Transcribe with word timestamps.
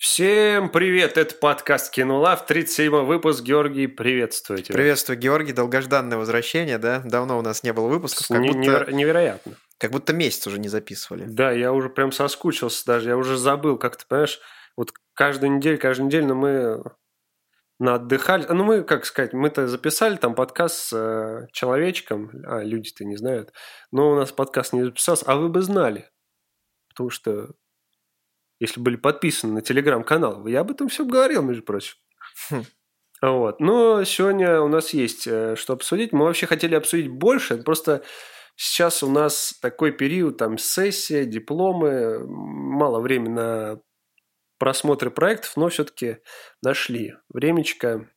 Всем 0.00 0.70
привет, 0.70 1.18
это 1.18 1.34
подкаст 1.34 1.92
Кинолав, 1.92 2.46
37 2.46 3.04
выпуск. 3.04 3.42
Георгий, 3.42 3.86
приветствую 3.86 4.62
тебя. 4.62 4.74
Приветствую, 4.74 5.18
Георгий. 5.18 5.52
Долгожданное 5.52 6.16
возвращение, 6.16 6.78
да? 6.78 7.02
Давно 7.04 7.38
у 7.38 7.42
нас 7.42 7.62
не 7.62 7.74
было 7.74 7.86
выпусков. 7.86 8.28
Как 8.28 8.40
будто, 8.40 8.90
невероятно. 8.90 9.56
Как 9.76 9.90
будто 9.90 10.14
месяц 10.14 10.46
уже 10.46 10.58
не 10.58 10.68
записывали. 10.68 11.24
Да, 11.26 11.52
я 11.52 11.74
уже 11.74 11.90
прям 11.90 12.12
соскучился 12.12 12.86
даже, 12.86 13.10
я 13.10 13.18
уже 13.18 13.36
забыл, 13.36 13.76
как 13.76 13.98
ты 13.98 14.06
понимаешь, 14.08 14.40
вот 14.74 14.90
каждую 15.12 15.52
неделю, 15.52 15.78
каждую 15.78 16.06
неделю, 16.06 16.28
но 16.28 16.34
мы 16.34 16.82
на 17.78 17.96
отдыхали. 17.96 18.46
Ну, 18.48 18.64
мы, 18.64 18.84
как 18.84 19.04
сказать, 19.04 19.34
мы-то 19.34 19.68
записали 19.68 20.16
там 20.16 20.34
подкаст 20.34 20.76
с 20.76 20.92
э, 20.94 21.46
человечком, 21.52 22.30
а 22.46 22.62
люди-то 22.62 23.04
не 23.04 23.16
знают, 23.16 23.52
но 23.92 24.12
у 24.12 24.16
нас 24.16 24.32
подкаст 24.32 24.72
не 24.72 24.82
записался, 24.82 25.26
а 25.26 25.36
вы 25.36 25.50
бы 25.50 25.60
знали, 25.60 26.08
потому 26.88 27.10
что 27.10 27.50
если 28.60 28.80
были 28.80 28.96
подписаны 28.96 29.54
на 29.54 29.62
телеграм-канал, 29.62 30.46
я 30.46 30.60
об 30.60 30.70
этом 30.70 30.88
все 30.88 31.04
говорил, 31.04 31.42
между 31.42 31.62
прочим. 31.62 31.96
Хм. 32.50 32.64
Вот. 33.22 33.60
Но 33.60 34.04
сегодня 34.04 34.60
у 34.60 34.68
нас 34.68 34.94
есть 34.94 35.26
э, 35.26 35.56
что 35.56 35.72
обсудить. 35.72 36.12
Мы 36.12 36.24
вообще 36.24 36.46
хотели 36.46 36.74
обсудить 36.74 37.08
больше, 37.08 37.58
просто 37.58 38.02
сейчас 38.56 39.02
у 39.02 39.10
нас 39.10 39.54
такой 39.60 39.92
период, 39.92 40.36
там 40.36 40.58
сессия, 40.58 41.24
дипломы, 41.24 42.26
мало 42.26 43.00
времени 43.00 43.32
на 43.32 43.80
просмотры 44.58 45.10
проектов, 45.10 45.56
но 45.56 45.68
все-таки 45.70 46.18
нашли 46.62 47.14
времечко, 47.30 48.08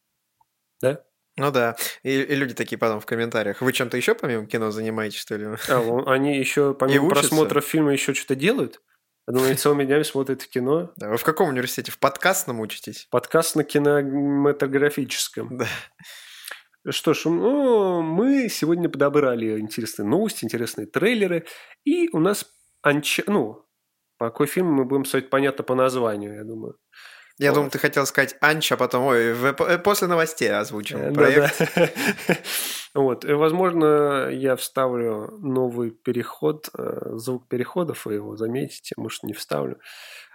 да? 0.81 1.03
Ну 1.37 1.51
да, 1.51 1.75
и, 2.03 2.21
и 2.21 2.35
люди 2.35 2.53
такие 2.53 2.77
потом 2.77 2.99
в 2.99 3.05
комментариях. 3.05 3.61
Вы 3.61 3.73
чем-то 3.73 3.97
еще 3.97 4.13
помимо 4.13 4.45
кино 4.45 4.69
занимаетесь, 4.69 5.19
что 5.19 5.35
ли? 5.35 5.47
А, 5.69 6.13
они 6.13 6.37
еще 6.37 6.73
помимо 6.73 7.09
просмотра 7.09 7.59
фильма 7.61 7.93
еще 7.93 8.13
что-то 8.13 8.35
делают? 8.35 8.81
Думаю, 9.25 9.55
целыми 9.55 9.85
днями 9.85 10.03
смотрят 10.03 10.45
кино. 10.45 10.91
Да, 10.97 11.09
вы 11.09 11.15
в 11.15 11.23
каком 11.23 11.47
университете? 11.47 11.91
В 11.93 11.97
подкастном 11.97 12.59
учитесь? 12.59 13.07
Подкаст 13.09 13.55
на 13.55 13.63
кинематографическом. 13.63 15.57
Да. 15.57 15.67
Что 16.89 17.13
ж, 17.13 17.25
ну, 17.25 18.01
мы 18.01 18.49
сегодня 18.49 18.89
подобрали 18.89 19.59
интересные 19.59 20.05
новости, 20.05 20.43
интересные 20.43 20.87
трейлеры. 20.87 21.45
И 21.85 22.09
у 22.11 22.19
нас 22.19 22.45
анч... 22.81 23.21
ну, 23.25 23.65
какой 24.19 24.47
фильм 24.47 24.73
мы 24.73 24.83
будем 24.83 25.05
смотреть, 25.05 25.29
понятно 25.29 25.63
по 25.63 25.73
названию, 25.73 26.35
я 26.35 26.43
думаю. 26.43 26.77
Я 27.39 27.49
вот. 27.49 27.55
думаю, 27.55 27.71
ты 27.71 27.79
хотел 27.79 28.05
сказать 28.05 28.35
Анч, 28.41 28.71
а 28.71 28.77
потом, 28.77 29.05
ой, 29.05 29.33
э, 29.33 29.77
после 29.79 30.07
новостей 30.07 30.51
озвучил 30.53 30.99
э, 30.99 31.13
проект. 31.13 31.75
Да. 31.75 31.89
Вот, 32.93 33.25
и, 33.25 33.33
возможно, 33.33 34.29
я 34.29 34.55
вставлю 34.55 35.39
новый 35.39 35.89
переход, 35.89 36.69
э, 36.77 37.13
звук 37.13 37.47
переходов, 37.47 38.05
вы 38.05 38.13
его 38.15 38.35
заметите, 38.35 38.93
может, 38.97 39.23
не 39.23 39.33
вставлю. 39.33 39.79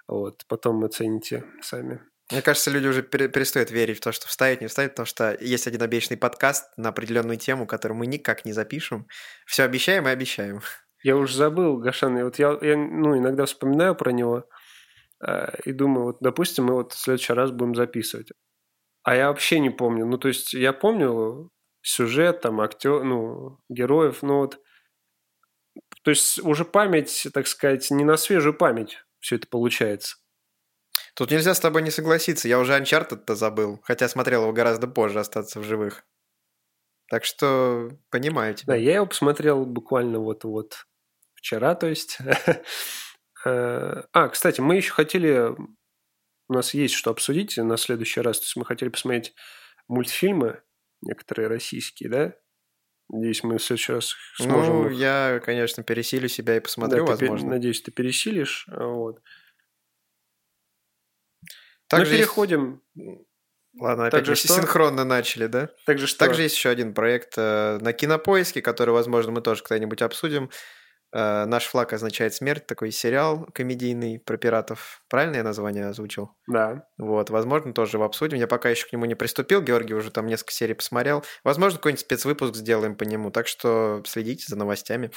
Вот, 0.09 0.45
потом 0.49 0.83
оцените 0.85 1.45
сами. 1.63 2.01
Мне 2.33 2.43
кажется, 2.43 2.71
люди 2.71 2.89
уже 2.89 3.03
перестают 3.03 3.71
верить 3.71 3.99
в 3.99 4.01
то, 4.01 4.11
что 4.11 4.27
вставить, 4.27 4.61
не 4.61 4.67
вставить, 4.67 4.91
потому 4.91 5.07
что 5.07 5.37
есть 5.41 5.69
один 5.69 5.83
обещанный 5.83 6.19
подкаст 6.19 6.67
на 6.77 6.89
определенную 6.89 7.39
тему, 7.39 7.65
которую 7.67 7.97
мы 7.97 8.07
никак 8.07 8.45
не 8.45 8.53
запишем. 8.53 9.07
Все 9.47 9.63
обещаем 9.63 10.09
и 10.09 10.11
обещаем. 10.11 10.61
Я 11.03 11.17
уже 11.17 11.37
забыл, 11.37 11.79
Гашан, 11.79 12.19
и 12.19 12.23
вот 12.25 12.41
я, 12.41 12.59
я 12.61 12.77
ну, 12.77 13.17
иногда 13.17 13.47
вспоминаю 13.47 13.95
про 13.95 14.11
него 14.11 14.45
и 15.64 15.72
думаю, 15.72 16.06
вот, 16.06 16.19
допустим, 16.20 16.66
мы 16.66 16.74
вот 16.74 16.92
в 16.92 16.98
следующий 16.98 17.33
раз 17.33 17.50
будем 17.50 17.74
записывать. 17.74 18.30
А 19.02 19.14
я 19.14 19.28
вообще 19.28 19.58
не 19.58 19.70
помню. 19.70 20.06
Ну, 20.06 20.19
то 20.19 20.28
есть 20.28 20.52
я 20.52 20.72
помню 20.72 21.50
сюжет, 21.83 22.41
там, 22.41 22.61
актер, 22.61 23.02
ну, 23.02 23.58
героев, 23.69 24.22
но 24.22 24.41
вот... 24.41 24.61
То 26.05 26.11
есть 26.11 26.39
уже 26.41 26.64
память, 26.64 27.28
так 27.33 27.46
сказать, 27.46 27.91
не 27.91 28.05
на 28.05 28.16
свежую 28.16 28.55
память 28.55 28.98
все 29.20 29.36
это 29.36 29.46
получается. 29.48 30.16
Тут 31.14 31.30
нельзя 31.30 31.55
с 31.55 31.61
тобой 31.61 31.83
не 31.83 31.91
согласиться. 31.91 32.48
Я 32.48 32.58
уже 32.58 32.77
Uncharted-то 32.78 33.34
забыл, 33.34 33.80
хотя 33.83 34.08
смотрел 34.08 34.42
его 34.42 34.52
гораздо 34.52 34.86
позже 34.86 35.20
остаться 35.20 35.61
в 35.61 35.64
живых. 35.64 36.05
Так 37.08 37.24
что 37.24 37.91
понимаю 38.11 38.55
тебя. 38.55 38.74
Да, 38.74 38.77
я 38.77 38.96
его 38.96 39.06
посмотрел 39.06 39.64
буквально 39.64 40.20
вот-вот 40.20 40.86
вчера, 41.34 41.74
то 41.74 41.86
есть. 41.86 42.18
Э, 43.48 44.03
а, 44.13 44.29
кстати, 44.29 44.61
мы 44.61 44.77
еще 44.77 44.92
хотели... 44.92 45.55
У 46.51 46.55
нас 46.55 46.73
есть 46.73 46.95
что 46.95 47.11
обсудить 47.11 47.57
на 47.59 47.77
следующий 47.77 48.20
раз. 48.20 48.41
То 48.41 48.45
есть 48.45 48.57
мы 48.57 48.64
хотели 48.64 48.89
посмотреть 48.89 49.35
мультфильмы 49.86 50.63
некоторые 51.03 51.48
российские, 51.48 52.08
да? 52.08 52.35
Надеюсь, 53.11 53.42
мы 53.42 53.58
в 53.58 53.63
следующий 53.63 53.92
раз 53.92 54.14
сможем... 54.37 54.83
Ну, 54.83 54.91
я, 54.91 55.41
конечно, 55.45 55.83
пересилю 55.83 56.29
себя 56.29 56.57
и 56.57 56.61
посмотрю, 56.61 57.05
да, 57.05 57.13
возможно. 57.13 57.47
Пер... 57.47 57.57
Надеюсь, 57.57 57.83
ты 57.83 57.91
пересилишь. 57.91 58.67
Вот. 58.69 59.23
Также 61.89 62.13
Мы 62.13 62.19
переходим... 62.19 62.83
Есть... 62.95 63.29
Ладно, 63.81 64.07
опять 64.07 64.25
Также 64.25 64.35
что? 64.35 64.55
синхронно 64.55 65.05
начали, 65.05 65.47
да? 65.47 65.70
Также 65.87 66.07
что? 66.07 66.19
Также 66.19 66.42
есть 66.42 66.57
еще 66.57 66.69
один 66.69 66.95
проект 66.95 67.35
э, 67.37 67.79
на 67.81 67.92
Кинопоиске, 67.92 68.61
который, 68.61 68.91
возможно, 68.91 69.31
мы 69.31 69.41
тоже 69.41 69.63
когда-нибудь 69.63 70.03
обсудим. 70.03 70.51
Э, 71.13 71.46
«Наш 71.46 71.67
флаг 71.67 71.92
означает 71.92 72.35
смерть», 72.35 72.67
такой 72.67 72.91
сериал 72.91 73.46
комедийный 73.55 74.19
про 74.19 74.36
пиратов. 74.36 75.02
Правильно 75.08 75.36
я 75.36 75.42
название 75.42 75.86
озвучил? 75.86 76.36
Да. 76.46 76.86
Вот, 76.98 77.30
возможно, 77.30 77.73
тоже 77.73 77.96
его 77.96 78.05
обсудим. 78.05 78.36
Я 78.36 78.46
пока 78.46 78.69
еще 78.69 78.86
к 78.86 78.92
нему 78.92 79.07
не 79.07 79.14
приступил, 79.14 79.63
Георгий 79.63 79.95
уже 79.95 80.11
там 80.11 80.27
несколько 80.27 80.52
серий 80.52 80.74
посмотрел. 80.74 81.24
Возможно, 81.45 81.79
какой-нибудь 81.79 82.01
спецвыпуск 82.01 82.55
сделаем 82.55 82.95
по 82.95 83.05
нему, 83.05 83.30
так 83.30 83.46
что 83.46 84.02
следите 84.07 84.45
за 84.48 84.57
новостями. 84.57 85.11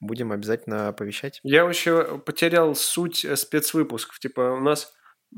Будем 0.00 0.32
обязательно 0.32 0.88
оповещать. 0.88 1.40
Я 1.42 1.64
вообще 1.64 2.18
потерял 2.18 2.74
суть 2.74 3.24
э, 3.24 3.36
спецвыпусков. 3.36 4.18
Типа 4.18 4.40
у 4.40 4.60
нас... 4.60 4.92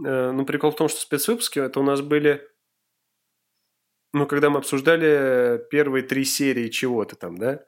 Э, 0.06 0.30
ну, 0.30 0.44
прикол 0.46 0.70
в 0.70 0.76
том, 0.76 0.88
что 0.88 1.00
спецвыпуски 1.00 1.58
это 1.58 1.80
у 1.80 1.82
нас 1.82 2.00
были 2.00 2.42
ну, 4.12 4.26
когда 4.26 4.48
мы 4.48 4.60
обсуждали 4.60 5.62
первые 5.68 6.02
три 6.02 6.24
серии 6.24 6.68
чего-то 6.68 7.16
там, 7.16 7.36
да, 7.36 7.60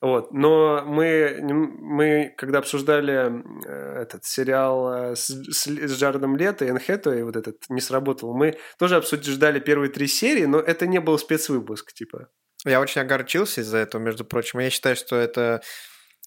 вот. 0.00 0.32
Но 0.32 0.82
мы, 0.84 1.38
мы 1.42 2.34
когда 2.36 2.58
обсуждали 2.58 3.42
э, 3.66 4.02
этот 4.02 4.24
сериал 4.24 4.92
э, 4.92 5.16
с, 5.16 5.28
с, 5.28 5.66
с 5.66 5.98
Джаредом 5.98 6.36
Лето 6.36 6.64
и 6.64 6.70
Энхету, 6.70 7.12
и 7.12 7.22
вот 7.22 7.36
этот 7.36 7.56
не 7.68 7.80
сработал, 7.80 8.36
мы 8.36 8.58
тоже 8.78 8.96
обсуждали 8.96 9.58
первые 9.58 9.90
три 9.90 10.06
серии, 10.06 10.44
но 10.44 10.58
это 10.58 10.86
не 10.86 11.00
был 11.00 11.18
спецвыпуск, 11.18 11.92
типа. 11.92 12.28
Я 12.64 12.80
очень 12.80 13.00
огорчился 13.00 13.60
из-за 13.60 13.78
этого, 13.78 14.02
между 14.02 14.24
прочим. 14.24 14.58
Я 14.58 14.70
считаю, 14.70 14.96
что 14.96 15.16
это 15.16 15.62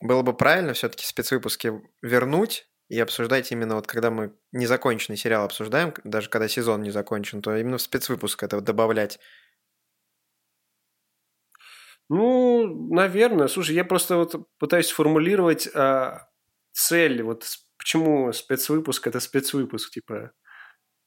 было 0.01 0.21
бы 0.21 0.35
правильно 0.35 0.73
все-таки 0.73 1.05
спецвыпуски 1.05 1.73
вернуть 2.01 2.67
и 2.87 2.99
обсуждать 2.99 3.51
именно 3.51 3.75
вот 3.75 3.85
когда 3.85 4.09
мы 4.09 4.33
незаконченный 4.51 5.17
сериал 5.17 5.45
обсуждаем, 5.45 5.93
даже 6.03 6.29
когда 6.29 6.47
сезон 6.47 6.81
не 6.81 6.91
закончен, 6.91 7.41
то 7.41 7.55
именно 7.55 7.77
в 7.77 7.81
спецвыпуск 7.81 8.41
это 8.41 8.61
добавлять 8.61 9.19
ну, 12.09 12.89
наверное. 12.91 13.47
Слушай, 13.47 13.75
я 13.75 13.85
просто 13.85 14.17
вот 14.17 14.35
пытаюсь 14.57 14.87
сформулировать 14.87 15.69
а, 15.75 16.27
цель. 16.71 17.21
Вот 17.21 17.45
почему 17.77 18.31
спецвыпуск– 18.33 19.07
это 19.07 19.19
спецвыпуск, 19.19 19.91
типа. 19.91 20.31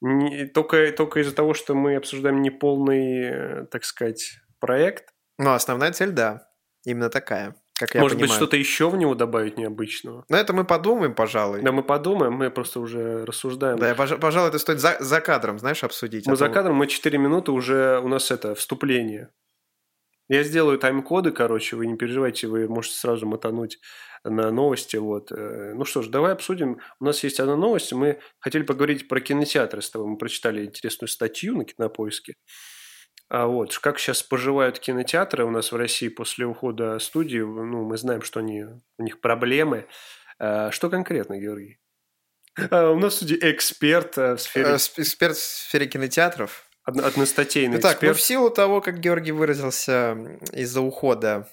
Не, 0.00 0.46
только, 0.46 0.92
только 0.92 1.20
из-за 1.20 1.34
того, 1.34 1.54
что 1.54 1.74
мы 1.74 1.96
обсуждаем 1.96 2.42
неполный, 2.42 3.22
э, 3.22 3.66
так 3.66 3.84
сказать, 3.84 4.40
проект. 4.58 5.10
Ну, 5.38 5.52
основная 5.52 5.92
цель, 5.92 6.10
да. 6.10 6.48
Именно 6.84 7.08
такая, 7.08 7.54
как 7.74 7.94
я 7.94 8.00
Может 8.00 8.18
понимаю. 8.18 8.30
быть, 8.30 8.36
что-то 8.36 8.56
еще 8.56 8.90
в 8.90 8.96
него 8.96 9.14
добавить 9.14 9.58
необычного? 9.58 10.24
Ну, 10.28 10.36
это 10.36 10.52
мы 10.52 10.64
подумаем, 10.64 11.14
пожалуй. 11.14 11.62
Да, 11.62 11.70
мы 11.70 11.84
подумаем, 11.84 12.32
мы 12.32 12.50
просто 12.50 12.80
уже 12.80 13.24
рассуждаем. 13.24 13.78
Да, 13.78 13.94
пожалуй, 13.94 14.48
это 14.48 14.58
стоит 14.58 14.80
за, 14.80 14.96
за 14.98 15.20
кадром, 15.20 15.60
знаешь, 15.60 15.84
обсудить. 15.84 16.26
Мы 16.26 16.32
а 16.32 16.36
за 16.36 16.48
кадром, 16.48 16.76
мы 16.76 16.88
4 16.88 17.18
минуты 17.18 17.52
уже, 17.52 18.00
у 18.00 18.08
нас 18.08 18.32
это, 18.32 18.56
вступление. 18.56 19.30
Я 20.32 20.44
сделаю 20.44 20.78
тайм-коды, 20.78 21.30
короче, 21.30 21.76
вы 21.76 21.86
не 21.86 21.94
переживайте, 21.94 22.46
вы 22.46 22.66
можете 22.66 22.96
сразу 22.96 23.26
мотануть 23.26 23.78
на 24.24 24.50
новости. 24.50 24.96
Вот. 24.96 25.30
Э, 25.30 25.74
ну 25.74 25.84
что 25.84 26.00
ж, 26.00 26.08
давай 26.08 26.32
обсудим. 26.32 26.80
У 27.00 27.04
нас 27.04 27.22
есть 27.22 27.38
одна 27.38 27.54
новость. 27.54 27.92
Мы 27.92 28.18
хотели 28.38 28.62
поговорить 28.62 29.08
про 29.08 29.20
кинотеатры 29.20 29.82
с 29.82 29.90
тобой. 29.90 30.08
Мы 30.08 30.16
прочитали 30.16 30.64
интересную 30.64 31.10
статью 31.10 31.54
на 31.54 31.66
Кинопоиске. 31.66 32.36
А 33.28 33.46
вот, 33.46 33.76
как 33.76 33.98
сейчас 33.98 34.22
поживают 34.22 34.78
кинотеатры 34.78 35.44
у 35.44 35.50
нас 35.50 35.70
в 35.70 35.76
России 35.76 36.08
после 36.08 36.46
ухода 36.46 36.98
студии. 36.98 37.40
Ну, 37.40 37.84
мы 37.84 37.98
знаем, 37.98 38.22
что 38.22 38.40
они, 38.40 38.64
у 38.96 39.02
них 39.02 39.20
проблемы. 39.20 39.86
А 40.38 40.70
что 40.70 40.88
конкретно, 40.88 41.38
Георгий? 41.38 41.78
А, 42.70 42.90
у 42.90 42.98
нас 42.98 43.12
в 43.12 43.16
студии 43.16 43.38
эксперт 43.38 44.16
э, 44.16 44.36
в 44.36 44.40
сфере... 44.40 44.70
Э, 44.70 44.76
эксперт 44.76 45.36
в 45.36 45.42
сфере 45.42 45.86
кинотеатров. 45.88 46.71
Одностатейный 46.84 47.78
Итак, 47.78 47.94
эксперт. 47.94 48.12
ну 48.12 48.18
в 48.18 48.20
силу 48.20 48.50
того, 48.50 48.80
как 48.80 48.98
Георгий 48.98 49.32
выразился 49.32 50.16
из-за 50.52 50.80
ухода 50.80 51.48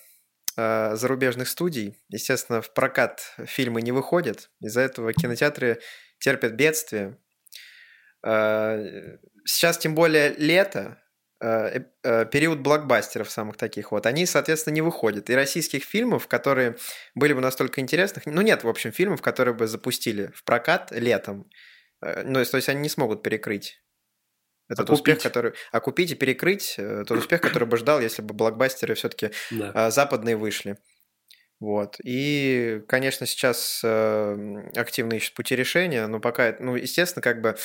э, 0.57 0.95
зарубежных 0.95 1.47
студий, 1.47 1.97
естественно, 2.09 2.61
в 2.61 2.73
прокат 2.73 3.35
фильмы 3.45 3.81
не 3.81 3.91
выходят. 3.91 4.49
Из-за 4.59 4.81
этого 4.81 5.13
кинотеатры 5.13 5.79
терпят 6.19 6.53
бедствие. 6.53 7.17
Э, 8.25 9.17
сейчас 9.45 9.77
тем 9.77 9.93
более 9.93 10.33
лето, 10.33 10.99
э, 11.41 11.81
э, 12.03 12.25
период 12.25 12.59
блокбастеров 12.59 13.29
самых 13.29 13.57
таких 13.57 13.91
вот, 13.91 14.07
они, 14.07 14.25
соответственно, 14.25 14.73
не 14.73 14.81
выходят. 14.81 15.29
И 15.29 15.35
российских 15.35 15.83
фильмов, 15.83 16.27
которые 16.27 16.75
были 17.13 17.33
бы 17.33 17.41
настолько 17.41 17.81
интересных, 17.81 18.25
ну 18.25 18.41
нет, 18.41 18.63
в 18.63 18.67
общем, 18.67 18.91
фильмов, 18.91 19.21
которые 19.21 19.53
бы 19.53 19.67
запустили 19.67 20.31
в 20.33 20.43
прокат 20.43 20.91
летом, 20.91 21.47
Э, 22.01 22.23
ну, 22.23 22.43
то 22.43 22.57
есть 22.57 22.69
они 22.69 22.81
не 22.81 22.89
смогут 22.89 23.23
перекрыть 23.23 23.81
этот 24.69 24.89
Окупить. 24.89 24.99
успех, 25.17 25.23
который... 25.23 25.53
Окупить 25.71 26.11
и 26.11 26.15
перекрыть 26.15 26.75
э, 26.77 27.03
тот 27.07 27.17
успех, 27.17 27.41
который 27.41 27.67
бы 27.67 27.75
ждал, 27.77 27.99
если 27.99 28.21
бы 28.21 28.33
блокбастеры 28.33 28.93
все-таки 28.95 29.31
Да. 29.51 29.89
западные 29.91 30.35
вышли. 30.37 30.77
Вот. 31.59 31.97
И, 32.03 32.81
конечно, 32.87 33.25
сейчас 33.25 33.81
э, 33.83 34.69
активно 34.75 35.15
ищут 35.15 35.33
пути 35.33 35.55
решения, 35.55 36.07
но 36.07 36.19
пока, 36.21 36.45
это- 36.47 36.63
ну, 36.63 36.75
естественно, 36.75 37.21
как 37.21 37.41
бы 37.41 37.57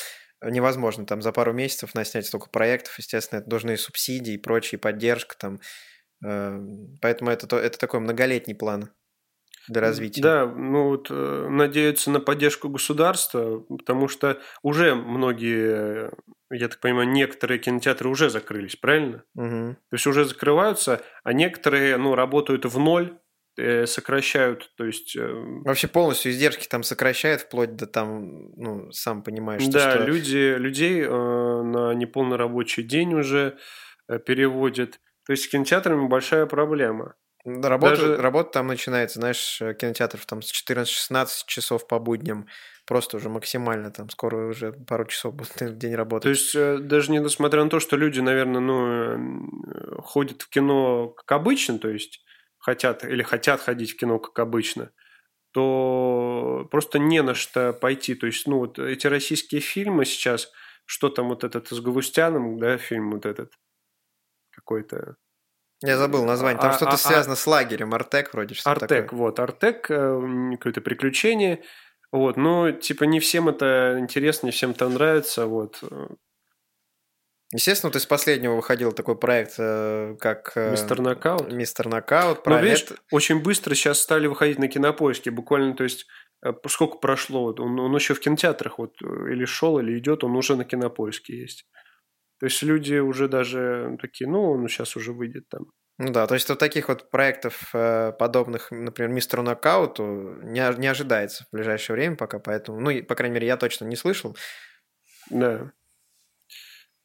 невозможно 0.42 1.06
там 1.06 1.22
за 1.22 1.30
пару 1.32 1.52
месяцев 1.52 1.94
наснять 1.94 2.26
столько 2.26 2.50
проектов, 2.50 2.98
естественно, 2.98 3.38
это 3.40 3.48
нужны 3.50 3.76
субсидии 3.76 4.34
и 4.34 4.38
прочие, 4.38 4.78
поддержка 4.80 5.36
там. 5.38 5.60
Э, 6.26 6.58
Поэтому 7.00 7.30
это, 7.30 7.46
то- 7.46 7.58
это 7.58 7.78
такой 7.78 8.00
многолетний 8.00 8.54
план 8.54 8.90
для 9.68 9.80
развития. 9.80 10.20
Да, 10.22 10.46
ну 10.46 10.88
вот 10.88 11.08
э, 11.10 11.48
надеются 11.50 12.10
на 12.10 12.20
поддержку 12.20 12.68
государства, 12.68 13.60
потому 13.60 14.08
что 14.08 14.40
уже 14.62 14.94
многие, 14.94 16.08
э, 16.08 16.10
я 16.50 16.68
так 16.68 16.80
понимаю, 16.80 17.08
некоторые 17.08 17.58
кинотеатры 17.58 18.08
уже 18.08 18.30
закрылись, 18.30 18.76
правильно? 18.76 19.24
Мгм. 19.34 19.76
То 19.76 19.94
есть 19.94 20.06
уже 20.06 20.24
закрываются, 20.24 21.02
а 21.22 21.32
некоторые, 21.32 21.96
ну, 21.96 22.14
работают 22.14 22.64
в 22.64 22.78
ноль, 22.78 23.18
э, 23.56 23.86
сокращают, 23.86 24.70
то 24.76 24.84
есть... 24.84 25.16
Вообще 25.16 25.88
полностью 25.88 26.32
издержки 26.32 26.66
там 26.68 26.82
сокращают, 26.82 27.42
вплоть 27.42 27.76
до 27.76 27.86
там, 27.86 28.50
ну, 28.56 28.90
сам 28.92 29.22
понимаешь, 29.22 29.62
что, 29.62 29.72
да, 29.72 29.90
что- 29.92 30.04
люди, 30.04 30.56
людей 30.56 31.02
э, 31.02 31.08
на 31.08 31.94
неполный 31.94 32.36
рабочий 32.36 32.82
день 32.82 33.14
уже 33.14 33.56
переводят. 34.26 35.00
То 35.26 35.32
есть 35.32 35.44
с 35.44 35.48
кинотеатрами 35.48 36.06
большая 36.08 36.44
проблема. 36.44 37.14
Да, 37.44 37.68
Работа, 37.68 37.96
Даже- 37.96 38.16
работа 38.16 38.52
там 38.52 38.68
начинается, 38.68 39.20
знаешь, 39.20 39.60
э, 39.60 39.74
кинотеатров 39.74 40.24
там 40.24 40.40
с 40.40 40.50
14-16 40.50 41.44
часов 41.46 41.86
по 41.86 41.98
будням. 41.98 42.46
Просто 42.86 43.18
уже 43.18 43.28
максимально 43.28 43.90
там 43.90 44.08
скоро 44.08 44.48
уже 44.48 44.72
пару 44.72 45.04
часов 45.06 45.34
будут 45.34 45.52
в 45.60 45.76
день 45.76 45.94
работать. 45.94 46.22
То 46.22 46.28
есть 46.30 46.54
э, 46.54 46.78
даже 46.78 47.12
не 47.12 47.18
несмотря 47.18 47.62
на 47.62 47.68
то, 47.68 47.80
что 47.80 47.96
люди, 47.96 48.20
наверное, 48.20 48.60
ну, 48.60 48.86
э, 49.66 50.00
ходят 50.02 50.40
в 50.42 50.48
кино 50.48 51.08
как 51.08 51.32
обычно, 51.32 51.78
то 51.78 51.90
есть 51.90 52.24
хотят 52.58 53.04
или 53.04 53.22
хотят 53.22 53.60
ходить 53.60 53.92
в 53.92 53.96
кино 53.98 54.18
как 54.18 54.38
обычно, 54.38 54.90
то 55.52 56.66
просто 56.70 56.98
не 56.98 57.22
на 57.22 57.34
что 57.34 57.74
пойти. 57.74 58.14
То 58.14 58.26
есть, 58.26 58.46
ну, 58.46 58.58
вот 58.58 58.78
эти 58.78 59.06
российские 59.06 59.60
фильмы 59.60 60.06
сейчас, 60.06 60.50
что 60.86 61.10
там 61.10 61.28
вот 61.28 61.44
этот 61.44 61.68
с 61.68 61.78
Галустяном, 61.80 62.58
да, 62.58 62.78
фильм 62.78 63.10
вот 63.12 63.26
этот 63.26 63.52
какой-то. 64.50 65.16
Я 65.82 65.96
забыл 65.98 66.24
название. 66.24 66.60
Там 66.60 66.70
А- 66.70 66.74
что-то 66.74 66.92
а- 66.92 66.94
а- 66.94 66.98
связано 66.98 67.36
с 67.36 67.46
лагерем. 67.46 67.94
Артек 67.94 68.32
вроде 68.32 68.54
что-то 68.54 68.84
Артек, 68.84 69.04
такое. 69.06 69.18
вот, 69.18 69.38
Артек, 69.38 69.90
э, 69.90 70.20
какое-то 70.58 70.80
приключение. 70.80 71.62
Вот, 72.12 72.36
но, 72.36 72.70
типа, 72.70 73.04
не 73.04 73.18
всем 73.20 73.48
это 73.48 73.96
интересно, 73.98 74.46
не 74.46 74.52
всем 74.52 74.70
это 74.70 74.88
нравится, 74.88 75.46
вот. 75.46 75.82
Естественно, 77.52 77.90
вот 77.90 77.96
из 77.96 78.06
последнего 78.06 78.54
выходил 78.54 78.92
такой 78.92 79.16
проект, 79.16 79.54
э, 79.58 80.16
как... 80.18 80.52
э, 80.56 80.72
Мистер 80.72 81.00
Нокаут. 81.00 81.52
Мистер 81.52 81.88
Нокаут. 81.88 82.38
Но, 82.38 82.42
Про 82.42 82.60
видишь, 82.60 82.86
очень 83.12 83.42
быстро 83.42 83.74
сейчас 83.74 84.00
стали 84.00 84.26
выходить 84.26 84.58
на 84.58 84.68
кинопоиске. 84.68 85.30
Буквально, 85.30 85.74
то 85.76 85.84
есть, 85.84 86.06
сколько 86.68 86.98
прошло? 86.98 87.54
Он, 87.58 87.78
он 87.78 87.94
еще 87.94 88.14
в 88.14 88.20
кинотеатрах 88.20 88.78
вот 88.78 89.00
или 89.02 89.44
шел, 89.44 89.78
или 89.78 89.98
идет, 89.98 90.24
он 90.24 90.34
уже 90.36 90.56
на 90.56 90.64
кинопоиске 90.64 91.36
есть. 91.38 91.66
То 92.40 92.46
есть 92.46 92.62
люди 92.62 92.96
уже 92.96 93.28
даже 93.28 93.96
такие, 94.00 94.28
ну, 94.28 94.52
он 94.52 94.68
сейчас 94.68 94.96
уже 94.96 95.12
выйдет 95.12 95.48
там. 95.48 95.66
Ну 95.98 96.10
да, 96.10 96.26
то 96.26 96.34
есть 96.34 96.48
вот 96.48 96.58
таких 96.58 96.88
вот 96.88 97.08
проектов, 97.10 97.70
э, 97.72 98.12
подобных, 98.18 98.72
например, 98.72 99.12
Мистеру 99.12 99.42
Нокауту, 99.42 100.38
не, 100.42 100.78
не 100.78 100.88
ожидается 100.88 101.44
в 101.44 101.54
ближайшее 101.54 101.94
время 101.94 102.16
пока, 102.16 102.40
поэтому, 102.40 102.80
ну, 102.80 103.04
по 103.04 103.14
крайней 103.14 103.34
мере, 103.34 103.46
я 103.46 103.56
точно 103.56 103.84
не 103.84 103.94
слышал. 103.94 104.36
Да. 105.30 105.70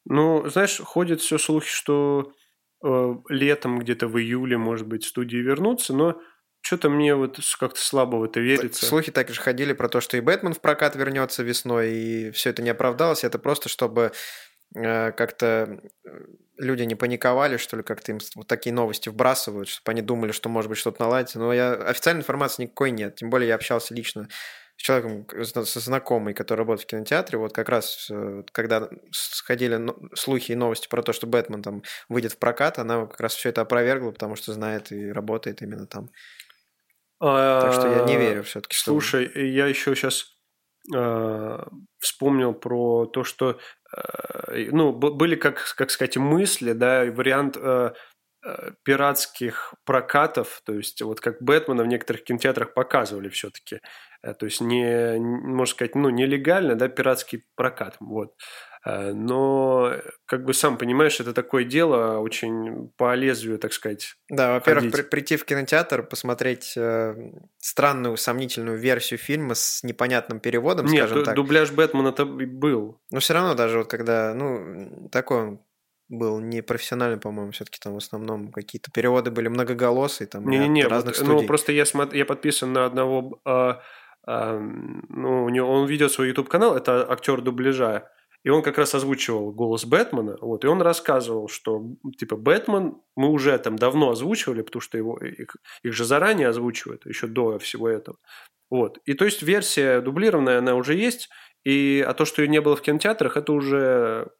Ну, 0.06 0.48
знаешь, 0.48 0.80
ходят 0.80 1.20
все 1.20 1.38
слухи, 1.38 1.70
что 1.70 2.32
э, 2.84 3.14
летом, 3.28 3.78
где-то 3.78 4.08
в 4.08 4.18
июле, 4.18 4.58
может 4.58 4.88
быть, 4.88 5.04
студии 5.04 5.36
вернутся, 5.36 5.94
но 5.94 6.20
что-то 6.62 6.90
мне 6.90 7.14
вот 7.14 7.38
как-то 7.58 7.80
слабо 7.80 8.16
в 8.16 8.24
это 8.24 8.40
верится. 8.40 8.84
Слухи 8.84 9.12
также 9.12 9.40
ходили 9.40 9.72
про 9.72 9.88
то, 9.88 10.00
что 10.00 10.16
и 10.16 10.20
Бэтмен 10.20 10.52
в 10.52 10.60
прокат 10.60 10.96
вернется 10.96 11.42
весной, 11.42 11.92
и 11.92 12.30
все 12.32 12.50
это 12.50 12.60
не 12.62 12.70
оправдалось. 12.70 13.24
Это 13.24 13.38
просто 13.38 13.68
чтобы 13.68 14.12
как-то 14.72 15.80
э, 16.04 16.10
люди 16.58 16.82
не 16.84 16.94
паниковали, 16.94 17.56
что 17.56 17.76
ли, 17.76 17.82
как-то 17.82 18.12
им 18.12 18.20
вот 18.36 18.46
такие 18.46 18.72
новости 18.72 19.08
вбрасывают, 19.08 19.68
чтобы 19.68 19.90
они 19.90 20.02
думали, 20.02 20.32
что 20.32 20.48
может 20.48 20.68
быть 20.68 20.78
что-то 20.78 21.02
наладится. 21.02 21.38
Но 21.38 21.52
я, 21.52 21.72
официальной 21.72 22.20
информации 22.20 22.64
никакой 22.64 22.92
нет. 22.92 23.16
Тем 23.16 23.30
более 23.30 23.48
я 23.48 23.56
общался 23.56 23.94
лично 23.94 24.28
с 24.76 24.82
человеком, 24.82 25.26
со 25.44 25.80
знакомый, 25.80 26.34
который 26.34 26.60
работает 26.60 26.86
в 26.86 26.90
кинотеатре. 26.90 27.38
Вот 27.38 27.52
как 27.52 27.68
раз, 27.68 28.08
э, 28.10 28.44
когда 28.52 28.88
сходили 29.10 29.92
слухи 30.14 30.52
и 30.52 30.56
новости 30.56 30.88
про 30.88 31.02
то, 31.02 31.12
что 31.12 31.26
Бэтмен 31.26 31.62
там 31.62 31.82
выйдет 32.08 32.32
в 32.32 32.38
прокат, 32.38 32.78
она 32.78 33.06
как 33.06 33.20
раз 33.20 33.34
все 33.34 33.48
это 33.48 33.62
опровергла, 33.62 34.12
потому 34.12 34.36
что 34.36 34.52
знает 34.52 34.92
и 34.92 35.10
работает 35.10 35.62
именно 35.62 35.86
там. 35.86 36.10
Так 37.62 37.72
что 37.74 37.88
я 37.88 38.04
не 38.04 38.16
верю 38.16 38.44
все-таки. 38.44 38.76
Слушай, 38.76 39.30
я 39.50 39.66
еще 39.66 39.94
сейчас 39.94 40.39
вспомнил 41.98 42.54
про 42.54 43.06
то, 43.06 43.24
что 43.24 43.58
э, 43.96 44.68
ну, 44.72 44.92
были, 44.92 45.36
как, 45.36 45.74
как 45.76 45.90
сказать, 45.90 46.16
мысли, 46.16 46.72
да, 46.72 47.04
вариант 47.04 47.56
э, 47.60 47.92
э, 48.44 48.70
пиратских 48.84 49.74
прокатов, 49.84 50.62
то 50.64 50.74
есть 50.74 51.02
вот 51.02 51.20
как 51.20 51.42
Бэтмена 51.42 51.82
в 51.84 51.86
некоторых 51.86 52.24
кинотеатрах 52.24 52.74
показывали 52.74 53.28
все-таки, 53.28 53.80
то 54.22 54.46
есть 54.46 54.60
не- 54.60 55.18
можно 55.18 55.72
сказать, 55.74 55.94
ну, 55.94 56.10
нелегально, 56.10 56.74
да, 56.74 56.88
пиратский 56.88 57.44
прокат, 57.56 57.96
вот. 58.00 58.34
Э, 58.84 59.12
Но, 59.12 59.92
как 60.26 60.44
бы 60.44 60.54
сам 60.54 60.78
понимаешь, 60.78 61.20
это 61.20 61.34
такое 61.34 61.64
дело 61.64 62.18
очень 62.18 62.88
по 62.96 63.14
лезвию, 63.14 63.58
так 63.58 63.72
сказать, 63.72 64.14
Да, 64.30 64.54
во-первых, 64.54 64.90
при- 64.92 65.02
прийти 65.02 65.36
в 65.36 65.44
кинотеатр, 65.44 66.02
посмотреть 66.02 66.72
э, 66.76 67.14
странную, 67.58 68.16
сомнительную 68.16 68.78
версию 68.78 69.18
фильма 69.18 69.54
с 69.54 69.82
непонятным 69.82 70.40
переводом, 70.40 70.86
Нет, 70.86 71.08
скажем 71.08 71.24
так. 71.24 71.34
дубляж 71.34 71.70
Бэтмена-то 71.72 72.24
был. 72.24 73.00
Но 73.10 73.20
все 73.20 73.34
равно 73.34 73.54
даже 73.54 73.78
вот 73.78 73.90
когда, 73.90 74.32
ну, 74.34 75.08
такой 75.10 75.36
он 75.42 75.60
был 76.08 76.40
непрофессиональный, 76.40 77.18
по-моему, 77.20 77.52
все-таки 77.52 77.78
там 77.80 77.92
в 77.94 77.98
основном 77.98 78.50
какие-то 78.50 78.90
переводы 78.90 79.30
были 79.30 79.48
многоголосые, 79.48 80.26
там 80.26 80.44
Не-не-не, 80.48 80.82
от 80.84 80.90
разных 80.90 81.16
вот, 81.18 81.26
ну 81.26 81.32
студий. 81.34 81.46
просто 81.46 81.72
я, 81.72 81.84
смотр- 81.84 82.16
я 82.16 82.24
подписан 82.24 82.72
на 82.72 82.84
одного, 82.86 83.40
а, 83.44 83.80
а, 84.26 84.58
ну, 84.58 85.44
у 85.44 85.48
него, 85.50 85.70
он 85.70 85.86
ведет 85.86 86.10
свой 86.12 86.28
YouTube-канал, 86.28 86.76
это 86.76 87.06
актер 87.08 87.42
дубляжа, 87.42 88.10
и 88.42 88.48
он 88.48 88.62
как 88.62 88.78
раз 88.78 88.94
озвучивал 88.94 89.52
голос 89.52 89.84
Бэтмена, 89.84 90.36
вот, 90.40 90.64
и 90.64 90.68
он 90.68 90.80
рассказывал, 90.82 91.48
что, 91.48 91.82
типа, 92.18 92.36
Бэтмен 92.36 92.96
мы 93.16 93.28
уже 93.28 93.56
там 93.58 93.76
давно 93.76 94.10
озвучивали, 94.10 94.62
потому 94.62 94.80
что 94.80 94.96
его, 94.96 95.18
их, 95.18 95.56
их 95.82 95.92
же 95.92 96.04
заранее 96.04 96.48
озвучивают, 96.48 97.06
еще 97.06 97.26
до 97.26 97.58
всего 97.58 97.88
этого. 97.88 98.16
Вот. 98.70 98.98
И 99.04 99.14
то 99.14 99.24
есть 99.24 99.42
версия 99.42 100.00
дублированная, 100.00 100.58
она 100.58 100.74
уже 100.74 100.94
есть, 100.94 101.28
и, 101.64 102.04
а 102.06 102.14
то, 102.14 102.24
что 102.24 102.42
ее 102.42 102.48
не 102.48 102.60
было 102.60 102.76
в 102.76 102.82
кинотеатрах, 102.82 103.36
это 103.36 103.52
уже 103.52 104.30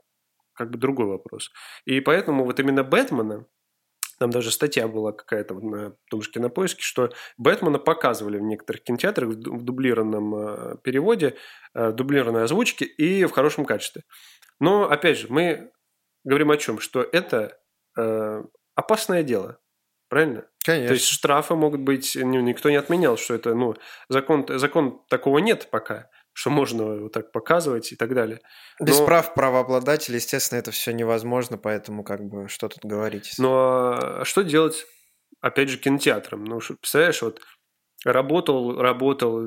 как 0.54 0.70
бы 0.70 0.78
другой 0.78 1.06
вопрос. 1.06 1.50
И 1.84 2.00
поэтому 2.00 2.44
вот 2.44 2.60
именно 2.60 2.84
Бэтмена, 2.84 3.46
там 4.20 4.30
даже 4.30 4.50
статья 4.50 4.86
была 4.86 5.12
какая-то 5.12 5.54
на 5.54 5.96
том 6.10 6.20
же 6.20 6.30
кинопоиске, 6.30 6.82
что 6.82 7.10
Бэтмена 7.38 7.78
показывали 7.78 8.36
в 8.36 8.42
некоторых 8.42 8.82
кинотеатрах 8.82 9.30
в 9.30 9.34
ду- 9.36 9.56
в 9.56 9.62
дублированном 9.62 10.34
э, 10.34 10.76
переводе, 10.82 11.36
э, 11.72 11.88
в 11.88 11.94
дублированной 11.94 12.44
озвучке 12.44 12.84
и 12.84 13.24
в 13.24 13.30
хорошем 13.30 13.64
качестве. 13.64 14.02
Но, 14.60 14.90
опять 14.90 15.18
же, 15.18 15.28
мы 15.30 15.72
говорим 16.22 16.50
о 16.50 16.58
чем? 16.58 16.80
Что 16.80 17.00
это 17.00 17.58
э, 17.96 18.44
опасное 18.74 19.22
дело. 19.22 19.58
Правильно? 20.10 20.44
Конечно. 20.66 20.88
То 20.88 20.94
есть 20.94 21.06
штрафы 21.06 21.54
могут 21.54 21.80
быть, 21.80 22.14
ну, 22.20 22.40
никто 22.40 22.68
не 22.68 22.76
отменял, 22.76 23.16
что 23.16 23.32
это, 23.32 23.54
ну, 23.54 23.74
закон, 24.10 24.44
закон 24.48 25.00
такого 25.08 25.38
нет 25.38 25.68
пока, 25.70 26.10
что 26.40 26.48
можно 26.48 26.96
вот 26.96 27.12
так 27.12 27.32
показывать 27.32 27.92
и 27.92 27.96
так 27.96 28.14
далее. 28.14 28.40
Без 28.80 28.98
но- 28.98 29.04
прав 29.04 29.34
правообладателя, 29.34 30.16
естественно, 30.16 30.58
это 30.58 30.70
все 30.70 30.92
невозможно, 30.94 31.58
поэтому 31.58 32.02
как 32.02 32.24
бы 32.24 32.48
что 32.48 32.68
тут 32.68 32.82
говорить. 32.82 33.34
Но 33.36 34.20
а 34.20 34.24
что 34.24 34.40
делать, 34.40 34.86
опять 35.42 35.68
же, 35.68 35.76
кинотеатром? 35.76 36.44
Ну, 36.44 36.58
представляешь, 36.58 37.20
вот 37.20 37.42
работал, 38.06 38.80
работал, 38.80 39.46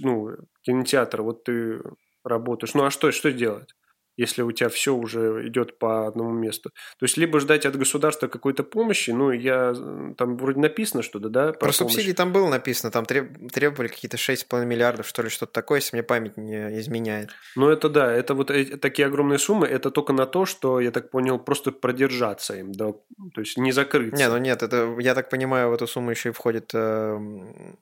ну, 0.00 0.30
кинотеатр, 0.62 1.22
вот 1.22 1.44
ты 1.44 1.80
работаешь. 2.24 2.74
Ну, 2.74 2.86
а 2.86 2.90
что, 2.90 3.12
что 3.12 3.30
делать? 3.30 3.72
Если 4.16 4.42
у 4.42 4.52
тебя 4.52 4.68
все 4.68 4.94
уже 4.94 5.48
идет 5.48 5.78
по 5.78 6.06
одному 6.06 6.30
месту. 6.32 6.70
То 6.98 7.04
есть, 7.04 7.16
либо 7.16 7.40
ждать 7.40 7.66
от 7.66 7.76
государства 7.76 8.28
какой-то 8.28 8.62
помощи, 8.64 9.10
ну, 9.10 9.30
я 9.30 9.74
там 10.16 10.36
вроде 10.36 10.60
написано 10.60 11.02
что-то, 11.02 11.28
да? 11.28 11.52
Про 11.52 11.72
субсидии 11.72 12.12
там 12.12 12.32
было 12.32 12.48
написано, 12.48 12.90
там 12.90 13.04
треб- 13.04 13.50
требовали 13.50 13.88
какие-то 13.88 14.16
6,5 14.16 14.64
миллиардов, 14.64 15.06
что 15.06 15.22
ли, 15.22 15.28
что-то 15.28 15.52
такое, 15.52 15.80
если 15.80 15.96
мне 15.96 16.02
память 16.02 16.36
не 16.36 16.78
изменяет. 16.80 17.30
Ну, 17.56 17.68
это 17.68 17.88
да, 17.88 18.12
это 18.12 18.34
вот 18.34 18.50
эти, 18.50 18.76
такие 18.76 19.06
огромные 19.06 19.38
суммы, 19.38 19.66
это 19.66 19.90
только 19.90 20.12
на 20.12 20.26
то, 20.26 20.46
что, 20.46 20.80
я 20.80 20.90
так 20.90 21.10
понял, 21.10 21.38
просто 21.38 21.72
продержаться 21.72 22.54
им, 22.54 22.72
да, 22.72 22.92
то 23.34 23.40
есть 23.40 23.56
не 23.56 23.72
закрыться. 23.72 24.16
Не, 24.16 24.28
ну 24.28 24.38
нет, 24.38 24.62
это, 24.62 24.96
я 25.00 25.14
так 25.14 25.30
понимаю, 25.30 25.70
в 25.70 25.74
эту 25.74 25.86
сумму 25.86 26.10
еще 26.10 26.30
и 26.30 26.32
входит 26.32 26.70
э, 26.74 27.18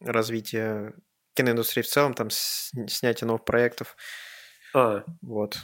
развитие 0.00 0.94
киноиндустрии 1.34 1.82
в 1.82 1.86
целом, 1.86 2.14
там 2.14 2.28
снятие 2.30 3.26
новых 3.26 3.44
проектов. 3.44 3.96
А, 4.74 5.04
Вот. 5.22 5.58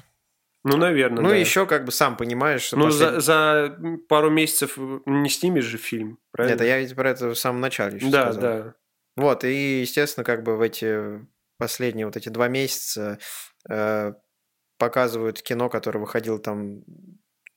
Ну, 0.68 0.76
наверное, 0.76 1.22
Ну, 1.22 1.30
да. 1.30 1.36
еще, 1.36 1.66
как 1.66 1.84
бы, 1.84 1.92
сам 1.92 2.16
понимаешь, 2.16 2.62
что 2.62 2.76
Ну, 2.76 2.86
послед- 2.88 3.20
за, 3.20 3.20
за 3.20 3.78
пару 4.08 4.30
месяцев 4.30 4.76
не 5.06 5.28
снимешь 5.30 5.64
же 5.64 5.78
фильм, 5.78 6.18
правильно? 6.32 6.54
Нет, 6.54 6.60
а 6.62 6.64
я 6.64 6.78
ведь 6.78 6.94
про 6.94 7.10
это 7.10 7.28
в 7.30 7.34
самом 7.36 7.60
начале 7.60 7.96
еще 7.96 8.10
Да, 8.10 8.32
сказал. 8.32 8.42
да. 8.42 8.74
Вот, 9.16 9.44
и, 9.44 9.80
естественно, 9.80 10.24
как 10.24 10.42
бы 10.42 10.56
в 10.56 10.60
эти 10.60 11.26
последние 11.58 12.06
вот 12.06 12.16
эти 12.16 12.28
два 12.28 12.48
месяца 12.48 13.18
э, 13.68 14.12
показывают 14.78 15.40
кино, 15.42 15.68
которое 15.70 16.00
выходило 16.00 16.38
там 16.38 16.82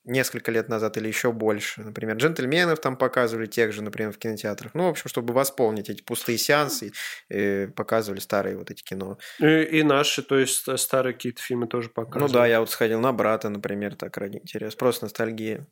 несколько 0.09 0.51
лет 0.51 0.69
назад 0.69 0.97
или 0.97 1.07
еще 1.07 1.31
больше. 1.31 1.81
Например, 1.81 2.17
«Джентльменов» 2.17 2.79
там 2.81 2.97
показывали 2.97 3.45
тех 3.45 3.71
же, 3.71 3.81
например, 3.81 4.11
в 4.11 4.17
кинотеатрах. 4.17 4.73
Ну, 4.73 4.85
в 4.85 4.89
общем, 4.89 5.09
чтобы 5.09 5.33
восполнить 5.33 5.89
эти 5.89 6.01
пустые 6.01 6.37
сеансы, 6.37 6.91
э, 7.29 7.67
показывали 7.67 8.19
старые 8.19 8.57
вот 8.57 8.71
эти 8.71 8.83
кино. 8.83 9.17
И, 9.39 9.63
и 9.63 9.83
наши, 9.83 10.21
то 10.21 10.37
есть 10.37 10.65
старые 10.79 11.13
какие-то 11.13 11.41
фильмы 11.41 11.67
тоже 11.67 11.89
показывают. 11.89 12.33
Ну 12.33 12.39
да, 12.39 12.47
я 12.47 12.59
вот 12.59 12.69
сходил 12.69 12.99
на 12.99 13.13
«Брата», 13.13 13.49
например, 13.49 13.95
так 13.95 14.17
ради 14.17 14.37
интереса. 14.37 14.77
Просто 14.77 15.05
ностальгия. 15.05 15.67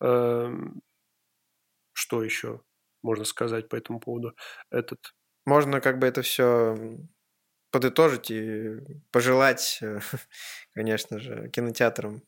Эм, 0.00 0.82
Что 1.94 2.22
еще 2.22 2.60
можно 3.02 3.24
сказать 3.24 3.68
по 3.68 3.76
этому 3.76 4.00
поводу? 4.00 4.34
Этот 4.70 5.14
Можно 5.46 5.80
как 5.80 5.98
бы 5.98 6.06
это 6.06 6.22
все 6.22 6.98
подытожить 7.70 8.30
и 8.30 8.78
пожелать, 9.10 9.78
э, 9.82 10.00
конечно 10.74 11.18
же, 11.18 11.48
кинотеатрам 11.50 12.22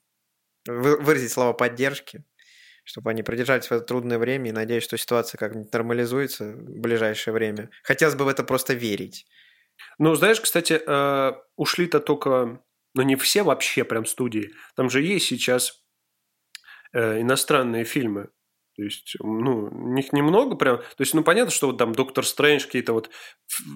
выразить 0.67 1.33
слова 1.33 1.53
поддержки, 1.53 2.25
чтобы 2.85 3.11
они 3.11 3.23
продержались 3.23 3.67
в 3.67 3.73
это 3.73 3.85
трудное 3.85 4.19
время 4.19 4.51
и 4.51 4.53
надеюсь, 4.53 4.85
что 4.85 4.97
ситуация 4.97 5.39
как-нибудь 5.39 5.73
нормализуется 5.73 6.53
в 6.53 6.81
ближайшее 6.81 7.35
время. 7.35 7.71
Хотелось 7.83 8.15
бы 8.15 8.25
в 8.25 8.29
это 8.29 8.45
просто 8.45 8.75
верить. 8.75 9.27
Ну, 9.99 10.15
знаешь, 10.15 10.41
кстати, 10.41 10.81
э, 10.85 11.33
ушли-то 11.57 12.01
только, 12.01 12.63
ну, 12.95 13.03
не 13.03 13.17
все 13.17 13.43
вообще 13.43 13.85
прям 13.85 14.07
студии. 14.07 14.53
Там 14.75 14.89
же 14.89 15.03
есть 15.03 15.27
сейчас 15.27 15.83
э, 16.93 17.21
иностранные 17.21 17.85
фильмы. 17.85 18.29
То 18.77 18.83
есть, 18.83 19.17
ну, 19.21 19.71
них 19.95 20.13
немного 20.13 20.55
прям. 20.55 20.79
То 20.79 21.01
есть, 21.01 21.15
ну, 21.15 21.25
понятно, 21.25 21.51
что 21.51 21.69
вот 21.69 21.79
там 21.79 21.93
Доктор 21.93 22.27
Стрэндж, 22.27 22.67
какие-то 22.67 22.93
вот, 22.93 23.11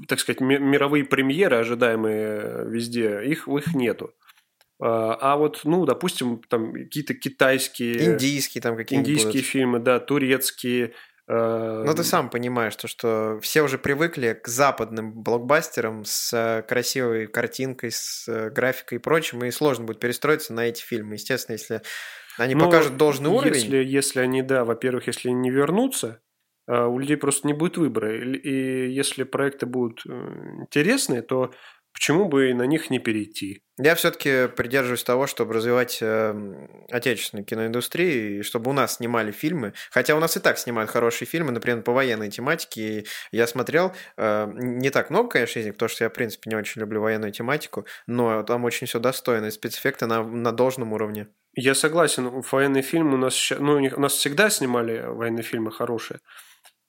так 0.08 0.20
сказать, 0.20 0.40
ми- 0.40 0.58
мировые 0.58 1.04
премьеры, 1.04 1.56
ожидаемые 1.56 2.66
везде, 2.68 3.24
их, 3.24 3.48
их 3.48 3.74
нету. 3.74 4.14
А 4.82 5.14
а 5.20 5.36
вот, 5.36 5.60
ну, 5.64 5.84
допустим, 5.84 6.40
там 6.48 6.72
какие-то 6.72 7.14
китайские, 7.14 8.14
Индийские 8.14 8.62
там 8.62 8.76
какие-нибудь 8.76 9.08
индийские 9.10 9.42
будут. 9.42 9.46
фильмы, 9.50 9.78
да, 9.78 10.00
турецкие. 10.00 10.94
э, 11.28 11.84
Ну, 11.84 11.94
ты 11.94 12.02
сам 12.02 12.30
понимаешь, 12.30 12.76
то, 12.76 12.88
что 12.88 13.38
все 13.42 13.62
уже 13.62 13.78
привыкли 13.78 14.32
к 14.42 14.48
западным 14.48 15.12
блокбастерам 15.22 16.04
с 16.04 16.64
красивой 16.68 17.26
картинкой, 17.26 17.90
с 17.92 18.26
э, 18.28 18.50
графикой 18.50 18.98
и 18.98 19.00
прочим, 19.00 19.44
и 19.44 19.50
сложно 19.50 19.84
будет 19.84 20.00
перестроиться 20.00 20.52
на 20.54 20.66
эти 20.66 20.82
фильмы. 20.82 21.14
Естественно, 21.14 21.54
если 21.56 21.82
они 22.38 22.54
Ну, 22.54 22.64
покажут 22.64 22.96
должный 22.96 23.30
уровень, 23.30 23.54
Если, 23.54 23.76
если 23.84 24.20
они, 24.20 24.42
да, 24.42 24.64
во-первых, 24.64 25.06
если 25.08 25.28
не 25.30 25.50
вернутся, 25.50 26.20
а, 26.66 26.86
у 26.86 26.98
людей 26.98 27.16
просто 27.16 27.46
не 27.46 27.52
будет 27.52 27.76
выбора. 27.76 28.16
И, 28.16 28.34
и 28.36 28.90
если 28.92 29.24
проекты 29.24 29.66
будут 29.66 30.02
э, 30.06 30.10
интересные, 30.60 31.22
то 31.22 31.52
почему 31.92 32.26
бы 32.26 32.50
и 32.50 32.54
на 32.54 32.64
них 32.64 32.90
не 32.90 32.98
перейти? 32.98 33.62
Я 33.78 33.94
все-таки 33.94 34.48
придерживаюсь 34.48 35.02
того, 35.02 35.26
чтобы 35.26 35.54
развивать 35.54 35.98
э, 36.02 36.34
отечественную 36.90 37.46
киноиндустрию, 37.46 38.40
и 38.40 38.42
чтобы 38.42 38.70
у 38.70 38.74
нас 38.74 38.96
снимали 38.96 39.32
фильмы. 39.32 39.72
Хотя 39.90 40.14
у 40.14 40.20
нас 40.20 40.36
и 40.36 40.40
так 40.40 40.58
снимают 40.58 40.90
хорошие 40.90 41.26
фильмы, 41.26 41.52
например, 41.52 41.82
по 41.82 41.92
военной 41.92 42.30
тематике. 42.30 43.04
Я 43.32 43.46
смотрел, 43.46 43.92
э, 44.16 44.50
не 44.54 44.90
так 44.90 45.10
много, 45.10 45.30
конечно, 45.30 45.60
из 45.60 45.64
них, 45.64 45.74
потому 45.74 45.88
что 45.88 46.04
я, 46.04 46.10
в 46.10 46.12
принципе, 46.12 46.50
не 46.50 46.56
очень 46.56 46.80
люблю 46.80 47.00
военную 47.00 47.32
тематику, 47.32 47.86
но 48.06 48.42
там 48.42 48.64
очень 48.64 48.86
все 48.86 48.98
достойно, 48.98 49.46
и 49.46 49.50
спецэффекты 49.50 50.06
на, 50.06 50.22
на 50.22 50.52
должном 50.52 50.92
уровне. 50.92 51.28
Я 51.54 51.74
согласен, 51.74 52.42
военные 52.50 52.82
фильмы 52.82 53.14
у 53.14 53.18
нас 53.18 53.52
ну, 53.58 53.74
у 53.74 54.00
нас 54.00 54.12
всегда 54.12 54.50
снимали 54.50 55.00
военные 55.06 55.42
фильмы 55.42 55.72
хорошие. 55.72 56.20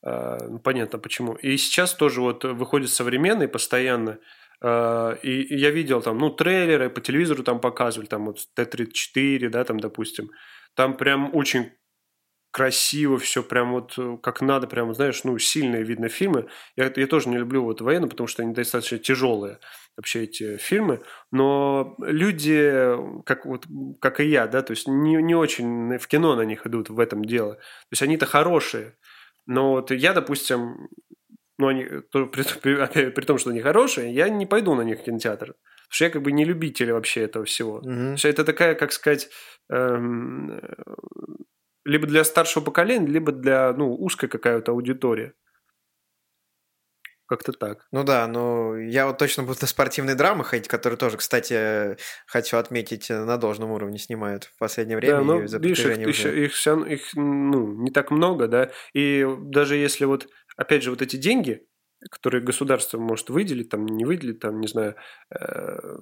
А, 0.04 0.38
ну, 0.48 0.60
Понятно 0.60 1.00
почему. 1.00 1.34
И 1.34 1.58
сейчас 1.58 1.94
тоже 1.94 2.22
вот 2.22 2.44
выходят 2.44 2.90
современные 2.90 3.48
постоянно. 3.48 4.20
И 4.64 5.42
и 5.42 5.58
я 5.58 5.72
видел 5.72 6.02
там, 6.02 6.18
ну, 6.18 6.30
трейлеры 6.30 6.90
по 6.90 7.02
телевизору 7.02 7.44
там 7.44 7.60
показывали, 7.60 8.08
там 8.08 8.26
вот 8.28 8.40
Т-34, 8.56 9.50
да, 9.50 9.64
там, 9.64 9.80
допустим. 9.80 10.30
Там 10.76 10.96
прям 10.98 11.36
очень 11.36 11.72
красиво 12.52 13.18
все, 13.18 13.44
прям 13.44 13.72
вот 13.72 13.94
э, 13.98 14.18
как 14.22 14.42
надо, 14.42 14.68
прям, 14.68 14.94
знаешь, 14.94 15.24
ну, 15.24 15.38
сильные 15.40 15.84
видно 15.84 16.10
фильмы. 16.10 16.48
Я, 16.76 16.92
я 16.96 17.08
тоже 17.08 17.30
не 17.30 17.38
люблю 17.38 17.64
вот 17.64 17.82
военные, 17.82 18.10
потому 18.10 18.28
что 18.28 18.44
они 18.44 18.54
достаточно 18.54 19.00
тяжелые 19.00 19.60
вообще 19.98 20.24
эти 20.24 20.58
фильмы, 20.58 21.02
но 21.32 21.96
люди, 22.00 22.96
как, 23.26 23.46
вот, 23.46 23.66
как 24.00 24.20
и 24.20 24.26
я, 24.26 24.48
да, 24.48 24.62
то 24.62 24.72
есть 24.72 24.88
не, 24.88 25.16
не 25.22 25.36
очень 25.36 25.98
в 25.98 26.08
кино 26.08 26.36
на 26.36 26.44
них 26.44 26.66
идут 26.66 26.90
в 26.90 27.00
этом 27.00 27.24
дело. 27.24 27.56
То 27.56 27.92
есть 27.92 28.02
они-то 28.04 28.26
хорошие, 28.26 28.98
но 29.46 29.72
вот 29.72 29.92
я, 29.92 30.14
допустим, 30.14 30.90
ну, 31.62 31.68
они, 31.68 31.86
то- 32.12 32.26
при, 32.34 32.44
при- 32.44 33.10
при 33.12 33.26
том, 33.26 33.38
что 33.38 33.52
они 33.52 33.62
хорошие, 33.62 34.14
я 34.14 34.28
не 34.30 34.46
пойду 34.46 34.76
на 34.76 34.82
них 34.82 35.00
в 35.00 35.04
кинотеатр. 35.04 35.46
Потому 35.48 35.90
что 35.90 36.04
я 36.06 36.10
как 36.10 36.22
бы 36.22 36.32
не 36.32 36.46
любитель 36.46 36.92
вообще 36.92 37.22
этого 37.22 37.46
всего. 37.46 37.80
Мгм. 37.82 38.16
Все 38.16 38.30
это 38.30 38.44
такая, 38.44 38.76
как 38.76 38.92
сказать, 38.92 39.30
эм, 39.70 40.52
э, 40.52 40.60
либо 41.86 42.08
для 42.08 42.24
старшего 42.24 42.64
поколения, 42.64 43.08
либо 43.08 43.32
для 43.32 43.74
ну, 43.74 43.94
узкой 43.94 44.28
какая-то 44.28 44.72
аудитория. 44.72 45.34
Как-то 47.28 47.54
так. 47.54 47.88
Ну 47.94 48.04
да, 48.04 48.28
но 48.28 48.76
я 48.78 49.08
вот 49.08 49.18
точно 49.18 49.44
буду 49.44 49.58
на 49.62 49.68
спортивные 49.68 50.16
драмы 50.18 50.44
ходить, 50.44 50.68
которые 50.68 50.98
тоже, 50.98 51.16
кстати, 51.16 51.96
хочу 52.28 52.58
отметить, 52.58 53.10
на 53.10 53.38
должном 53.38 53.72
уровне 53.72 53.98
снимают 54.00 54.46
в 54.54 54.58
последнее 54.60 54.98
время. 54.98 55.14
да, 55.20 55.24
но 55.24 55.48
за 55.48 55.58
видишь, 55.60 55.80
их, 55.80 56.08
уже- 56.10 56.46
их, 56.46 56.52
равно- 56.66 56.86
их, 56.88 57.02
ну, 57.14 57.72
не 57.84 57.90
так 57.90 58.12
много, 58.12 58.50
да. 58.50 58.72
И 58.94 59.26
даже 59.44 59.78
если 59.78 60.04
вот, 60.04 60.28
опять 60.62 60.84
же, 60.84 60.92
вот 60.92 61.02
эти 61.02 61.18
деньги, 61.18 61.68
которые 62.10 62.42
государство 62.42 62.98
может 63.00 63.30
выделить, 63.30 63.70
там, 63.70 63.86
не 63.86 64.06
выделить, 64.06 64.40
там, 64.40 64.60
не 64.60 64.68
знаю, 64.68 64.96
э, 65.30 65.98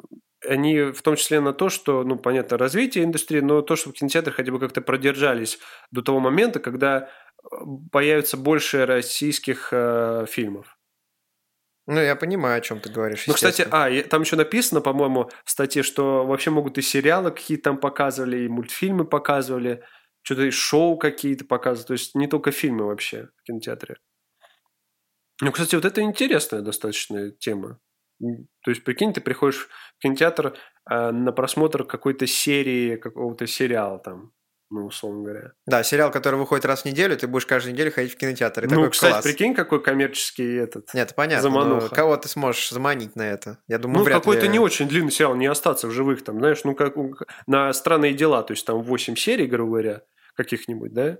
они 0.47 0.81
в 0.81 1.01
том 1.01 1.15
числе 1.15 1.41
на 1.41 1.53
то, 1.53 1.69
что, 1.69 2.03
ну, 2.03 2.17
понятно, 2.17 2.57
развитие 2.57 3.03
индустрии, 3.03 3.41
но 3.41 3.61
то, 3.61 3.75
чтобы 3.75 3.95
кинотеатры 3.95 4.31
хотя 4.31 4.51
бы 4.51 4.59
как-то 4.59 4.81
продержались 4.81 5.59
до 5.91 6.01
того 6.01 6.19
момента, 6.19 6.59
когда 6.59 6.99
э, 6.99 7.55
появится 7.91 8.37
больше 8.37 8.85
российских 8.85 9.69
э, 9.71 10.25
фильмов. 10.29 10.77
Ну, 11.87 11.99
я 11.99 12.15
понимаю, 12.15 12.59
о 12.59 12.61
чем 12.61 12.79
ты 12.79 12.91
говоришь. 12.91 13.25
Ну, 13.25 13.33
кстати, 13.33 13.67
а, 13.71 13.89
там 14.03 14.21
еще 14.21 14.35
написано, 14.35 14.79
по-моему, 14.79 15.31
в 15.43 15.49
статье, 15.49 15.81
что 15.81 16.25
вообще 16.25 16.51
могут 16.51 16.77
и 16.77 16.83
сериалы 16.83 17.31
какие-то 17.31 17.63
там 17.63 17.77
показывали, 17.79 18.41
и 18.41 18.47
мультфильмы 18.47 19.05
показывали, 19.05 19.83
что-то 20.21 20.43
и 20.43 20.51
шоу 20.51 20.97
какие-то 20.97 21.45
показывают, 21.45 21.87
то 21.87 21.93
есть 21.93 22.13
не 22.13 22.27
только 22.27 22.51
фильмы 22.51 22.85
вообще 22.85 23.29
в 23.37 23.43
кинотеатре. 23.43 23.97
Ну, 25.41 25.51
кстати, 25.51 25.75
вот 25.75 25.85
это 25.85 26.01
интересная 26.01 26.61
достаточно 26.61 27.31
тема. 27.31 27.79
То 28.19 28.71
есть, 28.71 28.83
прикинь, 28.83 29.13
ты 29.13 29.21
приходишь 29.21 29.69
в 29.97 30.01
кинотеатр 30.01 30.57
а, 30.85 31.11
на 31.11 31.31
просмотр 31.31 31.85
какой-то 31.85 32.27
серии, 32.27 32.97
какого-то 32.97 33.47
сериала 33.47 33.97
там, 33.99 34.33
ну, 34.69 34.85
условно 34.85 35.23
говоря. 35.23 35.51
Да, 35.65 35.83
сериал, 35.83 36.11
который 36.11 36.35
выходит 36.35 36.65
раз 36.65 36.81
в 36.81 36.85
неделю, 36.85 37.17
ты 37.17 37.27
будешь 37.27 37.45
каждую 37.45 37.73
неделю 37.73 37.91
ходить 37.91 38.13
в 38.13 38.17
кинотеатр. 38.17 38.65
И 38.65 38.67
ну, 38.67 38.75
такой 38.75 38.89
кстати, 38.91 39.11
класс. 39.13 39.23
прикинь, 39.23 39.55
какой 39.55 39.81
коммерческий 39.81 40.55
этот... 40.57 40.93
Нет, 40.93 41.15
понятно, 41.15 41.49
но 41.49 41.61
замануха. 41.61 41.95
кого 41.95 42.17
ты 42.17 42.27
сможешь 42.27 42.69
заманить 42.69 43.15
на 43.15 43.23
это? 43.23 43.59
Я 43.67 43.79
думаю, 43.79 43.99
Ну, 43.99 44.03
вряд 44.03 44.19
какой-то 44.19 44.43
ли... 44.43 44.49
не 44.49 44.59
очень 44.59 44.87
длинный 44.87 45.11
сериал, 45.11 45.35
не 45.35 45.47
остаться 45.47 45.87
в 45.87 45.91
живых, 45.91 46.23
там, 46.23 46.39
знаешь, 46.39 46.63
ну, 46.65 46.75
как 46.75 46.95
на 47.47 47.73
странные 47.73 48.13
дела, 48.13 48.43
то 48.43 48.51
есть 48.51 48.65
там 48.65 48.81
8 48.81 49.15
серий, 49.15 49.47
грубо 49.47 49.71
говоря, 49.71 50.01
каких-нибудь, 50.35 50.93
да? 50.93 51.17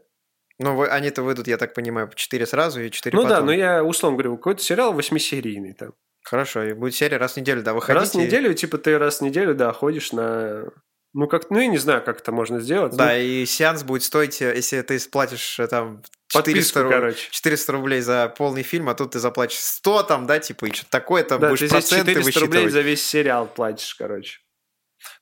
Ну, 0.59 0.75
вы- 0.75 0.87
они-то 0.87 1.23
выйдут, 1.23 1.47
я 1.47 1.57
так 1.57 1.73
понимаю, 1.73 2.09
по 2.09 2.15
4 2.15 2.45
сразу 2.45 2.81
и 2.81 2.91
4 2.91 3.15
Ну 3.15 3.23
потом. 3.23 3.37
да, 3.37 3.43
но 3.45 3.53
я 3.53 3.83
условно 3.83 4.17
говорю, 4.17 4.37
какой-то 4.37 4.61
сериал 4.61 4.93
восьмисерийный 4.93 5.73
там. 5.73 5.93
Хорошо, 6.21 6.63
и 6.63 6.73
будет 6.73 6.93
серия 6.95 7.17
раз 7.17 7.33
в 7.33 7.37
неделю, 7.37 7.63
да, 7.63 7.73
выходите. 7.73 7.99
Раз 7.99 8.13
в 8.13 8.17
неделю, 8.17 8.53
типа, 8.53 8.77
ты 8.77 8.97
раз 8.97 9.19
в 9.19 9.21
неделю, 9.21 9.55
да, 9.55 9.71
ходишь 9.71 10.11
на... 10.11 10.65
Ну, 11.13 11.27
как, 11.27 11.49
ну, 11.49 11.59
я 11.59 11.65
не 11.67 11.79
знаю, 11.79 12.03
как 12.03 12.19
это 12.19 12.31
можно 12.31 12.59
сделать. 12.59 12.95
Да, 12.95 13.07
ну, 13.07 13.17
и 13.17 13.45
сеанс 13.45 13.83
будет 13.83 14.03
стоить, 14.03 14.39
э, 14.43 14.53
если 14.55 14.79
ты 14.81 14.99
сплатишь 14.99 15.59
э, 15.59 15.65
там 15.67 16.03
400, 16.27 16.33
подписку, 16.43 16.79
короче. 16.89 17.27
400 17.31 17.71
рублей 17.71 18.01
за 18.01 18.29
полный 18.37 18.61
фильм, 18.61 18.89
а 18.89 18.93
тут 18.93 19.11
ты 19.13 19.19
заплатишь 19.19 19.57
100 19.57 20.03
там, 20.03 20.27
да, 20.27 20.37
типа, 20.37 20.65
и 20.65 20.71
что-то 20.71 20.91
такое, 20.91 21.23
там 21.23 21.39
Да, 21.39 21.49
будешь 21.49 21.61
ты 21.61 21.67
здесь 21.67 21.87
проценты 21.89 22.13
400 22.13 22.39
рублей 22.41 22.69
за 22.69 22.81
весь 22.81 23.03
сериал 23.03 23.47
платишь, 23.47 23.95
короче. 23.95 24.39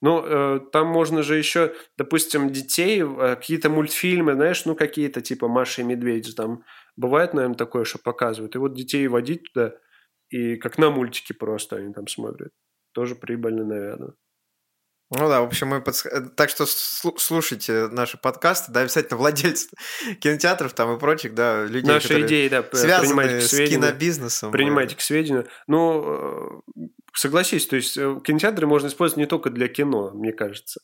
Ну, 0.01 0.23
э, 0.25 0.59
там 0.71 0.87
можно 0.87 1.23
же 1.23 1.37
еще, 1.37 1.73
допустим, 1.97 2.49
детей, 2.51 3.01
э, 3.01 3.35
какие-то 3.35 3.69
мультфильмы, 3.69 4.33
знаешь, 4.33 4.65
ну, 4.65 4.75
какие-то, 4.75 5.21
типа 5.21 5.47
Маша 5.47 5.81
и 5.81 5.85
Медведь, 5.85 6.35
там 6.35 6.63
бывает, 6.95 7.33
наверное, 7.33 7.57
такое, 7.57 7.83
что 7.83 7.99
показывают. 7.99 8.55
И 8.55 8.59
вот 8.59 8.73
детей 8.73 9.07
водить 9.07 9.43
туда, 9.53 9.73
и 10.29 10.55
как 10.55 10.77
на 10.77 10.89
мультики 10.89 11.33
просто 11.33 11.77
они 11.77 11.93
там 11.93 12.07
смотрят. 12.07 12.51
Тоже 12.93 13.15
прибыльно, 13.15 13.63
наверное. 13.63 14.13
Ну 15.09 15.29
да, 15.29 15.39
в 15.41 15.45
общем, 15.45 15.67
мы 15.67 15.77
подс- 15.77 16.07
э, 16.09 16.29
так 16.35 16.49
что 16.49 16.65
слу- 16.65 17.17
слушайте 17.17 17.87
наши 17.87 18.17
подкасты, 18.17 18.73
да, 18.73 18.81
обязательно 18.81 19.17
владельцы 19.17 19.69
кинотеатров 20.19 20.73
там 20.73 20.95
и 20.95 20.99
прочих, 20.99 21.33
да, 21.33 21.63
людей, 21.63 21.87
Наши 21.87 22.25
идеи, 22.25 22.49
да, 22.49 22.65
связаны 22.73 23.39
с 23.39 23.51
кинобизнесом. 23.51 24.51
Принимайте 24.51 24.97
к 24.97 25.01
сведению. 25.01 25.47
Ну, 25.67 26.61
э, 26.75 26.87
согласись, 27.17 27.67
то 27.67 27.75
есть 27.75 27.97
э, 27.97 28.19
кинотеатры 28.23 28.67
можно 28.67 28.87
использовать 28.87 29.19
не 29.19 29.25
только 29.25 29.49
для 29.49 29.67
кино, 29.67 30.11
мне 30.11 30.33
кажется. 30.33 30.81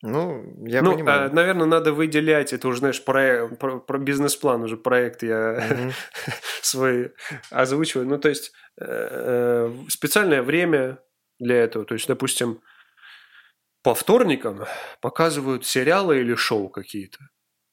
Ну, 0.00 0.64
я 0.64 0.82
ну, 0.82 0.94
понимаю. 0.94 1.26
А, 1.26 1.32
наверное, 1.32 1.66
надо 1.66 1.92
выделять, 1.92 2.52
это 2.52 2.68
уже, 2.68 2.78
знаешь, 2.78 3.04
про, 3.04 3.48
про, 3.48 3.80
про 3.80 3.98
бизнес-план 3.98 4.62
уже, 4.62 4.76
проект 4.76 5.24
я 5.24 5.92
свой 6.62 7.14
озвучиваю. 7.50 8.06
Ну, 8.06 8.18
то 8.18 8.28
есть, 8.28 8.52
э, 8.80 8.84
э, 8.86 9.74
специальное 9.88 10.42
время 10.42 11.00
для 11.40 11.56
этого. 11.56 11.84
То 11.84 11.94
есть, 11.94 12.06
допустим, 12.06 12.60
по 13.82 13.94
вторникам 13.94 14.66
показывают 15.00 15.66
сериалы 15.66 16.20
или 16.20 16.34
шоу 16.36 16.68
какие-то. 16.68 17.18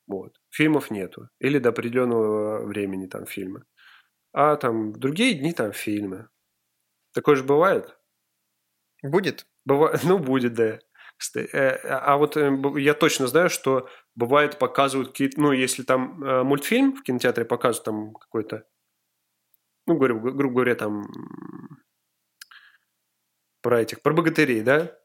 Вот. 0.08 0.34
Фильмов 0.50 0.90
нету. 0.90 1.30
Или 1.40 1.60
до 1.60 1.70
определенного 1.70 2.66
времени 2.66 3.06
там 3.06 3.28
фильмы. 3.28 3.66
А 4.34 4.56
там 4.56 4.94
в 4.94 4.98
другие 4.98 5.36
дни 5.36 5.54
там 5.54 5.74
фильмы. 5.74 6.28
Такое 7.16 7.38
же 7.38 7.44
бывает? 7.44 7.98
Будет? 9.02 9.48
Бывает, 9.64 10.02
ну, 10.04 10.20
будет, 10.20 10.54
да. 10.54 10.80
Э, 11.36 11.70
А 11.88 12.18
вот 12.18 12.36
э, 12.36 12.52
я 12.78 12.94
точно 12.94 13.28
знаю, 13.28 13.50
что 13.50 13.90
бывает 14.16 14.60
показывают 14.60 15.12
какие-то... 15.12 15.40
Ну, 15.42 15.54
если 15.54 15.84
там 15.84 16.22
э, 16.24 16.44
мультфильм 16.44 16.94
в 16.94 17.04
кинотеатре 17.04 17.46
показывают 17.46 17.86
там 17.86 18.14
какой-то... 18.14 18.66
Ну, 19.88 19.96
говорю, 19.96 20.20
гру- 20.20 20.34
грубо 20.34 20.56
говоря, 20.56 20.76
там... 20.76 21.06
Про 23.62 23.82
этих... 23.82 24.02
Про 24.02 24.14
богатырей, 24.14 24.62
да? 24.62 25.00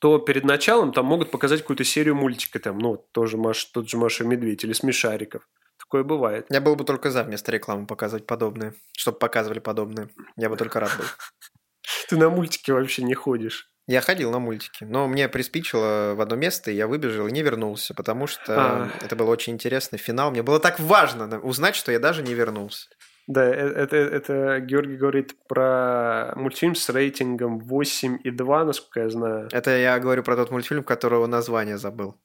То 0.00 0.18
перед 0.18 0.44
началом 0.44 0.92
там 0.92 1.06
могут 1.06 1.30
показать 1.30 1.62
какую-то 1.62 1.84
серию 1.84 2.16
мультика 2.16 2.58
там. 2.60 2.76
Ну, 2.76 2.98
тоже 3.12 3.38
Маш, 3.38 3.64
тот 3.64 3.88
же 3.88 3.96
Маша 3.96 4.24
и 4.24 4.26
Медведь 4.26 4.62
или 4.62 4.74
Смешариков. 4.74 5.48
Такое 5.94 6.02
бывает. 6.02 6.46
Я 6.50 6.60
был 6.60 6.74
бы 6.74 6.82
только 6.82 7.12
за 7.12 7.22
вместо 7.22 7.52
рекламы 7.52 7.86
показывать 7.86 8.26
подобные. 8.26 8.74
Чтобы 8.96 9.16
показывали 9.16 9.60
подобные. 9.60 10.08
Я 10.36 10.48
бы 10.48 10.56
только 10.56 10.80
рад 10.80 10.90
был. 10.98 11.04
Ты 12.08 12.16
на 12.16 12.30
мультики 12.30 12.72
вообще 12.72 13.04
не 13.04 13.14
ходишь. 13.14 13.70
Я 13.86 14.00
ходил 14.00 14.32
на 14.32 14.40
мультики, 14.40 14.82
но 14.82 15.06
мне 15.06 15.28
приспичило 15.28 16.14
в 16.16 16.20
одно 16.20 16.34
место, 16.34 16.72
и 16.72 16.74
я 16.74 16.88
выбежал 16.88 17.28
и 17.28 17.30
не 17.30 17.42
вернулся, 17.42 17.94
потому 17.94 18.26
что 18.26 18.42
А. 18.48 18.90
это 19.04 19.14
был 19.14 19.28
очень 19.28 19.52
интересный 19.52 19.98
финал. 20.00 20.32
Мне 20.32 20.42
было 20.42 20.58
так 20.58 20.80
важно 20.80 21.28
на- 21.28 21.38
узнать, 21.38 21.76
что 21.76 21.92
я 21.92 22.00
даже 22.00 22.24
не 22.24 22.34
вернулся. 22.34 22.88
Да, 23.28 23.44
э- 23.44 23.52
это, 23.54 23.96
это 23.96 24.58
Георгий 24.60 24.96
говорит 24.96 25.36
про 25.48 26.32
мультфильм 26.34 26.74
с 26.74 26.88
рейтингом 26.88 27.58
8,2, 27.60 28.64
насколько 28.64 29.00
я 29.00 29.10
знаю. 29.10 29.48
Это 29.52 29.70
я 29.70 29.98
говорю 30.00 30.24
про 30.24 30.34
тот 30.34 30.50
мультфильм, 30.50 30.82
которого 30.82 31.26
название 31.28 31.78
забыл. 31.78 32.16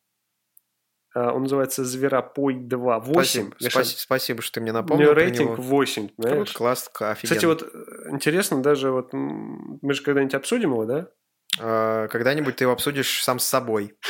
А, 1.15 1.33
Он 1.33 1.43
называется 1.43 1.83
«Зверопой 1.83 2.55
2». 2.55 2.99
8. 2.99 3.51
Спасибо, 3.59 3.69
щас- 3.71 3.97
спасибо, 3.97 4.41
что 4.41 4.53
ты 4.55 4.61
мне 4.61 4.71
У 4.71 4.75
напомнил. 4.75 5.05
него 5.05 5.13
про 5.13 5.21
рейтинг 5.23 5.51
него. 5.51 5.61
8, 5.63 6.07
Круто, 6.09 6.29
знаешь? 6.29 6.51
класс, 6.53 6.91
офигенно. 6.99 7.15
Кстати, 7.35 7.45
вот 7.45 7.63
э, 7.63 8.09
интересно, 8.11 8.61
даже 8.61 8.91
вот 8.91 9.09
мы 9.13 9.93
же 9.93 10.03
когда-нибудь 10.03 10.35
обсудим 10.35 10.71
его, 10.71 10.85
да? 10.85 11.07
А, 11.59 12.07
Когда-нибудь 12.09 12.55
ты 12.57 12.63
его 12.65 12.73
обсудишь 12.73 13.23
сам 13.23 13.39
с 13.39 13.45
собой. 13.45 13.97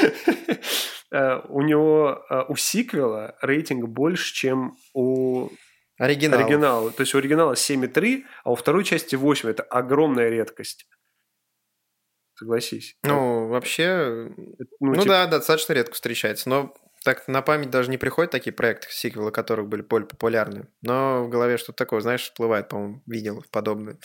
Э, 1.11 1.39
У 1.49 1.63
него, 1.63 2.23
э, 2.29 2.43
у 2.49 2.55
сиквела 2.55 3.35
рейтинг 3.41 3.87
больше, 3.89 4.31
чем 4.31 4.75
у 4.93 5.49
Оригинал. 5.97 6.39
оригинала. 6.39 6.91
То 6.91 7.01
есть 7.01 7.15
у 7.15 7.17
оригинала 7.17 7.53
7,3, 7.55 8.25
а 8.43 8.51
у 8.51 8.55
второй 8.55 8.83
части 8.83 9.15
8. 9.15 9.49
Это 9.49 9.63
огромная 9.63 10.29
редкость. 10.29 10.87
Согласись. 12.35 12.95
Ну, 13.03 13.47
вообще, 13.47 14.29
Это, 14.59 14.69
ну, 14.79 14.93
типа, 14.95 15.05
да, 15.07 15.25
достаточно 15.27 15.73
редко 15.73 15.93
встречается. 15.95 16.47
Но 16.47 16.73
так 17.09 17.27
на 17.27 17.41
память 17.41 17.71
даже 17.71 17.89
не 17.89 17.97
приходят 17.97 18.31
такие 18.31 18.53
проекты, 18.53 18.87
сиквелы 18.91 19.31
которых 19.31 19.67
были 19.67 19.81
более 19.81 20.07
популярны. 20.07 20.67
Но 20.83 21.23
в 21.25 21.29
голове 21.29 21.57
что-то 21.57 21.77
такое, 21.77 22.01
знаешь, 22.01 22.21
всплывает, 22.21 22.69
по-моему, 22.69 23.01
видел 23.07 23.43
подобное. 23.49 23.97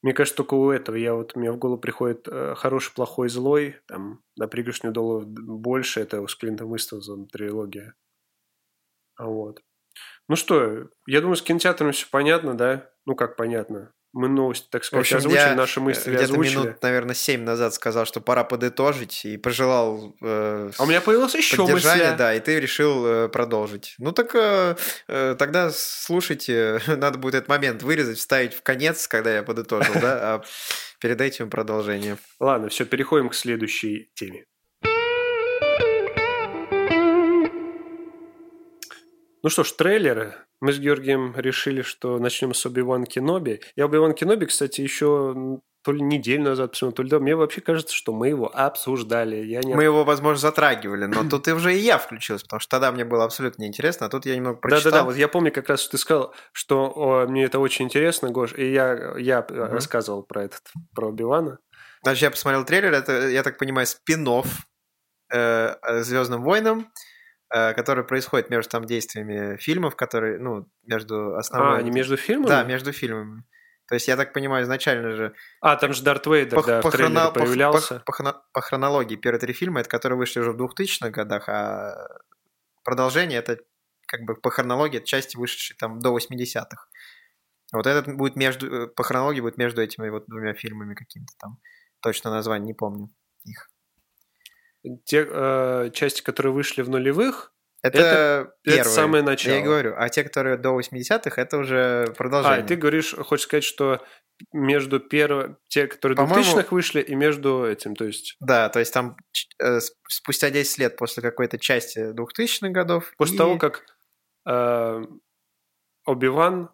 Мне 0.00 0.14
кажется, 0.14 0.38
только 0.38 0.54
у 0.54 0.70
этого 0.70 0.96
я 0.96 1.12
вот, 1.12 1.36
мне 1.36 1.52
в 1.52 1.58
голову 1.58 1.78
приходит 1.78 2.26
э, 2.26 2.54
хороший, 2.56 2.94
плохой, 2.94 3.28
злой, 3.28 3.76
там, 3.86 4.22
на 4.34 4.48
пригоршню 4.48 4.92
долларов 4.92 5.26
больше, 5.28 6.00
это 6.00 6.26
с 6.26 6.34
Клинтом 6.34 6.74
Иствудом 6.74 7.26
трилогия. 7.28 7.94
А 9.16 9.26
вот. 9.26 9.60
Ну 10.28 10.36
что, 10.36 10.88
я 11.06 11.20
думаю, 11.20 11.36
с 11.36 11.42
кинотеатром 11.42 11.92
все 11.92 12.06
понятно, 12.10 12.54
да? 12.54 12.90
Ну, 13.04 13.14
как 13.14 13.36
понятно. 13.36 13.92
Мы 14.16 14.28
новости, 14.28 14.66
так 14.70 14.82
В 14.82 14.86
сказать, 14.86 15.02
общем, 15.04 15.18
озвучили, 15.18 15.38
я 15.40 15.54
наши 15.54 15.78
мысли 15.78 16.08
где-то 16.08 16.24
озвучили. 16.24 16.54
минут, 16.56 16.82
наверное, 16.82 17.14
семь 17.14 17.42
назад 17.42 17.74
сказал, 17.74 18.06
что 18.06 18.22
пора 18.22 18.44
подытожить, 18.44 19.26
и 19.26 19.36
пожелал 19.36 20.16
э, 20.22 20.70
А 20.78 20.82
у 20.82 20.86
меня 20.86 21.02
появилась 21.02 21.34
еще 21.34 21.66
мысль. 21.66 21.86
да, 22.16 22.32
и 22.32 22.40
ты 22.40 22.58
решил 22.58 23.06
э, 23.06 23.28
продолжить. 23.28 23.94
Ну 23.98 24.12
так 24.12 24.34
э, 24.34 24.74
э, 25.08 25.36
тогда 25.38 25.68
слушайте, 25.70 26.80
надо 26.86 27.18
будет 27.18 27.34
этот 27.34 27.50
момент 27.50 27.82
вырезать, 27.82 28.16
вставить 28.16 28.54
в 28.54 28.62
конец, 28.62 29.06
когда 29.06 29.34
я 29.34 29.42
подытожил, 29.42 29.92
да, 30.00 30.36
а 30.36 30.42
перед 30.98 31.20
этим 31.20 31.50
продолжение. 31.50 32.16
Ладно, 32.40 32.70
все, 32.70 32.86
переходим 32.86 33.28
к 33.28 33.34
следующей 33.34 34.10
теме. 34.14 34.46
Ну 39.42 39.50
что 39.50 39.62
ж, 39.62 39.72
трейлеры. 39.72 40.45
Мы 40.60 40.72
с 40.72 40.78
Георгием 40.78 41.34
решили, 41.36 41.82
что 41.82 42.18
начнем 42.18 42.54
с 42.54 42.64
Оби-Ван 42.64 43.04
Кеноби. 43.04 43.60
Я 43.76 43.86
Оби-Ван 43.86 44.14
Кеноби, 44.14 44.46
кстати, 44.46 44.80
еще 44.80 45.60
то 45.86 45.92
ли 45.92 46.02
неделю 46.02 46.42
назад 46.42 46.72
посмотрел, 46.72 46.96
то 46.96 47.02
ли 47.04 47.08
да. 47.10 47.18
Мне 47.20 47.36
вообще 47.36 47.60
кажется, 47.60 47.94
что 47.94 48.12
мы 48.12 48.26
его 48.26 48.50
обсуждали. 48.52 49.36
Я 49.36 49.60
не... 49.60 49.72
Мы 49.74 49.84
его, 49.84 50.02
возможно, 50.02 50.38
затрагивали, 50.40 51.04
но 51.06 51.28
тут 51.28 51.46
и 51.46 51.52
уже 51.52 51.76
и 51.76 51.78
я 51.78 51.98
включился, 51.98 52.44
потому 52.44 52.58
что 52.58 52.70
тогда 52.70 52.90
мне 52.90 53.04
было 53.04 53.22
абсолютно 53.22 53.62
неинтересно, 53.62 54.06
а 54.06 54.08
тут 54.08 54.26
я 54.26 54.34
немного 54.34 54.58
прочитал. 54.58 54.90
Да-да-да, 54.90 55.04
вот 55.04 55.16
я 55.16 55.28
помню 55.28 55.52
как 55.52 55.68
раз, 55.68 55.82
что 55.82 55.92
ты 55.92 55.98
сказал, 55.98 56.34
что 56.50 56.92
о, 56.96 57.26
мне 57.28 57.44
это 57.44 57.60
очень 57.60 57.84
интересно, 57.84 58.30
Гош, 58.30 58.52
и 58.54 58.72
я, 58.72 59.14
я 59.16 59.46
Мгм. 59.48 59.72
рассказывал 59.74 60.24
про 60.24 60.42
этот, 60.42 60.62
про 60.92 61.08
Оби-Вана. 61.10 61.58
Значит, 62.02 62.22
я 62.22 62.30
посмотрел 62.32 62.64
трейлер, 62.64 62.92
это, 62.92 63.28
я 63.28 63.44
так 63.44 63.56
понимаю, 63.56 63.86
спин 63.86 64.26
э, 65.32 66.02
Звездным 66.02 66.42
войнам, 66.42 66.80
э, 66.80 66.84
который 67.48 68.04
происходит 68.04 68.50
между 68.50 68.70
там 68.70 68.84
действиями 68.84 69.56
фильмов, 69.58 69.94
которые, 69.96 70.38
ну, 70.38 70.68
между 70.84 71.36
основной... 71.36 71.78
А, 71.78 71.82
не 71.82 71.90
между 71.90 72.16
фильмами? 72.16 72.48
Да, 72.48 72.62
между 72.64 72.92
фильмами. 72.92 73.44
То 73.88 73.94
есть, 73.94 74.08
я 74.08 74.16
так 74.16 74.32
понимаю, 74.32 74.64
изначально 74.64 75.12
же 75.12 75.34
А, 75.60 75.76
там 75.76 75.92
же 75.92 76.02
Дарт 76.02 76.26
Вейдер, 76.26 76.60
да, 76.64 76.82
в 76.82 76.90
трейлере 76.90 77.14
хроно- 77.20 77.28
по- 77.32 77.40
появлялся. 77.40 77.94
по- 78.00 78.04
по 78.06 78.12
хроно- 78.12 78.42
по 78.52 78.60
хронологии 78.60 79.14
первые 79.16 79.40
три 79.40 79.52
фильма, 79.52 79.80
это 79.80 79.88
которые 79.88 80.18
вышли 80.18 80.40
уже 80.40 80.50
в 80.52 80.56
2000-х 80.56 81.10
годах, 81.10 81.48
а 81.48 81.94
продолжение 82.84 83.38
это 83.38 83.58
как 84.08 84.22
бы 84.22 84.34
по 84.34 84.50
хронологии 84.50 84.98
это 84.98 85.06
части, 85.06 85.36
вышедшие 85.36 85.76
там 85.78 86.00
до 86.00 86.10
80-х. 86.12 86.88
Вот 87.72 87.86
этот 87.86 88.14
будет 88.16 88.36
между, 88.36 88.66
э, 88.84 88.86
по 88.88 89.02
хронологии 89.04 89.40
будет 89.40 89.56
между 89.56 89.82
этими 89.82 90.08
вот 90.08 90.24
двумя 90.26 90.54
фильмами 90.54 90.94
каким-то 90.94 91.32
там. 91.38 91.58
Точно 92.00 92.30
название 92.30 92.66
не 92.66 92.74
помню 92.74 93.10
их. 93.44 93.68
Те 95.04 95.26
э, 95.28 95.90
части, 95.92 96.22
которые 96.22 96.52
вышли 96.52 96.82
в 96.82 96.88
нулевых, 96.90 97.52
Это, 97.82 97.98
Это- 97.98 98.52
первые. 98.62 98.80
это 98.80 98.88
самое 98.90 99.22
начало. 99.22 99.54
Я 99.54 99.60
и 99.60 99.62
говорю. 99.62 99.94
А 99.96 100.08
те, 100.08 100.24
которые 100.24 100.56
до 100.56 100.70
80-х, 100.70 101.40
это 101.40 101.58
уже 101.58 102.06
А, 102.08 102.12
продолжение. 102.12 102.64
и 102.64 102.66
ты 102.66 102.74
говоришь, 102.76 103.14
хочешь 103.14 103.44
сказать, 103.44 103.64
что 103.64 104.02
между 104.52 104.98
первым, 104.98 105.56
те, 105.68 105.86
которые 105.86 106.16
По-моему- 106.16 106.42
2000-х 106.42 106.68
вышли, 106.74 107.00
и 107.00 107.14
между 107.14 107.64
этим, 107.64 107.94
то 107.94 108.04
есть 108.04 108.36
Да, 108.40 108.68
то 108.70 108.80
есть 108.80 108.92
там 108.92 109.16
э, 109.62 109.78
спустя 110.08 110.50
10 110.50 110.78
лет 110.78 110.96
после 110.96 111.22
какой-то 111.22 111.58
части 111.58 112.12
2000-х 112.12 112.72
годов. 112.72 113.12
после 113.18 113.34
и- 113.36 113.38
того, 113.38 113.58
как 113.58 113.84
э, 114.48 115.02
Оби-Ван 116.06 116.70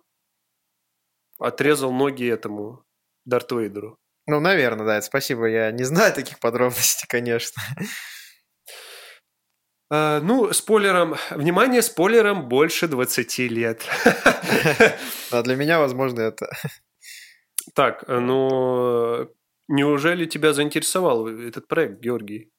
отрезал 1.38 1.92
ноги 1.92 2.26
этому 2.28 2.84
Дарту 3.24 3.58
Вейдеру. 3.60 3.98
Ну, 4.32 4.40
наверное, 4.40 4.86
да, 4.86 4.96
это 4.96 5.04
спасибо. 5.04 5.44
Я 5.44 5.70
не 5.72 5.84
знаю 5.84 6.14
таких 6.14 6.38
подробностей, 6.38 7.06
конечно. 7.06 7.60
Э, 9.92 10.20
ну, 10.22 10.50
спойлером, 10.54 11.16
внимание, 11.28 11.82
спойлером 11.82 12.48
больше 12.48 12.88
20 12.88 13.38
лет. 13.50 13.86
А 15.30 15.42
для 15.42 15.54
меня, 15.54 15.80
возможно, 15.80 16.22
это... 16.22 16.50
Так, 17.74 18.04
ну, 18.08 19.28
неужели 19.68 20.24
тебя 20.24 20.54
заинтересовал 20.54 21.28
этот 21.28 21.68
проект, 21.68 22.00
Георгий? 22.00 22.50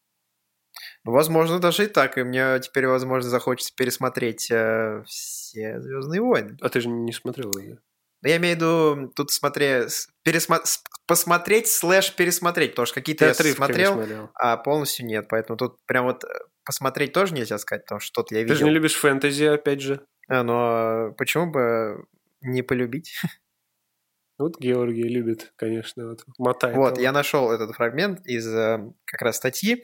Возможно, 1.04 1.60
даже 1.60 1.86
и 1.86 1.88
так. 1.88 2.20
И 2.20 2.24
мне 2.24 2.60
теперь, 2.60 2.86
возможно, 2.86 3.32
захочется 3.32 3.74
пересмотреть 3.76 4.52
э, 4.52 5.04
все 5.08 5.82
Звездные 5.82 6.22
войны. 6.22 6.56
А 6.62 6.70
ты 6.70 6.82
же 6.82 6.90
не 6.90 7.14
смотрел 7.14 7.52
его? 7.58 7.80
Но 8.24 8.30
Я 8.30 8.38
имею 8.38 8.56
в 8.56 8.58
виду, 8.58 9.12
тут 9.16 9.32
смотре... 9.32 9.90
с- 9.90 10.08
пересма- 10.26 10.62
с- 10.64 10.82
посмотреть 11.06 11.68
слэш 11.68 12.16
пересмотреть, 12.16 12.72
потому 12.72 12.86
что 12.86 12.96
какие-то 12.96 13.26
я 13.26 13.34
смотрел, 13.34 13.94
смотрел. 13.94 14.30
а 14.36 14.58
полностью 14.58 15.06
нет. 15.06 15.28
Поэтому 15.30 15.58
тут 15.58 15.78
прям 15.86 16.06
вот 16.06 16.24
э, 16.24 16.28
посмотреть 16.64 17.12
тоже 17.14 17.34
нельзя 17.34 17.58
сказать, 17.58 17.84
потому 17.84 18.00
что 18.00 18.08
что-то 18.08 18.36
я 18.36 18.42
Ты 18.44 18.48
же 18.48 18.54
видел. 18.54 18.68
не 18.68 18.74
любишь 18.74 18.96
фэнтези, 18.96 19.44
опять 19.44 19.82
же. 19.82 20.06
А, 20.30 20.44
но 20.44 21.14
почему 21.18 21.52
бы 21.52 22.06
не 22.42 22.62
полюбить? 22.64 23.14
Вот 24.40 24.60
Георгий 24.60 25.04
любит, 25.04 25.54
конечно, 25.58 26.08
вот 26.10 26.24
мотает. 26.40 26.76
Вот, 26.76 26.94
его. 26.94 27.02
я 27.04 27.12
нашел 27.12 27.52
этот 27.52 27.76
фрагмент 27.76 28.26
из 28.26 28.48
э, 28.48 28.80
как 29.06 29.22
раз 29.22 29.38
статьи. 29.38 29.84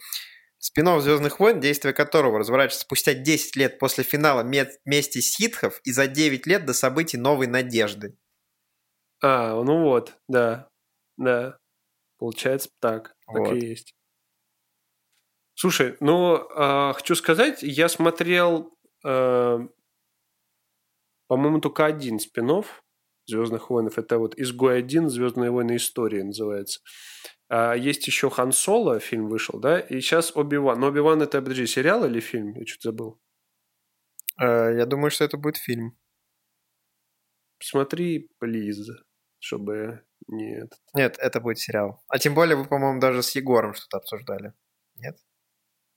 Спинов 0.57 1.03
Звездных 1.03 1.39
войн, 1.39 1.59
действие 1.59 1.93
которого 1.93 2.39
разворачивается 2.39 2.81
спустя 2.81 3.13
10 3.13 3.55
лет 3.55 3.77
после 3.79 4.03
финала 4.03 4.41
ме- 4.41 4.71
мести 4.85 5.19
ситхов 5.19 5.79
и 5.83 5.91
за 5.91 6.07
9 6.07 6.47
лет 6.47 6.65
до 6.65 6.73
событий 6.73 7.17
Новой 7.17 7.45
Надежды. 7.47 8.15
А, 9.21 9.61
ну 9.63 9.83
вот, 9.83 10.17
да, 10.27 10.69
да. 11.17 11.57
Получается 12.17 12.69
так, 12.79 13.15
так 13.27 13.37
Вот. 13.37 13.53
и 13.55 13.67
есть. 13.67 13.93
Слушай, 15.55 15.97
ну, 15.99 16.47
а, 16.55 16.93
хочу 16.93 17.15
сказать, 17.15 17.63
я 17.63 17.89
смотрел, 17.89 18.73
э, 19.05 19.59
по-моему, 21.27 21.59
только 21.59 21.85
один 21.85 22.19
спин 22.19 22.63
Звездных 23.27 23.69
войнов. 23.69 23.97
Это 23.99 24.17
вот 24.17 24.37
Изгой 24.37 24.79
один, 24.79 25.09
Звездные 25.09 25.51
войны 25.51 25.75
истории 25.75 26.21
называется. 26.21 26.79
А 27.49 27.73
есть 27.75 28.07
еще 28.07 28.29
Хан 28.29 28.51
Соло, 28.51 28.99
фильм 28.99 29.27
вышел, 29.27 29.59
да, 29.59 29.79
и 29.79 30.01
сейчас 30.01 30.35
Оби-Ван. 30.35 30.79
Но 30.79 30.87
Оби-Ван 30.87 31.21
это, 31.21 31.41
подожди, 31.41 31.67
сериал 31.67 32.05
или 32.05 32.19
фильм? 32.19 32.53
Я 32.55 32.65
что-то 32.65 32.89
забыл. 32.89 33.19
Э, 34.41 34.75
Я 34.77 34.85
думаю, 34.85 35.11
что 35.11 35.23
это 35.25 35.37
будет 35.37 35.57
фильм. 35.57 35.95
Посмотри, 37.59 38.29
плиз, 38.39 38.89
чтобы 39.39 40.03
не... 40.27 40.63
этот- 40.63 40.79
Нет, 40.93 41.17
это 41.19 41.39
будет 41.41 41.59
сериал. 41.59 42.01
А 42.07 42.19
тем 42.19 42.33
более 42.35 42.55
вы, 42.55 42.65
по-моему, 42.65 42.99
даже 42.99 43.23
с 43.23 43.31
Егором 43.35 43.73
что-то 43.73 43.97
обсуждали. 43.97 44.53
Нет? 44.95 45.17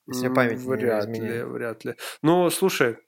Если 0.07 0.29
память 0.29 0.59
не 0.59 0.67
Вряд 0.67 1.07
ли, 1.07 1.13
изменяет. 1.13 1.47
вряд 1.49 1.85
ли. 1.85 1.95
Но, 2.23 2.51
слушай, 2.51 2.99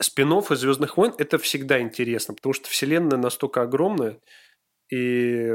спин 0.00 0.32
из 0.32 0.58
«Звездных 0.58 0.96
войн» 0.96 1.14
это 1.18 1.38
всегда 1.38 1.80
интересно, 1.80 2.34
потому 2.34 2.52
что 2.52 2.68
вселенная 2.68 3.18
настолько 3.18 3.62
огромная, 3.62 4.20
и 4.90 5.50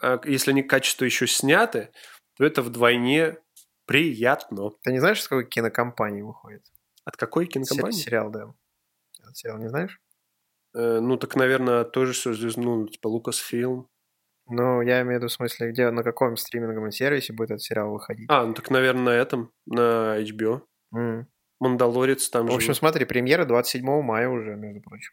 а, 0.00 0.20
если 0.24 0.52
они 0.52 0.62
качество 0.62 1.04
еще 1.04 1.26
сняты, 1.26 1.90
то 2.36 2.44
это 2.44 2.62
вдвойне 2.62 3.36
приятно. 3.84 4.70
Ты 4.82 4.92
не 4.92 4.98
знаешь, 4.98 5.22
с 5.22 5.28
какой 5.28 5.46
кинокомпании 5.46 6.22
выходит? 6.22 6.64
От 7.04 7.16
какой 7.16 7.46
кинокомпании? 7.46 7.96
Сериал, 7.98 8.30
да. 8.30 8.54
Этот 9.20 9.36
сериал 9.36 9.58
не 9.58 9.68
знаешь? 9.68 10.00
Э, 10.74 11.00
ну, 11.00 11.16
так, 11.16 11.36
наверное, 11.36 11.84
тоже 11.84 12.12
все 12.12 12.32
ну, 12.56 12.86
типа 12.88 13.08
Лукасфилм. 13.08 13.88
Ну, 14.48 14.82
я 14.82 15.02
имею 15.02 15.18
в 15.18 15.22
виду 15.22 15.28
в 15.28 15.32
смысле, 15.32 15.70
где, 15.70 15.90
на 15.90 16.02
каком 16.02 16.36
стриминговом 16.36 16.90
сервисе 16.90 17.32
будет 17.32 17.50
этот 17.52 17.62
сериал 17.62 17.92
выходить. 17.92 18.26
А, 18.28 18.44
ну 18.44 18.52
так, 18.54 18.68
наверное, 18.70 19.04
на 19.04 19.10
этом, 19.10 19.52
на 19.66 20.18
HBO. 20.20 20.62
М. 20.94 21.28
Мандалорец 21.60 22.28
там 22.30 22.46
В 22.46 22.50
же. 22.50 22.56
общем, 22.56 22.74
смотри, 22.74 23.04
премьера 23.04 23.44
27 23.44 24.02
мая 24.02 24.28
уже, 24.28 24.56
между 24.56 24.80
прочим. 24.80 25.12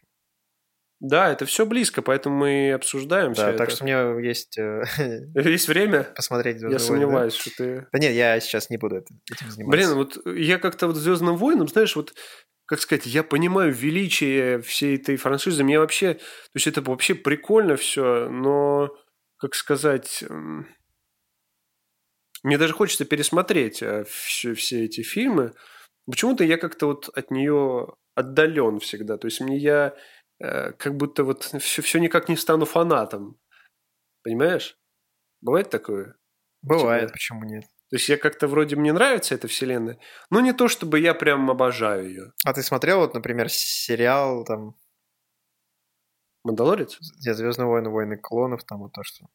Да, 1.00 1.30
это 1.30 1.44
все 1.46 1.64
близко, 1.66 2.02
поэтому 2.02 2.36
мы 2.38 2.68
и 2.68 2.70
обсуждаем 2.70 3.32
Да, 3.32 3.48
все 3.50 3.56
так 3.56 3.68
это. 3.68 3.76
что 3.76 3.84
у 3.84 3.86
меня 3.86 4.18
есть 4.18 4.58
э, 4.58 4.82
Есть 5.36 5.68
время? 5.68 6.02
посмотреть 6.02 6.60
Я 6.60 6.70
«Звездные 6.70 6.78
войны», 6.78 6.78
да? 6.78 6.78
сомневаюсь, 7.06 7.34
что 7.34 7.50
ты... 7.56 7.86
Да 7.92 7.98
нет, 8.00 8.14
я 8.14 8.40
сейчас 8.40 8.68
не 8.70 8.78
буду 8.78 8.96
этим 8.96 9.20
заниматься. 9.50 9.64
Блин, 9.66 9.94
вот 9.94 10.18
я 10.36 10.58
как-то 10.58 10.88
вот 10.88 10.96
Звездным 10.96 11.36
войнам, 11.36 11.68
знаешь, 11.68 11.94
вот 11.94 12.14
как 12.68 12.80
сказать, 12.80 13.06
я 13.06 13.22
понимаю 13.22 13.72
величие 13.72 14.60
всей 14.60 14.96
этой 14.96 15.16
франшизы. 15.16 15.64
Мне 15.64 15.78
вообще, 15.78 16.14
то 16.14 16.20
есть 16.54 16.66
это 16.66 16.82
вообще 16.82 17.14
прикольно 17.14 17.76
все, 17.76 18.28
но, 18.28 18.94
как 19.38 19.54
сказать, 19.54 20.22
мне 22.42 22.58
даже 22.58 22.74
хочется 22.74 23.06
пересмотреть 23.06 23.82
э, 23.82 24.04
все, 24.04 24.52
все 24.52 24.84
эти 24.84 25.00
фильмы. 25.00 25.54
Почему-то 26.04 26.44
я 26.44 26.58
как-то 26.58 26.88
вот 26.88 27.08
от 27.08 27.30
нее 27.30 27.94
отдален 28.14 28.80
всегда. 28.80 29.16
То 29.16 29.28
есть 29.28 29.40
мне 29.40 29.56
я 29.56 29.96
э, 30.38 30.72
как 30.72 30.94
будто 30.94 31.24
вот 31.24 31.44
все, 31.44 31.80
все 31.80 31.98
никак 31.98 32.28
не 32.28 32.36
стану 32.36 32.66
фанатом. 32.66 33.40
Понимаешь? 34.22 34.76
Бывает 35.40 35.70
такое? 35.70 36.16
Бывает, 36.60 37.12
почему 37.12 37.44
нет? 37.44 37.64
То 37.90 37.96
есть 37.96 38.08
я 38.08 38.18
как-то 38.18 38.48
вроде 38.48 38.76
мне 38.76 38.92
нравится 38.92 39.34
эта 39.34 39.48
вселенная, 39.48 39.98
но 40.30 40.40
не 40.40 40.52
то, 40.52 40.68
чтобы 40.68 41.00
я 41.00 41.14
прям 41.14 41.50
обожаю 41.50 42.08
ее. 42.08 42.32
А 42.44 42.52
ты 42.52 42.62
смотрел, 42.62 43.00
вот, 43.00 43.14
например, 43.14 43.48
сериал, 43.48 44.44
там, 44.44 44.74
Мандалорец? 46.44 46.98
где 47.18 47.34
«Звездные 47.34 47.66
войны, 47.66 47.90
войны 47.90 48.16
клонов», 48.16 48.64
там 48.64 48.80
вот 48.80 48.92
то, 48.92 49.02
что... 49.02 49.26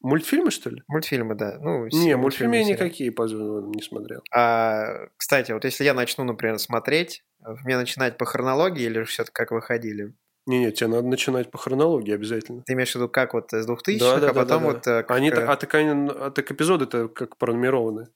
Мультфильмы, 0.00 0.50
что 0.50 0.70
ли? 0.70 0.82
Мультфильмы, 0.88 1.36
да. 1.36 1.58
Ну, 1.60 1.86
Не, 1.86 2.16
мультфильмы, 2.16 2.56
я 2.56 2.64
никакие 2.64 3.12
по 3.12 3.22
не 3.22 3.82
смотрел. 3.82 4.22
А, 4.34 5.06
кстати, 5.16 5.52
вот 5.52 5.64
если 5.64 5.84
я 5.84 5.94
начну, 5.94 6.24
например, 6.24 6.58
смотреть, 6.58 7.24
мне 7.64 7.76
начинать 7.76 8.18
по 8.18 8.24
хронологии 8.24 8.84
или 8.84 9.04
все-таки 9.04 9.32
как 9.32 9.52
выходили? 9.52 10.12
Не-не, 10.46 10.72
тебе 10.72 10.88
надо 10.88 11.06
начинать 11.06 11.50
по 11.50 11.58
хронологии 11.58 12.12
обязательно. 12.14 12.62
Ты 12.66 12.72
имеешь 12.72 12.90
в 12.92 12.94
виду 12.96 13.08
как 13.08 13.34
вот 13.34 13.52
из 13.52 13.64
2000 13.66 14.00
Да, 14.00 14.18
да, 14.18 14.30
а 14.30 14.32
да, 14.32 14.40
потом 14.40 14.46
да, 14.64 14.68
да. 14.68 14.72
вот... 14.74 14.86
э, 14.86 15.04
Они, 15.08 15.30
к- 15.30 15.34
так- 15.36 15.48
а, 15.48 15.56
так, 15.56 15.74
они- 15.74 16.10
а 16.10 16.30
так 16.30 16.50
эпизоды-то 16.50 17.08
как 17.08 17.36
пронумерованы. 17.36 18.08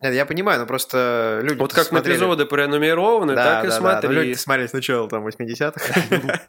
Нет, 0.00 0.14
я 0.14 0.26
понимаю, 0.26 0.60
но 0.60 0.66
просто 0.66 1.40
люди 1.42 1.58
Вот 1.58 1.72
как 1.72 1.84
смотрели... 1.84 2.14
на 2.16 2.20
эпизоды 2.20 2.46
пронумерованы, 2.46 3.34
да, 3.34 3.44
так 3.44 3.64
и 3.64 3.68
да, 3.68 3.72
да, 3.74 3.78
смотри. 3.80 4.08
но 4.08 4.14
люди 4.22 4.34
смотрели 4.34 4.66
сначала 4.68 5.08
там 5.08 5.26
80-х. 5.26 6.48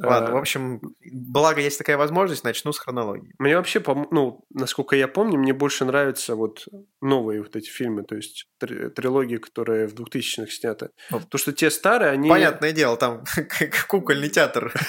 Ладно, 0.00 0.32
в 0.32 0.36
общем, 0.36 0.80
благо 1.12 1.60
есть 1.60 1.78
такая 1.78 1.96
возможность, 1.96 2.44
начну 2.44 2.72
с 2.72 2.78
хронологии. 2.78 3.34
Мне 3.38 3.56
вообще, 3.56 3.82
ну, 4.10 4.44
насколько 4.50 4.96
я 4.96 5.06
помню, 5.08 5.38
мне 5.38 5.52
больше 5.52 5.84
нравятся 5.84 6.34
вот 6.34 6.66
новые 7.00 7.42
вот 7.42 7.56
эти 7.56 7.68
фильмы, 7.68 8.02
то 8.04 8.16
есть 8.16 8.46
три- 8.58 8.88
трилогии, 8.88 9.36
которые 9.36 9.86
в 9.86 9.94
2000-х 9.94 10.50
сняты. 10.50 10.90
То, 11.28 11.38
что 11.38 11.52
те 11.52 11.70
старые, 11.70 12.12
они... 12.12 12.28
Понятное 12.28 12.72
дело, 12.72 12.96
там 12.96 13.24
кукольный 13.88 14.28
театр. 14.28 14.72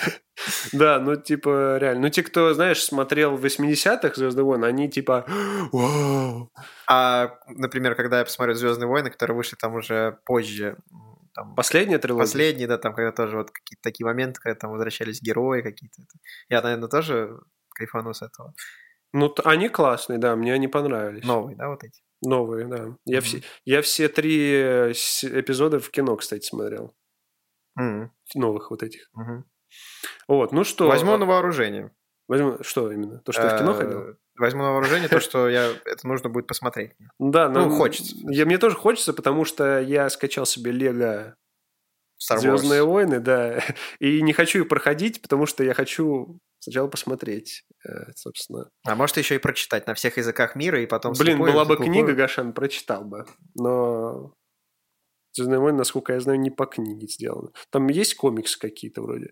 Да, 0.71 0.99
ну, 0.99 1.15
типа, 1.15 1.77
реально. 1.77 2.01
Ну, 2.01 2.09
те, 2.09 2.23
кто, 2.23 2.53
знаешь, 2.55 2.83
смотрел 2.83 3.37
в 3.37 3.45
80-х 3.45 4.15
«Звездные 4.15 4.43
войны», 4.43 4.65
они, 4.65 4.89
типа, 4.89 5.25
вау. 5.71 6.51
А, 6.87 7.37
например, 7.47 7.93
когда 7.95 8.17
я 8.17 8.25
посмотрю 8.25 8.55
«Звездные 8.55 8.87
войны», 8.87 9.11
которые 9.11 9.37
вышли 9.37 9.55
там 9.55 9.75
уже 9.75 10.17
позже, 10.25 10.77
там, 11.33 11.55
Последняя 11.55 11.97
трилогия? 11.99 12.23
последние, 12.25 12.67
да, 12.67 12.77
там, 12.77 12.93
когда 12.93 13.11
тоже 13.11 13.37
вот 13.37 13.51
какие-то 13.51 13.81
такие 13.81 14.05
моменты, 14.05 14.39
когда 14.41 14.55
там 14.59 14.71
возвращались 14.71 15.21
герои 15.21 15.61
какие-то. 15.61 16.01
Я, 16.49 16.61
наверное, 16.61 16.89
тоже 16.89 17.39
кайфану 17.75 18.13
с 18.13 18.21
этого. 18.21 18.53
Ну, 19.13 19.33
они 19.43 19.69
классные, 19.69 20.19
да, 20.19 20.35
мне 20.35 20.53
они 20.53 20.67
понравились. 20.67 21.23
Новые, 21.23 21.55
да, 21.55 21.69
вот 21.69 21.83
эти? 21.83 22.01
Новые, 22.21 22.65
да. 22.67 22.95
Я, 23.05 23.17
Мгм. 23.17 23.21
все, 23.25 23.41
я 23.65 23.81
все 23.81 24.07
три 24.09 24.51
э, 24.53 24.91
эпизода 24.91 25.79
в 25.79 25.89
кино, 25.91 26.15
кстати, 26.15 26.45
смотрел. 26.45 26.95
М, 27.77 28.11
Новых 28.35 28.71
вот 28.71 28.81
этих. 28.83 29.09
мгм. 29.13 29.45
Вот, 30.27 30.51
ну 30.51 30.63
что... 30.63 30.87
Возьму 30.87 31.13
а, 31.13 31.17
на 31.17 31.25
вооружение. 31.25 31.91
возьму- 32.27 32.63
Что 32.63 32.91
именно? 32.91 33.19
То, 33.19 33.31
что 33.31 33.49
в 33.49 33.57
кино 33.57 33.71
Э, 33.71 33.75
ходил? 33.75 34.17
Возьму 34.35 34.63
на 34.63 34.71
вооружение 34.71 35.07
то, 35.09 35.19
что 35.19 35.47
я 35.47 35.71
это 35.85 36.07
нужно 36.07 36.29
будет 36.29 36.47
посмотреть. 36.47 36.93
Да, 37.19 37.49
ну, 37.49 37.65
но 37.65 37.75
хочется. 37.75 38.15
Я, 38.29 38.45
мне 38.45 38.57
тоже 38.57 38.75
хочется, 38.75 39.13
потому 39.13 39.45
что 39.45 39.79
я 39.79 40.09
скачал 40.09 40.45
себе 40.45 40.71
Лего. 40.71 41.35
Звездные 42.17 42.83
войны, 42.83 43.19
да. 43.19 43.61
И 43.99 44.21
не 44.21 44.33
хочу 44.33 44.61
их 44.61 44.69
проходить, 44.69 45.21
потому 45.21 45.45
что 45.45 45.63
я 45.63 45.73
хочу 45.73 46.39
сначала 46.59 46.87
посмотреть, 46.87 47.65
э, 47.85 48.11
собственно. 48.15 48.69
А 48.85 48.95
может 48.95 49.17
еще 49.17 49.35
и 49.35 49.39
прочитать 49.39 49.85
на 49.87 49.93
всех 49.93 50.17
языках 50.17 50.55
мира 50.55 50.81
и 50.81 50.85
потом 50.85 51.13
Блин, 51.13 51.37
слепую- 51.37 51.51
была 51.51 51.65
бы 51.65 51.75
слепую- 51.75 51.85
книга, 51.85 52.13
Гашан, 52.13 52.53
прочитал 52.53 53.03
бы. 53.03 53.25
Но 53.55 54.33
Звездные 55.35 55.59
войны, 55.59 55.79
насколько 55.79 56.13
я 56.13 56.19
знаю, 56.19 56.39
не 56.39 56.51
по 56.51 56.65
книге 56.67 57.07
сделано. 57.07 57.49
Там 57.71 57.87
есть 57.87 58.15
комиксы 58.15 58.57
какие-то 58.59 59.01
вроде. 59.01 59.31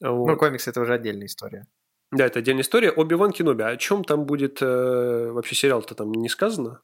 Вот. 0.00 0.26
Ну, 0.26 0.36
комиксы 0.38 0.70
это 0.70 0.80
уже 0.80 0.94
отдельная 0.94 1.26
история. 1.26 1.66
Да, 2.12 2.26
это 2.26 2.40
отдельная 2.40 2.62
история. 2.62 2.90
Оби-Ван 2.90 3.32
Кеноби. 3.32 3.62
О 3.62 3.76
чем 3.76 4.02
там 4.04 4.24
будет 4.26 4.60
э, 4.60 5.30
вообще 5.30 5.54
сериал-то 5.54 5.94
там 5.94 6.10
не 6.12 6.28
сказано? 6.28 6.82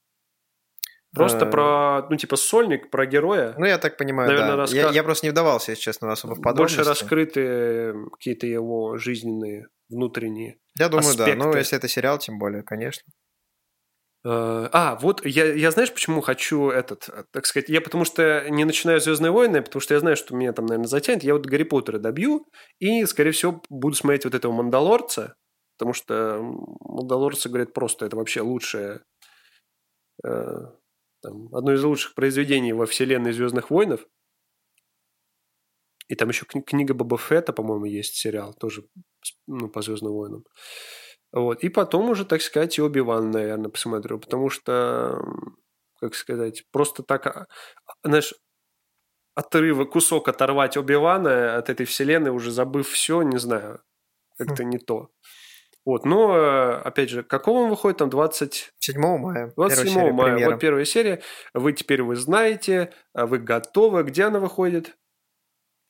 Просто 1.15 1.47
Э, 1.47 1.51
про, 1.51 2.07
ну, 2.11 2.17
типа, 2.17 2.37
сольник, 2.37 2.91
про 2.91 3.07
героя. 3.07 3.55
Ну, 3.57 3.65
я 3.65 3.79
так 3.79 3.97
понимаю, 3.97 4.29
Наверное, 4.29 4.57
да. 4.57 4.65
раска- 4.65 4.77
Я, 4.77 4.91
я 4.91 5.03
просто 5.03 5.27
не 5.27 5.31
вдавался, 5.31 5.73
если 5.73 5.83
честно, 5.83 6.13
особо 6.13 6.35
в 6.35 6.43
подробности. 6.43 6.77
Больше 6.77 6.91
раскрыты 6.91 7.95
какие-то 8.13 8.47
его 8.47 8.99
жизненные, 8.99 9.69
внутренние. 9.89 10.59
Я 10.79 10.89
думаю, 10.89 11.17
да. 11.17 11.27
Ну, 11.27 11.33
аспекты. 11.33 11.59
если 11.59 11.79
это 11.79 11.89
сериал, 11.89 12.19
тем 12.19 12.39
более, 12.39 12.63
конечно. 12.63 13.11
Э, 14.27 14.69
А, 14.73 14.97
вот 15.01 15.25
я, 15.25 15.45
я 15.55 15.71
знаешь, 15.71 15.93
почему 15.93 16.21
хочу 16.21 16.71
этот, 16.71 17.09
э, 17.09 17.25
так 17.33 17.47
сказать, 17.47 17.69
я 17.69 17.81
потому 17.81 18.05
что 18.05 18.47
не 18.51 18.65
начинаю 18.65 19.01
Звездные 19.01 19.31
войны, 19.31 19.63
потому 19.63 19.81
что 19.81 19.95
я 19.95 20.01
знаю, 20.01 20.17
что 20.17 20.35
меня 20.35 20.53
там, 20.53 20.67
наверное, 20.67 20.89
затянет. 20.89 21.23
Я 21.25 21.35
вот 21.35 21.47
Гарри 21.47 21.63
Поттера 21.65 21.99
добью 21.99 22.47
и, 22.81 23.05
скорее 23.07 23.31
всего, 23.33 23.63
буду 23.71 23.95
смотреть 23.95 24.25
вот 24.25 24.35
этого 24.35 24.53
Мандалорца, 24.53 25.35
потому 25.79 25.93
что 25.95 26.41
Мандалорцы, 26.81 27.49
говорят, 27.49 27.73
просто 27.73 28.07
это 28.07 28.17
вообще 28.17 28.41
лучшее, 28.41 29.03
э, 30.25 30.57
там, 31.23 31.55
одно 31.55 31.73
из 31.75 31.85
лучших 31.85 32.15
произведений 32.15 32.73
во 32.73 32.87
вселенной 32.87 33.33
Звездных 33.33 33.71
войнов. 33.71 34.07
И 36.09 36.15
там 36.15 36.29
еще 36.29 36.47
кни- 36.47 36.63
книга 36.63 36.95
Боба 36.95 37.19
Фетта, 37.19 37.53
по-моему, 37.53 37.85
есть 37.87 38.15
сериал, 38.15 38.55
тоже 38.55 38.85
ну, 39.47 39.69
по 39.69 39.83
Звездным 39.83 40.13
войнам. 40.13 40.45
Вот. 41.37 41.63
И 41.63 41.69
потом 41.69 42.09
уже, 42.09 42.25
так 42.25 42.41
сказать, 42.41 42.79
и 42.79 42.83
Оби-Ван, 42.83 43.31
наверное, 43.31 43.69
посмотрю, 43.69 44.19
потому 44.19 44.49
что, 44.49 45.23
как 46.01 46.15
сказать, 46.15 46.65
просто 46.73 47.03
так, 47.03 47.27
а, 47.27 47.47
а, 47.85 47.93
знаешь, 48.03 48.33
отрывы, 49.35 49.85
кусок 49.85 50.29
оторвать 50.29 50.79
Оби-Вана 50.79 51.59
от 51.59 51.69
этой 51.69 51.85
вселенной, 51.85 52.31
уже 52.31 52.51
забыв 52.51 52.89
все, 52.89 53.21
не 53.21 53.37
знаю, 53.37 53.83
как-то 54.39 54.65
не 54.65 54.79
то. 54.79 55.11
Вот, 55.85 56.07
но, 56.07 56.35
э, 56.39 56.73
опять 56.79 57.11
же, 57.11 57.23
какого 57.23 57.65
он 57.65 57.69
выходит, 57.69 57.99
там, 57.99 58.09
20... 58.09 58.73
7 58.79 58.99
мая. 58.99 59.53
27 59.57 59.85
первая 59.85 59.95
серия, 59.95 60.13
мая, 60.13 60.31
премьера. 60.33 60.51
вот 60.53 60.61
первая 60.61 60.85
серия. 60.87 61.23
Вы 61.53 61.73
теперь 61.75 62.03
вы 62.03 62.17
знаете, 62.17 62.95
а 63.13 63.27
вы 63.27 63.39
готовы. 63.41 64.05
Где 64.05 64.25
она 64.25 64.41
выходит? 64.41 64.97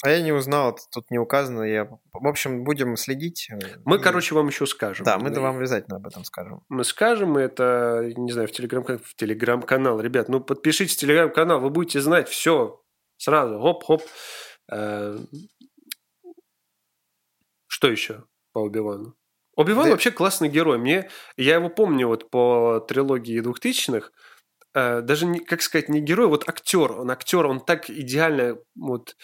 А 0.05 0.11
я 0.11 0.21
не 0.21 0.33
узнал, 0.33 0.71
это 0.73 0.83
тут 0.93 1.11
не 1.11 1.19
указано. 1.19 1.63
Я... 1.63 1.87
В 2.13 2.27
общем, 2.27 2.65
будем 2.65 2.97
следить. 2.97 3.49
э, 3.51 3.59
Мы, 3.85 3.97
и- 3.97 4.01
короче, 4.01 4.35
вам 4.35 4.49
еще 4.49 4.67
скажем. 4.67 5.05
Да, 5.05 5.19
мы 5.19 5.31
вам 5.31 5.57
обязательно 5.57 5.97
об 5.97 6.07
этом 6.07 6.23
скажем. 6.25 6.63
мы 6.69 6.85
скажем 6.85 7.37
это, 7.39 8.13
не 8.17 8.31
знаю, 8.33 8.47
в 8.49 8.53
телеграм 8.53 8.85
в 8.85 9.15
телеграм-канал. 9.17 9.99
Ребят, 10.01 10.29
ну 10.29 10.41
подпишитесь 10.41 10.97
в 10.97 11.01
телеграм-канал, 11.01 11.61
вы 11.61 11.71
будете 11.71 12.01
знать 12.01 12.29
все 12.29 12.83
сразу. 13.17 13.59
Хоп-хоп. 13.59 14.03
Э, 14.71 15.19
Что 17.67 17.89
еще 17.89 18.25
по 18.53 18.61
Оби-Вану? 18.61 19.15
Оби-Ван 19.57 19.85
Да- 19.87 19.91
вообще 19.93 20.11
классный 20.11 20.49
герой. 20.49 20.79
Мне, 20.79 21.09
я 21.37 21.55
его 21.57 21.69
помню 21.71 22.09
вот 22.09 22.31
по 22.31 22.81
трилогии 22.87 23.41
двухтысячных. 23.41 24.13
Э, 24.75 25.01
Даже, 25.01 25.27
не, 25.27 25.41
как 25.41 25.63
сказать, 25.63 25.89
не 25.89 26.01
герой, 26.01 26.27
вот 26.29 26.49
актер. 26.49 26.93
Он 26.93 27.11
актер, 27.11 27.47
он 27.47 27.61
так 27.61 27.89
идеально 27.89 28.59
вот 28.75 29.17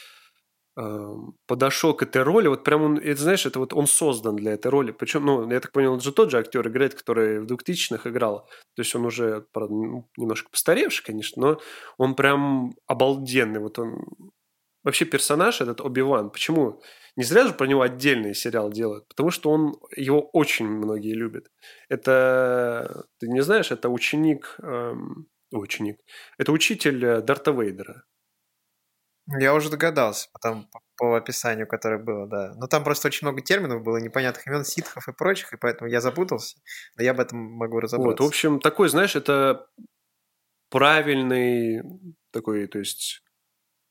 подошел 1.47 1.95
к 1.95 2.03
этой 2.03 2.23
роли. 2.23 2.49
Вот 2.49 2.65
прям 2.65 2.83
он, 2.83 2.99
это, 2.99 3.21
знаешь, 3.21 3.47
это 3.47 3.59
вот 3.59 3.75
он 3.75 3.87
создан 3.87 4.37
для 4.37 4.53
этой 4.53 4.69
роли. 4.69 4.93
Причем, 4.93 5.27
ну, 5.27 5.51
я 5.51 5.61
так 5.61 5.73
понял, 5.73 5.93
он 5.93 6.01
же 6.01 6.13
тот 6.13 6.31
же 6.31 6.39
актер 6.39 6.67
играет, 6.67 6.95
который 6.95 7.41
в 7.41 7.47
2000-х 7.47 8.09
играл. 8.09 8.49
То 8.75 8.83
есть 8.83 8.95
он 8.95 9.05
уже, 9.05 9.47
правда, 9.53 9.75
ну, 9.75 10.09
немножко 10.17 10.51
постаревший, 10.51 11.05
конечно, 11.05 11.43
но 11.43 11.61
он 11.99 12.15
прям 12.15 12.75
обалденный. 12.87 13.61
Вот 13.61 13.79
он 13.79 14.07
вообще 14.83 15.05
персонаж 15.05 15.61
этот 15.61 15.81
Оби-Ван. 15.81 16.31
Почему? 16.31 16.81
Не 17.17 17.25
зря 17.25 17.47
же 17.47 17.53
про 17.53 17.67
него 17.67 17.83
отдельный 17.83 18.35
сериал 18.35 18.71
делают, 18.71 19.07
потому 19.09 19.31
что 19.31 19.51
он 19.51 19.75
его 19.95 20.21
очень 20.33 20.67
многие 20.67 21.15
любят. 21.15 21.49
Это 21.91 23.05
ты 23.21 23.29
не 23.29 23.43
знаешь, 23.43 23.71
это 23.71 23.91
ученик, 23.91 24.57
эм, 24.63 25.27
ученик, 25.51 25.99
это 26.39 26.53
учитель 26.53 27.05
э, 27.05 27.21
Дарта 27.21 27.51
Вейдера. 27.51 28.05
Я 29.27 29.55
уже 29.55 29.71
догадался, 29.71 30.29
потому 30.33 30.69
по, 30.97 31.17
описанию, 31.17 31.67
которое 31.67 31.99
было, 31.99 32.27
да. 32.27 32.55
Но 32.57 32.67
там 32.67 32.83
просто 32.85 33.09
очень 33.09 33.27
много 33.27 33.41
терминов 33.41 33.83
было, 33.83 33.99
непонятных 33.99 34.47
имен, 34.47 34.65
ситхов 34.65 35.09
и 35.09 35.13
прочих, 35.13 35.53
и 35.53 35.57
поэтому 35.57 35.89
я 35.91 36.01
запутался. 36.01 36.57
Но 36.97 37.05
я 37.05 37.13
об 37.13 37.21
этом 37.21 37.39
могу 37.39 37.75
Вот, 37.75 37.83
разобраться. 37.85 38.23
в 38.23 38.27
общем, 38.27 38.61
такой, 38.61 38.89
знаешь, 38.89 39.15
это 39.15 39.69
правильный 40.71 41.83
такой, 42.33 42.67
то 42.67 42.79
есть 42.79 43.23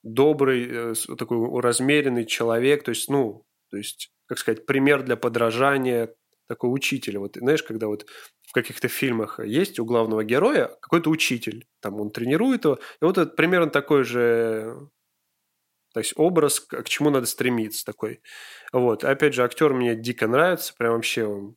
добрый, 0.04 0.67
э, 0.94 0.94
такой 1.17 1.62
размеренный 1.62 2.26
человек, 2.26 2.84
то 2.84 2.89
есть, 2.89 3.10
ну, 3.10 3.46
то 3.70 3.78
есть, 3.78 4.12
как 4.26 4.38
сказать, 4.39 4.65
пример 4.65 5.04
для 5.04 5.15
подражания 5.15 6.13
такой 6.48 6.74
учитель. 6.74 7.17
Вот 7.20 7.38
знаешь, 7.38 7.63
когда 7.63 7.88
вот 7.88 8.06
в 8.48 8.54
каких-то 8.54 8.88
фильмах 8.89 9.39
есть 9.39 9.80
у 9.80 9.86
главного 9.86 10.24
героя 10.24 10.67
какой-то 10.82 11.10
учитель, 11.10 11.67
там 11.82 12.02
он 12.02 12.12
тренирует 12.12 12.65
его, 12.65 12.76
и 12.76 13.06
вот 13.06 13.17
это 13.17 13.32
примерно 13.32 13.70
такой 13.70 14.04
же 14.04 14.89
то 15.93 15.99
есть 15.99 16.13
образ, 16.15 16.60
к 16.60 16.88
чему 16.88 17.10
надо 17.10 17.25
стремиться 17.25 17.86
такой. 17.86 18.21
Вот. 18.71 19.04
Опять 19.04 19.34
же, 19.34 19.43
актер 19.43 19.73
мне 19.73 19.95
дико 19.95 20.27
нравится, 20.27 20.73
прям 20.77 20.93
вообще 20.93 21.25
он 21.25 21.56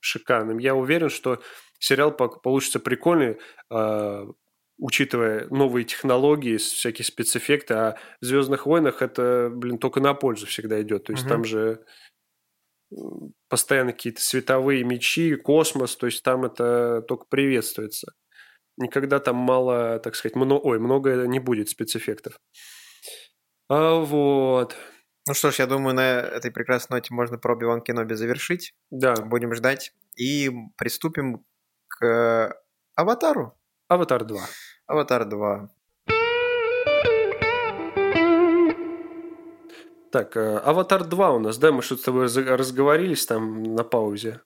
шикарным. 0.00 0.58
Я 0.58 0.74
уверен, 0.74 1.08
что 1.10 1.42
сериал 1.78 2.12
получится 2.12 2.80
прикольный, 2.80 3.38
э, 3.70 4.26
учитывая 4.78 5.46
новые 5.50 5.84
технологии, 5.84 6.56
всякие 6.56 7.04
спецэффекты. 7.04 7.74
А 7.74 7.96
в 8.20 8.24
«Звездных 8.24 8.66
войнах» 8.66 9.02
это, 9.02 9.50
блин, 9.52 9.78
только 9.78 10.00
на 10.00 10.14
пользу 10.14 10.46
всегда 10.46 10.80
идет. 10.80 11.04
То 11.04 11.12
есть 11.12 11.24
Мгм. 11.24 11.30
там 11.30 11.44
же 11.44 11.84
постоянно 13.48 13.92
какие-то 13.92 14.20
световые 14.20 14.84
мечи, 14.84 15.36
космос, 15.36 15.96
то 15.96 16.06
есть 16.06 16.22
там 16.22 16.44
это 16.44 17.02
только 17.06 17.24
приветствуется. 17.28 18.12
Никогда 18.76 19.20
там 19.20 19.36
мало, 19.36 19.98
так 20.00 20.14
сказать, 20.14 20.36
мно... 20.36 20.58
ой, 20.58 20.78
много 20.78 21.26
не 21.26 21.38
будет 21.38 21.68
спецэффектов. 21.68 22.38
А 23.72 24.00
вот, 24.00 24.74
Ну 25.28 25.34
что 25.34 25.52
ж, 25.52 25.60
я 25.60 25.66
думаю, 25.66 25.94
на 25.94 26.02
этой 26.20 26.50
прекрасной 26.50 26.96
ноте 26.96 27.14
можно 27.14 27.38
про 27.38 27.54
Оби-Ван 27.54 27.82
Кеноби 27.82 28.14
завершить. 28.14 28.74
да, 28.90 29.14
Будем 29.14 29.54
ждать. 29.54 29.92
И 30.16 30.50
приступим 30.76 31.44
к 31.88 32.52
Аватару. 32.96 33.56
«Аватар 33.88 34.22
2». 34.24 34.38
Аватар 34.86 35.24
2. 35.24 35.68
Так, 40.12 40.36
э, 40.36 40.56
«Аватар 40.58 41.02
2» 41.02 41.36
у 41.36 41.38
нас, 41.38 41.56
да, 41.58 41.70
мы 41.70 41.82
что-то 41.82 42.00
с 42.02 42.04
тобой 42.04 42.22
раз- 42.22 42.36
разговорились 42.36 43.26
там 43.26 43.62
на 43.74 43.84
паузе. 43.84 44.40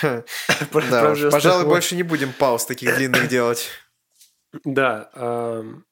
Про- 0.00 0.24
про 0.72 0.82
Да, 0.90 1.10
уж, 1.12 1.18
«Звездных 1.18 1.32
пожалуй, 1.32 1.62
войн». 1.64 1.74
больше 1.76 1.94
не 1.96 2.02
будем 2.02 2.32
пауз 2.32 2.66
таких 2.66 2.96
длинных 2.96 3.28
делать. 3.28 3.68
Да. 4.64 5.10
эм, 5.14 5.84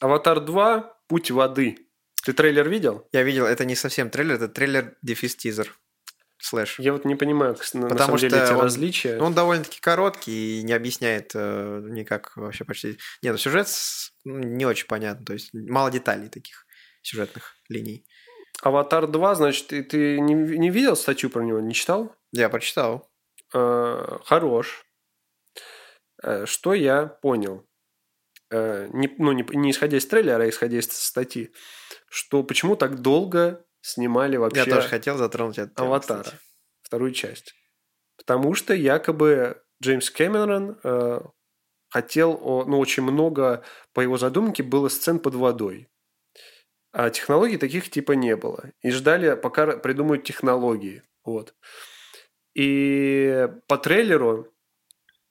«Аватар 0.00 0.40
2. 0.40 0.95
Путь 1.08 1.30
воды». 1.30 1.78
Ты 2.24 2.32
трейлер 2.32 2.68
видел? 2.68 3.08
Я 3.12 3.22
видел, 3.22 3.46
это 3.46 3.64
не 3.64 3.76
совсем 3.76 4.10
трейлер, 4.10 4.34
это 4.34 4.48
трейлер 4.48 4.96
дефис 5.00 5.36
тизер. 5.36 5.78
Слэш. 6.38 6.78
Я 6.80 6.92
вот 6.92 7.04
не 7.04 7.14
понимаю, 7.14 7.56
на, 7.74 7.80
на 7.80 7.88
Потому 7.88 8.06
самом 8.06 8.18
деле, 8.18 8.36
что 8.36 8.44
эти 8.44 8.52
он- 8.52 8.60
различия. 8.60 9.18
Он 9.18 9.32
довольно-таки 9.34 9.80
короткий 9.80 10.60
и 10.60 10.62
не 10.64 10.72
объясняет 10.72 11.30
э, 11.34 11.80
никак 11.84 12.36
вообще 12.36 12.64
почти... 12.64 12.98
Нет, 13.22 13.32
ну, 13.32 13.36
сюжет 13.36 13.68
не 14.24 14.66
очень 14.66 14.86
понятно, 14.86 15.24
то 15.24 15.32
есть 15.32 15.54
мало 15.54 15.90
деталей 15.90 16.28
таких 16.28 16.66
сюжетных 17.02 17.54
линий. 17.68 18.04
«Аватар 18.62 19.04
2», 19.04 19.34
значит, 19.34 19.68
ты, 19.68 19.82
ты 19.82 20.18
не, 20.20 20.34
не 20.34 20.70
видел 20.70 20.96
статью 20.96 21.30
про 21.30 21.42
него, 21.42 21.60
не 21.60 21.74
читал? 21.74 22.14
Я 22.32 22.48
прочитал. 22.48 23.10
Э, 23.54 24.18
хорош. 24.24 24.84
Что 26.44 26.74
я 26.74 27.06
понял? 27.06 27.65
Э, 28.50 28.88
не, 28.92 29.12
ну, 29.18 29.32
не, 29.32 29.44
не 29.56 29.70
исходя 29.70 29.96
из 29.96 30.06
трейлера, 30.06 30.42
а 30.42 30.48
исходя 30.48 30.78
из 30.78 30.86
статьи, 30.86 31.52
что 32.08 32.42
почему 32.42 32.76
так 32.76 33.00
долго 33.00 33.64
снимали 33.80 34.36
вообще 34.36 34.60
Я 34.60 34.66
тоже 34.66 34.88
хотел 34.88 35.16
затронуть 35.16 35.56
тему, 35.56 35.70
«Аватара», 35.74 36.22
кстати. 36.22 36.42
вторую 36.82 37.12
часть. 37.12 37.54
Потому 38.16 38.54
что 38.54 38.74
якобы 38.74 39.62
Джеймс 39.82 40.10
Кэмерон 40.10 40.78
э, 40.82 41.20
хотел, 41.88 42.64
ну, 42.66 42.78
очень 42.78 43.02
много, 43.02 43.64
по 43.92 44.00
его 44.00 44.16
задумке, 44.16 44.62
было 44.62 44.88
сцен 44.88 45.18
под 45.18 45.34
водой. 45.34 45.88
А 46.92 47.10
технологий 47.10 47.58
таких 47.58 47.90
типа 47.90 48.12
не 48.12 48.36
было. 48.36 48.72
И 48.80 48.90
ждали, 48.90 49.34
пока 49.34 49.76
придумают 49.76 50.24
технологии. 50.24 51.02
Вот. 51.24 51.54
И 52.54 53.48
по 53.66 53.76
трейлеру 53.76 54.54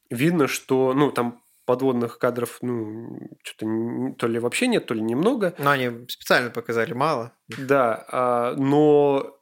видно, 0.09 0.47
что, 0.47 0.93
ну, 0.93 1.11
там 1.11 1.44
подводных 1.65 2.19
кадров, 2.19 2.59
ну, 2.61 3.19
что-то 3.43 4.15
то 4.17 4.27
ли 4.27 4.39
вообще 4.39 4.67
нет, 4.67 4.85
то 4.85 4.93
ли 4.93 5.01
немного. 5.01 5.55
Но 5.57 5.71
они 5.71 6.07
специально 6.07 6.49
показали 6.49 6.93
мало. 6.93 7.33
Да, 7.47 8.05
а, 8.09 8.53
но, 8.55 9.37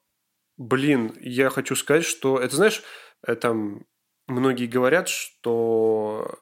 блин, 0.57 1.15
я 1.19 1.49
хочу 1.49 1.75
сказать, 1.75 2.05
что 2.05 2.39
это, 2.39 2.55
знаешь, 2.55 2.83
э, 3.25 3.35
там 3.35 3.85
многие 4.27 4.67
говорят, 4.67 5.09
что 5.09 6.39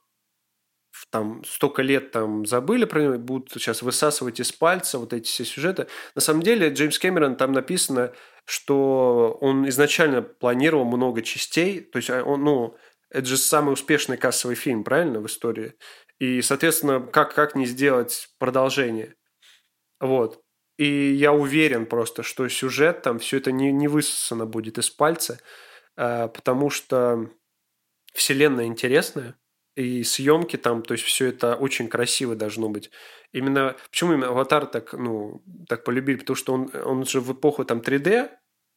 там 1.09 1.43
столько 1.43 1.81
лет 1.81 2.11
там 2.11 2.45
забыли 2.45 2.85
про 2.85 3.01
него, 3.01 3.17
будут 3.17 3.51
сейчас 3.51 3.81
высасывать 3.81 4.39
из 4.39 4.51
пальца 4.51 4.99
вот 4.99 5.13
эти 5.13 5.27
все 5.27 5.45
сюжеты. 5.45 5.87
На 6.15 6.21
самом 6.21 6.41
деле 6.41 6.69
Джеймс 6.69 6.99
Кэмерон 6.99 7.35
там 7.35 7.51
написано, 7.51 8.13
что 8.45 9.37
он 9.41 9.67
изначально 9.69 10.21
планировал 10.21 10.85
много 10.85 11.21
частей, 11.21 11.81
то 11.81 11.97
есть 11.97 12.09
а, 12.09 12.23
он, 12.23 12.43
ну, 12.43 12.77
это 13.11 13.25
же 13.25 13.37
самый 13.37 13.73
успешный 13.73 14.17
кассовый 14.17 14.55
фильм, 14.55 14.83
правильно, 14.83 15.19
в 15.19 15.27
истории? 15.27 15.75
И, 16.19 16.41
соответственно, 16.41 17.01
как, 17.01 17.35
как 17.35 17.55
не 17.55 17.65
сделать 17.65 18.29
продолжение? 18.39 19.15
Вот. 19.99 20.41
И 20.77 21.11
я 21.11 21.33
уверен 21.33 21.85
просто, 21.85 22.23
что 22.23 22.47
сюжет 22.47 23.01
там, 23.01 23.19
все 23.19 23.37
это 23.37 23.51
не, 23.51 23.71
не 23.71 23.87
высосано 23.87 24.45
будет 24.45 24.77
из 24.77 24.89
пальца, 24.89 25.39
а, 25.95 26.27
потому 26.29 26.69
что 26.69 27.29
вселенная 28.13 28.65
интересная, 28.65 29.35
и 29.75 30.03
съемки 30.03 30.57
там, 30.57 30.81
то 30.81 30.93
есть 30.93 31.03
все 31.05 31.27
это 31.27 31.55
очень 31.55 31.87
красиво 31.87 32.35
должно 32.35 32.69
быть. 32.69 32.91
Именно, 33.31 33.75
почему 33.89 34.13
именно 34.13 34.27
Аватар 34.27 34.65
так, 34.65 34.93
ну, 34.93 35.41
так 35.67 35.83
полюбили? 35.83 36.17
Потому 36.17 36.35
что 36.35 36.53
он, 36.53 36.71
он 36.83 37.05
же 37.05 37.21
в 37.21 37.31
эпоху 37.33 37.63
там 37.63 37.79
3D 37.79 38.29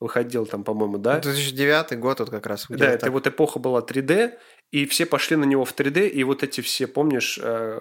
выходил 0.05 0.47
там, 0.47 0.64
по-моему, 0.64 0.99
да? 0.99 1.19
2009 1.19 1.99
год 1.99 2.21
вот 2.21 2.31
как 2.31 2.47
раз. 2.47 2.67
Да, 2.69 2.87
это 2.87 3.07
так. 3.07 3.12
вот 3.12 3.27
эпоха 3.27 3.59
была 3.59 3.81
3D, 3.81 4.33
и 4.71 4.87
все 4.87 5.07
пошли 5.07 5.37
на 5.37 5.45
него 5.45 5.64
в 5.64 5.75
3D, 5.75 6.09
и 6.09 6.25
вот 6.25 6.43
эти 6.43 6.61
все, 6.61 6.87
помнишь, 6.87 7.38
э, 7.43 7.81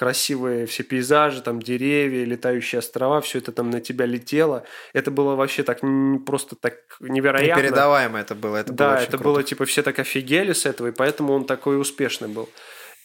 красивые 0.00 0.64
все 0.64 0.82
пейзажи, 0.82 1.42
там 1.42 1.60
деревья, 1.60 2.24
летающие 2.24 2.78
острова, 2.78 3.20
все 3.20 3.38
это 3.38 3.52
там 3.52 3.68
на 3.68 3.80
тебя 3.80 4.06
летело. 4.06 4.64
Это 4.94 5.10
было 5.10 5.34
вообще 5.34 5.62
так 5.62 5.80
просто 6.24 6.56
так 6.56 6.74
невероятно. 7.00 7.60
Непередаваемо 7.60 8.18
это 8.18 8.34
было. 8.34 8.56
Это 8.56 8.72
было 8.72 8.78
да, 8.78 8.94
очень 8.94 9.08
это 9.08 9.18
круто. 9.18 9.24
было 9.24 9.42
типа 9.42 9.64
все 9.66 9.82
так 9.82 9.98
офигели 9.98 10.54
с 10.54 10.64
этого, 10.64 10.88
и 10.88 10.92
поэтому 10.92 11.34
он 11.34 11.44
такой 11.44 11.78
успешный 11.78 12.28
был. 12.28 12.48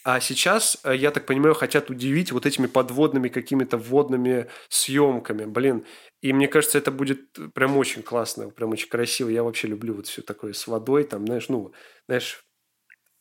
А 0.05 0.19
сейчас, 0.19 0.77
э, 0.83 0.95
я 0.95 1.09
так 1.09 1.25
понимаю, 1.25 1.55
хотят 1.55 1.89
удивить 1.89 2.31
вот 2.31 2.45
этими 2.45 2.67
подводными 2.67 3.27
какими-то 3.27 3.77
водными 3.77 4.47
съемками. 4.69 5.45
Блин, 5.45 5.83
и 6.21 6.31
мне 6.31 6.47
кажется, 6.47 6.77
это 6.77 6.91
будет 6.91 7.21
прям 7.55 7.75
очень 7.75 8.03
классно, 8.03 8.51
прям 8.51 8.69
очень 8.69 8.87
красиво. 8.87 9.29
Я 9.29 9.41
вообще 9.43 9.67
люблю 9.67 9.95
вот 9.95 10.05
все 10.05 10.21
такое 10.21 10.53
с 10.53 10.67
водой, 10.67 11.05
там, 11.05 11.25
знаешь, 11.25 11.49
ну, 11.49 11.73
знаешь, 12.07 12.45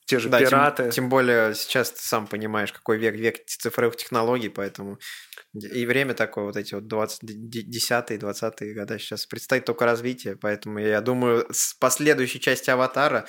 те 0.04 0.18
же 0.18 0.28
Да, 0.28 0.38
тем- 0.40 0.48
пираты. 0.50 0.90
Тем, 0.90 1.08
более 1.08 1.54
сейчас 1.54 1.90
ты 1.90 2.00
сам 2.02 2.26
понимаешь, 2.26 2.70
какой 2.70 2.98
век, 2.98 3.14
век 3.14 3.46
цифровых 3.46 3.96
технологий, 3.96 4.50
поэтому 4.50 4.98
и 5.54 5.86
время 5.86 6.12
такое, 6.12 6.44
вот 6.44 6.56
эти 6.58 6.74
вот 6.74 6.86
20, 6.86 7.22
10-е, 7.22 8.18
20-е 8.18 8.74
года 8.74 8.98
сейчас 8.98 9.24
предстоит 9.24 9.64
только 9.64 9.86
развитие, 9.86 10.36
поэтому 10.36 10.78
я 10.80 11.00
думаю, 11.00 11.46
с 11.50 11.72
последующей 11.72 12.40
части 12.40 12.68
«Аватара» 12.68 13.26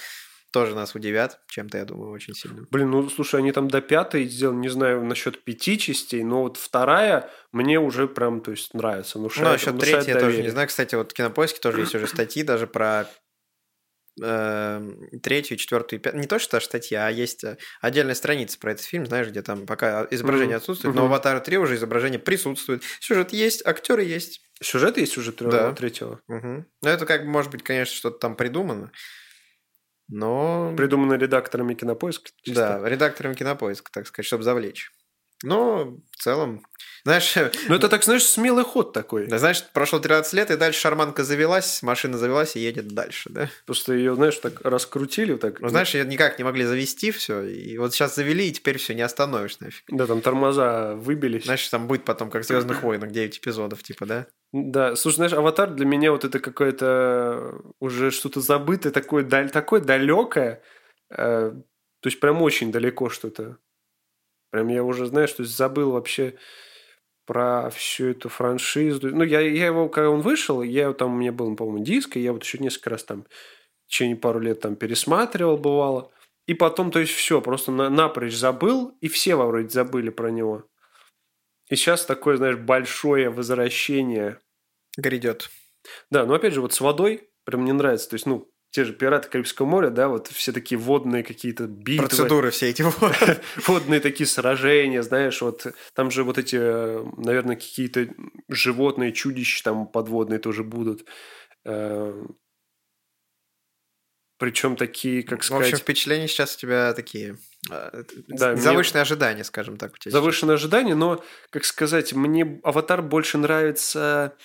тоже 0.56 0.74
нас 0.74 0.96
удивят 0.96 1.42
чем-то, 1.50 1.78
я 1.78 1.84
думаю, 1.84 2.12
очень 2.12 2.34
сильно. 2.34 2.66
Блин, 2.72 2.90
ну 2.90 3.10
слушай, 3.10 3.42
они 3.42 3.52
там 3.52 3.68
до 3.68 3.82
пятой 3.82 4.24
сделали, 4.24 4.56
не 4.56 4.70
знаю, 4.70 5.04
насчет 5.04 5.44
пяти 5.44 5.78
частей, 5.78 6.24
но 6.24 6.44
вот 6.44 6.56
вторая 6.56 7.30
мне 7.52 7.78
уже 7.78 8.08
прям, 8.08 8.40
то 8.40 8.52
есть, 8.52 8.74
нравится. 8.74 9.18
Ну, 9.18 9.24
Внушает, 9.26 9.52
насчет 9.52 9.74
внушает 9.74 10.06
третьей 10.06 10.14
я 10.14 10.20
тоже 10.26 10.42
не 10.42 10.48
знаю. 10.48 10.70
Кстати, 10.70 10.96
вот 10.96 11.12
в 11.12 11.14
Кинопоиске 11.14 11.60
тоже 11.60 11.82
есть 11.82 11.94
уже 11.94 12.08
статьи 12.08 12.42
даже 12.42 12.68
про 12.68 13.06
э, 14.22 14.92
третью, 15.22 15.58
четвертую, 15.58 16.00
и 16.00 16.02
пятую. 16.02 16.22
Не 16.22 16.28
то, 16.28 16.40
что 16.40 16.58
статья, 16.62 17.08
а 17.08 17.10
есть 17.10 17.44
э, 17.44 17.58
отдельная 17.82 18.16
страница 18.16 18.58
про 18.58 18.72
этот 18.72 18.86
фильм, 18.86 19.06
знаешь, 19.06 19.28
где 19.28 19.42
там 19.42 19.66
пока 19.66 20.08
изображение 20.10 20.56
отсутствует, 20.56 20.96
но 20.96 21.04
«Аватар 21.04 21.44
3» 21.46 21.58
уже 21.58 21.76
изображение 21.76 22.20
присутствует. 22.20 22.82
Сюжет 23.02 23.34
есть, 23.34 23.66
актеры 23.68 24.06
есть. 24.06 24.42
Сюжет 24.62 24.98
есть 24.98 25.18
уже 25.18 25.34
Да. 25.34 25.74
третьего? 25.74 26.22
Мгм. 26.30 26.66
Ну, 26.82 26.90
это 26.90 27.06
как 27.06 27.26
бы, 27.26 27.30
может 27.30 27.52
быть, 27.52 27.62
конечно, 27.62 27.94
что-то 27.94 28.20
там 28.20 28.38
придумано, 28.38 28.94
но... 30.08 30.74
Придумано 30.76 31.14
редакторами 31.14 31.74
Кинопоиска? 31.74 32.30
чисто? 32.42 32.80
Да, 32.82 32.90
редактором 32.90 33.36
Кинопоиска, 33.36 33.92
так 33.92 34.08
сказать, 34.08 34.26
чтобы 34.26 34.44
завлечь. 34.44 34.92
Но 35.44 35.98
в 36.12 36.18
целом, 36.18 36.66
знаешь, 37.04 37.36
Ну, 37.68 37.76
это 37.76 37.90
так, 37.90 38.04
знаешь, 38.04 38.24
смелый 38.24 38.64
ход 38.64 38.94
такой. 38.94 39.28
да, 39.28 39.38
знаешь, 39.38 39.64
прошло 39.74 40.00
13 40.00 40.34
лет, 40.34 40.50
и 40.50 40.56
дальше 40.56 40.80
шарманка 40.80 41.24
завелась, 41.24 41.84
машина 41.84 42.18
завелась 42.18 42.56
и 42.56 42.60
едет 42.62 42.88
дальше, 42.88 43.30
да? 43.30 43.50
Просто 43.66 43.94
ее, 43.94 44.16
знаешь, 44.16 44.38
так 44.38 44.62
раскрутили 44.62 45.34
вот 45.34 45.42
так. 45.42 45.60
Ну, 45.60 45.68
знаешь, 45.70 45.94
ее 45.94 46.06
никак 46.06 46.38
не 46.40 46.44
могли 46.46 46.64
завести 46.64 47.12
все, 47.12 47.44
и 47.44 47.78
вот 47.78 47.94
сейчас 47.94 48.16
завели, 48.16 48.48
и 48.48 48.52
теперь 48.52 48.78
все 48.78 48.96
не 48.96 49.02
остановишь 49.02 49.60
нафиг. 49.60 49.84
Да, 49.90 50.08
там 50.08 50.22
тормоза 50.22 50.96
выбились. 50.96 51.44
Знаешь, 51.46 51.68
там 51.70 51.88
будет 51.88 52.06
потом, 52.06 52.32
как 52.32 52.44
в 52.44 52.48
Звездных 52.48 52.82
войнах, 52.82 53.12
9 53.12 53.38
эпизодов, 53.38 53.84
типа, 53.84 54.06
да? 54.06 54.28
Да, 54.52 54.96
слушай, 54.96 55.18
знаешь, 55.18 55.34
аватар 55.34 55.70
для 55.72 55.86
меня 55.86 56.12
вот 56.12 56.24
это 56.24 56.40
какое-то 56.40 57.60
уже 57.80 58.10
что-то 58.12 58.40
забытое, 58.42 58.92
такое, 58.92 59.24
даль, 59.24 59.52
такое 59.52 59.82
далекое. 59.82 60.62
э, 61.10 61.52
то 62.02 62.08
есть 62.08 62.20
прям 62.20 62.42
очень 62.42 62.72
далеко 62.72 63.10
что-то. 63.10 63.58
Прям 64.56 64.70
я 64.70 64.86
уже, 64.86 65.06
знаешь, 65.08 65.34
то 65.34 65.44
есть 65.44 65.54
забыл 65.54 65.92
вообще 65.92 66.36
про 67.26 67.70
всю 67.72 68.12
эту 68.12 68.30
франшизу. 68.30 69.14
Ну, 69.14 69.26
я, 69.26 69.42
я 69.42 69.66
его, 69.66 69.90
когда 69.90 70.10
он 70.10 70.22
вышел, 70.22 70.62
я 70.62 70.94
там, 70.94 71.14
у 71.14 71.18
меня 71.18 71.34
был, 71.34 71.54
по-моему, 71.58 71.84
диск, 71.84 72.16
и 72.16 72.22
я 72.22 72.32
вот 72.32 72.46
еще 72.46 72.58
несколько 72.60 72.92
раз 72.92 73.04
там 73.04 73.26
в 73.86 73.90
течение 73.90 74.16
пару 74.16 74.40
лет 74.40 74.62
там 74.62 74.78
пересматривал, 74.78 75.58
бывало. 75.58 76.10
И 76.48 76.54
потом, 76.54 76.90
то 76.90 77.00
есть, 77.00 77.12
все, 77.12 77.42
просто 77.42 77.74
на, 77.74 77.90
напрочь 77.90 78.34
забыл, 78.34 78.98
и 79.02 79.10
все 79.10 79.36
вроде 79.36 79.68
забыли 79.68 80.10
про 80.10 80.32
него. 80.32 80.64
И 81.70 81.76
сейчас 81.76 82.06
такое, 82.06 82.38
знаешь, 82.38 82.56
большое 82.56 83.30
возвращение 83.30 84.40
Грядет. 84.96 85.50
да, 86.10 86.26
но 86.26 86.36
опять 86.36 86.54
же, 86.54 86.62
вот 86.62 86.72
с 86.72 86.80
водой 86.80 87.30
прям 87.44 87.64
мне 87.64 87.74
нравится. 87.74 88.10
То 88.10 88.14
есть, 88.14 88.26
ну, 88.26 88.50
те 88.76 88.84
же 88.84 88.92
пираты 88.92 89.30
Карибского 89.30 89.66
моря, 89.66 89.90
да, 89.90 90.10
вот 90.10 90.28
все 90.28 90.52
такие 90.52 90.78
водные 90.78 91.24
какие-то 91.24 91.66
битвы, 91.66 92.08
Процедуры 92.10 92.52
все 92.52 92.70
эти 92.70 92.84
водные 93.68 94.02
такие 94.02 94.28
сражения, 94.28 95.02
знаешь, 95.02 95.42
вот 95.42 95.66
там 95.94 96.12
же 96.12 96.26
вот 96.26 96.38
эти, 96.38 96.58
э, 96.60 97.06
наверное, 97.16 97.56
какие-то 97.56 98.10
животные 98.50 99.14
чудища 99.14 99.64
там 99.64 99.88
подводные 99.88 100.40
тоже 100.40 100.66
будут. 100.66 101.06
Причем 104.38 104.76
такие, 104.76 105.24
как 105.24 105.40
В 105.40 105.52
общем, 105.54 105.56
сказать, 105.68 105.82
впечатления 105.82 106.28
сейчас 106.28 106.56
у 106.56 106.60
тебя 106.60 106.94
такие... 106.94 107.38
э, 107.72 108.04
Да, 108.28 108.52
мне- 108.52 108.58
Завышенные 108.62 109.04
ожидания, 109.04 109.46
скажем 109.46 109.78
так, 109.78 109.94
у 109.94 109.96
тебя. 109.96 110.12
сейчас. 110.12 110.14
завышенные 110.20 110.56
ожидания, 110.56 110.96
но, 110.96 111.24
как 111.50 111.64
сказать, 111.64 112.12
мне 112.12 112.60
«Аватар» 112.64 113.02
больше 113.02 113.38
нравится 113.38 114.36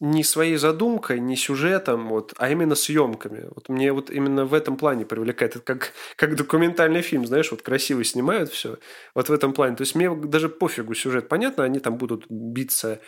не 0.00 0.24
своей 0.24 0.56
задумкой, 0.56 1.20
не 1.20 1.36
сюжетом, 1.36 2.08
вот, 2.08 2.34
а 2.36 2.50
именно 2.50 2.74
съемками. 2.74 3.48
Вот 3.54 3.68
мне 3.68 3.92
вот 3.92 4.10
именно 4.10 4.44
в 4.44 4.52
этом 4.52 4.76
плане 4.76 5.06
привлекает. 5.06 5.56
Это 5.56 5.64
как, 5.64 5.92
как 6.16 6.36
документальный 6.36 7.00
фильм, 7.00 7.26
знаешь, 7.26 7.50
вот 7.50 7.62
красиво 7.62 8.04
снимают 8.04 8.50
все. 8.50 8.78
Вот 9.14 9.28
в 9.28 9.32
этом 9.32 9.54
плане. 9.54 9.76
То 9.76 9.82
есть 9.82 9.94
мне 9.94 10.14
даже 10.14 10.48
пофигу 10.48 10.94
сюжет. 10.94 11.28
Понятно, 11.28 11.64
они 11.64 11.80
там 11.80 11.96
будут 11.96 12.26
биться 12.28 13.00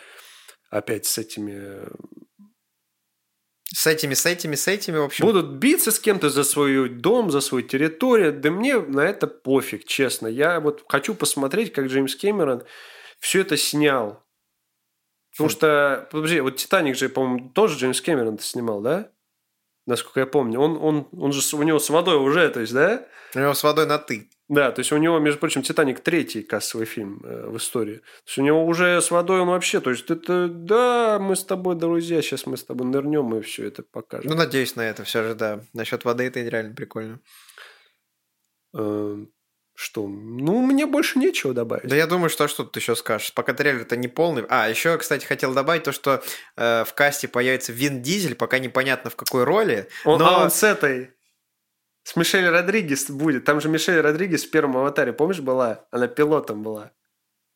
опять 0.71 1.05
с 1.05 1.17
этими... 1.17 1.87
С 3.71 3.85
этими, 3.85 4.15
с 4.15 4.25
этими, 4.25 4.55
с 4.55 4.67
этими, 4.67 4.97
в 4.97 5.03
общем... 5.03 5.25
Будут 5.25 5.51
биться 5.57 5.91
с 5.91 5.99
кем-то 5.99 6.31
за 6.31 6.43
свой 6.43 6.89
дом, 6.89 7.29
за 7.29 7.39
свою 7.39 7.67
территорию. 7.67 8.33
Да 8.33 8.49
мне 8.49 8.79
на 8.79 9.01
это 9.01 9.27
пофиг, 9.27 9.85
честно. 9.85 10.25
Я 10.25 10.59
вот 10.59 10.83
хочу 10.89 11.13
посмотреть, 11.13 11.71
как 11.71 11.85
Джеймс 11.85 12.15
Кэмерон 12.15 12.63
все 13.19 13.41
это 13.41 13.57
снял. 13.57 14.23
Потому 15.31 15.49
что, 15.49 16.07
подожди, 16.11 16.41
вот 16.41 16.57
«Титаник» 16.57 16.95
же, 16.95 17.09
по-моему, 17.09 17.49
тоже 17.49 17.77
Джеймс 17.77 18.01
Кэмерон 18.01 18.35
-то 18.35 18.41
снимал, 18.41 18.81
да? 18.81 19.11
Насколько 19.85 20.21
я 20.21 20.25
помню. 20.25 20.59
Он, 20.59 20.77
он, 20.81 21.07
он 21.11 21.31
же, 21.31 21.55
у 21.55 21.63
него 21.63 21.79
с 21.79 21.89
водой 21.89 22.17
уже, 22.17 22.49
то 22.49 22.59
есть, 22.59 22.73
да? 22.73 23.07
У 23.35 23.39
него 23.39 23.53
с 23.53 23.63
водой 23.63 23.85
на 23.85 23.97
«ты». 23.97 24.29
Да, 24.47 24.71
то 24.71 24.79
есть 24.79 24.91
у 24.91 24.97
него, 24.97 25.19
между 25.19 25.39
прочим, 25.39 25.61
«Титаник» 25.61 25.99
третий 25.99 26.41
кассовый 26.41 26.87
фильм 26.87 27.21
э, 27.23 27.47
в 27.47 27.57
истории. 27.57 27.97
То 27.97 28.23
есть 28.25 28.37
у 28.39 28.41
него 28.41 28.65
уже 28.65 28.99
с 28.99 29.11
водой 29.11 29.41
он 29.41 29.49
вообще, 29.49 29.79
то 29.79 29.91
есть 29.91 30.09
это, 30.09 30.47
да, 30.47 31.19
мы 31.19 31.35
с 31.35 31.43
тобой 31.43 31.75
друзья, 31.75 32.21
сейчас 32.21 32.47
мы 32.47 32.57
с 32.57 32.63
тобой 32.63 32.87
нырнем 32.87 33.35
и 33.35 33.41
все 33.41 33.67
это 33.67 33.83
покажем. 33.83 34.31
Ну, 34.31 34.35
надеюсь 34.35 34.75
на 34.75 34.81
это 34.81 35.03
все 35.03 35.23
же, 35.23 35.35
да. 35.35 35.61
Насчет 35.73 36.03
воды 36.03 36.23
это 36.23 36.39
реально 36.41 36.73
прикольно. 36.73 37.19
Что? 39.81 40.05
Ну, 40.09 40.61
мне 40.61 40.85
больше 40.85 41.19
нечего 41.19 41.53
добавить. 41.53 41.87
Да 41.87 41.95
я 41.95 42.05
думаю, 42.05 42.29
что 42.29 42.49
что 42.49 42.65
ты 42.65 42.81
еще 42.81 42.97
скажешь. 42.97 43.33
Пока 43.33 43.53
трейлер-то 43.53 43.95
не 43.95 44.09
полный. 44.09 44.43
А, 44.49 44.67
еще, 44.67 44.97
кстати, 44.97 45.23
хотел 45.25 45.53
добавить 45.53 45.83
то, 45.83 45.93
что 45.93 46.21
э, 46.57 46.83
в 46.83 46.93
касте 46.93 47.29
появится 47.29 47.71
Вин 47.71 48.01
Дизель, 48.01 48.35
пока 48.35 48.59
непонятно 48.59 49.09
в 49.09 49.15
какой 49.15 49.45
роли. 49.45 49.87
Он, 50.03 50.19
но- 50.19 50.27
А 50.27 50.43
он 50.43 50.51
с 50.51 50.63
этой... 50.63 51.11
С 52.03 52.17
Мишель 52.17 52.49
Родригес 52.49 53.09
будет. 53.09 53.45
Там 53.45 53.61
же 53.61 53.69
Мишель 53.69 54.01
Родригес 54.01 54.43
в 54.43 54.51
первом 54.51 54.75
аватаре, 54.75 55.13
помнишь, 55.13 55.39
была? 55.39 55.85
Она 55.91 56.07
пилотом 56.07 56.61
была. 56.61 56.91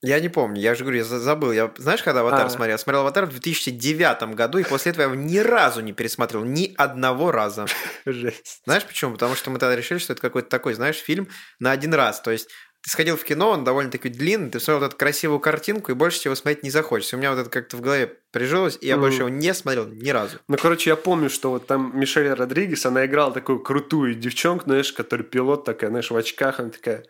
Я 0.06 0.20
не 0.20 0.28
помню, 0.30 0.60
я 0.62 0.76
же 0.76 0.84
говорю, 0.84 0.98
я 1.00 1.04
за- 1.06 1.20
забыл. 1.20 1.52
Я, 1.54 1.72
знаешь, 1.78 2.04
когда 2.04 2.20
«Аватар» 2.20 2.46
А. 2.46 2.50
смотрел? 2.50 2.74
Я 2.74 2.78
смотрел 2.78 3.02
«Аватар» 3.02 3.26
в 3.26 3.30
2009 3.30 4.36
году, 4.36 4.58
и 4.58 4.64
после 4.64 4.92
этого 4.92 5.04
я 5.08 5.12
его 5.14 5.22
ни 5.22 5.38
разу 5.38 5.80
не 5.82 5.94
пересмотрел. 5.94 6.44
Ни 6.44 6.74
одного 6.78 7.32
раза. 7.32 7.66
Жесть. 8.06 8.62
Знаешь 8.66 8.84
почему? 8.84 9.14
Потому 9.14 9.36
что 9.36 9.50
мы 9.50 9.60
тогда 9.60 9.76
решили, 9.76 9.98
что 10.00 10.14
это 10.14 10.22
какой-то 10.22 10.50
такой, 10.50 10.74
знаешь, 10.74 10.98
фильм 10.98 11.30
на 11.60 11.72
один 11.72 11.94
раз. 11.94 12.20
То 12.22 12.32
есть 12.32 12.50
ты 12.82 12.90
сходил 12.90 13.16
в 13.16 13.24
кино, 13.24 13.52
он 13.52 13.64
довольно-таки 13.64 14.10
длинный, 14.10 14.50
ты 14.50 14.60
смотрел 14.60 14.80
вот 14.82 14.88
эту 14.88 14.98
красивую 14.98 15.40
картинку, 15.40 15.92
и 15.94 15.96
больше 15.96 16.20
его 16.28 16.36
смотреть 16.36 16.64
не 16.64 16.70
захочется. 16.70 17.16
У 17.16 17.20
меня 17.20 17.32
вот 17.32 17.40
это 17.40 17.50
как-то 17.50 17.78
в 17.78 17.82
голове 17.82 18.08
прижилось, 18.32 18.78
и 18.82 18.88
я 18.88 18.96
Мгм. 18.98 19.04
больше 19.04 19.20
его 19.20 19.30
не 19.30 19.54
смотрел 19.54 19.88
ни 19.88 20.10
разу. 20.10 20.38
Ну, 20.50 20.58
короче, 20.58 20.90
я 20.90 20.98
помню, 20.98 21.30
что 21.30 21.50
вот 21.52 21.66
там 21.66 21.98
Мишель 21.98 22.28
Родригес, 22.34 22.86
она 22.86 23.06
играла 23.06 23.32
такую 23.32 23.62
крутую 23.62 24.16
девчонку, 24.16 24.66
знаешь, 24.66 24.92
которая 24.92 25.26
пилот 25.26 25.64
такая, 25.64 25.92
знаешь, 25.92 26.12
в 26.12 26.16
очках, 26.18 26.60
она 26.60 26.72
такая, 26.72 27.06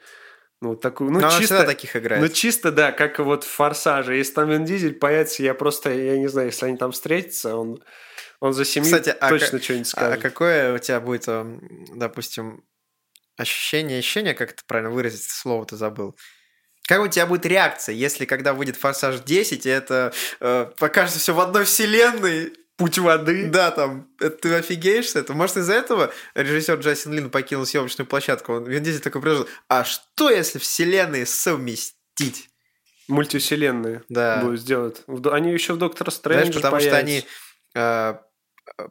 ну, 0.63 0.69
вот 0.69 0.81
такую, 0.81 1.11
ну, 1.11 1.19
Но 1.19 1.27
она 1.27 1.37
чисто... 1.37 1.55
всегда 1.55 1.65
таких 1.65 1.95
играет. 1.97 2.21
Ну, 2.23 2.29
чисто, 2.29 2.71
да, 2.71 2.93
как 2.93 3.19
вот 3.19 3.43
в 3.43 3.49
«Форсаже». 3.49 4.15
Если 4.15 4.33
там 4.33 4.49
Вин 4.49 4.63
Дизель 4.63 4.93
появится, 4.93 5.43
я 5.43 5.53
просто, 5.53 5.91
я 5.91 6.17
не 6.17 6.27
знаю, 6.27 6.47
если 6.47 6.67
они 6.67 6.77
там 6.77 6.93
встретятся, 6.93 7.57
он, 7.57 7.83
он 8.39 8.53
за 8.53 8.63
семью 8.63 8.85
Кстати, 8.97 9.15
а 9.19 9.27
точно 9.27 9.59
ка- 9.59 9.63
что-нибудь 9.63 9.87
А 9.87 9.89
скажет. 9.89 10.21
какое 10.21 10.73
у 10.73 10.77
тебя 10.77 11.01
будет, 11.01 11.27
эм, 11.27 11.85
допустим, 11.95 12.63
ощущение, 13.35 13.99
ощущение, 13.99 14.33
как 14.33 14.51
это 14.51 14.63
правильно 14.65 14.89
выразить, 14.89 15.23
слово-то 15.23 15.75
забыл. 15.75 16.15
Как 16.87 17.01
у 17.01 17.07
тебя 17.09 17.25
будет 17.25 17.45
реакция, 17.45 17.93
если 17.93 18.23
когда 18.23 18.53
выйдет 18.53 18.77
«Форсаж 18.77 19.15
10», 19.17 19.67
и 19.67 19.69
это 19.69 20.13
э, 20.39 20.71
покажется 20.79 21.19
все 21.19 21.33
в 21.33 21.41
одной 21.41 21.65
вселенной, 21.65 22.53
Путь 22.75 22.97
воды. 22.97 23.49
да, 23.49 23.69
там, 23.71 24.09
это 24.19 24.35
ты 24.37 24.53
офигеешь 24.55 25.09
с 25.11 25.15
этого? 25.15 25.37
Может, 25.37 25.57
из-за 25.57 25.73
этого 25.73 26.11
режиссер 26.33 26.79
Джастин 26.79 27.13
Лин 27.13 27.29
покинул 27.29 27.65
съемочную 27.65 28.07
площадку? 28.07 28.53
Он, 28.53 28.65
Вин 28.65 28.81
Дизель 28.83 29.01
такой 29.01 29.21
предложил, 29.21 29.47
а 29.69 29.83
что, 29.83 30.29
если 30.31 30.57
вселенные 30.59 31.25
совместить? 31.25 32.49
Мультивселенные 33.07 34.03
Да. 34.09 34.41
будут 34.41 34.61
сделать. 34.61 35.03
Они 35.31 35.51
еще 35.51 35.73
в 35.73 35.77
Доктора 35.77 36.09
Знаешь, 36.09 36.47
Стрэнджа 36.47 36.59
потому 36.61 36.79
что 36.81 36.97
они 36.97 37.23
появятся. 37.73 38.19
э, 38.21 38.32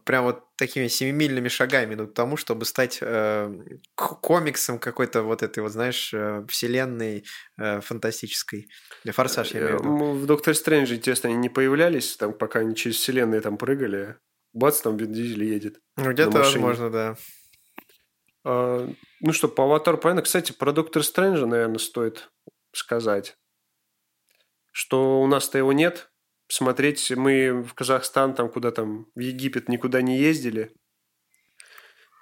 прям 0.05 0.25
вот 0.25 0.45
такими 0.57 0.89
семимильными 0.89 1.49
шагами 1.49 1.95
идут 1.95 2.11
к 2.12 2.14
тому, 2.14 2.37
чтобы 2.37 2.64
стать 2.64 2.99
э, 3.01 3.53
комиксом 3.95 4.79
какой-то 4.79 5.23
вот 5.23 5.43
этой 5.43 5.61
вот, 5.61 5.73
знаешь, 5.73 6.12
э, 6.12 6.45
вселенной 6.49 7.25
э, 7.59 7.81
фантастической. 7.81 8.68
Форсаж, 9.05 9.53
я 9.53 9.61
имею 9.61 9.79
в 9.79 9.81
виду. 9.81 10.05
Э, 10.05 10.12
В 10.14 10.27
Докторе 10.27 10.55
Стрэндже, 10.55 10.97
интересно, 10.97 11.31
они 11.31 11.39
не 11.39 11.49
появлялись, 11.49 12.16
там, 12.16 12.33
пока 12.33 12.61
они 12.61 12.75
через 12.77 12.97
вселенные 12.97 13.41
там 13.41 13.57
прыгали. 13.57 14.16
Бац, 14.53 14.81
там 14.81 14.99
Вин 14.99 15.12
Дизель 15.12 15.45
едет. 15.45 15.81
Ну, 15.97 16.12
где-то, 16.12 16.39
возможно, 16.39 16.91
да. 16.91 17.16
А, 18.45 18.89
ну 19.20 19.33
что, 19.33 19.49
по 19.49 19.64
Аватару 19.64 19.99
понятно. 19.99 20.23
Кстати, 20.23 20.53
про 20.53 20.73
Доктора 20.73 21.03
Стрэнджа, 21.03 21.47
наверное, 21.47 21.79
стоит 21.79 22.31
сказать, 22.73 23.37
что 24.70 25.23
у 25.23 25.27
нас-то 25.27 25.57
его 25.59 25.73
нет. 25.73 26.12
Смотреть 26.53 27.11
мы 27.13 27.63
в 27.63 27.73
Казахстан, 27.73 28.35
там 28.35 28.51
куда 28.51 28.73
там, 28.73 29.07
в 29.15 29.21
Египет 29.21 29.71
никуда 29.71 30.03
не 30.03 30.19
ездили. 30.19 30.71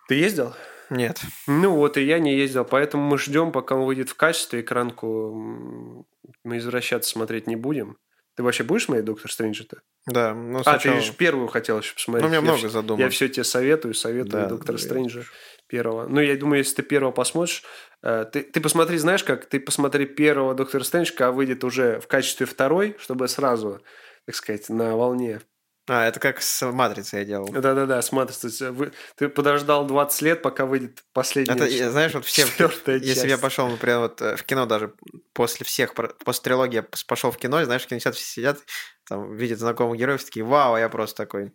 Ты 0.06 0.14
ездил? 0.14 0.54
Нет. 0.88 1.20
Ну 1.48 1.74
вот, 1.74 1.96
и 1.96 2.04
я 2.04 2.20
не 2.20 2.36
ездил, 2.36 2.64
поэтому 2.64 3.02
мы 3.02 3.18
ждем, 3.18 3.50
пока 3.50 3.74
он 3.74 3.86
выйдет 3.86 4.08
в 4.08 4.14
качестве, 4.14 4.60
экранку 4.60 6.06
мы 6.44 6.58
извращаться 6.58 7.10
смотреть 7.10 7.48
не 7.48 7.56
будем. 7.56 7.96
Ты 8.36 8.44
вообще 8.44 8.62
будешь 8.62 8.84
смотреть 8.84 9.06
Доктор 9.06 9.32
Стрэнджа-то? 9.32 9.80
Да, 10.06 10.32
ну 10.32 10.60
А, 10.60 10.74
ты 10.74 10.82
сначала... 10.82 11.00
же 11.00 11.12
первую 11.12 11.48
хотел 11.48 11.80
еще 11.80 11.92
посмотреть. 11.94 12.22
Ну, 12.22 12.28
у 12.28 12.30
меня 12.30 12.38
Я 12.38 12.54
много 12.54 12.68
вс- 12.68 12.70
задумок. 12.70 13.00
Я 13.00 13.10
все 13.10 13.28
тебе 13.28 13.42
советую, 13.42 13.94
советую 13.94 14.42
Да, 14.44 14.46
Доктора 14.46 14.76
да, 14.76 14.82
Стрэнджа 14.84 15.24
первого. 15.66 16.06
Ну, 16.06 16.20
я 16.20 16.36
думаю, 16.36 16.58
если 16.58 16.76
ты 16.76 16.82
первого 16.82 17.10
посмотришь, 17.10 17.64
э, 18.04 18.26
ты, 18.32 18.42
ты 18.42 18.60
посмотри, 18.60 18.96
знаешь 18.98 19.24
как, 19.24 19.46
ты 19.46 19.58
посмотри 19.58 20.06
первого 20.06 20.54
Доктора 20.54 20.84
Стрэндж, 20.84 21.10
когда 21.10 21.32
выйдет 21.32 21.64
уже 21.64 21.98
в 21.98 22.06
качестве 22.06 22.46
второй, 22.46 22.96
чтобы 23.00 23.26
сразу, 23.26 23.80
так 24.26 24.34
сказать, 24.34 24.68
на 24.68 24.96
волне. 24.96 25.40
А, 25.88 26.06
это 26.06 26.20
как 26.20 26.40
с 26.40 26.70
Матрицей 26.70 27.20
я 27.20 27.24
делал. 27.24 27.50
Да-да-да, 27.50 28.00
смотри, 28.02 28.36
то 28.40 28.46
есть, 28.46 28.60
вы- 28.60 28.92
ты 29.16 29.28
подождал 29.28 29.86
20 29.86 30.22
лет, 30.22 30.40
пока 30.42 30.64
выйдет 30.66 31.02
последняя 31.12 31.54
Это, 31.54 31.64
э, 31.64 31.90
знаешь, 31.90 32.14
вот 32.14 32.24
все, 32.24 32.46
четвертая 32.46 32.98
если 32.98 33.22
я 33.22 33.30
часть. 33.30 33.42
пошел, 33.42 33.66
например, 33.68 33.98
вот 34.00 34.22
э, 34.22 34.36
в 34.36 34.44
кино 34.44 34.66
даже 34.66 34.94
после 35.32 35.66
всех, 35.66 35.94
после 35.94 36.42
трилогии 36.44 36.76
я 36.76 36.86
пошел 37.08 37.32
в 37.32 37.38
кино, 37.38 37.60
и, 37.60 37.64
знаешь, 37.64 37.82
в 37.82 37.88
кинотеатре 37.88 38.20
все 38.20 38.30
сидят, 38.32 38.58
там, 39.04 39.34
видят 39.34 39.58
знакомых 39.58 39.98
героев, 39.98 40.22
такие, 40.22 40.44
вау, 40.44 40.74
а 40.74 40.80
я 40.80 40.88
просто 40.88 41.16
такой, 41.16 41.52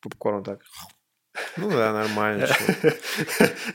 попкорн 0.00 0.42
так. 0.44 0.60
Ну 1.56 1.70
да, 1.70 1.92
нормально. 1.92 2.46
чё. 2.46 2.92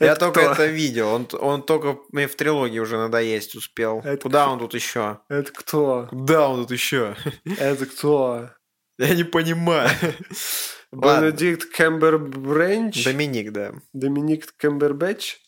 Я 0.00 0.16
только 0.16 0.40
это 0.40 0.66
видел, 0.66 1.08
он, 1.08 1.28
он 1.32 1.62
только 1.62 1.98
мне 2.10 2.26
в 2.26 2.34
трилогии 2.34 2.78
уже 2.78 2.96
надоесть 2.96 3.54
успел. 3.54 4.00
Это 4.00 4.22
Куда 4.22 4.48
он 4.48 4.58
тут 4.58 4.74
еще? 4.74 5.20
Это 5.28 5.52
кто? 5.52 6.06
Куда 6.08 6.48
он 6.48 6.62
тут 6.62 6.70
еще? 6.70 7.16
Это 7.58 7.86
кто? 7.86 8.50
Я 8.98 9.14
не 9.14 9.24
понимаю. 9.24 9.90
Бенедикт 10.92 11.70
Кэмбербрэнч? 11.74 13.04
Доминик, 13.04 13.52
да. 13.52 13.72
Доминик 13.92 14.54
Кэмбербэтч? 14.56 15.38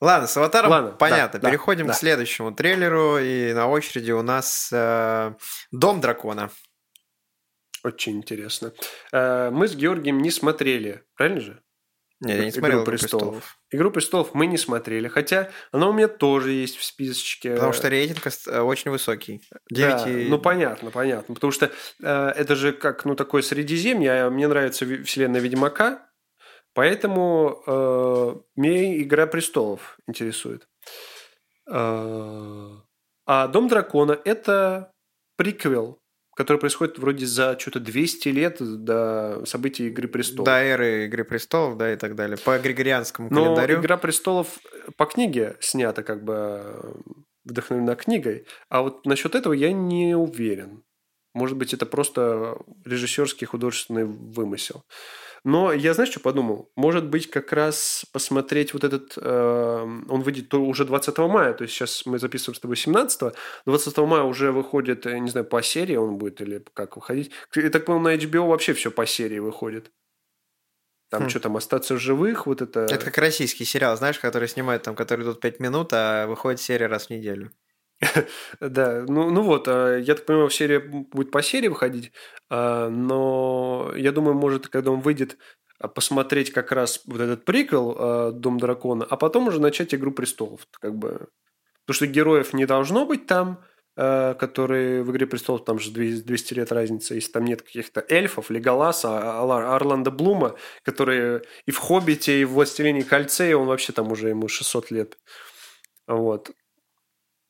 Ладно, 0.00 0.28
с 0.28 0.36
аватаром 0.36 0.70
Ладно, 0.70 0.90
понятно. 0.92 1.40
да, 1.40 1.48
Переходим 1.48 1.88
да. 1.88 1.92
к 1.92 1.96
следующему 1.96 2.52
трейлеру. 2.52 3.18
И 3.18 3.52
на 3.52 3.66
очереди 3.68 4.12
у 4.12 4.22
нас 4.22 4.70
э, 4.72 5.32
Дом 5.72 6.00
дракона. 6.00 6.50
Очень 7.84 8.16
интересно. 8.18 8.72
Э, 9.12 9.50
Мы 9.50 9.68
с 9.68 9.74
Георгием 9.76 10.18
не 10.20 10.30
смотрели, 10.30 11.04
правильно 11.16 11.40
же? 11.40 11.62
Не, 12.20 12.32
я 12.34 12.38
не 12.44 12.48
«Игру 12.50 12.58
смотрел 12.58 12.78
«Игру 12.82 12.84
престолов». 12.90 13.22
престолов. 13.22 13.58
«Игру 13.70 13.90
престолов» 13.92 14.34
мы 14.34 14.46
не 14.46 14.58
смотрели, 14.58 15.06
хотя 15.06 15.50
она 15.70 15.88
у 15.88 15.92
меня 15.92 16.08
тоже 16.08 16.50
есть 16.50 16.76
в 16.76 16.82
списочке. 16.84 17.54
Потому 17.54 17.72
что 17.72 17.88
рейтинг 17.88 18.26
э, 18.26 18.60
очень 18.60 18.90
высокий. 18.90 19.40
Да, 19.70 20.04
9 20.04 20.26
и- 20.26 20.28
ну 20.28 20.40
понятно, 20.40 20.90
понятно. 20.90 21.34
Потому 21.36 21.52
что 21.52 21.66
э, 22.02 22.28
это 22.36 22.56
же 22.56 22.72
как 22.72 23.04
ну 23.04 23.14
такое 23.14 23.42
Средиземье, 23.42 24.24
а 24.24 24.30
мне 24.30 24.48
нравится 24.48 24.84
ви- 24.84 25.04
вселенная 25.04 25.40
Ведьмака, 25.40 26.10
поэтому 26.74 27.62
э, 27.64 28.34
мне 28.56 29.00
Игра 29.00 29.28
престолов 29.28 29.96
интересует. 30.08 30.66
Э, 31.70 32.70
а 33.26 33.46
Дом 33.48 33.68
дракона 33.68 34.18
это 34.24 34.90
приквел, 35.36 36.00
который 36.38 36.58
происходит 36.58 36.98
вроде 36.98 37.26
за 37.26 37.58
что-то 37.58 37.80
200 37.80 38.28
лет 38.28 38.58
до 38.60 39.44
событий 39.44 39.88
Игры 39.88 40.06
престолов. 40.06 40.46
До 40.46 40.52
эры 40.52 41.06
Игры 41.06 41.24
престолов, 41.24 41.76
да, 41.76 41.92
и 41.92 41.96
так 41.96 42.14
далее. 42.14 42.38
По 42.38 42.56
григорианскому 42.60 43.28
Но 43.28 43.42
календарю. 43.42 43.80
Игра 43.80 43.96
престолов 43.96 44.60
по 44.96 45.06
книге 45.06 45.56
снята 45.58 46.04
как 46.04 46.22
бы 46.22 46.62
э, 46.62 46.92
вдохновлена 47.44 47.96
книгой, 47.96 48.46
а 48.68 48.82
вот 48.82 49.04
насчет 49.04 49.34
этого 49.34 49.52
я 49.52 49.72
не 49.72 50.14
уверен. 50.14 50.84
Может 51.34 51.56
быть, 51.56 51.74
это 51.74 51.86
просто 51.86 52.56
режиссерский 52.84 53.44
художественный 53.44 54.04
вымысел. 54.04 54.84
Но 55.44 55.72
я, 55.72 55.94
знаешь, 55.94 56.10
что 56.10 56.20
подумал? 56.20 56.70
Может 56.76 57.06
быть, 57.06 57.30
как 57.30 57.52
раз 57.52 58.04
посмотреть 58.12 58.72
вот 58.74 58.84
этот... 58.84 59.14
э, 59.16 60.00
он 60.08 60.22
выйдет 60.22 60.52
уже 60.54 60.84
20 60.84 61.18
мая, 61.18 61.52
то 61.54 61.62
есть 61.62 61.74
сейчас 61.74 62.06
мы 62.06 62.18
записываем 62.18 62.56
с 62.56 62.60
тобой 62.60 62.76
17 62.76 63.34
20 63.66 63.98
мая 63.98 64.22
уже 64.22 64.52
выходит, 64.52 65.06
э, 65.06 65.18
не 65.18 65.30
знаю, 65.30 65.46
по 65.46 65.62
серии 65.62 65.96
он 65.96 66.18
будет 66.18 66.40
или 66.40 66.64
как 66.74 66.96
выходить. 66.96 67.30
Я 67.54 67.70
так 67.70 67.84
понял, 67.84 68.00
на 68.00 68.14
HBO 68.14 68.48
вообще 68.48 68.72
все 68.72 68.90
по 68.90 69.06
серии 69.06 69.38
выходит. 69.38 69.90
Там 71.10 71.24
Хм. 71.24 71.28
что 71.30 71.40
там, 71.40 71.56
остаться 71.56 71.94
в 71.94 71.98
живых, 71.98 72.46
вот 72.46 72.60
это... 72.60 72.80
Это 72.80 73.04
как 73.04 73.16
российский 73.18 73.64
сериал, 73.64 73.96
знаешь, 73.96 74.18
который 74.18 74.48
снимают 74.48 74.82
там, 74.82 74.94
который 74.94 75.24
идут 75.24 75.40
5 75.40 75.60
минут, 75.60 75.92
а 75.92 76.26
выходит 76.26 76.60
серия 76.60 76.86
раз 76.86 77.06
в 77.06 77.10
неделю. 77.10 77.50
Да, 78.60 79.04
ну, 79.08 79.30
ну 79.30 79.42
вот, 79.42 79.66
а, 79.68 79.96
я 79.98 80.14
так 80.14 80.26
понимаю, 80.26 80.50
серия 80.50 80.78
будет 80.80 81.30
по 81.30 81.42
серии 81.42 81.68
выходить, 81.68 82.12
а, 82.50 82.88
но 82.88 83.92
я 83.96 84.12
думаю, 84.12 84.34
может, 84.34 84.68
когда 84.68 84.90
он 84.90 85.00
выйдет, 85.00 85.36
а, 85.80 85.88
посмотреть 85.88 86.52
как 86.52 86.72
раз 86.72 87.02
вот 87.06 87.20
этот 87.20 87.44
приквел 87.44 88.32
«Дом 88.32 88.58
дракона», 88.58 89.06
а 89.08 89.16
потом 89.16 89.48
уже 89.48 89.60
начать 89.60 89.94
«Игру 89.94 90.12
престолов». 90.12 90.66
Как 90.80 90.96
бы. 90.96 91.28
Потому 91.86 91.94
что 91.96 92.06
героев 92.06 92.52
не 92.52 92.66
должно 92.66 93.06
быть 93.06 93.26
там, 93.26 93.64
которые 93.96 95.02
в 95.02 95.10
«Игре 95.10 95.26
престолов», 95.26 95.64
там 95.64 95.78
же 95.78 95.90
200 95.90 96.24
200 96.24 96.54
лет 96.54 96.72
разница, 96.72 97.14
если 97.14 97.32
там 97.32 97.44
нет 97.44 97.62
каких-то 97.62 98.04
эльфов, 98.08 98.50
Леголаса, 98.50 99.40
Орландо 99.40 100.10
Блума, 100.10 100.56
которые 100.84 101.42
и 101.66 101.70
в 101.70 101.78
«Хоббите», 101.78 102.40
и 102.40 102.44
в 102.44 102.52
«Властелине 102.52 103.02
кольце», 103.04 103.50
и 103.50 103.54
он 103.54 103.66
вообще 103.66 103.92
там 103.92 104.12
уже 104.12 104.28
ему 104.28 104.48
600 104.48 104.90
лет. 104.90 105.18
Вот. 106.06 106.50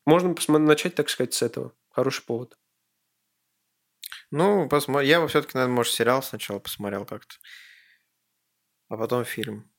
Можно 0.09 0.35
начать, 0.59 0.95
так 0.95 1.11
сказать, 1.11 1.35
с 1.35 1.43
этого. 1.43 1.75
Хороший 1.91 2.25
повод. 2.25 2.57
Ну, 4.31 4.67
посмотрим. 4.67 5.07
Я 5.07 5.21
бы 5.21 5.29
все-таки, 5.29 5.53
наверное, 5.55 5.77
может, 5.77 5.93
сериал 5.93 6.23
сначала 6.23 6.59
посмотрел 6.61 7.05
как-то. 7.05 7.35
А 8.89 8.97
потом 8.97 9.27
фильм. 9.27 9.71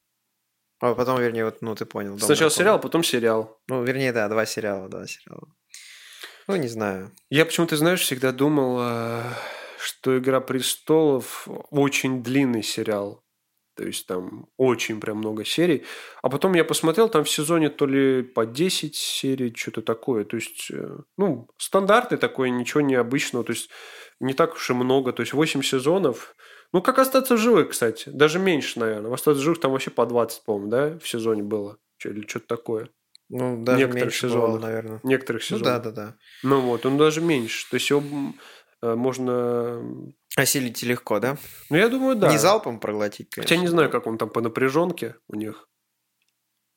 А 0.81 0.93
потом, 0.93 1.19
вернее, 1.19 1.45
вот, 1.45 1.63
ну, 1.63 1.73
ты 1.73 1.87
понял. 1.87 2.11
«Дом 2.11 2.19
Сначала 2.19 2.49
дракона». 2.49 2.51
сериал, 2.51 2.79
потом 2.79 3.03
сериал. 3.03 3.59
Ну, 3.67 3.83
вернее, 3.83 4.13
да, 4.13 4.29
два 4.29 4.45
сериала, 4.45 4.87
два 4.87 5.07
сериала. 5.07 5.47
Ну, 6.47 6.55
не 6.57 6.67
знаю. 6.67 7.11
Я 7.31 7.43
почему-то, 7.45 7.75
знаешь, 7.75 8.01
всегда 8.01 8.31
думал, 8.31 8.77
э, 8.81 9.23
что 9.79 10.15
«Игра 10.15 10.41
престолов» 10.41 11.47
очень 11.71 12.21
длинный 12.21 12.61
сериал. 12.61 13.23
То 13.79 13.85
есть 13.85 14.07
там 14.07 14.47
очень 14.57 14.99
прям 14.99 15.19
много 15.19 15.45
серий. 15.45 15.85
А 16.21 16.27
потом 16.29 16.53
я 16.53 16.65
посмотрел, 16.65 17.07
там 17.07 17.23
в 17.23 17.29
сезоне 17.29 17.69
то 17.69 17.85
ли 17.85 18.23
по 18.23 18.45
10 18.45 18.93
серий, 18.93 19.53
что-то 19.55 19.81
такое. 19.81 20.25
То 20.25 20.35
есть, 20.35 20.69
э, 20.69 20.97
ну, 21.15 21.47
стандартный 21.57 22.17
такой, 22.17 22.49
ничего 22.49 22.81
необычного. 22.81 23.45
То 23.45 23.53
есть, 23.53 23.69
не 24.19 24.33
так 24.33 24.55
уж 24.55 24.69
и 24.69 24.73
много. 24.73 25.13
То 25.13 25.21
есть, 25.21 25.31
8 25.31 25.61
сезонов. 25.61 26.35
Ну, 26.73 26.81
как 26.81 26.99
«Остаться 26.99 27.35
в 27.35 27.39
живых», 27.39 27.69
кстати. 27.69 28.09
Даже 28.09 28.37
меньше, 28.37 28.81
наверное. 28.81 29.09
В 29.09 29.13
«Остаться 29.13 29.39
в 29.39 29.43
живых» 29.45 29.61
там 29.61 29.71
вообще 29.71 29.91
по 29.91 30.05
20, 30.05 30.43
по-моему, 30.43 30.67
да, 30.69 30.99
в 30.99 31.07
сезоне 31.07 31.41
было. 31.43 31.77
Или 32.03 32.27
что-то 32.27 32.47
такое. 32.47 32.89
Ну, 33.29 33.63
даже 33.63 33.79
Некоторых 33.79 34.03
меньше 34.03 34.19
сезонов. 34.27 34.43
бывало, 34.45 34.59
наверное. 34.59 34.99
Некоторых 35.03 35.41
Ну, 35.49 35.57
сезонов. 35.57 35.63
да, 35.63 35.79
да, 35.79 35.91
да. 35.91 36.15
Ну 36.43 36.59
вот, 36.59 36.85
он 36.85 36.97
даже 36.97 37.21
меньше. 37.21 37.65
То 37.69 37.75
есть 37.75 37.89
его 37.89 38.03
э, 38.81 38.93
можно... 38.95 39.81
Осилить 40.41 40.81
легко, 40.83 41.19
да? 41.19 41.37
Ну, 41.69 41.77
я 41.77 41.89
думаю, 41.89 42.15
да. 42.15 42.29
Не 42.29 42.37
залпом 42.37 42.79
проглотить, 42.79 43.29
конечно. 43.29 43.49
Хотя 43.49 43.61
не 43.61 43.67
знаю, 43.67 43.89
как 43.89 44.07
он 44.07 44.17
там 44.17 44.29
по 44.29 44.41
напряженке 44.41 45.15
у 45.27 45.35
них. 45.35 45.67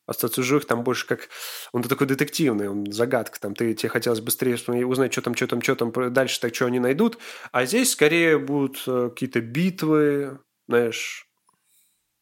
Остаться 0.06 0.42
в 0.42 0.44
живых 0.44 0.66
там 0.66 0.82
больше 0.82 1.06
как... 1.06 1.28
Он 1.72 1.82
такой 1.82 2.06
детективный, 2.06 2.68
он 2.68 2.90
загадка. 2.90 3.40
Там 3.40 3.54
ты, 3.54 3.72
тебе 3.74 3.88
хотелось 3.88 4.20
быстрее 4.20 4.56
узнать, 4.84 5.12
что 5.12 5.22
там, 5.22 5.34
что 5.34 5.46
там, 5.46 5.62
что 5.62 5.76
там, 5.76 6.12
дальше 6.12 6.40
так, 6.40 6.54
что 6.54 6.66
они 6.66 6.80
найдут. 6.80 7.18
А 7.52 7.64
здесь 7.64 7.92
скорее 7.92 8.38
будут 8.38 8.82
э, 8.86 9.10
какие-то 9.10 9.40
битвы, 9.40 10.40
знаешь, 10.66 11.28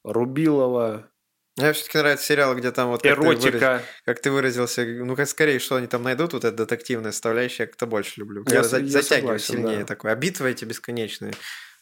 Рубилова, 0.05 1.11
Мне 1.57 1.72
все-таки 1.72 1.98
нравится 1.98 2.24
сериал, 2.24 2.55
где 2.55 2.70
там 2.70 2.88
вот 2.90 3.03
как 3.03 3.16
ты, 3.16 3.20
выраз- 3.20 3.42
эротика. 3.42 3.82
как 4.05 4.20
ты 4.20 4.30
выразился, 4.30 4.84
ну 4.84 5.14
как 5.16 5.28
скорее, 5.28 5.59
что 5.59 5.76
они 5.76 5.86
там 5.88 6.03
найдут, 6.03 6.32
вот 6.32 6.44
эта 6.44 6.57
детективная 6.57 7.12
составляющая, 7.12 7.64
я 7.64 7.66
как-то 7.66 7.86
больше 7.86 8.20
люблю. 8.20 8.44
Я 8.48 8.57
Я, 8.57 8.62
за- 8.62 8.86
затягиваю 8.86 9.38
согласен, 9.38 9.55
сильнее 9.55 9.78
да. 9.80 9.84
такой. 9.86 10.12
А 10.12 10.14
битвы 10.14 10.51
эти 10.51 10.64
бесконечные. 10.64 11.32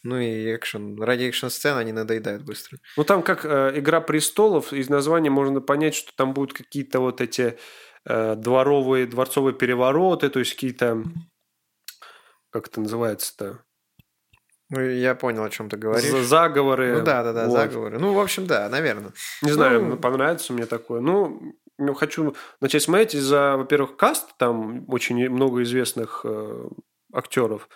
Ну 0.03 0.17
и 0.17 0.55
экшен. 0.55 0.99
Ради 1.01 1.25
экшн-сцен 1.25 1.77
они 1.77 1.91
надоедают 1.91 2.43
быстро. 2.43 2.77
Ну, 2.95 3.03
там 3.03 3.21
как 3.21 3.43
э, 3.43 3.73
«Игра 3.75 3.99
престолов», 3.99 4.71
из 4.71 4.87
названия 4.89 5.29
можно 5.29 5.59
понять, 5.61 5.93
что 5.93 6.11
там 6.15 6.33
будут 6.33 6.53
какие-то 6.57 6.99
вот 7.01 7.19
эти 7.19 7.57
э, 8.05 8.35
дворовые, 8.35 9.07
дворцовые 9.07 9.53
перевороты, 9.53 10.29
то 10.29 10.39
есть 10.39 10.53
какие-то... 10.53 11.03
Как 12.51 12.67
это 12.67 12.79
называется-то? 12.81 13.59
Ну, 14.69 14.81
я 14.81 15.15
понял, 15.15 15.43
о 15.43 15.49
чем 15.49 15.69
ты 15.69 15.77
говоришь. 15.77 16.09
За- 16.09 16.23
Заговоры. 16.23 16.97
Ну 16.99 17.03
да, 17.03 17.23
да, 17.23 17.33
да, 17.33 17.45
Вот. 17.45 17.53
заговоры. 17.53 17.97
Ну, 17.99 18.13
в 18.13 18.19
общем, 18.19 18.45
да, 18.45 18.69
наверное. 18.69 19.13
Не 19.41 19.51
знаю, 19.51 19.83
Ну- 19.83 19.97
понравится 19.97 20.53
мне 20.53 20.65
такое. 20.67 21.01
Ну, 21.01 21.55
ну, 21.77 21.93
хочу 21.95 22.35
начать 22.61 22.83
смотреть 22.83 23.15
из-за, 23.15 23.55
во-первых, 23.57 23.97
каст, 23.97 24.29
там 24.37 24.85
очень 24.87 25.29
много 25.29 25.63
известных 25.63 26.21
э, 26.23 26.67
актеров. 27.13 27.67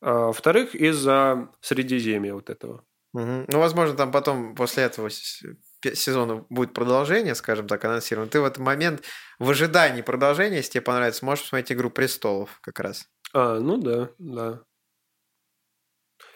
А 0.00 0.26
во-вторых, 0.28 0.74
из-за 0.74 1.48
Средиземья 1.60 2.32
вот 2.34 2.48
этого. 2.48 2.84
Мгм. 3.12 3.44
Ну, 3.48 3.58
возможно, 3.58 3.96
там 3.96 4.10
потом 4.12 4.54
после 4.54 4.84
этого 4.84 5.10
сезона 5.10 6.44
будет 6.48 6.72
продолжение, 6.72 7.34
скажем 7.34 7.66
так, 7.66 7.84
анонсировано. 7.84 8.30
Ты 8.30 8.40
в 8.40 8.44
этот 8.44 8.58
момент 8.58 9.02
в 9.38 9.50
ожидании 9.50 10.02
продолжения, 10.02 10.56
если 10.58 10.72
тебе 10.72 10.82
понравится, 10.82 11.24
можешь 11.24 11.44
посмотреть 11.44 11.72
«Игру 11.72 11.90
престолов» 11.90 12.58
как 12.62 12.80
раз. 12.80 13.06
А, 13.34 13.58
ну 13.60 13.76
да, 13.78 14.10
да. 14.18 14.60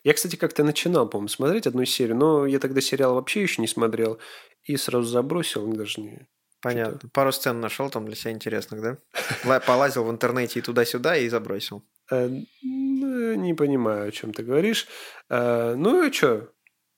Я, 0.05 0.13
кстати, 0.13 0.37
как-то 0.37 0.63
начинал, 0.63 1.09
по-моему, 1.09 1.29
смотреть 1.29 1.67
одну 1.67 1.85
серию, 1.87 2.17
но 2.17 2.47
я 2.47 2.59
тогда 2.59 2.83
сериал 2.83 3.15
вообще 3.15 3.43
еще 3.43 3.63
не 3.63 3.67
смотрел. 3.67 4.19
и 4.63 4.77
сразу 4.77 5.09
забросил, 5.09 5.67
даже 5.73 6.01
не... 6.01 6.29
Понятно. 6.61 7.11
Пару 7.13 7.31
сцен 7.33 7.61
нашел 7.61 7.91
там 7.91 8.07
для 8.07 8.15
себя 8.15 8.33
интересных, 8.33 8.81
да? 8.81 9.61
Полазил 9.61 10.05
в 10.05 10.11
интернете 10.11 10.61
и 10.61 10.63
туда-сюда 10.63 11.17
и 11.17 11.29
забросил. 11.29 11.85
Э, 12.11 12.29
не 12.63 13.53
понимаю, 13.55 14.09
о 14.09 14.13
чем 14.13 14.33
ты 14.33 14.43
говоришь. 14.43 14.87
Э, 15.29 15.75
ну 15.75 16.03
и 16.03 16.11
что? 16.11 16.51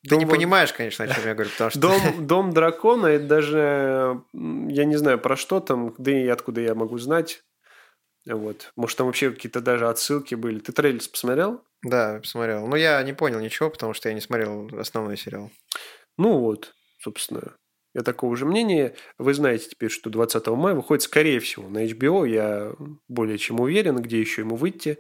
Ты 0.05 0.11
дом... 0.11 0.19
не 0.21 0.27
понимаешь, 0.27 0.73
конечно, 0.73 1.05
о 1.05 1.09
чем 1.09 1.25
я 1.27 1.35
говорю, 1.35 1.51
потому 1.51 1.71
что... 1.71 1.81
Дом, 1.81 2.27
дом 2.27 2.53
дракона, 2.53 3.07
это 3.07 3.27
даже, 3.27 4.23
я 4.33 4.85
не 4.85 4.97
знаю, 4.97 5.19
про 5.19 5.37
что 5.37 5.59
там, 5.59 5.95
да 5.99 6.13
и 6.13 6.29
откуда 6.29 6.61
я 6.61 6.77
могу 6.77 6.99
знать. 6.99 7.43
Вот. 8.27 8.73
Может, 8.77 8.99
там 8.99 9.07
вообще 9.07 9.31
какие-то 9.31 9.61
даже 9.61 9.89
отсылки 9.89 10.35
были. 10.35 10.59
Ты 10.59 10.73
трейлер 10.73 11.01
посмотрел? 11.09 11.65
Да, 11.83 12.19
посмотрел. 12.19 12.67
Но 12.67 12.77
я 12.77 13.03
не 13.03 13.13
понял 13.13 13.41
ничего, 13.41 13.71
потому 13.71 13.95
что 13.95 14.09
я 14.09 14.15
не 14.15 14.21
смотрел 14.21 14.69
основной 14.79 15.17
сериал. 15.17 15.51
Ну 16.19 16.39
вот, 16.39 16.75
собственно, 16.99 17.57
я 17.95 18.03
такого 18.03 18.37
же 18.37 18.45
мнения. 18.45 18.97
Вы 19.19 19.33
знаете 19.33 19.69
теперь, 19.69 19.91
что 19.91 20.11
20 20.11 20.47
мая 20.49 20.75
выходит, 20.75 21.03
скорее 21.03 21.39
всего, 21.41 21.69
на 21.69 21.85
HBO. 21.85 22.29
Я 22.29 22.75
более 23.07 23.39
чем 23.39 23.61
уверен, 23.61 24.03
где 24.03 24.21
еще 24.21 24.43
ему 24.43 24.57
выйти. 24.57 24.99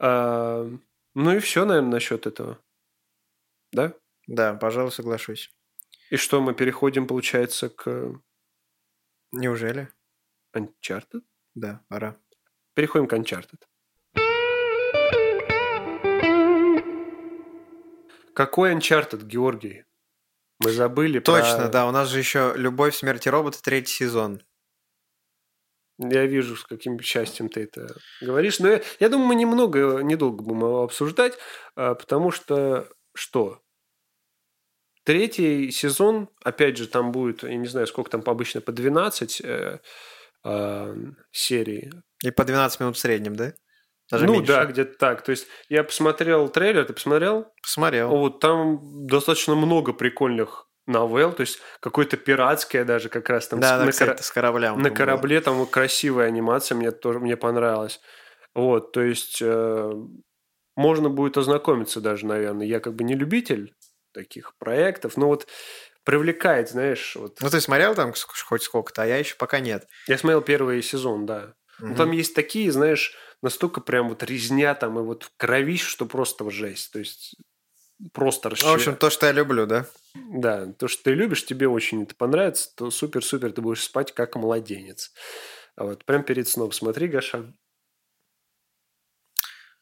А, 0.00 0.68
ну 1.14 1.36
и 1.36 1.38
все, 1.38 1.64
наверное, 1.64 1.92
насчет 1.92 2.26
этого. 2.26 2.58
Да? 3.72 3.94
Да, 4.26 4.54
пожалуй, 4.54 4.90
соглашусь. 4.90 5.50
И 6.10 6.16
что, 6.16 6.40
мы 6.40 6.54
переходим, 6.54 7.06
получается, 7.06 7.68
к... 7.68 8.20
Неужели? 9.32 9.88
Uncharted? 10.56 11.22
Да, 11.54 11.84
пора. 11.88 12.16
Переходим 12.74 13.06
к 13.06 13.12
Uncharted. 13.12 13.60
Какой 18.34 18.74
Uncharted, 18.74 19.24
Георгий? 19.24 19.84
Мы 20.60 20.70
забыли 20.70 21.20
Точно, 21.20 21.56
про... 21.56 21.68
да. 21.68 21.88
У 21.88 21.90
нас 21.90 22.08
же 22.08 22.18
еще 22.18 22.52
«Любовь, 22.56 22.94
смерть 22.94 23.26
и 23.26 23.30
роботы» 23.30 23.58
третий 23.62 23.92
сезон. 23.92 24.42
Я 25.98 26.24
вижу, 26.26 26.56
с 26.56 26.64
каким 26.64 26.98
счастьем 27.00 27.48
ты 27.48 27.64
это 27.64 27.94
говоришь. 28.22 28.58
Но 28.58 28.68
я, 28.68 28.82
я 29.00 29.08
думаю, 29.08 29.28
мы 29.28 29.34
немного, 29.34 30.00
недолго 30.00 30.42
будем 30.42 30.60
его 30.60 30.82
обсуждать, 30.82 31.36
а, 31.76 31.94
потому 31.94 32.30
что 32.30 32.88
что? 33.14 33.60
Третий 35.04 35.70
сезон, 35.70 36.28
опять 36.42 36.76
же, 36.76 36.86
там 36.86 37.12
будет, 37.12 37.42
я 37.42 37.56
не 37.56 37.66
знаю, 37.66 37.86
сколько 37.86 38.10
там 38.10 38.22
обычно, 38.24 38.60
по 38.60 38.72
12 38.72 39.42
э, 40.44 40.94
серий. 41.30 41.90
И 42.24 42.30
по 42.30 42.44
12 42.44 42.80
минут 42.80 42.96
в 42.96 43.00
среднем, 43.00 43.36
да? 43.36 43.52
Даже 44.10 44.26
ну 44.26 44.34
меньше. 44.34 44.52
да, 44.52 44.64
где-то 44.64 44.98
так. 44.98 45.22
То 45.22 45.30
есть 45.30 45.46
я 45.68 45.84
посмотрел 45.84 46.48
трейлер, 46.48 46.84
ты 46.84 46.92
посмотрел? 46.92 47.46
Посмотрел. 47.62 48.08
Вот 48.08 48.40
там 48.40 49.06
достаточно 49.06 49.54
много 49.54 49.92
прикольных 49.92 50.66
новелл, 50.86 51.32
то 51.32 51.42
есть 51.42 51.60
какое-то 51.78 52.16
пиратское 52.16 52.84
даже 52.84 53.08
как 53.08 53.28
раз 53.28 53.46
там 53.46 53.60
да, 53.60 53.76
с, 53.76 53.78
да, 53.78 53.84
на, 53.84 53.90
кстати, 53.92 54.22
с 54.22 54.30
кораблем. 54.30 54.80
На 54.80 54.90
корабле 54.90 55.40
было. 55.40 55.44
там 55.44 55.66
красивая 55.66 56.26
анимация, 56.26 56.74
мне 56.74 56.90
тоже 56.90 57.20
мне 57.20 57.36
понравилась. 57.36 58.00
Вот, 58.54 58.90
то 58.92 59.00
есть 59.00 59.40
э, 59.40 59.92
можно 60.76 61.08
будет 61.08 61.36
ознакомиться 61.36 62.00
даже, 62.00 62.26
наверное. 62.26 62.66
Я 62.66 62.80
как 62.80 62.94
бы 62.94 63.04
не 63.04 63.14
любитель 63.14 63.74
таких 64.12 64.56
проектов, 64.58 65.16
но 65.16 65.28
вот 65.28 65.46
привлекает, 66.10 66.68
знаешь, 66.68 67.14
вот. 67.14 67.40
Ну 67.40 67.48
ты 67.48 67.60
смотрел 67.60 67.94
там 67.94 68.12
хоть 68.12 68.62
сколько-то, 68.64 69.04
а 69.04 69.06
я 69.06 69.18
еще 69.18 69.36
пока 69.36 69.60
нет. 69.60 69.86
Я 70.08 70.18
смотрел 70.18 70.40
первый 70.42 70.82
сезон, 70.82 71.24
да. 71.24 71.54
Угу. 71.78 71.88
Ну, 71.88 71.94
там 71.94 72.10
есть 72.10 72.34
такие, 72.34 72.72
знаешь, 72.72 73.14
настолько 73.42 73.80
прям 73.80 74.08
вот 74.08 74.24
резня 74.24 74.74
там 74.74 74.98
и 74.98 75.02
вот 75.02 75.30
кровищ, 75.36 75.86
что 75.86 76.06
просто 76.06 76.50
жесть. 76.50 76.92
То 76.92 76.98
есть 76.98 77.36
просто 78.12 78.50
расчет. 78.50 78.66
В 78.66 78.72
общем, 78.72 78.96
то, 78.96 79.08
что 79.08 79.26
я 79.26 79.32
люблю, 79.32 79.66
да? 79.66 79.86
Да, 80.14 80.72
то, 80.72 80.88
что 80.88 81.04
ты 81.04 81.14
любишь, 81.14 81.46
тебе 81.46 81.68
очень 81.68 82.02
это 82.02 82.16
понравится, 82.16 82.74
то 82.74 82.90
супер-супер, 82.90 83.52
ты 83.52 83.60
будешь 83.60 83.84
спать 83.84 84.12
как 84.12 84.34
младенец. 84.34 85.12
Вот, 85.76 86.04
прям 86.04 86.24
перед 86.24 86.48
сном 86.48 86.72
смотри, 86.72 87.06
Гаша. 87.06 87.54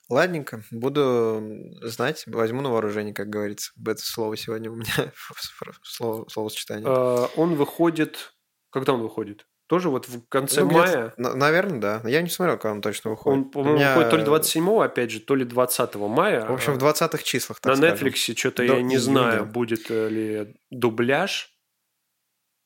Ладненько, 0.09 0.63
буду 0.71 1.43
знать, 1.83 2.25
возьму 2.27 2.63
на 2.63 2.71
вооружение, 2.71 3.13
как 3.13 3.29
говорится. 3.29 3.73
Это 3.87 4.01
слово 4.01 4.37
сегодня 4.37 4.71
у 4.71 4.77
меня, 4.77 5.13
слово, 5.83 6.27
словосочетание. 6.29 6.87
А, 6.89 7.29
он 7.37 7.55
выходит... 7.55 8.35
Когда 8.71 8.93
он 8.93 9.03
выходит? 9.03 9.47
Тоже 9.69 9.91
вот 9.91 10.09
в 10.09 10.27
конце 10.29 10.63
ну, 10.63 10.71
мая? 10.71 11.13
Наверное, 11.19 11.79
да. 11.79 12.03
Я 12.09 12.23
не 12.23 12.31
смотрел, 12.31 12.57
когда 12.57 12.73
он 12.73 12.81
точно 12.81 13.11
выходит. 13.11 13.39
Он, 13.39 13.51
по-моему, 13.51 13.77
меня... 13.77 13.91
выходит 13.91 14.11
то 14.11 14.17
ли 14.17 14.25
27 14.25 14.83
опять 14.83 15.11
же, 15.11 15.21
то 15.21 15.35
ли 15.35 15.45
20 15.45 15.95
мая. 15.97 16.47
В 16.47 16.53
общем, 16.53 16.79
в 16.79 16.83
20-х 16.83 17.23
числах, 17.23 17.61
так 17.61 17.77
На 17.77 17.91
Netflix 17.91 18.35
что-то 18.35 18.63
я 18.63 18.81
не 18.81 18.97
знаю, 18.97 19.45
будет 19.45 19.91
ли 19.91 20.55
дубляж. 20.71 21.55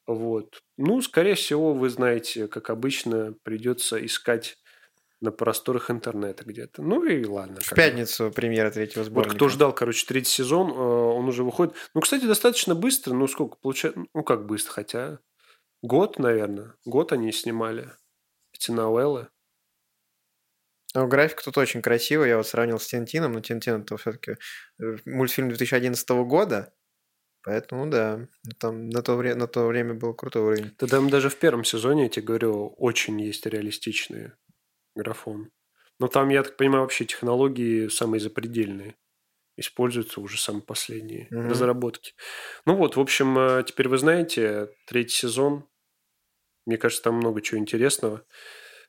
Вот. 0.07 0.63
Ну, 0.77 1.01
скорее 1.03 1.35
всего, 1.35 1.75
вы 1.75 1.89
знаете, 1.89 2.47
как 2.47 2.71
обычно, 2.71 3.35
придется 3.43 4.05
искать 4.05 4.59
на 5.23 5.31
просторах 5.31 5.91
интернета 5.91 6.45
где-то. 6.45 6.83
Ну 6.83 7.05
и 7.05 7.25
ладно. 7.25 7.61
В 7.61 7.75
пятницу 7.75 8.25
бы. 8.25 8.31
премьера 8.33 8.71
третьего 8.71 9.05
сборника. 9.05 9.31
Вот 9.31 9.37
кто 9.37 9.49
ждал, 9.49 9.73
короче, 9.73 10.05
третий 10.05 10.31
сезон, 10.31 10.71
э, 10.71 10.75
он 10.75 11.29
уже 11.29 11.45
выходит. 11.45 11.75
Ну, 11.95 12.01
кстати, 12.01 12.25
достаточно 12.25 12.75
быстро. 12.75 13.15
Ну, 13.15 13.29
сколько 13.29 13.57
получается? 13.57 14.05
Ну, 14.13 14.23
как 14.25 14.47
быстро, 14.47 14.73
хотя... 14.73 15.19
Год, 15.81 16.19
наверное. 16.19 16.75
Год 16.85 17.13
они 17.13 17.33
снимали. 17.33 17.91
Эти 18.53 18.71
новеллы. 18.71 19.29
Ну, 20.95 21.07
график 21.07 21.43
тут 21.43 21.57
очень 21.57 21.83
красивый. 21.83 22.29
Я 22.29 22.37
вот 22.37 22.47
сравнил 22.47 22.79
с 22.79 22.87
Тинтином, 22.87 23.33
но 23.33 23.41
Тинтин 23.41 23.83
это 23.83 23.97
все-таки 23.97 24.37
э, 24.81 24.97
мультфильм 25.05 25.49
2011 25.49 26.09
года. 26.27 26.73
Поэтому 27.45 27.89
да, 27.91 28.29
там 28.59 28.89
на 28.89 29.03
то, 29.03 29.17
время, 29.17 29.37
на 29.37 29.47
то 29.49 29.67
время 29.67 29.95
был 29.95 30.15
крутой 30.15 30.43
уровень. 30.43 30.75
Да 30.79 30.87
там 30.87 31.11
даже 31.11 31.29
в 31.29 31.37
первом 31.37 31.65
сезоне, 31.65 32.05
я 32.05 32.09
тебе 32.09 32.27
говорю, 32.27 32.69
очень 32.79 33.21
есть 33.21 33.47
реалистичные 33.47 34.37
графон. 34.95 35.51
Но 35.99 36.09
там, 36.09 36.29
я 36.31 36.43
так 36.43 36.57
понимаю, 36.57 36.83
вообще 36.83 37.05
технологии 37.05 37.89
самые 37.89 38.21
запредельные. 38.21 38.97
Используются 39.57 40.21
уже 40.21 40.41
самые 40.41 40.63
последние 40.63 41.29
mm-hmm. 41.29 41.49
разработки. 41.49 42.15
Ну 42.65 42.75
вот, 42.77 42.97
в 42.97 43.01
общем, 43.01 43.39
э, 43.39 43.65
теперь 43.65 43.89
вы 43.89 43.99
знаете, 43.99 44.71
третий 44.87 45.15
сезон 45.15 45.69
мне 46.67 46.77
кажется, 46.77 47.03
там 47.03 47.17
много 47.17 47.41
чего 47.41 47.59
интересного. 47.59 48.25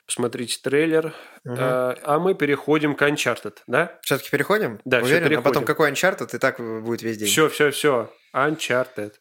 Посмотрите 0.05 0.59
трейлер. 0.61 1.15
Угу. 1.45 1.55
А, 1.57 1.97
а 2.03 2.19
мы 2.19 2.35
переходим 2.35 2.95
к 2.95 3.01
Uncharted, 3.01 3.57
да? 3.67 3.99
Все-таки 4.03 4.29
переходим? 4.29 4.79
Да, 4.83 4.97
Уверен? 4.97 5.07
все 5.07 5.29
переходим. 5.29 5.39
А 5.39 5.41
потом 5.43 5.65
какой 5.65 5.91
Uncharted, 5.91 6.35
и 6.35 6.39
так 6.39 6.59
будет 6.83 7.01
весь 7.01 7.17
день. 7.17 7.27
Все, 7.27 7.47
все, 7.49 7.71
все. 7.71 8.13
Uncharted. 8.35 9.13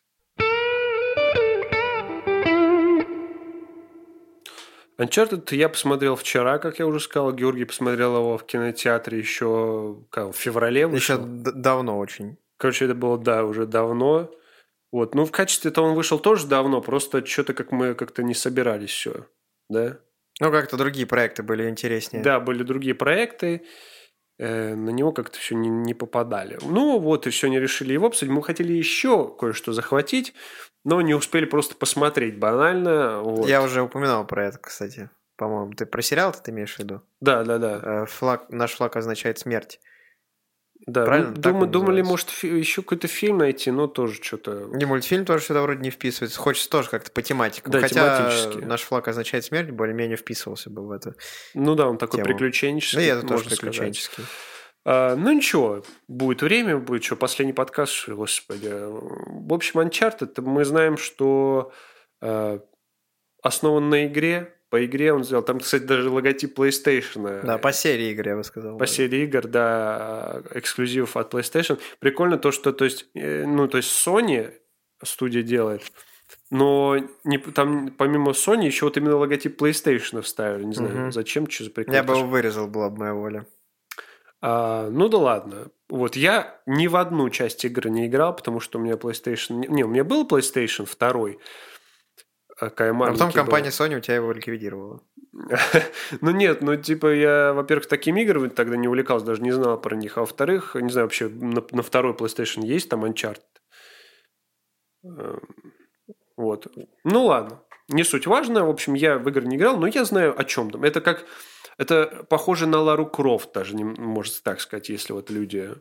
Uncharted 5.02 5.54
я 5.54 5.68
посмотрел 5.68 6.16
вчера, 6.16 6.58
как 6.58 6.78
я 6.78 6.86
уже 6.86 7.00
сказал. 7.00 7.32
Георгий 7.32 7.64
посмотрел 7.64 8.16
его 8.16 8.38
в 8.38 8.46
кинотеатре 8.46 9.18
еще 9.18 10.04
как, 10.10 10.34
в 10.34 10.36
феврале. 10.36 10.86
Вышел. 10.86 11.18
Еще 11.18 11.26
давно 11.26 11.98
очень. 11.98 12.38
Короче, 12.56 12.84
это 12.84 12.94
было, 12.94 13.18
да, 13.18 13.44
уже 13.44 13.66
давно. 13.66 14.30
Вот. 14.92 15.14
Ну, 15.14 15.24
в 15.24 15.32
качестве-то 15.32 15.82
он 15.82 15.94
вышел 15.94 16.18
тоже 16.18 16.46
давно, 16.46 16.80
просто 16.80 17.24
что-то 17.26 17.54
как 17.54 17.72
мы 17.72 17.94
как-то 17.94 18.22
не 18.22 18.34
собирались 18.34 18.90
все, 18.90 19.26
да? 19.68 19.98
Ну, 20.38 20.50
как-то 20.50 20.76
другие 20.76 21.06
проекты 21.06 21.42
были 21.42 21.68
интереснее. 21.68 22.22
Да, 22.22 22.40
были 22.40 22.62
другие 22.62 22.94
проекты, 22.94 23.64
э, 24.38 24.74
на 24.74 24.90
него 24.90 25.12
как-то 25.12 25.38
все 25.38 25.54
не, 25.54 25.68
не 25.68 25.94
попадали. 25.94 26.58
Ну, 26.62 26.98
вот 26.98 27.26
и 27.26 27.30
все, 27.30 27.48
не 27.48 27.58
решили 27.58 27.94
его 27.94 28.06
обсудить. 28.06 28.32
Мы 28.32 28.42
хотели 28.42 28.72
еще 28.72 29.34
кое-что 29.34 29.72
захватить, 29.72 30.34
но 30.84 31.00
не 31.00 31.14
успели 31.14 31.44
просто 31.44 31.74
посмотреть 31.74 32.38
банально. 32.38 33.20
Вот. 33.20 33.48
Я 33.48 33.62
уже 33.62 33.82
упоминал 33.82 34.26
про 34.26 34.46
это, 34.46 34.58
кстати, 34.58 35.10
по-моему. 35.36 35.72
Ты 35.72 35.86
про 35.86 36.02
сериал 36.02 36.32
ты 36.32 36.50
имеешь 36.50 36.74
в 36.74 36.78
виду? 36.78 37.02
Да, 37.20 37.44
да, 37.44 37.58
да. 37.58 37.80
Э, 37.82 38.06
флаг, 38.06 38.50
наш 38.50 38.72
флаг 38.72 38.96
означает 38.96 39.38
смерть. 39.38 39.80
Да, 40.86 41.04
Правильно? 41.04 41.32
Дум, 41.32 41.70
думали, 41.70 42.02
может, 42.02 42.30
еще 42.42 42.82
какой-то 42.82 43.06
фильм 43.06 43.38
найти, 43.38 43.70
но 43.70 43.86
тоже 43.86 44.20
что-то... 44.20 44.68
Не, 44.72 44.84
мультфильм 44.84 45.24
тоже 45.24 45.44
сюда 45.44 45.62
вроде 45.62 45.80
не 45.80 45.90
вписывается. 45.90 46.40
Хочется 46.40 46.68
тоже 46.68 46.90
как-то 46.90 47.12
по 47.12 47.22
тематике. 47.22 47.70
Да, 47.70 47.80
Хотя 47.80 48.18
тематически. 48.18 48.64
наш 48.64 48.82
флаг 48.82 49.06
означает 49.06 49.44
смерть, 49.44 49.70
более-менее 49.70 50.16
вписывался 50.16 50.70
бы 50.70 50.84
в 50.84 50.90
это. 50.90 51.14
Ну 51.54 51.76
да, 51.76 51.86
он 51.86 51.98
такой 51.98 52.16
тему. 52.18 52.26
приключенческий. 52.26 53.06
Да, 53.06 53.18
это 53.18 53.26
тоже 53.28 53.44
приключенческий. 53.48 54.24
А, 54.84 55.14
ну 55.14 55.32
ничего, 55.32 55.84
будет 56.08 56.42
время, 56.42 56.78
будет 56.78 57.04
что, 57.04 57.16
последний 57.16 57.52
подкаст, 57.52 58.08
господи. 58.08 58.68
В 58.68 59.52
общем, 59.52 59.80
Uncharted, 59.80 60.40
мы 60.40 60.64
знаем, 60.64 60.96
что 60.96 61.72
э, 62.20 62.58
основан 63.42 63.90
на 63.90 64.06
игре, 64.06 64.54
по 64.70 64.84
игре 64.84 65.12
он 65.12 65.22
сделал. 65.22 65.42
Там, 65.42 65.60
кстати, 65.60 65.82
даже 65.82 66.08
логотип 66.08 66.58
PlayStation. 66.58 67.44
Да, 67.44 67.58
по 67.58 67.72
серии 67.72 68.10
игр, 68.12 68.28
я 68.28 68.36
бы 68.36 68.42
сказал. 68.42 68.78
По 68.78 68.86
серии 68.86 69.24
игр, 69.24 69.46
да, 69.46 70.42
эксклюзив 70.54 71.16
от 71.16 71.32
PlayStation. 71.32 71.78
Прикольно 72.00 72.38
то, 72.38 72.50
что, 72.50 72.72
то 72.72 72.84
есть, 72.84 73.06
э, 73.14 73.44
ну, 73.44 73.68
то 73.68 73.76
есть 73.76 73.90
Sony 73.90 74.52
студия 75.04 75.42
делает, 75.42 75.82
но 76.50 76.96
не, 77.24 77.38
там 77.38 77.90
помимо 77.90 78.32
Sony 78.32 78.64
еще 78.64 78.86
вот 78.86 78.96
именно 78.96 79.16
логотип 79.16 79.60
PlayStation 79.60 80.22
вставили. 80.22 80.64
Не 80.64 80.74
знаю, 80.74 81.02
угу. 81.04 81.10
зачем, 81.12 81.48
что 81.48 81.64
за 81.64 81.70
прикол. 81.70 81.94
Я 81.94 82.02
бы 82.02 82.14
его 82.14 82.26
вырезал, 82.26 82.66
была 82.66 82.90
бы 82.90 82.98
моя 82.98 83.14
воля. 83.14 83.46
А, 84.42 84.90
ну 84.90 85.08
да 85.08 85.18
ладно. 85.18 85.68
Вот 85.88 86.16
я 86.16 86.60
ни 86.66 86.88
в 86.88 86.96
одну 86.96 87.30
часть 87.30 87.64
игры 87.64 87.90
не 87.90 88.06
играл, 88.06 88.34
потому 88.34 88.60
что 88.60 88.78
у 88.78 88.82
меня 88.82 88.94
PlayStation... 88.94 89.66
Не, 89.68 89.84
у 89.84 89.88
меня 89.88 90.04
был 90.04 90.26
PlayStation 90.26 90.86
2, 90.86 91.38
а 92.58 92.70
потом 92.94 93.32
компания 93.32 93.70
был. 93.70 93.86
Sony 93.86 93.96
у 93.96 94.00
тебя 94.00 94.16
его 94.16 94.32
ликвидировала. 94.32 95.00
ну 96.20 96.30
нет, 96.30 96.60
ну 96.60 96.76
типа 96.76 97.12
я, 97.12 97.52
во-первых, 97.54 97.86
такими 97.86 98.20
играми 98.22 98.48
тогда 98.48 98.76
не 98.76 98.88
увлекался, 98.88 99.26
даже 99.26 99.42
не 99.42 99.52
знал 99.52 99.80
про 99.80 99.96
них. 99.96 100.18
А 100.18 100.20
во-вторых, 100.20 100.74
не 100.74 100.90
знаю, 100.90 101.06
вообще 101.06 101.28
на, 101.28 101.64
на 101.70 101.82
второй 101.82 102.12
PlayStation 102.12 102.64
есть 102.64 102.88
там 102.88 103.04
Uncharted. 103.04 103.40
Эм, 105.04 105.40
вот. 106.36 106.66
Ну 107.04 107.24
ладно. 107.24 107.62
Не 107.88 108.04
суть 108.04 108.26
важно. 108.26 108.64
В 108.64 108.70
общем, 108.70 108.94
я 108.94 109.18
в 109.18 109.28
игры 109.28 109.46
не 109.46 109.56
играл, 109.56 109.76
но 109.76 109.86
я 109.86 110.04
знаю 110.04 110.38
о 110.38 110.44
чем 110.44 110.70
там. 110.70 110.84
Это 110.84 111.00
как... 111.00 111.26
Это 111.78 112.26
похоже 112.28 112.66
на 112.66 112.80
Лару 112.80 113.06
Крофт 113.06 113.52
даже, 113.52 113.74
не, 113.74 113.84
можно 113.84 114.34
так 114.42 114.60
сказать, 114.60 114.88
если 114.88 115.12
вот 115.12 115.30
люди 115.30 115.74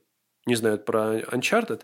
не 0.45 0.55
знают 0.55 0.85
про 0.85 1.19
Uncharted, 1.19 1.83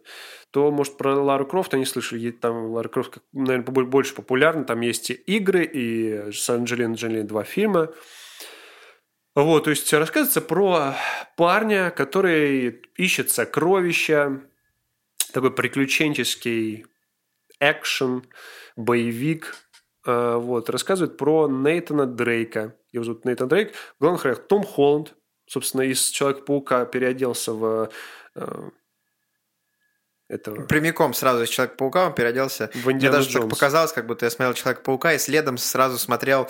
то, 0.51 0.71
может, 0.71 0.97
про 0.97 1.15
Лару 1.15 1.45
Крофт 1.45 1.73
они 1.73 1.85
слышали. 1.85 2.31
Там 2.31 2.71
Лара 2.71 2.89
Крофт, 2.89 3.19
наверное, 3.31 3.85
больше 3.85 4.15
популярна. 4.15 4.63
Там 4.63 4.81
есть 4.81 5.11
и 5.11 5.13
игры, 5.13 5.63
и 5.63 6.31
с 6.31 6.49
Анджелиной 6.49 6.95
Джоли 6.95 7.21
два 7.21 7.43
фильма. 7.43 7.93
Вот, 9.35 9.65
то 9.65 9.69
есть 9.69 9.93
рассказывается 9.93 10.41
про 10.41 10.95
парня, 11.35 11.91
который 11.91 12.81
ищет 12.95 13.29
сокровища, 13.29 14.41
такой 15.31 15.51
приключенческий 15.51 16.87
экшен, 17.59 18.25
боевик. 18.75 19.55
А, 20.07 20.37
вот, 20.37 20.69
рассказывает 20.69 21.17
про 21.17 21.47
Нейтана 21.47 22.07
Дрейка. 22.07 22.75
Его 22.91 23.03
зовут 23.03 23.25
Нейтан 23.25 23.47
Дрейк. 23.47 23.75
В 23.75 24.01
главных 24.01 24.23
ролях 24.23 24.47
Том 24.47 24.63
Холланд, 24.63 25.13
собственно, 25.45 25.81
из 25.81 26.03
Человека-паука 26.07 26.85
переоделся 26.85 27.53
в 27.53 27.91
Э, 28.37 28.69
этого... 30.29 30.65
Прямиком 30.65 31.13
сразу 31.13 31.43
из 31.43 31.49
Человека-паука 31.49 32.07
он 32.07 32.13
переоделся. 32.13 32.69
В 32.73 32.85
Мне 32.87 33.09
даже 33.09 33.29
Джонс. 33.29 33.49
показалось, 33.49 33.93
как 33.93 34.05
будто 34.05 34.25
я 34.25 34.29
смотрел 34.29 34.53
Человека-паука 34.53 35.13
и 35.13 35.17
следом 35.17 35.57
сразу 35.57 35.97
смотрел 35.97 36.47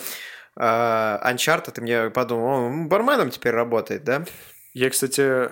э, 0.56 0.62
Uncharted, 0.62 1.78
и 1.78 1.82
мне 1.82 2.10
подумал, 2.10 2.66
он 2.66 2.90
барменом 2.90 3.30
теперь 3.30 3.54
работает, 3.54 4.04
да? 4.04 4.26
Я, 4.74 4.90
кстати, 4.90 5.52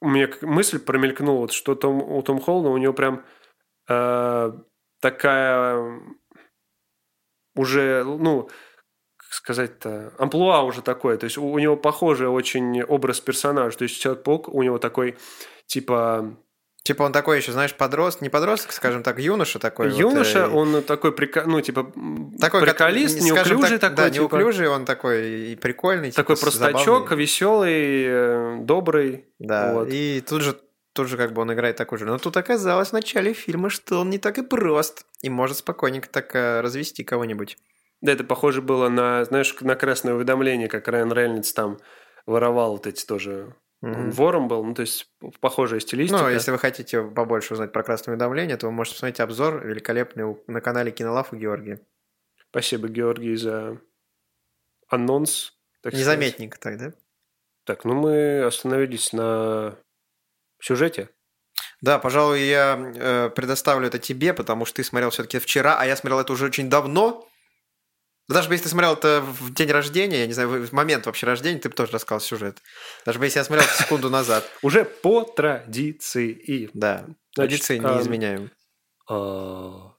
у 0.00 0.08
меня 0.08 0.30
мысль 0.42 0.78
промелькнула, 0.78 1.40
вот, 1.40 1.52
что 1.52 1.74
Том, 1.74 2.00
у 2.02 2.22
Том 2.22 2.40
Холланда 2.40 2.70
у 2.70 2.78
него 2.78 2.92
прям 2.92 3.24
э, 3.88 4.52
такая 5.00 6.00
уже, 7.58 8.04
ну, 8.04 8.48
сказать-то, 9.30 10.12
амплуа 10.18 10.62
уже 10.62 10.82
такое. 10.82 11.16
То 11.16 11.24
есть 11.24 11.38
у, 11.38 11.46
у 11.46 11.58
него 11.58 11.76
похожий 11.76 12.28
очень 12.28 12.82
образ 12.82 13.20
персонажа. 13.20 13.76
То 13.76 13.82
есть 13.82 14.00
Человек-паук 14.00 14.48
у 14.48 14.62
него 14.62 14.78
такой, 14.78 15.16
типа... 15.66 16.36
Типа 16.84 17.02
он 17.02 17.12
такой 17.12 17.36
еще, 17.36 17.52
знаешь, 17.52 17.74
подрост, 17.74 18.22
не 18.22 18.30
подросток, 18.30 18.72
скажем 18.72 19.02
так, 19.02 19.18
юноша 19.18 19.58
такой. 19.58 19.92
Юноша, 19.92 20.48
вот, 20.48 20.76
он 20.76 20.82
такой, 20.82 21.12
прика... 21.12 21.44
ну, 21.44 21.60
типа, 21.60 21.92
такой 22.40 22.62
приколист, 22.62 23.20
неуклюжий 23.20 23.78
так, 23.78 23.90
такой. 23.90 23.96
Да, 23.96 24.10
типа... 24.10 24.22
неуклюжий, 24.22 24.68
он 24.68 24.86
такой 24.86 25.50
и 25.52 25.56
прикольный. 25.56 26.12
Такой 26.12 26.36
типа, 26.36 26.46
простачок, 26.46 26.84
забавный. 26.86 27.16
веселый, 27.18 28.04
э, 28.06 28.56
добрый. 28.60 29.26
Да, 29.38 29.74
вот. 29.74 29.88
и 29.90 30.24
тут 30.26 30.40
же 30.40 30.58
тут 30.92 31.08
же 31.08 31.16
как 31.16 31.32
бы 31.32 31.42
он 31.42 31.52
играет 31.52 31.76
такой 31.76 31.98
же. 31.98 32.04
Но 32.04 32.18
тут 32.18 32.36
оказалось 32.36 32.90
в 32.90 32.92
начале 32.92 33.32
фильма, 33.32 33.70
что 33.70 34.00
он 34.00 34.10
не 34.10 34.18
так 34.18 34.38
и 34.38 34.42
прост. 34.42 35.06
И 35.22 35.30
может 35.30 35.58
спокойненько 35.58 36.08
так 36.08 36.34
э, 36.34 36.60
развести 36.60 37.04
кого-нибудь. 37.04 37.56
Да, 38.00 38.12
это 38.12 38.24
похоже 38.24 38.62
было 38.62 38.88
на, 38.88 39.24
знаешь, 39.24 39.54
на 39.60 39.74
красное 39.74 40.14
уведомление, 40.14 40.68
как 40.68 40.86
Райан 40.88 41.12
Рейнольдс 41.12 41.52
там 41.52 41.78
воровал 42.26 42.72
вот 42.72 42.86
эти 42.86 43.04
тоже 43.04 43.54
Mm-hmm. 43.80 44.10
вором 44.10 44.48
был, 44.48 44.64
ну, 44.64 44.74
то 44.74 44.80
есть 44.80 45.08
похожая 45.40 45.78
стилистика. 45.78 46.22
Ну, 46.22 46.28
если 46.28 46.50
вы 46.50 46.58
хотите 46.58 47.00
побольше 47.00 47.54
узнать 47.54 47.72
про 47.72 47.84
красное 47.84 48.14
уведомление, 48.14 48.56
то 48.56 48.66
вы 48.66 48.72
можете 48.72 48.96
посмотреть 48.96 49.20
обзор 49.20 49.64
великолепный 49.64 50.36
на 50.48 50.60
канале 50.60 50.90
Кинолав 50.90 51.32
у 51.32 51.36
Георгия. 51.36 51.80
Спасибо, 52.50 52.88
Георгий, 52.88 53.36
за 53.36 53.80
анонс. 54.88 55.56
Так 55.80 55.92
Незаметненько 55.92 56.58
так, 56.58 56.76
да? 56.76 56.92
Так, 57.64 57.84
ну 57.84 57.94
мы 57.94 58.42
остановились 58.42 59.12
на 59.12 59.78
сюжете. 60.60 61.10
Да, 61.80 61.98
пожалуй, 61.98 62.40
я 62.42 62.76
э, 62.76 63.30
предоставлю 63.30 63.86
это 63.86 63.98
тебе, 63.98 64.34
потому 64.34 64.64
что 64.64 64.76
ты 64.76 64.84
смотрел 64.84 65.10
все-таки 65.10 65.38
вчера, 65.38 65.78
а 65.78 65.86
я 65.86 65.96
смотрел 65.96 66.20
это 66.20 66.32
уже 66.32 66.46
очень 66.46 66.68
давно. 66.68 67.28
Даже 68.28 68.50
если 68.52 68.64
ты 68.64 68.68
смотрел 68.68 68.92
это 68.92 69.22
в 69.22 69.54
день 69.54 69.70
рождения, 69.70 70.20
я 70.20 70.26
не 70.26 70.34
знаю, 70.34 70.66
в 70.66 70.72
момент 70.72 71.06
вообще 71.06 71.26
рождения, 71.26 71.58
ты 71.60 71.70
бы 71.70 71.74
тоже 71.74 71.92
рассказал 71.92 72.20
сюжет. 72.20 72.58
Даже 73.06 73.18
если 73.22 73.38
я 73.38 73.44
смотрел 73.44 73.66
секунду 73.68 74.10
назад. 74.10 74.44
Уже 74.62 74.84
по 74.84 75.22
традиции. 75.24 76.68
Да, 76.74 77.06
традиции 77.34 77.78
не 77.78 78.00
изменяем. 78.00 78.50
А, 79.08 79.94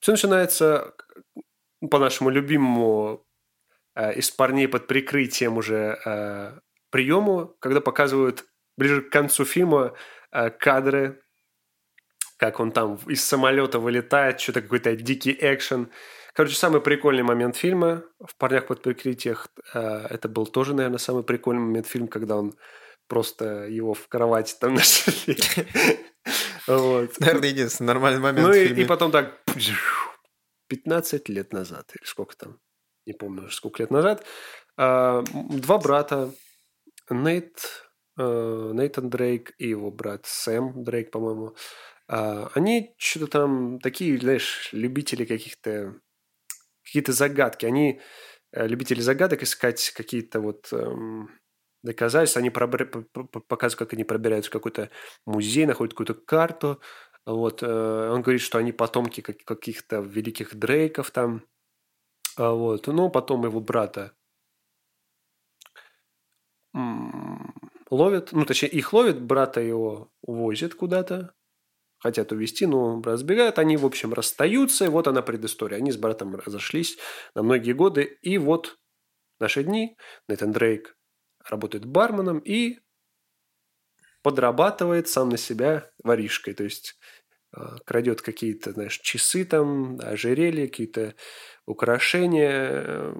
Все 0.00 0.12
начинается 0.12 0.92
по 1.90 1.98
нашему 1.98 2.28
любимому 2.30 3.24
э, 3.94 4.14
из 4.14 4.30
парней 4.30 4.68
под 4.68 4.86
прикрытием 4.86 5.56
уже 5.56 5.98
э, 6.04 6.58
приему, 6.90 7.56
когда 7.58 7.80
показывают 7.80 8.44
ближе 8.76 9.02
к 9.02 9.10
концу 9.10 9.44
фильма 9.44 9.94
э, 10.32 10.50
кадры, 10.50 11.22
как 12.36 12.60
он 12.60 12.72
там 12.72 12.96
из 13.06 13.24
самолета 13.24 13.78
вылетает, 13.78 14.40
что-то 14.40 14.62
какой-то 14.62 14.96
дикий 14.96 15.36
экшен. 15.38 15.90
Короче, 16.34 16.56
самый 16.56 16.80
прикольный 16.80 17.22
момент 17.22 17.56
фильма 17.56 18.02
в 18.18 18.36
«Парнях 18.36 18.66
под 18.66 18.82
прикрытиях» 18.82 19.48
э, 19.74 20.06
это 20.10 20.28
был 20.28 20.46
тоже, 20.46 20.74
наверное, 20.74 20.98
самый 20.98 21.22
прикольный 21.22 21.62
момент 21.62 21.86
фильма, 21.86 22.08
когда 22.08 22.36
он 22.36 22.54
просто 23.06 23.66
его 23.66 23.94
в 23.94 24.08
кровати 24.08 24.56
там 24.58 24.74
нашли. 24.74 25.36
Вот. 26.66 27.20
Наверное, 27.20 27.48
единственный 27.48 27.88
нормальный 27.88 28.20
момент 28.20 28.46
Ну 28.46 28.54
и, 28.54 28.68
и 28.68 28.84
потом 28.84 29.10
так 29.10 29.40
15 30.68 31.28
лет 31.28 31.52
назад, 31.52 31.90
или 31.94 32.06
сколько 32.06 32.36
там, 32.36 32.58
не 33.06 33.12
помню 33.12 33.44
уже 33.44 33.54
сколько 33.54 33.82
лет 33.82 33.90
назад, 33.90 34.24
э, 34.78 35.22
два 35.32 35.78
брата, 35.78 36.32
Нейт, 37.10 37.84
Нейтан 38.16 39.08
Дрейк 39.10 39.54
и 39.58 39.68
его 39.68 39.90
брат 39.90 40.26
Сэм 40.26 40.84
Дрейк, 40.84 41.10
по-моему, 41.10 41.54
они 42.06 42.94
что-то 42.98 43.26
там 43.26 43.80
такие, 43.80 44.18
знаешь, 44.18 44.68
любители 44.72 45.24
каких-то 45.24 45.94
какие-то 46.84 47.12
загадки. 47.12 47.66
Они 47.66 48.00
э, 48.52 48.66
любители 48.66 49.00
загадок 49.00 49.42
искать 49.42 49.90
какие-то 49.90 50.40
вот 50.40 50.72
эм, 50.72 51.30
доказательства. 51.82 52.40
Они 52.40 52.50
пробр... 52.50 52.86
показывают, 53.48 53.78
как 53.78 53.92
они 53.94 54.04
пробираются 54.04 54.50
в 54.50 54.52
какой-то 54.52 54.90
музей, 55.26 55.66
находят 55.66 55.94
какую-то 55.94 56.14
карту. 56.14 56.80
Вот. 57.24 57.62
Э, 57.62 58.10
он 58.10 58.22
говорит, 58.22 58.42
что 58.42 58.58
они 58.58 58.72
потомки 58.72 59.20
каких-то 59.20 60.00
великих 60.00 60.54
Дрейков 60.54 61.10
там. 61.10 61.44
А 62.36 62.52
вот. 62.52 62.86
Ну, 62.86 63.10
потом 63.10 63.44
его 63.44 63.60
брата 63.60 64.12
ловят, 67.92 68.32
ну, 68.32 68.46
точнее, 68.46 68.70
их 68.70 68.92
ловят, 68.94 69.20
брата 69.20 69.60
его 69.60 70.10
увозят 70.22 70.74
куда-то, 70.74 71.34
хотят 71.98 72.32
увести, 72.32 72.66
но 72.66 73.02
разбегают. 73.02 73.58
Они, 73.58 73.76
в 73.76 73.84
общем, 73.84 74.14
расстаются, 74.14 74.86
и 74.86 74.88
вот 74.88 75.06
она 75.08 75.20
предыстория. 75.20 75.76
Они 75.76 75.92
с 75.92 75.98
братом 75.98 76.34
разошлись 76.34 76.96
на 77.34 77.42
многие 77.42 77.72
годы, 77.72 78.04
и 78.22 78.38
вот 78.38 78.78
наши 79.40 79.62
дни 79.62 79.96
Нейтан 80.26 80.52
Дрейк 80.52 80.96
работает 81.48 81.84
барменом 81.84 82.38
и 82.38 82.78
подрабатывает 84.22 85.08
сам 85.08 85.28
на 85.28 85.36
себя 85.36 85.90
воришкой, 86.02 86.54
то 86.54 86.64
есть 86.64 86.98
э, 87.54 87.60
крадет 87.84 88.22
какие-то, 88.22 88.72
знаешь, 88.72 88.98
часы 89.00 89.44
там, 89.44 89.98
ожерелья, 90.00 90.66
какие-то 90.66 91.14
украшения, 91.66 93.14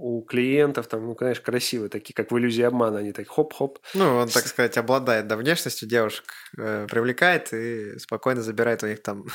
у 0.00 0.22
клиентов, 0.22 0.86
там, 0.86 1.06
ну, 1.06 1.14
конечно, 1.14 1.44
красивые, 1.44 1.90
такие, 1.90 2.14
как 2.14 2.32
в 2.32 2.38
иллюзии 2.38 2.62
обмана, 2.62 2.98
они 2.98 3.12
так 3.12 3.28
хоп-хоп. 3.28 3.78
Ну, 3.94 4.16
он, 4.16 4.28
так 4.28 4.46
сказать, 4.46 4.78
обладает, 4.78 5.26
да, 5.26 5.36
внешностью 5.36 5.88
девушек, 5.88 6.24
э, 6.56 6.86
привлекает 6.90 7.52
и 7.52 7.98
спокойно 7.98 8.40
забирает 8.42 8.82
у 8.82 8.86
них 8.86 9.02
там 9.02 9.26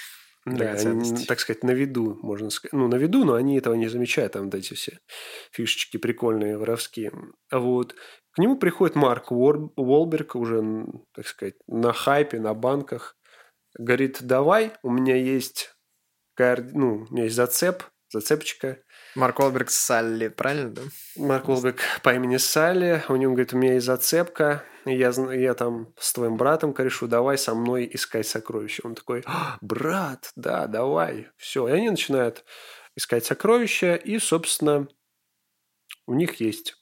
да, 0.46 0.72
они, 0.72 1.26
так 1.26 1.40
сказать, 1.40 1.62
на 1.62 1.72
виду, 1.72 2.18
можно 2.22 2.48
сказать. 2.48 2.72
Ну, 2.72 2.88
на 2.88 2.96
виду, 2.96 3.24
но 3.24 3.34
они 3.34 3.58
этого 3.58 3.74
не 3.74 3.88
замечают, 3.88 4.32
там 4.32 4.46
вот 4.46 4.54
эти 4.54 4.72
все 4.72 4.98
фишечки 5.52 5.98
прикольные, 5.98 6.56
воровские. 6.56 7.12
Вот 7.52 7.94
к 8.32 8.38
нему 8.38 8.56
приходит 8.56 8.96
Марк 8.96 9.30
Уолберг 9.30 10.36
уже, 10.36 10.86
так 11.14 11.26
сказать, 11.26 11.54
на 11.66 11.92
хайпе, 11.92 12.40
на 12.40 12.54
банках. 12.54 13.16
Говорит, 13.78 14.18
давай, 14.22 14.72
у 14.82 14.90
меня 14.90 15.16
есть, 15.16 15.74
ну, 16.38 17.06
у 17.08 17.12
меня 17.12 17.24
есть 17.24 17.36
зацеп, 17.36 17.82
зацепочка– 18.10 18.78
Марк 19.14 19.38
Уолберг 19.38 19.70
Салли, 19.70 20.28
правильно, 20.28 20.70
да? 20.70 20.82
Марк 21.16 21.48
Уолберг 21.48 21.78
по 22.02 22.12
имени 22.14 22.36
Салли. 22.36 23.04
У 23.08 23.16
него, 23.16 23.32
говорит, 23.32 23.52
у 23.52 23.58
меня 23.58 23.74
есть 23.74 23.86
зацепка. 23.86 24.64
Я, 24.84 25.12
я 25.32 25.54
там 25.54 25.94
с 25.98 26.12
твоим 26.12 26.36
братом 26.36 26.74
корешу, 26.74 27.06
давай 27.06 27.38
со 27.38 27.54
мной 27.54 27.88
искать 27.92 28.26
сокровища. 28.26 28.82
Он 28.84 28.94
такой, 28.94 29.22
«А, 29.26 29.56
брат, 29.60 30.32
да, 30.34 30.66
давай. 30.66 31.28
Все. 31.36 31.68
И 31.68 31.72
они 31.72 31.90
начинают 31.90 32.44
искать 32.96 33.24
сокровища. 33.24 33.94
И, 33.94 34.18
собственно, 34.18 34.88
у 36.06 36.14
них 36.14 36.40
есть 36.40 36.76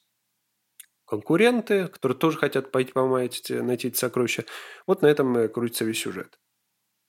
конкуренты, 1.05 1.87
которые 1.87 2.17
тоже 2.17 2.39
хотят 2.39 2.71
пойти 2.71 2.91
помыть, 2.93 3.49
найти 3.49 3.89
эти 3.89 3.97
сокровища. 3.97 4.45
Вот 4.87 5.03
на 5.03 5.07
этом 5.07 5.49
крутится 5.49 5.85
весь 5.85 5.99
сюжет. 5.99 6.39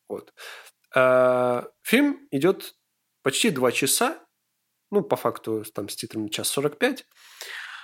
Вот. 0.09 0.35
А, 0.95 1.67
фильм 1.83 2.29
идет 2.31 2.75
почти 3.23 3.51
два 3.51 3.73
часа, 3.73 4.24
ну, 4.95 5.03
по 5.03 5.17
факту, 5.17 5.65
там, 5.75 5.89
с 5.89 5.97
титрами 5.97 6.29
час 6.29 6.49
45. 6.49 7.05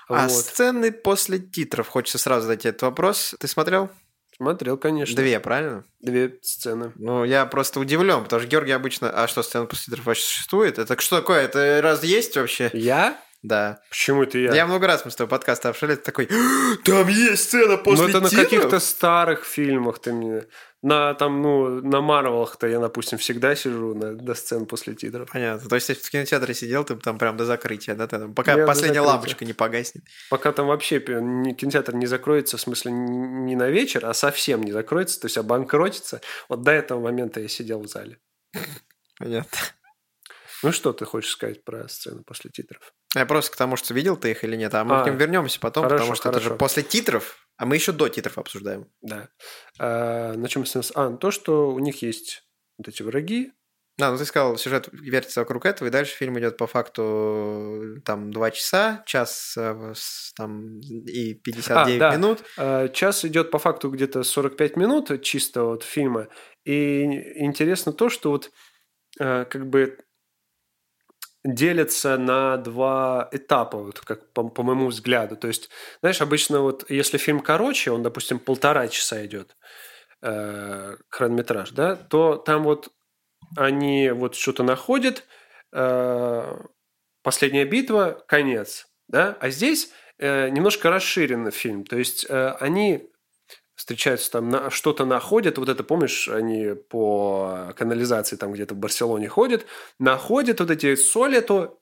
А 0.08 0.28
вот. 0.28 0.32
сцены 0.32 0.90
после 0.90 1.38
титров, 1.38 1.88
хочется 1.88 2.18
сразу 2.18 2.42
задать 2.42 2.66
этот 2.66 2.82
вопрос. 2.82 3.34
Ты 3.38 3.46
смотрел? 3.46 3.90
Смотрел, 4.36 4.78
конечно. 4.78 5.14
Две, 5.14 5.38
правильно? 5.38 5.84
Две 6.00 6.38
сцены. 6.42 6.92
Ну, 6.96 7.24
я 7.24 7.44
просто 7.46 7.78
удивлен, 7.78 8.24
потому 8.24 8.40
что 8.40 8.48
Георгий 8.48 8.72
обычно... 8.72 9.10
А 9.10 9.28
что, 9.28 9.42
сцена 9.42 9.66
после 9.66 9.86
титров 9.86 10.06
вообще 10.06 10.22
существует? 10.22 10.78
Это 10.78 10.98
что 11.00 11.20
такое? 11.20 11.42
Это 11.42 11.80
раз 11.82 12.02
есть 12.02 12.36
вообще? 12.36 12.70
Я? 12.72 13.20
Да. 13.42 13.80
Почему 13.88 14.24
это 14.24 14.38
я? 14.38 14.54
Я 14.54 14.66
много 14.66 14.86
раз 14.86 15.04
мы 15.04 15.10
с 15.10 15.16
тобой 15.16 15.30
подкаст 15.30 15.64
обшили, 15.64 15.94
ты 15.94 16.02
такой, 16.02 16.28
там 16.84 17.08
есть 17.08 17.44
сцена 17.44 17.78
после 17.78 18.04
Ну, 18.04 18.08
это 18.10 18.20
на 18.20 18.28
каких-то 18.28 18.80
старых 18.80 19.44
фильмах 19.44 19.98
ты 19.98 20.12
мне... 20.12 20.42
На, 20.82 21.12
там, 21.12 21.42
ну, 21.42 21.82
на 21.82 22.00
Марвелах-то 22.00 22.66
я, 22.66 22.78
допустим, 22.78 23.18
всегда 23.18 23.54
сижу 23.54 23.94
на, 23.94 24.14
до 24.14 24.34
сцен 24.34 24.64
после 24.64 24.94
титров. 24.94 25.30
Понятно. 25.30 25.68
То 25.68 25.74
есть, 25.74 25.90
если 25.90 26.02
в 26.02 26.10
кинотеатре 26.10 26.54
сидел, 26.54 26.84
ты 26.84 26.96
там 26.96 27.18
прям 27.18 27.36
до 27.36 27.44
закрытия, 27.44 27.94
да? 27.94 28.06
Ты, 28.06 28.18
там, 28.18 28.34
пока 28.34 28.54
я 28.54 28.66
последняя 28.66 29.02
лампочка 29.02 29.44
не 29.44 29.52
погаснет. 29.52 30.04
Пока 30.30 30.52
там 30.52 30.66
вообще 30.66 30.98
кинотеатр 30.98 31.94
не 31.94 32.06
закроется, 32.06 32.56
в 32.56 32.62
смысле, 32.62 32.92
не 32.92 33.56
на 33.56 33.68
вечер, 33.68 34.06
а 34.06 34.14
совсем 34.14 34.62
не 34.62 34.72
закроется, 34.72 35.20
то 35.20 35.26
есть 35.26 35.36
обанкротится. 35.36 36.22
Вот 36.48 36.62
до 36.62 36.70
этого 36.70 36.98
момента 36.98 37.40
я 37.40 37.48
сидел 37.48 37.80
в 37.80 37.86
зале. 37.86 38.18
Понятно. 39.18 39.58
Ну, 40.62 40.72
что 40.72 40.92
ты 40.92 41.04
хочешь 41.04 41.30
сказать 41.30 41.64
про 41.64 41.88
сцену 41.88 42.22
после 42.24 42.50
титров? 42.50 42.92
Я 43.14 43.26
просто 43.26 43.52
к 43.52 43.56
тому, 43.56 43.76
что 43.76 43.94
видел 43.94 44.16
ты 44.16 44.30
их 44.30 44.44
или 44.44 44.56
нет, 44.56 44.74
а 44.74 44.84
мы 44.84 45.00
а, 45.00 45.02
к 45.02 45.06
ним 45.06 45.16
вернемся 45.16 45.58
потом, 45.58 45.84
хорошо, 45.84 45.98
потому 45.98 46.14
что 46.16 46.22
хорошо. 46.24 46.40
это 46.40 46.48
же 46.50 46.56
после 46.56 46.82
титров, 46.82 47.46
а 47.56 47.66
мы 47.66 47.76
еще 47.76 47.92
до 47.92 48.08
титров 48.08 48.38
обсуждаем. 48.38 48.86
Да. 49.00 49.28
А, 49.78 50.34
на 50.34 50.48
чем 50.48 50.66
с 50.66 50.92
А, 50.94 51.16
то, 51.16 51.30
что 51.30 51.70
у 51.70 51.78
них 51.78 52.02
есть 52.02 52.44
вот 52.78 52.88
эти 52.88 53.02
враги. 53.02 53.52
Да, 53.98 54.10
ну 54.10 54.16
ты 54.16 54.24
сказал, 54.24 54.56
сюжет 54.56 54.88
вертится 54.92 55.40
вокруг 55.40 55.66
этого, 55.66 55.88
и 55.88 55.90
дальше 55.90 56.16
фильм 56.16 56.38
идет 56.38 56.56
по 56.56 56.66
факту 56.66 58.00
там 58.04 58.30
два 58.32 58.50
часа, 58.50 59.02
час 59.04 59.54
э, 59.58 59.92
там 60.36 60.80
и 60.80 61.34
59 61.34 61.96
а, 61.96 61.98
да. 61.98 62.16
минут. 62.16 62.42
А, 62.56 62.88
час 62.88 63.26
идет 63.26 63.50
по 63.50 63.58
факту 63.58 63.90
где-то 63.90 64.22
45 64.22 64.76
минут 64.76 65.22
чисто 65.22 65.64
вот 65.64 65.82
фильма. 65.82 66.28
И 66.64 67.02
интересно 67.02 67.92
то, 67.92 68.08
что 68.08 68.30
вот 68.30 68.50
э, 69.18 69.44
как 69.44 69.68
бы 69.68 69.98
делятся 71.44 72.18
на 72.18 72.56
два 72.58 73.28
этапа, 73.32 73.78
вот 73.78 74.00
как 74.00 74.32
по, 74.32 74.48
по 74.48 74.62
моему 74.62 74.88
взгляду. 74.88 75.36
То 75.36 75.48
есть, 75.48 75.70
знаешь, 76.00 76.20
обычно 76.20 76.60
вот 76.60 76.90
если 76.90 77.18
фильм 77.18 77.40
короче, 77.40 77.90
он, 77.90 78.02
допустим, 78.02 78.38
полтора 78.38 78.88
часа 78.88 79.24
идет 79.24 79.56
э, 80.22 80.96
хронометраж, 81.08 81.70
да, 81.70 81.96
то 81.96 82.36
там 82.36 82.64
вот 82.64 82.90
они 83.56 84.10
вот 84.10 84.34
что-то 84.34 84.62
находят, 84.62 85.24
э, 85.72 86.56
последняя 87.22 87.64
битва, 87.64 88.22
конец, 88.28 88.88
да, 89.08 89.36
а 89.40 89.50
здесь 89.50 89.92
э, 90.18 90.48
немножко 90.50 90.90
расширен 90.90 91.50
фильм, 91.50 91.84
то 91.84 91.96
есть 91.96 92.26
э, 92.28 92.50
они 92.60 93.09
встречаются 93.80 94.30
там, 94.30 94.50
на, 94.50 94.68
что-то 94.68 95.06
находят, 95.06 95.56
вот 95.56 95.70
это, 95.70 95.82
помнишь, 95.82 96.28
они 96.28 96.74
по 96.90 97.72
канализации 97.78 98.36
там 98.36 98.52
где-то 98.52 98.74
в 98.74 98.76
Барселоне 98.76 99.30
ходят, 99.30 99.64
находят 99.98 100.60
вот 100.60 100.70
эти 100.70 100.94
соль 100.96 101.34
эту, 101.34 101.80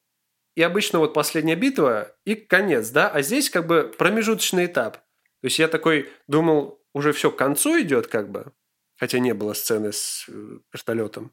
и 0.54 0.62
обычно 0.62 1.00
вот 1.00 1.12
последняя 1.12 1.56
битва 1.56 2.14
и 2.24 2.36
конец, 2.36 2.90
да, 2.90 3.08
а 3.08 3.20
здесь 3.22 3.50
как 3.50 3.66
бы 3.66 3.92
промежуточный 3.98 4.66
этап. 4.66 4.98
То 4.98 5.46
есть 5.46 5.58
я 5.58 5.66
такой 5.66 6.08
думал, 6.28 6.80
уже 6.94 7.12
все 7.12 7.32
к 7.32 7.36
концу 7.36 7.80
идет 7.80 8.06
как 8.06 8.30
бы, 8.30 8.52
хотя 8.96 9.18
не 9.18 9.34
было 9.34 9.52
сцены 9.54 9.92
с 9.92 10.26
э, 10.28 10.58
вертолетом. 10.72 11.32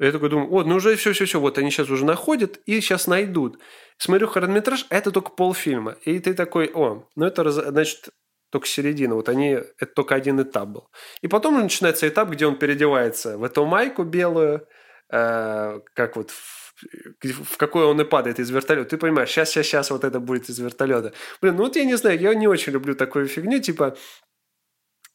Я 0.00 0.10
такой 0.10 0.30
думаю, 0.30 0.48
вот, 0.48 0.66
ну 0.66 0.74
уже 0.74 0.96
все-все-все, 0.96 1.38
вот 1.38 1.58
они 1.58 1.70
сейчас 1.70 1.88
уже 1.90 2.04
находят 2.04 2.56
и 2.66 2.80
сейчас 2.80 3.06
найдут. 3.06 3.60
Смотрю 3.98 4.26
хронометраж, 4.26 4.84
а 4.88 4.96
это 4.96 5.12
только 5.12 5.30
полфильма. 5.30 5.92
И 6.04 6.18
ты 6.18 6.34
такой, 6.34 6.72
о, 6.74 7.06
ну 7.14 7.24
это, 7.24 7.48
значит, 7.52 8.08
только 8.50 8.66
середина. 8.66 9.14
Вот 9.14 9.28
они, 9.28 9.50
это 9.78 9.92
только 9.94 10.14
один 10.14 10.40
этап 10.40 10.68
был. 10.68 10.88
И 11.22 11.28
потом 11.28 11.60
начинается 11.60 12.08
этап, 12.08 12.30
где 12.30 12.46
он 12.46 12.56
переодевается 12.56 13.38
в 13.38 13.44
эту 13.44 13.64
майку 13.64 14.04
белую, 14.04 14.66
э, 15.10 15.80
как 15.94 16.16
вот 16.16 16.30
в, 16.30 16.74
в 17.22 17.56
какой 17.56 17.84
он 17.84 18.00
и 18.00 18.04
падает 18.04 18.38
из 18.38 18.50
вертолета. 18.50 18.90
Ты 18.90 18.96
понимаешь, 18.98 19.30
сейчас, 19.30 19.50
сейчас, 19.50 19.66
сейчас 19.66 19.90
вот 19.90 20.04
это 20.04 20.20
будет 20.20 20.48
из 20.48 20.58
вертолета. 20.58 21.12
Блин, 21.40 21.56
ну 21.56 21.64
вот 21.64 21.76
я 21.76 21.84
не 21.84 21.96
знаю, 21.96 22.18
я 22.18 22.34
не 22.34 22.48
очень 22.48 22.72
люблю 22.72 22.94
такую 22.94 23.26
фигню, 23.26 23.60
типа 23.60 23.96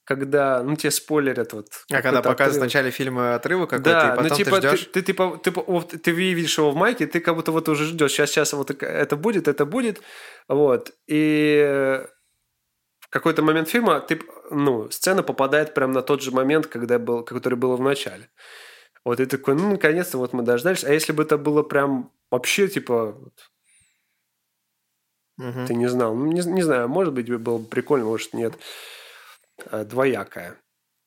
когда, 0.05 0.61
ну, 0.61 0.75
тебе 0.75 0.91
спойлерят 0.91 1.51
вот. 1.53 1.67
А 1.91 2.01
когда 2.01 2.21
показывают 2.21 2.61
в 2.61 2.65
начале 2.65 2.91
фильма 2.91 3.35
отрывок 3.35 3.71
какой-то, 3.71 3.89
да, 3.89 4.07
и 4.07 4.09
потом 4.11 4.27
ну, 4.27 4.35
типа, 4.35 4.61
ты 4.61 4.67
ждешь? 4.67 4.85
Ты, 4.85 4.91
ты, 4.91 5.01
типа, 5.01 5.41
ты, 5.43 5.51
ты, 5.51 5.97
ты 5.97 6.11
видишь 6.11 6.57
его 6.59 6.71
в 6.71 6.75
майке, 6.75 7.07
ты 7.07 7.19
как 7.19 7.35
будто 7.35 7.51
вот 7.51 7.67
уже 7.67 7.85
ждешь, 7.85 8.11
сейчас, 8.11 8.29
сейчас 8.29 8.53
вот 8.53 8.69
это 8.69 9.15
будет, 9.15 9.47
это 9.47 9.65
будет, 9.65 10.01
вот. 10.47 10.91
И 11.07 12.05
какой-то 13.15 13.41
момент 13.41 13.69
фильма 13.69 14.01
ты, 14.01 14.21
ну, 14.51 14.91
сцена 14.91 15.23
попадает 15.23 15.73
прямо 15.73 15.93
на 15.93 16.01
тот 16.01 16.21
же 16.21 16.31
момент, 16.31 16.67
когда 16.67 16.99
был, 16.99 17.23
который 17.23 17.55
был 17.55 17.77
в 17.77 17.81
начале. 17.81 18.29
Вот 19.05 19.21
и 19.21 19.25
такой, 19.25 19.55
ну, 19.55 19.71
наконец-то 19.71 20.17
вот 20.17 20.33
мы 20.33 20.43
дождались. 20.43 20.83
А 20.83 20.91
если 20.91 21.13
бы 21.13 21.23
это 21.23 21.37
было 21.37 21.63
прям 21.63 22.11
вообще, 22.29 22.67
типа, 22.67 23.17
угу. 25.37 25.65
ты 25.65 25.75
не 25.75 25.87
знал, 25.87 26.13
ну, 26.13 26.25
не, 26.25 26.41
не 26.41 26.61
знаю, 26.61 26.89
может 26.89 27.13
быть, 27.13 27.31
было 27.37 27.57
бы 27.57 27.65
прикольно, 27.65 28.05
может, 28.05 28.33
нет. 28.33 28.53
А, 29.67 29.85
двоякая 29.85 30.57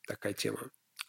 такая 0.07 0.33
тема. 0.33 0.61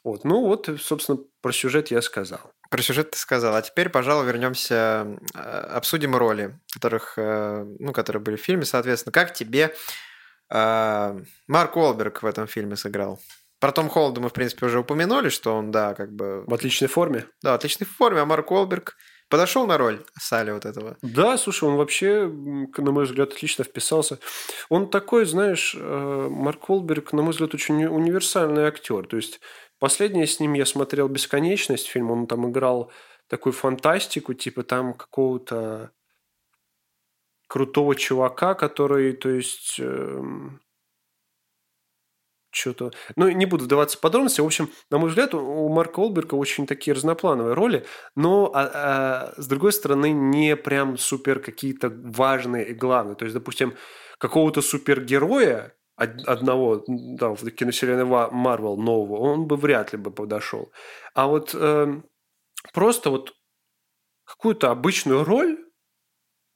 Вот, 0.03 0.25
ну 0.25 0.41
вот, 0.41 0.69
собственно, 0.81 1.19
про 1.41 1.53
сюжет 1.53 1.91
я 1.91 2.01
сказал. 2.01 2.51
Про 2.69 2.81
сюжет 2.81 3.11
ты 3.11 3.17
сказал. 3.17 3.55
А 3.55 3.61
теперь, 3.61 3.87
пожалуй, 3.87 4.25
вернемся, 4.25 5.17
а, 5.33 5.75
обсудим 5.75 6.15
роли, 6.15 6.59
которых, 6.73 7.13
э, 7.17 7.65
ну, 7.79 7.93
которые 7.93 8.21
были 8.21 8.35
в 8.35 8.41
фильме, 8.41 8.65
соответственно. 8.65 9.13
Как 9.13 9.33
тебе 9.33 9.73
Марк 10.49 11.75
Уолберг 11.75 12.23
в 12.23 12.25
этом 12.25 12.47
фильме 12.47 12.75
сыграл. 12.75 13.19
Про 13.59 13.73
Том 13.73 13.89
Холланда 13.89 14.21
мы, 14.21 14.29
в 14.29 14.33
принципе, 14.33 14.67
уже 14.67 14.79
упомянули, 14.79 15.29
что 15.29 15.53
он, 15.53 15.69
да, 15.69 15.93
как 15.93 16.13
бы... 16.13 16.45
В 16.47 16.53
отличной 16.53 16.87
форме. 16.87 17.25
Да, 17.43 17.51
в 17.51 17.55
отличной 17.55 17.85
форме, 17.85 18.21
а 18.21 18.25
Марк 18.25 18.51
Уолберг 18.51 18.95
подошел 19.27 19.67
на 19.67 19.77
роль 19.77 20.01
Салли 20.17 20.51
вот 20.51 20.65
этого. 20.65 20.97
Да, 21.01 21.37
слушай, 21.37 21.65
он 21.67 21.75
вообще, 21.75 22.25
на 22.27 22.91
мой 22.91 23.03
взгляд, 23.03 23.33
отлично 23.33 23.65
вписался. 23.65 24.19
Он 24.69 24.89
такой, 24.89 25.25
знаешь, 25.25 25.75
э, 25.77 26.27
Марк 26.29 26.69
Уолберг, 26.69 27.11
на 27.11 27.21
мой 27.21 27.31
взгляд, 27.31 27.53
очень 27.53 27.85
универсальный 27.85 28.63
актер. 28.63 29.05
То 29.05 29.17
есть, 29.17 29.41
последнее 29.77 30.25
с 30.25 30.39
ним 30.39 30.53
я 30.53 30.65
смотрел 30.65 31.09
«Бесконечность» 31.09 31.87
фильм, 31.87 32.11
он 32.11 32.27
там 32.27 32.49
играл 32.49 32.91
такую 33.27 33.51
фантастику, 33.51 34.33
типа 34.33 34.63
там 34.63 34.93
какого-то 34.93 35.91
крутого 37.49 37.95
чувака, 37.95 38.53
который, 38.53 39.11
то 39.13 39.29
есть, 39.29 39.79
эм, 39.79 40.61
что-то... 42.51 42.91
Ну, 43.15 43.29
не 43.29 43.45
буду 43.45 43.65
вдаваться 43.65 43.97
в 43.97 44.01
подробности. 44.01 44.41
В 44.41 44.45
общем, 44.45 44.69
на 44.91 44.99
мой 44.99 45.09
взгляд, 45.09 45.33
у 45.33 45.67
Марка 45.69 45.99
Олберга 45.99 46.35
очень 46.35 46.67
такие 46.67 46.93
разноплановые 46.93 47.55
роли, 47.55 47.85
но, 48.15 48.51
а, 48.53 48.69
а, 48.73 49.33
с 49.41 49.47
другой 49.47 49.73
стороны, 49.73 50.11
не 50.11 50.55
прям 50.55 50.97
супер 50.97 51.39
какие-то 51.39 51.89
важные 51.89 52.69
и 52.69 52.73
главные. 52.73 53.15
То 53.15 53.25
есть, 53.25 53.33
допустим, 53.33 53.75
какого-то 54.19 54.61
супергероя, 54.61 55.73
одного 55.95 56.85
да, 56.87 57.29
в 57.29 57.49
киновселенной 57.49 58.05
Марвел 58.05 58.77
нового, 58.77 59.17
он 59.17 59.47
бы 59.47 59.57
вряд 59.57 59.91
ли 59.91 59.97
бы 59.97 60.11
подошел. 60.11 60.71
А 61.13 61.27
вот 61.27 61.53
э, 61.53 62.01
просто 62.73 63.09
вот 63.09 63.33
какую-то 64.23 64.71
обычную 64.71 65.25
роль 65.25 65.57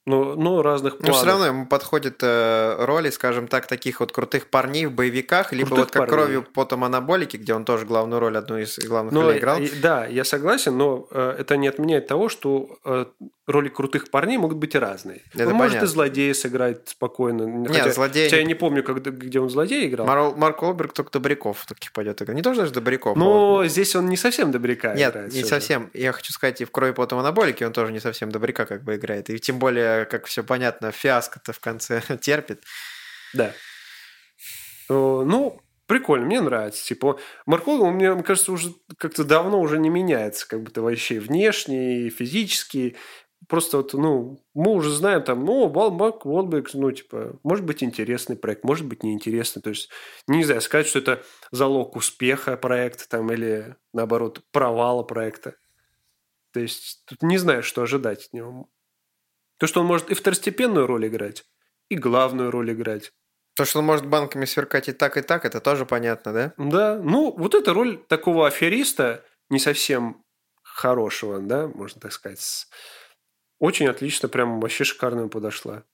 но, 0.06 0.34
но 0.34 0.62
разных 0.62 0.98
планов. 0.98 1.14
Но 1.14 1.18
все 1.18 1.26
равно 1.26 1.46
ему 1.46 1.66
подходят 1.66 2.16
э, 2.20 2.76
роли, 2.84 3.08
скажем 3.10 3.48
так, 3.48 3.66
таких 3.66 4.00
вот 4.00 4.12
крутых 4.12 4.48
парней 4.48 4.86
в 4.86 4.92
боевиках, 4.92 5.52
либо 5.52 5.68
крутых 5.68 5.84
вот 5.84 5.92
как 5.92 6.02
парней. 6.02 6.14
кровью 6.14 6.46
потом 6.54 6.84
анаболики, 6.84 7.38
где 7.38 7.54
он 7.54 7.64
тоже 7.64 7.86
главную 7.86 8.20
роль, 8.20 8.36
одну 8.36 8.58
из 8.58 8.78
главных 8.78 9.14
но, 9.14 9.22
ролей 9.22 9.38
играл. 9.38 9.60
Да, 9.82 10.06
я 10.06 10.24
согласен, 10.24 10.76
но 10.76 11.08
э, 11.10 11.36
это 11.38 11.56
не 11.56 11.68
отменяет 11.68 12.06
того, 12.06 12.28
что 12.28 12.78
э, 12.84 13.06
роли 13.46 13.68
крутых 13.68 14.10
парней 14.10 14.38
могут 14.38 14.58
быть 14.58 14.74
и 14.74 14.78
разные. 14.78 15.22
Это 15.32 15.44
он 15.44 15.52
понятно. 15.52 15.54
может 15.54 15.82
и 15.82 15.86
злодея 15.86 16.34
сыграть 16.34 16.88
спокойно. 16.88 17.42
Нет, 17.42 17.72
хотя, 17.72 17.92
злодей... 17.92 18.24
Хотя 18.24 18.38
я 18.38 18.44
не 18.44 18.54
помню, 18.54 18.82
как, 18.82 19.02
где 19.02 19.40
он 19.40 19.48
злодей 19.48 19.86
играл. 19.86 20.06
Мар... 20.06 20.34
Марк 20.36 20.62
Олберг 20.62 20.92
только 20.92 21.12
Добряков 21.12 21.66
таких 21.66 21.92
пойдет 21.92 22.20
играть. 22.22 22.36
Не 22.36 22.42
тоже 22.42 22.60
даже 22.60 22.72
Добряков. 22.72 23.16
Но 23.16 23.24
а 23.24 23.38
вот... 23.58 23.66
здесь 23.66 23.94
он 23.96 24.06
не 24.06 24.16
совсем 24.16 24.50
Добряка 24.50 24.94
Нет, 24.94 25.12
играет. 25.12 25.32
не 25.32 25.44
совсем. 25.44 25.90
Я 25.94 26.12
хочу 26.12 26.32
сказать, 26.32 26.60
и 26.60 26.64
в 26.64 26.70
крови 26.70 26.92
потом 26.92 27.20
анаболики 27.20 27.64
он 27.64 27.72
тоже 27.72 27.92
не 27.92 28.00
совсем 28.00 28.30
Добряка 28.30 28.66
как 28.66 28.82
бы 28.82 28.96
играет. 28.96 29.30
И 29.30 29.38
тем 29.38 29.58
более, 29.58 30.04
как 30.06 30.26
все 30.26 30.42
понятно, 30.42 30.64
понятно, 30.64 30.92
фиаско-то 30.92 31.52
в 31.52 31.60
конце 31.60 32.02
терпит. 32.20 32.62
Да. 33.32 33.52
Ну, 34.88 35.60
прикольно, 35.86 36.26
мне 36.26 36.40
нравится. 36.40 36.84
Типа, 36.84 37.18
Маркова, 37.46 37.90
мне 37.90 38.22
кажется, 38.22 38.52
уже 38.52 38.74
как-то 38.98 39.24
давно 39.24 39.60
уже 39.60 39.78
не 39.78 39.88
меняется, 39.88 40.46
как 40.46 40.62
будто 40.62 40.82
вообще 40.82 41.20
внешне, 41.20 42.10
физически. 42.10 42.96
Просто 43.48 43.78
вот, 43.78 43.92
ну, 43.94 44.44
мы 44.54 44.72
уже 44.72 44.90
знаем 44.90 45.22
там, 45.22 45.44
ну, 45.44 45.68
Валмак, 45.68 46.24
Волбек, 46.24 46.72
ну, 46.74 46.90
типа, 46.92 47.38
может 47.42 47.64
быть 47.64 47.82
интересный 47.82 48.36
проект, 48.36 48.64
может 48.64 48.86
быть 48.86 49.02
неинтересный. 49.02 49.62
То 49.62 49.70
есть, 49.70 49.90
не 50.26 50.44
знаю, 50.44 50.60
сказать, 50.60 50.86
что 50.86 50.98
это 50.98 51.22
залог 51.50 51.96
успеха 51.96 52.56
проекта 52.56 53.08
там 53.08 53.32
или, 53.32 53.76
наоборот, 53.92 54.42
провала 54.52 55.02
проекта. 55.02 55.56
То 56.52 56.60
есть, 56.60 57.04
тут 57.06 57.22
не 57.22 57.38
знаю, 57.38 57.62
что 57.62 57.82
ожидать 57.82 58.26
от 58.26 58.32
него. 58.32 58.68
То, 59.58 59.66
что 59.66 59.80
он 59.80 59.86
может 59.86 60.10
и 60.10 60.14
второстепенную 60.14 60.86
роль 60.86 61.06
играть, 61.06 61.44
и 61.88 61.96
главную 61.96 62.50
роль 62.50 62.72
играть. 62.72 63.12
То, 63.56 63.64
что 63.64 63.78
он 63.78 63.86
может 63.86 64.06
банками 64.06 64.46
сверкать 64.46 64.88
и 64.88 64.92
так, 64.92 65.16
и 65.16 65.22
так, 65.22 65.44
это 65.44 65.60
тоже 65.60 65.86
понятно, 65.86 66.32
да? 66.32 66.54
Да, 66.58 67.00
ну, 67.00 67.32
вот 67.36 67.54
эта 67.54 67.72
роль 67.72 67.98
такого 68.08 68.48
афериста, 68.48 69.24
не 69.48 69.60
совсем 69.60 70.24
хорошего, 70.62 71.38
да, 71.38 71.68
можно 71.68 72.00
так 72.00 72.12
сказать, 72.12 72.66
очень 73.58 73.86
отлично, 73.86 74.28
прям 74.28 74.60
вообще 74.60 74.84
шикарно 74.84 75.28
подошла. 75.28 75.84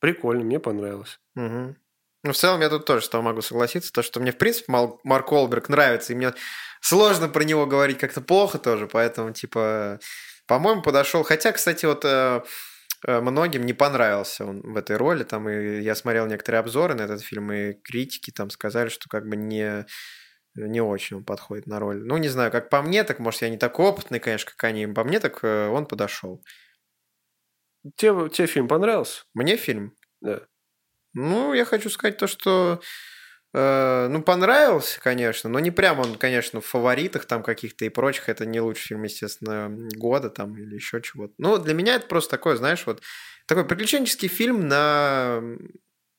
Прикольно, 0.00 0.44
мне 0.44 0.58
понравилось. 0.58 1.20
Угу. 1.36 1.76
Ну, 2.24 2.32
в 2.32 2.36
целом, 2.36 2.60
я 2.60 2.68
тут 2.68 2.86
тоже 2.86 3.04
с 3.04 3.08
тобой 3.08 3.26
могу 3.26 3.42
согласиться. 3.42 3.92
То, 3.92 4.02
что 4.02 4.20
мне, 4.20 4.32
в 4.32 4.38
принципе, 4.38 4.72
Марк 5.04 5.32
Олберг 5.32 5.68
нравится, 5.68 6.12
и 6.12 6.16
мне 6.16 6.32
сложно 6.80 7.28
про 7.28 7.42
него 7.42 7.66
говорить 7.66 7.98
как-то 7.98 8.20
плохо 8.20 8.58
тоже, 8.58 8.86
поэтому, 8.86 9.32
типа, 9.32 9.98
по-моему, 10.46 10.82
подошел. 10.82 11.22
Хотя, 11.24 11.52
кстати, 11.52 11.84
вот 11.86 12.04
э, 12.04 12.42
э, 13.06 13.20
многим 13.20 13.66
не 13.66 13.72
понравился 13.72 14.44
он 14.44 14.60
в 14.60 14.76
этой 14.76 14.96
роли. 14.96 15.24
Там 15.24 15.48
и 15.48 15.80
я 15.80 15.94
смотрел 15.94 16.26
некоторые 16.26 16.60
обзоры 16.60 16.94
на 16.94 17.02
этот 17.02 17.22
фильм, 17.22 17.52
и 17.52 17.72
критики 17.72 18.30
там 18.30 18.50
сказали, 18.50 18.88
что 18.88 19.08
как 19.08 19.26
бы 19.28 19.36
не 19.36 19.86
не 20.54 20.82
очень 20.82 21.16
он 21.16 21.24
подходит 21.24 21.66
на 21.66 21.80
роль. 21.80 22.04
Ну, 22.04 22.18
не 22.18 22.28
знаю, 22.28 22.50
как 22.50 22.68
по 22.68 22.82
мне, 22.82 23.04
так, 23.04 23.18
может, 23.18 23.42
я 23.42 23.48
не 23.48 23.56
такой 23.56 23.86
опытный, 23.86 24.20
конечно, 24.20 24.50
как 24.50 24.62
они. 24.64 24.86
По 24.86 25.02
мне, 25.04 25.18
так 25.18 25.38
э, 25.42 25.68
он 25.68 25.86
подошел. 25.86 26.42
Тебе, 27.96 28.28
тебе 28.28 28.46
фильм 28.46 28.68
понравился? 28.68 29.24
Мне 29.34 29.56
фильм? 29.56 29.96
Да. 30.20 30.40
Ну, 31.14 31.54
я 31.54 31.64
хочу 31.64 31.90
сказать 31.90 32.18
то, 32.18 32.26
что 32.26 32.80
э, 33.54 34.08
ну, 34.10 34.22
понравился, 34.22 35.00
конечно, 35.00 35.50
но 35.50 35.60
не 35.60 35.70
прям 35.70 36.00
он, 36.00 36.16
конечно, 36.16 36.60
в 36.60 36.66
фаворитах 36.66 37.26
там 37.26 37.42
каких-то 37.42 37.84
и 37.84 37.90
прочих. 37.90 38.28
Это 38.28 38.46
не 38.46 38.60
лучший 38.60 38.88
фильм, 38.88 39.04
естественно, 39.04 39.68
года 39.96 40.30
там 40.30 40.56
или 40.58 40.76
еще 40.76 41.02
чего-то. 41.02 41.34
Ну, 41.38 41.58
для 41.58 41.74
меня 41.74 41.96
это 41.96 42.06
просто 42.06 42.32
такое, 42.32 42.56
знаешь, 42.56 42.86
вот 42.86 43.02
такой 43.46 43.66
приключенческий 43.66 44.28
фильм 44.28 44.68
на, 44.68 45.42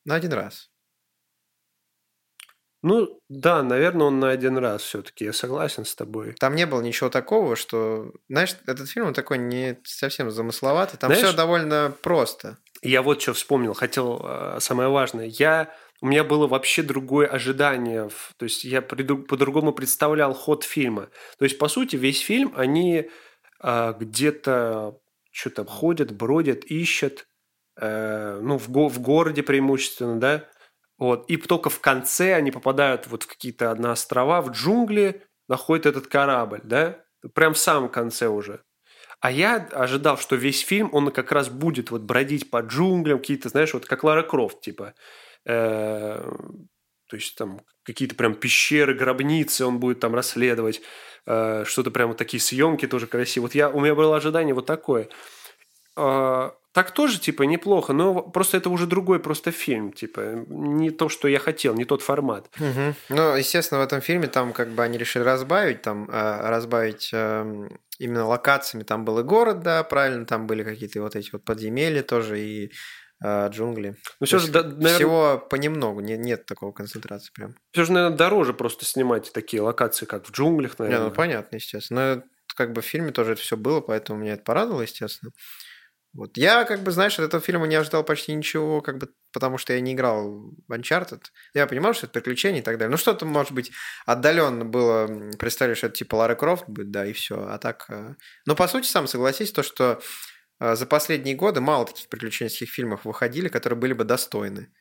на 0.05 0.15
один 0.15 0.33
раз. 0.33 0.72
Ну, 2.83 3.17
да, 3.29 3.63
наверное, 3.63 4.07
он 4.07 4.19
на 4.19 4.29
один 4.29 4.57
раз 4.57 4.81
все-таки, 4.81 5.23
я 5.25 5.33
согласен 5.33 5.85
с 5.85 5.95
тобой. 5.95 6.33
Там 6.33 6.53
не 6.53 6.65
было 6.65 6.81
ничего 6.81 7.09
такого, 7.09 7.55
что... 7.55 8.11
Знаешь, 8.27 8.57
этот 8.67 8.89
фильм 8.89 9.07
он 9.07 9.13
такой 9.13 9.37
не 9.37 9.79
совсем 9.85 10.29
замысловатый, 10.29 10.99
там 10.99 11.09
все 11.13 11.33
довольно 11.33 11.95
просто. 12.01 12.57
Я 12.81 13.01
вот 13.01 13.21
что 13.21 13.31
вспомнил, 13.33 13.73
хотел 13.73 14.21
э, 14.21 14.57
самое 14.59 14.89
важное. 14.89 15.25
Я 15.25 15.73
у 16.01 16.07
меня 16.07 16.25
было 16.25 16.47
вообще 16.47 16.83
другое 16.83 17.27
ожидание. 17.27 18.09
То 18.35 18.43
есть 18.43 18.65
я 18.65 18.81
по-другому 18.81 19.71
представлял 19.71 20.33
ход 20.33 20.65
фильма. 20.65 21.07
То 21.39 21.45
есть, 21.45 21.57
по 21.57 21.69
сути, 21.69 21.95
весь 21.95 22.19
фильм 22.19 22.53
они 22.57 23.09
э, 23.61 23.93
где-то 23.97 24.99
что-то 25.31 25.63
ходят, 25.63 26.11
бродят, 26.11 26.65
ищут. 26.65 27.25
Э, 27.79 28.37
ну, 28.41 28.57
в, 28.57 28.69
го- 28.69 28.89
в 28.89 28.99
городе 28.99 29.43
преимущественно, 29.43 30.19
да. 30.19 30.45
Вот. 30.97 31.29
И 31.29 31.37
только 31.37 31.69
в 31.69 31.79
конце 31.79 32.35
они 32.35 32.51
попадают 32.51 33.07
вот 33.07 33.23
в 33.23 33.27
какие-то 33.27 33.73
на 33.75 33.91
острова, 33.91 34.41
в 34.41 34.51
джунгли, 34.51 35.23
находят 35.47 35.85
этот 35.85 36.07
корабль, 36.07 36.61
да? 36.63 36.99
Прям 37.33 37.53
в 37.53 37.57
самом 37.57 37.89
конце 37.89 38.27
уже. 38.27 38.61
А 39.19 39.31
я 39.31 39.55
ожидал, 39.71 40.17
что 40.17 40.35
весь 40.35 40.59
фильм, 40.61 40.89
он 40.91 41.09
как 41.11 41.31
раз 41.31 41.49
будет 41.49 41.91
вот 41.91 42.01
бродить 42.01 42.49
по 42.49 42.59
джунглям, 42.59 43.19
какие-то, 43.19 43.49
знаешь, 43.49 43.73
вот 43.73 43.85
как 43.85 44.03
Лара 44.03 44.23
Крофт, 44.23 44.59
типа. 44.61 44.93
Э, 45.45 46.21
то 47.07 47.15
есть 47.15 47.35
там 47.35 47.61
какие-то 47.83 48.15
прям 48.15 48.35
пещеры, 48.35 48.93
гробницы 48.93 49.65
он 49.65 49.79
будет 49.79 49.99
там 49.99 50.13
расследовать. 50.13 50.81
Э, 51.25 51.63
что-то 51.65 51.91
прям 51.91 52.09
вот 52.09 52.17
такие 52.17 52.41
съемки 52.41 52.85
тоже 52.85 53.07
красивые. 53.07 53.47
Вот 53.47 53.55
я, 53.55 53.69
у 53.69 53.79
меня 53.79 53.95
было 53.95 54.17
ожидание 54.17 54.53
вот 54.53 54.65
такое. 54.65 55.07
А, 55.95 56.53
так 56.73 56.91
тоже, 56.91 57.19
типа, 57.19 57.43
неплохо, 57.43 57.93
но 57.93 58.21
просто 58.23 58.57
это 58.57 58.69
уже 58.71 58.87
другой 58.87 59.19
просто 59.19 59.51
фильм, 59.51 59.93
типа, 59.93 60.43
не 60.47 60.89
то, 60.89 61.07
что 61.07 61.27
я 61.27 61.37
хотел, 61.37 61.75
не 61.75 61.85
тот 61.85 62.01
формат. 62.01 62.49
Угу. 62.59 62.95
Ну, 63.09 63.35
естественно, 63.35 63.79
в 63.79 63.83
этом 63.83 64.01
фильме 64.01 64.27
там 64.27 64.53
как 64.53 64.69
бы 64.69 64.81
они 64.83 64.97
решили 64.97 65.23
разбавить, 65.23 65.83
там, 65.83 66.09
э, 66.09 66.49
разбавить 66.49 67.11
э, 67.13 67.69
именно 67.99 68.25
локациями. 68.25 68.83
Там 68.83 69.05
был 69.05 69.19
и 69.19 69.23
город, 69.23 69.61
да, 69.61 69.83
правильно, 69.83 70.25
там 70.25 70.47
были 70.47 70.63
какие-то 70.63 70.99
вот 71.01 71.15
эти 71.15 71.29
вот 71.31 71.45
подземелья 71.45 72.01
тоже, 72.01 72.39
и 72.39 72.71
э, 73.23 73.49
джунгли. 73.49 73.95
Ну, 74.19 74.25
все 74.25 74.39
же, 74.39 74.51
да, 74.51 74.63
наверное... 74.63 74.95
Всего 74.95 75.47
понемногу, 75.47 75.99
не, 75.99 76.17
нет 76.17 76.47
такого 76.47 76.71
концентрации 76.71 77.31
прям. 77.35 77.53
Все 77.71 77.85
же, 77.85 77.91
наверное, 77.91 78.17
дороже 78.17 78.55
просто 78.55 78.83
снимать 78.83 79.31
такие 79.31 79.61
локации, 79.61 80.07
как 80.07 80.25
в 80.25 80.31
джунглях, 80.31 80.79
наверное. 80.79 81.03
Не, 81.03 81.09
ну, 81.09 81.13
понятно, 81.13 81.57
естественно. 81.57 82.15
Но 82.15 82.23
как 82.55 82.73
бы 82.73 82.81
в 82.81 82.85
фильме 82.85 83.11
тоже 83.11 83.33
это 83.33 83.41
все 83.41 83.57
было, 83.57 83.79
поэтому 83.79 84.19
меня 84.19 84.33
это 84.33 84.43
порадовало, 84.43 84.81
естественно. 84.81 85.31
Вот. 86.13 86.37
Я, 86.37 86.63
как 86.65 86.83
бы, 86.83 86.91
знаешь, 86.91 87.17
от 87.17 87.25
этого 87.25 87.41
фильма 87.41 87.65
не 87.65 87.75
ожидал 87.75 88.03
почти 88.03 88.33
ничего, 88.33 88.81
как 88.81 88.99
бы, 88.99 89.09
потому 89.31 89.57
что 89.57 89.73
я 89.73 89.79
не 89.79 89.93
играл 89.93 90.53
в 90.67 90.71
Uncharted. 90.71 91.23
Я 91.55 91.65
понимал, 91.65 91.93
что 91.93 92.05
это 92.05 92.13
приключения 92.13 92.61
и 92.61 92.63
так 92.63 92.77
далее. 92.77 92.91
Ну, 92.91 92.97
что-то, 92.97 93.25
может 93.25 93.51
быть, 93.51 93.71
отдаленно 94.05 94.63
было, 94.63 95.07
представили, 95.39 95.73
что 95.73 95.87
это 95.87 95.95
типа 95.95 96.15
Лара 96.15 96.35
Крофт 96.35 96.65
будет, 96.67 96.91
да, 96.91 97.05
и 97.05 97.13
все. 97.13 97.47
А 97.47 97.57
так... 97.57 97.85
Э, 97.89 98.13
но, 98.45 98.55
по 98.55 98.67
сути, 98.67 98.85
сам 98.85 99.07
согласись, 99.07 99.51
то, 99.51 99.63
что 99.63 100.01
э, 100.59 100.75
за 100.75 100.85
последние 100.85 101.35
годы 101.35 101.61
мало 101.61 101.87
таких 101.87 102.07
приключенческих 102.09 102.69
фильмов 102.69 103.05
выходили, 103.05 103.47
которые 103.47 103.79
были 103.79 103.93
бы 103.93 104.03
достойны. 104.03 104.71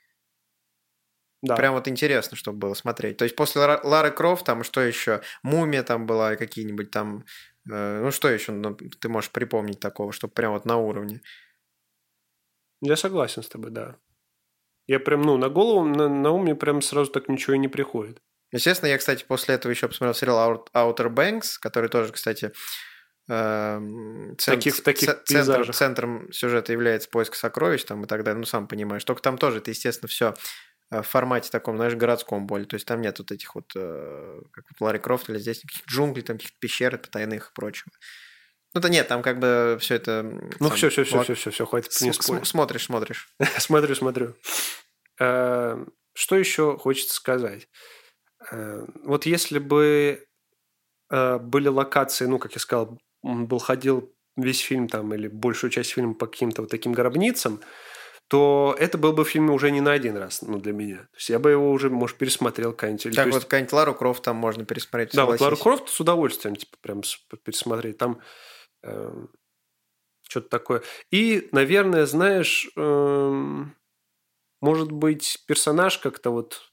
Да. 1.42 1.56
Прям 1.56 1.74
вот 1.74 1.88
интересно, 1.88 2.36
чтобы 2.36 2.58
было 2.58 2.74
смотреть. 2.74 3.16
То 3.16 3.24
есть 3.24 3.34
после 3.34 3.62
Лары 3.62 4.12
Крофт, 4.12 4.44
там 4.44 4.62
что 4.62 4.80
еще? 4.80 5.22
Мумия 5.42 5.82
там 5.82 6.06
была, 6.06 6.36
какие-нибудь 6.36 6.92
там 6.92 7.24
ну, 7.64 8.10
что 8.10 8.28
еще 8.28 8.52
ну, 8.52 8.74
ты 8.74 9.08
можешь 9.08 9.30
припомнить 9.30 9.80
такого, 9.80 10.12
чтобы 10.12 10.34
прям 10.34 10.52
вот 10.52 10.64
на 10.64 10.76
уровне? 10.76 11.20
Я 12.80 12.96
согласен 12.96 13.42
с 13.42 13.48
тобой, 13.48 13.70
да. 13.70 13.96
Я 14.88 14.98
прям, 14.98 15.22
ну, 15.22 15.36
на 15.36 15.48
голову, 15.48 15.84
на, 15.84 16.08
на 16.08 16.30
ум 16.30 16.42
мне 16.42 16.54
прям 16.54 16.82
сразу 16.82 17.10
так 17.10 17.28
ничего 17.28 17.54
и 17.54 17.58
не 17.58 17.68
приходит. 17.68 18.20
Естественно, 18.50 18.88
я, 18.88 18.98
кстати, 18.98 19.24
после 19.26 19.54
этого 19.54 19.70
еще 19.70 19.88
посмотрел 19.88 20.14
сериал 20.14 20.66
Outer 20.74 21.08
Banks, 21.08 21.58
который 21.60 21.88
тоже, 21.88 22.12
кстати, 22.12 22.52
э, 23.30 23.80
цент, 24.38 24.58
таких, 24.58 24.82
таких 24.82 25.22
центром, 25.24 25.72
центром 25.72 26.32
сюжета 26.32 26.72
является 26.72 27.08
поиск 27.08 27.34
сокровищ 27.36 27.84
там 27.84 28.04
и 28.04 28.06
так 28.06 28.24
далее. 28.24 28.40
Ну, 28.40 28.44
сам 28.44 28.66
понимаешь. 28.66 29.04
Только 29.04 29.22
там 29.22 29.38
тоже 29.38 29.58
это, 29.58 29.70
естественно, 29.70 30.08
все 30.08 30.34
Э, 30.34 30.71
в 31.00 31.08
формате 31.08 31.50
таком, 31.50 31.76
знаешь, 31.76 31.94
городском 31.94 32.46
более. 32.46 32.66
То 32.66 32.74
есть 32.74 32.86
там 32.86 33.00
нет 33.00 33.18
вот 33.18 33.32
этих 33.32 33.54
вот, 33.54 33.72
э, 33.74 34.40
как 34.52 34.64
вот 34.68 34.80
Ларри 34.80 34.98
Крофт 34.98 35.30
или 35.30 35.38
здесь 35.38 35.60
каких-то 35.60 35.88
джунглей, 35.88 36.22
там 36.22 36.36
каких-то 36.36 36.58
пещер 36.60 36.98
потайных 36.98 37.50
и 37.50 37.54
прочего. 37.54 37.90
Ну-то 38.74 38.88
нет, 38.88 39.08
там 39.08 39.22
как 39.22 39.38
бы 39.38 39.78
все 39.80 39.94
это... 39.94 40.22
Ну 40.60 40.70
все, 40.70 40.90
все, 40.90 41.04
все, 41.04 41.22
все, 41.22 41.34
все, 41.34 41.50
все, 41.50 41.66
хватит 41.66 41.92
не 42.00 42.12
Смотришь, 42.12 42.84
смотришь. 42.84 43.34
смотрю, 43.58 43.94
смотрю. 43.94 44.34
Э, 45.18 45.84
что 46.14 46.36
еще 46.36 46.76
хочется 46.76 47.14
сказать? 47.14 47.68
Вот 48.50 49.24
если 49.24 49.60
бы 49.60 50.26
были 51.08 51.68
локации, 51.68 52.26
ну, 52.26 52.38
как 52.40 52.54
я 52.54 52.58
сказал, 52.58 52.98
был 53.22 53.58
ходил 53.60 54.12
весь 54.36 54.60
фильм 54.60 54.88
там 54.88 55.14
или 55.14 55.28
большую 55.28 55.70
часть 55.70 55.92
фильма 55.92 56.14
по 56.14 56.26
каким-то 56.26 56.62
вот 56.62 56.70
таким 56.70 56.92
гробницам, 56.92 57.60
то 58.32 58.74
это 58.78 58.96
был 58.96 59.12
бы 59.12 59.26
фильм 59.26 59.50
уже 59.50 59.70
не 59.70 59.82
на 59.82 59.92
один 59.92 60.16
раз, 60.16 60.40
ну, 60.40 60.58
для 60.58 60.72
меня. 60.72 61.00
То 61.00 61.16
есть 61.16 61.28
я 61.28 61.38
бы 61.38 61.50
его 61.50 61.70
уже, 61.70 61.90
может, 61.90 62.16
пересмотрел 62.16 62.72
какая-нибудь. 62.72 63.14
Так, 63.14 63.26
вот 63.26 63.34
есть... 63.34 63.44
какая-нибудь 63.44 63.72
Лару 63.74 63.94
Крофт 63.94 64.22
там 64.22 64.36
можно 64.36 64.64
пересмотреть. 64.64 65.12
Да, 65.12 65.26
вот 65.26 65.38
Лару 65.38 65.58
Крофт 65.58 65.90
с 65.90 66.00
удовольствием, 66.00 66.56
типа, 66.56 66.74
прям 66.80 67.02
пересмотреть. 67.44 67.98
Там 67.98 68.22
э, 68.84 69.26
что-то 70.22 70.48
такое. 70.48 70.82
И, 71.10 71.50
наверное, 71.52 72.06
знаешь, 72.06 72.70
э, 72.74 73.64
может 74.62 74.92
быть, 74.92 75.44
персонаж 75.46 75.98
как-то 75.98 76.30
вот 76.30 76.72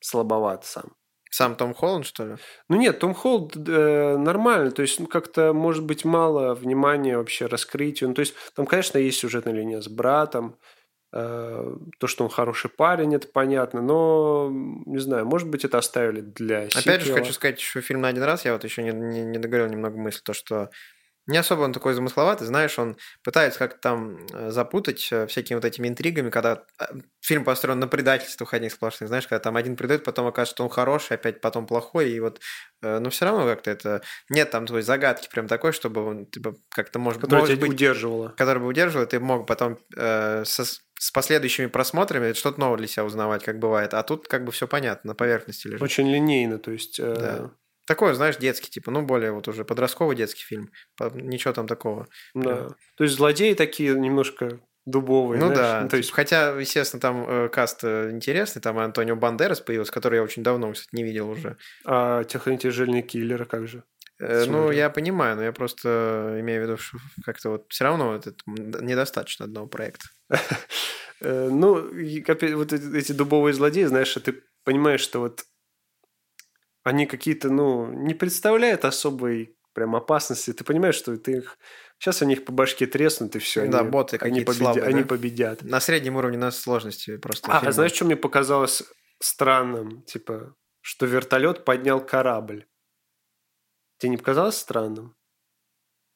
слабоват 0.00 0.64
сам. 0.64 0.95
Сам 1.36 1.54
Том 1.54 1.74
Холланд, 1.74 2.06
что 2.06 2.24
ли? 2.24 2.36
Ну 2.70 2.78
нет, 2.78 2.98
Том 2.98 3.12
Холланд 3.12 3.54
э, 3.56 4.16
нормально, 4.16 4.70
то 4.70 4.80
есть 4.80 4.98
ну, 5.00 5.06
как-то, 5.06 5.52
может 5.52 5.84
быть, 5.84 6.02
мало 6.06 6.54
внимания 6.54 7.18
вообще 7.18 7.44
раскрытию. 7.44 8.08
Ну, 8.08 8.14
то 8.14 8.20
есть 8.20 8.32
там, 8.54 8.64
конечно, 8.64 8.96
есть 8.96 9.18
сюжетная 9.18 9.52
линия 9.52 9.82
с 9.82 9.88
братом, 9.88 10.56
э, 11.12 11.76
то, 12.00 12.06
что 12.06 12.24
он 12.24 12.30
хороший 12.30 12.70
парень, 12.70 13.14
это 13.14 13.28
понятно, 13.28 13.82
но, 13.82 14.48
не 14.50 14.96
знаю, 14.96 15.26
может 15.26 15.50
быть, 15.50 15.66
это 15.66 15.76
оставили 15.76 16.22
для 16.22 16.60
Опять 16.60 16.72
сиквела. 16.72 17.00
же, 17.00 17.12
хочу 17.12 17.32
сказать, 17.34 17.60
что 17.60 17.82
фильм 17.82 18.00
на 18.00 18.08
один 18.08 18.22
раз, 18.22 18.46
я 18.46 18.54
вот 18.54 18.64
еще 18.64 18.82
не, 18.82 18.92
не, 18.92 19.20
не 19.20 19.38
договорил 19.38 19.70
немного 19.70 19.98
мысль, 19.98 20.22
то, 20.24 20.32
что 20.32 20.70
Не 21.26 21.38
особо 21.38 21.62
он 21.62 21.72
такой 21.72 21.92
замысловатый, 21.94 22.46
знаешь, 22.46 22.78
он 22.78 22.96
пытается 23.24 23.58
как-то 23.58 23.80
там 23.80 24.26
э, 24.32 24.50
запутать 24.50 25.08
э, 25.10 25.26
всякими 25.26 25.56
вот 25.56 25.64
этими 25.64 25.88
интригами, 25.88 26.30
когда 26.30 26.62
э, 26.78 26.84
фильм 27.20 27.42
построен 27.44 27.80
на 27.80 27.88
предательствах 27.88 28.54
одних 28.54 28.72
сплошных, 28.72 29.08
знаешь, 29.08 29.26
когда 29.26 29.40
там 29.40 29.56
один 29.56 29.76
предает, 29.76 30.04
потом 30.04 30.26
окажется, 30.28 30.54
что 30.56 30.64
он 30.64 30.70
хороший, 30.70 31.14
опять 31.14 31.40
потом 31.40 31.66
плохой, 31.66 32.10
и 32.10 32.20
вот, 32.20 32.40
но 32.80 33.10
все 33.10 33.24
равно 33.24 33.44
как-то 33.44 33.70
это, 33.72 34.02
нет 34.28 34.50
там 34.50 34.66
твоей 34.66 34.84
загадки 34.84 35.28
прям 35.28 35.48
такой, 35.48 35.72
чтобы 35.72 36.04
он, 36.04 36.26
типа, 36.26 36.54
как-то, 36.70 36.98
может, 37.00 37.20
Которая 37.20 37.40
может 37.40 37.56
тебя 37.56 37.66
быть, 37.66 37.74
удерживала. 37.74 38.28
который 38.36 38.58
бы 38.60 38.66
удерживал, 38.68 39.06
ты 39.06 39.18
мог 39.18 39.46
потом 39.48 39.78
э, 39.96 40.44
со, 40.44 40.64
с 40.64 41.10
последующими 41.12 41.66
просмотрами 41.66 42.34
что-то 42.34 42.60
новое 42.60 42.78
для 42.78 42.86
себя 42.86 43.04
узнавать, 43.04 43.42
как 43.42 43.58
бывает, 43.58 43.94
а 43.94 44.02
тут 44.04 44.28
как 44.28 44.44
бы 44.44 44.52
все 44.52 44.68
понятно, 44.68 45.08
на 45.08 45.14
поверхности 45.16 45.66
лежит. 45.66 45.82
Очень 45.82 46.08
линейно, 46.08 46.58
то 46.58 46.70
есть... 46.70 47.00
э, 47.00 47.14
Да. 47.14 47.50
Такой, 47.86 48.14
знаешь, 48.14 48.36
детский, 48.36 48.70
типа, 48.70 48.90
ну, 48.90 49.02
более 49.02 49.32
вот 49.32 49.48
уже 49.48 49.64
подростковый 49.64 50.16
детский 50.16 50.42
фильм. 50.44 50.70
Ничего 51.14 51.52
там 51.54 51.66
такого. 51.66 52.08
да. 52.34 52.68
То 52.96 53.04
есть 53.04 53.16
злодеи 53.16 53.54
такие 53.54 53.94
немножко 53.94 54.60
дубовые, 54.86 55.40
Ну 55.40 55.46
знаешь, 55.46 55.60
да, 55.60 55.80
ну, 55.82 55.88
то 55.88 55.96
есть 55.96 56.12
хотя, 56.12 56.50
естественно, 56.50 57.00
там 57.00 57.24
э, 57.28 57.48
каст 57.48 57.80
э, 57.82 58.10
интересный, 58.12 58.62
там 58.62 58.78
Антонио 58.78 59.16
Бандерас 59.16 59.60
появился, 59.60 59.92
который 59.92 60.16
я 60.16 60.22
очень 60.22 60.42
давно, 60.44 60.72
кстати, 60.72 60.88
не 60.92 61.02
видел 61.02 61.28
уже. 61.28 61.56
а 61.84 62.22
технотяжельные 62.24 63.02
киллеры 63.02 63.46
как 63.46 63.66
же? 63.66 63.82
Э, 64.20 64.44
ну, 64.46 64.70
я 64.70 64.88
понимаю, 64.88 65.36
но 65.36 65.42
я 65.42 65.52
просто 65.52 66.38
имею 66.40 66.62
в 66.62 66.64
виду, 66.64 66.76
что 66.78 66.98
как-то 67.24 67.50
вот 67.50 67.66
все 67.68 67.84
равно 67.84 68.14
это 68.14 68.32
недостаточно 68.46 69.44
одного 69.44 69.66
проекта. 69.66 70.06
Э, 71.22 71.48
Ну, 71.50 71.76
вот 71.76 72.72
эти, 72.74 72.96
эти 72.96 73.12
дубовые 73.12 73.54
злодеи, 73.54 73.84
знаешь, 73.84 74.12
ты 74.12 74.42
понимаешь, 74.64 75.00
что 75.00 75.20
вот 75.20 75.44
они 76.86 77.06
какие-то, 77.06 77.50
ну, 77.50 77.90
не 77.90 78.14
представляют 78.14 78.84
особой 78.84 79.56
прям 79.74 79.96
опасности. 79.96 80.52
Ты 80.52 80.62
понимаешь, 80.62 80.94
что 80.94 81.16
ты 81.16 81.38
их... 81.38 81.58
Сейчас 81.98 82.22
они 82.22 82.34
их 82.34 82.44
по 82.44 82.52
башке 82.52 82.86
треснут, 82.86 83.34
и 83.34 83.40
все. 83.40 83.66
Да, 83.66 83.80
они, 83.80 83.90
боты 83.90 84.18
они, 84.20 84.40
какие-то 84.40 84.52
победя- 84.52 84.56
слабые, 84.56 84.84
они 84.84 85.02
да? 85.02 85.08
победят. 85.08 85.62
На 85.62 85.80
среднем 85.80 86.14
уровне 86.14 86.38
на 86.38 86.52
сложности 86.52 87.16
просто. 87.16 87.50
А, 87.50 87.58
фильма. 87.58 87.72
знаешь, 87.72 87.92
что 87.92 88.04
мне 88.04 88.14
показалось 88.14 88.84
странным? 89.20 90.02
Типа, 90.02 90.54
что 90.80 91.06
вертолет 91.06 91.64
поднял 91.64 92.00
корабль. 92.00 92.66
Тебе 93.98 94.10
не 94.10 94.16
показалось 94.16 94.56
странным? 94.56 95.16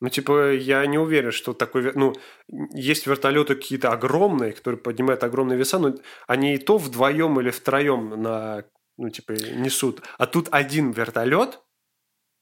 Ну, 0.00 0.08
типа, 0.08 0.52
я 0.52 0.86
не 0.86 0.98
уверен, 0.98 1.32
что 1.32 1.52
такой... 1.52 1.92
Ну, 1.94 2.14
есть 2.46 3.08
вертолеты 3.08 3.56
какие-то 3.56 3.90
огромные, 3.90 4.52
которые 4.52 4.80
поднимают 4.80 5.24
огромные 5.24 5.58
веса, 5.58 5.80
но 5.80 5.96
они 6.28 6.54
и 6.54 6.58
то 6.58 6.78
вдвоем 6.78 7.40
или 7.40 7.50
втроем 7.50 8.22
на, 8.22 8.64
ну, 9.00 9.08
типа, 9.08 9.32
несут. 9.32 10.02
А 10.18 10.26
тут 10.26 10.48
один 10.50 10.90
вертолет, 10.90 11.60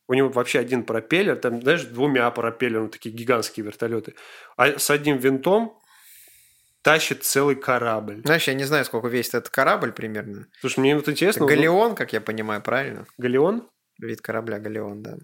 у 0.09 0.14
него 0.14 0.28
вообще 0.28 0.59
один 0.59 0.82
пропеллер, 0.84 1.36
там, 1.36 1.62
знаешь, 1.62 1.84
двумя 1.84 2.28
пропеллерами, 2.30 2.88
такие 2.88 3.14
гигантские 3.14 3.64
вертолеты. 3.64 4.14
А 4.56 4.78
с 4.78 4.90
одним 4.90 5.18
винтом 5.18 5.78
тащит 6.82 7.22
целый 7.22 7.54
корабль. 7.54 8.22
Знаешь, 8.24 8.48
я 8.48 8.54
не 8.54 8.64
знаю, 8.64 8.84
сколько 8.84 9.06
весит 9.06 9.34
этот 9.34 9.50
корабль 9.50 9.92
примерно. 9.92 10.46
Слушай, 10.61 10.80
мне 10.80 10.96
вот 10.96 11.09
интересно... 11.09 11.44
вот 11.44 11.50
Галеон, 11.50 11.94
как 11.94 12.12
я 12.12 12.20
понимаю, 12.20 12.61
правильно? 12.61 13.06
Галеон? 13.18 13.68
Вид 14.00 14.20
корабля 14.20 14.59
Галеон, 14.59 15.02
да. 15.02 15.18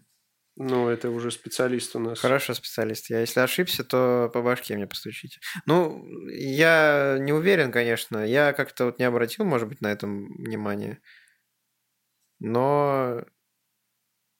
Ну, 0.56 0.88
это 0.88 1.10
уже 1.10 1.32
специалист 1.32 1.96
у 1.96 1.98
нас. 1.98 2.20
Хорошо, 2.20 2.54
специалист. 2.54 3.10
Я 3.10 3.20
если 3.20 3.40
ошибся, 3.40 3.82
то 3.82 4.30
по 4.32 4.40
башке 4.40 4.76
мне 4.76 4.86
постучите. 4.86 5.40
Ну, 5.66 6.06
я 6.28 7.16
не 7.18 7.32
уверен, 7.32 7.72
конечно. 7.72 8.24
Я 8.24 8.52
как-то 8.52 8.84
вот 8.86 9.00
не 9.00 9.04
обратил, 9.04 9.44
может 9.44 9.68
быть, 9.68 9.80
на 9.80 9.90
этом 9.90 10.32
внимание. 10.36 11.00
Но, 12.40 13.24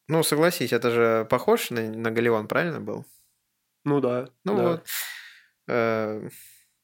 ну, 0.08 0.22
согласись, 0.22 0.72
это 0.72 0.90
же 0.90 1.26
похож 1.30 1.70
на, 1.70 1.82
на 1.82 2.10
Галеон, 2.10 2.48
правильно 2.48 2.80
был? 2.80 3.04
Ну 3.84 4.00
да. 4.00 4.28
Ну 4.44 4.56
да. 4.56 4.62
вот. 4.62 4.86
Э, 5.68 6.28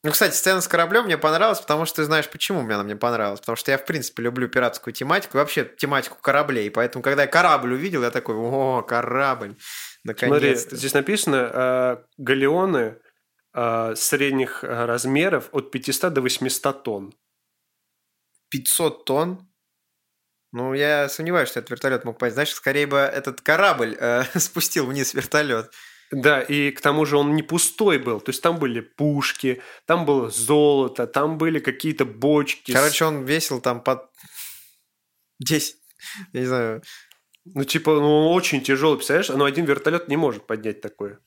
Ну, 0.02 0.10
кстати, 0.12 0.34
сцена 0.34 0.62
с 0.62 0.68
кораблем 0.68 1.04
мне 1.04 1.18
понравилась, 1.18 1.60
потому 1.60 1.84
что 1.84 1.96
ты 1.96 2.04
знаешь, 2.04 2.28
почему 2.28 2.62
мне 2.62 2.74
она 2.74 2.84
мне 2.84 2.96
понравилась. 2.96 3.40
Потому 3.40 3.56
что 3.56 3.70
я, 3.70 3.76
в 3.76 3.84
принципе, 3.84 4.22
люблю 4.22 4.48
пиратскую 4.48 4.94
тематику, 4.94 5.36
и 5.36 5.40
вообще 5.40 5.64
тематику 5.64 6.16
кораблей. 6.22 6.70
Поэтому, 6.70 7.02
когда 7.02 7.22
я 7.22 7.28
корабль 7.28 7.74
увидел, 7.74 8.02
я 8.02 8.10
такой, 8.10 8.34
о, 8.36 8.82
корабль. 8.82 9.56
Смотри, 10.02 10.28
Наконец-то. 10.28 10.76
здесь 10.76 10.94
написано 10.94 11.50
э, 11.52 11.96
галеоны 12.16 12.98
э, 13.52 13.94
средних 13.94 14.62
размеров 14.62 15.50
от 15.52 15.70
500 15.70 16.12
до 16.14 16.22
800 16.22 16.82
тонн. 16.82 17.14
500 18.48 19.04
тонн. 19.04 19.49
Ну, 20.52 20.74
я 20.74 21.08
сомневаюсь, 21.08 21.48
что 21.48 21.60
этот 21.60 21.70
вертолет 21.70 22.04
мог 22.04 22.18
пасть. 22.18 22.34
Значит, 22.34 22.56
скорее 22.56 22.86
бы 22.86 22.98
этот 22.98 23.40
корабль 23.40 23.96
э, 23.98 24.24
спустил 24.38 24.86
вниз 24.86 25.14
вертолет. 25.14 25.70
Да, 26.10 26.40
и 26.40 26.72
к 26.72 26.80
тому 26.80 27.04
же 27.06 27.16
он 27.16 27.36
не 27.36 27.42
пустой 27.42 27.98
был. 27.98 28.20
То 28.20 28.30
есть 28.30 28.42
там 28.42 28.58
были 28.58 28.80
пушки, 28.80 29.62
там 29.86 30.04
было 30.04 30.28
золото, 30.28 31.06
там 31.06 31.38
были 31.38 31.60
какие-то 31.60 32.04
бочки. 32.04 32.72
Короче, 32.72 33.04
он 33.04 33.24
весил 33.24 33.60
там 33.60 33.80
под 33.80 34.10
10, 35.38 35.76
я 36.32 36.40
не 36.40 36.46
знаю. 36.46 36.82
Ну, 37.44 37.64
типа, 37.64 37.92
ну, 37.92 38.32
очень 38.32 38.60
тяжелый, 38.60 38.96
представляешь? 38.96 39.28
Но 39.28 39.44
один 39.44 39.64
вертолет 39.64 40.08
не 40.08 40.16
может 40.16 40.46
поднять 40.46 40.80
такое. 40.80 41.20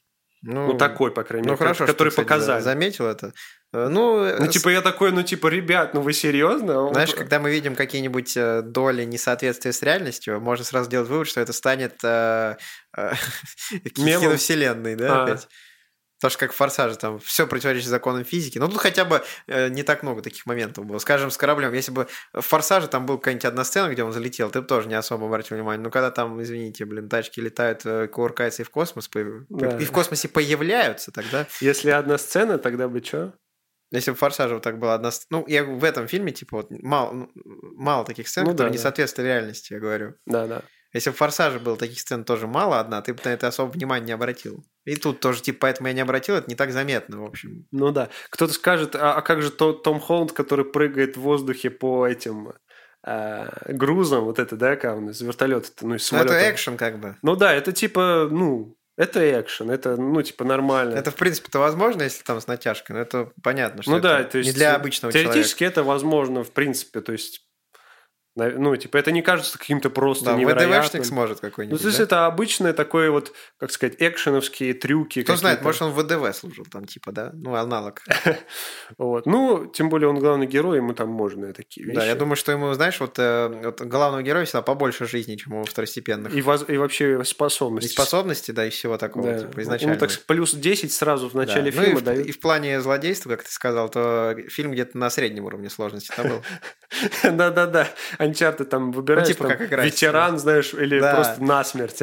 Ну, 0.45 0.67
Ну, 0.73 0.77
такой, 0.77 1.11
по 1.11 1.23
крайней 1.23 1.45
Ну, 1.47 1.53
мере, 1.53 1.57
хорошо, 1.63 1.85
который 1.87 2.09
что, 2.11 2.21
кстати, 2.21 2.25
показали. 2.25 2.59
за- 2.59 2.65
заметил 2.65 3.05
это. 3.07 3.27
Э, 3.73 3.87
Ну, 3.89 4.17
Ну, 4.19 4.45
э, 4.45 4.47
типа, 4.49 4.69
я 4.69 4.81
такой, 4.81 5.11
ну, 5.13 5.23
типа, 5.23 5.47
ребят, 5.47 5.93
ну 5.93 6.01
вы 6.01 6.11
серьезно? 6.13 6.89
Знаешь, 6.91 7.13
когда 7.15 7.39
мы 7.39 7.49
видим 7.49 7.75
какие-нибудь 7.75 8.35
э, 8.35 8.61
доли 8.61 9.05
несоответствия 9.05 9.71
с 9.71 9.81
реальностью, 9.81 10.41
можно 10.41 10.65
сразу 10.65 10.85
сделать 10.87 11.07
вывод, 11.09 11.27
что 11.29 11.39
это 11.39 11.53
станет 11.53 11.93
э, 12.03 12.57
э, 12.97 13.11
киновселенной, 13.95 14.95
да, 14.95 15.21
А. 15.21 15.23
опять? 15.23 15.47
Потому 16.23 16.31
что 16.31 16.39
как 16.39 16.53
в 16.53 16.55
«Форсаже» 16.55 16.95
там 16.95 17.19
все 17.19 17.45
противоречит 17.45 17.89
законам 17.89 18.23
физики. 18.23 18.57
Но 18.57 18.69
тут 18.69 18.77
хотя 18.77 19.03
бы 19.03 19.21
э, 19.47 19.67
не 19.67 19.83
так 19.83 20.03
много 20.03 20.21
таких 20.21 20.45
моментов 20.45 20.85
было. 20.85 20.97
Скажем, 20.99 21.31
с 21.31 21.37
кораблем. 21.37 21.73
Если 21.73 21.91
бы 21.91 22.07
в 22.31 22.39
«Форсаже» 22.39 22.87
там 22.87 23.05
была 23.05 23.17
какая-нибудь 23.17 23.43
одна 23.43 23.65
сцена, 23.65 23.89
где 23.91 24.03
он 24.05 24.13
залетел, 24.13 24.49
ты 24.49 24.61
бы 24.61 24.67
тоже 24.67 24.87
не 24.87 24.95
особо 24.95 25.25
обратил 25.25 25.57
внимание. 25.57 25.83
Но 25.83 25.91
когда 25.91 26.11
там, 26.11 26.41
извините, 26.41 26.85
блин, 26.85 27.09
тачки 27.09 27.41
летают, 27.41 27.81
э, 27.85 28.07
кувыркаются 28.07 28.61
и 28.61 28.65
в 28.65 28.69
космос, 28.69 29.09
появ- 29.09 29.43
Да. 29.49 29.77
и 29.77 29.83
в 29.83 29.91
космосе 29.91 30.29
появляются, 30.29 31.11
тогда 31.11 31.45
Если 31.59 31.89
одна 31.89 32.17
сцена, 32.17 32.57
тогда 32.57 32.87
бы 32.87 33.03
что? 33.03 33.33
если 33.91 34.11
бы 34.11 34.15
«Форсаже» 34.17 34.53
вот 34.53 34.63
так 34.63 34.79
была 34.79 34.93
одна... 34.93 35.11
Ну, 35.29 35.43
я 35.47 35.65
в 35.65 35.83
этом 35.83 36.07
фильме, 36.07 36.31
типа, 36.31 36.55
вот 36.57 36.71
мало, 36.71 37.11
ну, 37.11 37.31
мало 37.75 38.05
таких 38.05 38.29
сцен, 38.29 38.45
Ну 38.45 38.51
которые 38.51 38.69
да, 38.69 38.71
не 38.71 38.77
да. 38.77 38.83
соответствуют 38.83 39.27
реальности, 39.27 39.73
я 39.73 39.79
говорю. 39.81 40.13
Да, 40.25 40.47
да. 40.47 40.61
Если 40.93 41.09
в 41.09 41.15
«Форсаже» 41.17 41.59
было 41.59 41.75
таких 41.75 41.99
сцен 41.99 42.23
тоже 42.23 42.45
мало 42.47 42.79
одна, 42.79 43.01
ты 43.01 43.13
бы 43.13 43.19
на 43.25 43.29
это 43.29 43.47
особо 43.47 43.71
внимания 43.71 44.05
не 44.05 44.11
обратил. 44.11 44.63
И 44.85 44.95
тут 44.95 45.19
тоже, 45.19 45.41
типа, 45.41 45.57
поэтому 45.61 45.87
я 45.87 45.93
не 45.93 46.01
обратил, 46.01 46.35
это 46.35 46.47
не 46.49 46.55
так 46.55 46.71
заметно, 46.71 47.21
в 47.21 47.25
общем. 47.25 47.65
Ну 47.71 47.91
да. 47.91 48.09
Кто-то 48.29 48.53
скажет, 48.53 48.95
а, 48.95 49.15
а 49.15 49.21
как 49.21 49.41
же 49.41 49.49
то- 49.49 49.73
Том 49.73 49.99
Холланд, 49.99 50.33
который 50.33 50.65
прыгает 50.65 51.17
в 51.17 51.21
воздухе 51.21 51.69
по 51.71 52.07
этим 52.07 52.53
э, 53.05 53.73
грузам, 53.73 54.25
вот 54.25 54.39
это, 54.39 54.55
да, 54.55 54.75
как 54.75 54.95
он 54.97 55.09
из 55.09 55.19
вертолета, 55.21 55.69
ну, 55.81 55.95
из 55.95 56.11
Ну, 56.11 56.17
это 56.19 56.27
самолета. 56.29 56.51
экшен, 56.51 56.77
как 56.77 56.99
бы. 56.99 57.17
Ну 57.21 57.35
да, 57.35 57.53
это 57.53 57.71
типа, 57.71 58.29
ну, 58.31 58.77
это 58.95 59.41
экшен, 59.41 59.71
это, 59.71 59.97
ну, 59.97 60.21
типа, 60.21 60.45
нормально. 60.45 60.93
Это, 60.95 61.11
в 61.11 61.15
принципе-то, 61.15 61.59
возможно, 61.59 62.03
если 62.03 62.23
там 62.23 62.39
с 62.39 62.47
натяжкой, 62.47 62.95
но 62.95 63.01
это 63.01 63.31
понятно, 63.41 63.81
что 63.81 63.91
ну 63.91 63.97
это 63.97 64.07
да, 64.07 64.23
то 64.23 64.37
есть 64.37 64.51
не 64.51 64.55
для 64.55 64.75
обычного 64.75 65.11
человека. 65.11 65.33
Теоретически 65.33 65.63
это 65.63 65.83
возможно, 65.83 66.43
в 66.43 66.51
принципе, 66.51 67.01
то 67.01 67.11
есть, 67.11 67.41
ну, 68.35 68.75
типа, 68.75 68.97
это 68.97 69.11
не 69.11 69.21
кажется 69.21 69.59
каким-то 69.59 69.89
просто 69.91 70.25
Да, 70.25 70.33
невероятным. 70.33 70.81
ВДВшник 70.81 71.05
сможет 71.05 71.43
Ну, 71.43 71.49
какой-нибудь, 71.49 71.79
то 71.79 71.85
есть 71.87 71.99
да? 71.99 72.03
это 72.03 72.25
обычное 72.25 72.73
такое 72.73 73.11
вот, 73.11 73.31
как 73.59 73.71
сказать, 73.71 73.95
экшеновские 73.99 74.73
трюки. 74.73 75.21
Кто 75.23 75.35
знает, 75.35 75.61
может, 75.61 75.81
он 75.83 75.91
в 75.91 75.99
ВДВ 76.01 76.35
служил 76.35 76.65
там, 76.71 76.85
типа, 76.85 77.11
да? 77.11 77.29
Ну, 77.33 77.53
аналог. 77.55 78.01
Вот. 78.97 79.25
Ну, 79.25 79.65
тем 79.67 79.89
более 79.89 80.07
он 80.09 80.19
главный 80.19 80.45
герой, 80.45 80.77
ему 80.77 80.93
там 80.93 81.09
можно 81.09 81.53
такие 81.53 81.85
вещи. 81.85 81.95
Да, 81.95 82.05
я 82.05 82.15
думаю, 82.15 82.35
что 82.35 82.51
ему, 82.51 82.73
знаешь, 82.73 82.99
вот, 82.99 83.15
э, 83.17 83.47
вот 83.63 83.81
главного 83.81 84.21
героя 84.21 84.45
всегда 84.45 84.61
побольше 84.61 85.05
жизни, 85.07 85.35
чем 85.35 85.53
у 85.53 85.63
второстепенных. 85.63 86.33
И, 86.35 86.41
воз- 86.41 86.65
и 86.67 86.77
вообще 86.77 87.19
И 87.19 87.23
способности. 87.23 87.93
способности, 87.93 88.51
да, 88.51 88.65
и 88.65 88.69
всего 88.69 88.97
такого, 88.97 89.31
Да. 89.31 89.39
типа, 89.39 89.51
Ну, 89.55 89.61
изначально. 89.63 89.95
так 89.97 90.11
сказать, 90.11 90.27
плюс 90.27 90.53
10 90.53 90.91
сразу 90.93 91.29
в 91.29 91.33
Да. 91.33 91.39
начале 91.39 91.71
Ну, 91.75 91.81
и 91.81 91.85
фильма 91.85 91.99
в, 91.99 92.03
дают. 92.03 92.27
и 92.27 92.31
в 92.31 92.39
плане 92.39 92.81
злодейства, 92.81 93.29
как 93.29 93.43
ты 93.43 93.51
сказал, 93.51 93.89
то 93.89 94.35
фильм 94.49 94.71
где-то 94.71 94.97
на 94.97 95.09
среднем 95.09 95.45
уровне 95.45 95.69
сложности 95.69 96.11
там 96.15 96.27
был. 96.29 96.41
Да-да-да. 97.23 97.87
Uncharted 98.23 98.65
там 98.65 98.91
выбираешь, 98.91 99.27
типа, 99.27 99.47
там, 99.47 99.57
как 99.57 99.67
играть. 99.67 99.85
ветеран, 99.85 100.37
знаешь, 100.39 100.73
или 100.73 100.99
Да. 100.99 101.15
просто 101.15 101.43
насмерть. 101.43 101.99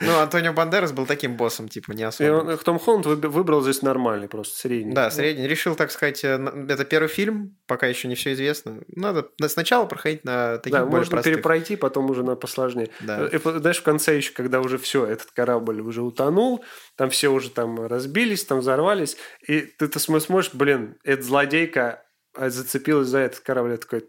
Ну, 0.00 0.18
Антонио 0.18 0.52
Бандерас 0.52 0.92
был 0.92 1.06
таким 1.06 1.36
боссом, 1.36 1.68
типа, 1.68 1.92
не 1.92 2.02
И 2.02 2.04
особо. 2.06 2.50
он, 2.50 2.58
Том 2.58 2.78
Холланд 2.78 3.06
выб- 3.06 3.28
выбрал 3.28 3.62
здесь 3.62 3.82
нормальный, 3.82 4.28
просто 4.28 4.58
средний. 4.58 4.94
Да, 4.94 5.10
средний. 5.10 5.46
Решил, 5.46 5.74
так 5.74 5.90
сказать, 5.90 6.24
э, 6.24 6.38
это 6.68 6.84
первый 6.84 7.08
фильм, 7.08 7.56
пока 7.66 7.86
еще 7.86 8.08
не 8.08 8.14
все 8.14 8.32
известно. 8.32 8.80
Надо 8.88 9.28
на- 9.40 9.48
сначала 9.48 9.86
проходить 9.86 10.24
на 10.24 10.58
таких 10.58 10.72
Да, 10.72 10.84
более 10.84 10.98
можно 10.98 11.10
простых. 11.12 11.34
перепройти, 11.34 11.76
потом 11.76 12.10
уже 12.10 12.22
на 12.22 12.36
посложнее. 12.36 12.88
Да. 13.00 13.26
И, 13.26 13.38
знаешь, 13.38 13.78
в 13.78 13.82
конце 13.82 14.16
еще, 14.16 14.32
когда 14.32 14.60
уже 14.60 14.78
все, 14.78 15.04
этот 15.06 15.30
корабль 15.32 15.80
уже 15.80 16.02
утонул, 16.02 16.64
там 16.96 17.10
все 17.10 17.28
уже 17.28 17.50
там 17.50 17.86
разбились, 17.86 18.44
там 18.44 18.60
взорвались, 18.60 19.16
и 19.46 19.60
ты, 19.60 19.88
ты 19.88 19.98
см- 19.98 20.24
смотришь, 20.24 20.50
блин, 20.52 20.96
эта 21.04 21.22
злодейка 21.22 22.02
а, 22.38 22.50
зацепилась 22.50 23.08
за 23.08 23.20
этот 23.20 23.40
корабль, 23.40 23.70
я 23.72 23.76
такой, 23.78 24.04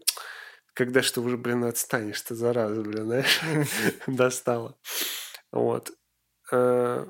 когда 0.78 1.02
что 1.02 1.22
уже, 1.22 1.36
блин, 1.36 1.64
отстанешь 1.64 2.20
ты, 2.22 2.36
зараза, 2.36 2.80
блин, 2.82 3.06
знаешь, 3.06 3.40
достала. 4.06 4.78
Вот. 5.50 5.90
Э, 6.52 7.04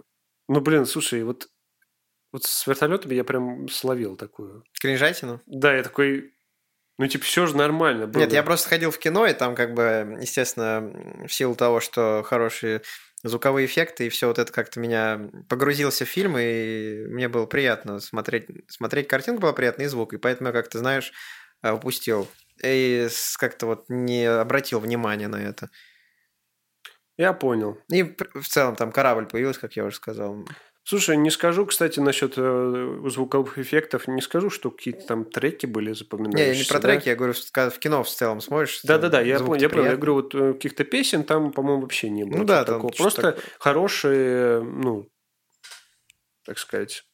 Ну, 0.49 0.61
блин, 0.63 0.87
слушай, 0.87 1.23
вот, 1.23 1.49
вот 2.33 2.45
с 2.45 2.67
вертолетами 2.67 3.15
я 3.15 3.25
прям 3.25 3.69
словил 3.69 4.17
такую. 4.17 4.65
Кринжатину? 4.81 5.43
Да, 5.45 5.77
я 5.77 5.83
такой, 5.83 6.33
ну, 6.97 7.07
типа, 7.09 7.27
все 7.27 7.45
же 7.45 7.59
нормально 7.59 8.07
было. 8.07 8.23
Нет, 8.23 8.33
я 8.33 8.43
просто 8.43 8.71
ходил 8.71 8.91
в 8.91 8.99
кино, 8.99 9.27
и 9.27 9.35
там, 9.35 9.55
как 9.55 9.75
бы, 9.75 10.17
естественно, 10.19 11.27
в 11.27 11.31
силу 11.31 11.55
того, 11.55 11.81
что 11.81 12.23
хорошие 12.25 12.81
звуковые 13.23 13.67
эффекты, 13.67 14.07
и 14.07 14.09
все 14.09 14.29
вот 14.29 14.39
это 14.39 14.51
как-то 14.51 14.81
меня 14.81 15.29
погрузился 15.51 16.07
в 16.07 16.09
фильм, 16.09 16.39
и 16.39 17.05
мне 17.09 17.29
было 17.29 17.45
приятно 17.45 18.01
смотреть. 18.01 18.47
Смотреть 18.69 19.09
картинку 19.09 19.43
было 19.43 19.53
приятно, 19.53 19.83
и 19.83 19.89
звук, 19.89 20.15
и 20.15 20.17
поэтому 20.17 20.49
я 20.49 20.53
как-то, 20.55 20.79
знаешь, 20.79 21.13
э, 21.63 21.71
упустил. 21.71 22.31
И 22.63 23.09
как-то 23.39 23.67
вот 23.67 23.85
не 23.89 24.25
обратил 24.25 24.81
внимания 24.81 25.29
на 25.29 25.37
это. 25.37 25.71
Я 27.17 27.33
понял. 27.33 27.79
И 27.91 28.03
в 28.03 28.49
целом 28.49 28.77
там 28.77 28.93
корабль 28.93 29.27
появился, 29.27 29.61
как 29.61 29.75
я 29.75 29.85
уже 29.85 29.97
сказал. 29.97 30.45
Слушай, 30.85 31.19
не 31.19 31.31
скажу, 31.31 31.67
кстати, 31.67 32.01
насчет 32.01 32.35
э, 32.39 33.01
звуковых 33.09 33.59
эффектов, 33.59 34.09
не 34.09 34.23
скажу, 34.23 34.49
что 34.49 34.71
какие-то 34.71 35.07
там 35.07 35.25
треки 35.27 35.67
были 35.67 35.93
запоминающиеся. 35.93 36.51
Не, 36.51 36.57
я 36.57 36.65
не 36.65 36.67
про 36.67 36.79
да? 36.79 36.89
треки, 36.89 37.09
я 37.11 37.15
говорю, 37.15 37.35
в 37.35 37.79
кино 37.79 38.03
в 38.03 38.09
целом 38.09 38.41
смотришь. 38.41 38.81
Да-да-да, 38.85 39.21
я 39.21 39.39
понял, 39.39 39.61
я 39.61 39.69
понял. 39.69 39.85
Я 39.85 39.97
говорю, 39.97 40.15
вот 40.15 40.35
э, 40.35 40.55
каких-то 40.55 40.85
песен 40.85 41.25
там, 41.25 41.53
по-моему, 41.53 41.83
вообще 41.83 42.09
не 42.09 42.25
было. 42.25 42.39
Ну 42.39 42.45
да, 42.45 42.65
такого. 42.65 42.91
Просто 42.93 43.21
такое. 43.21 43.45
хорошие, 43.59 44.63
ну, 44.63 45.11
так 46.47 46.59
сказать. 46.59 47.05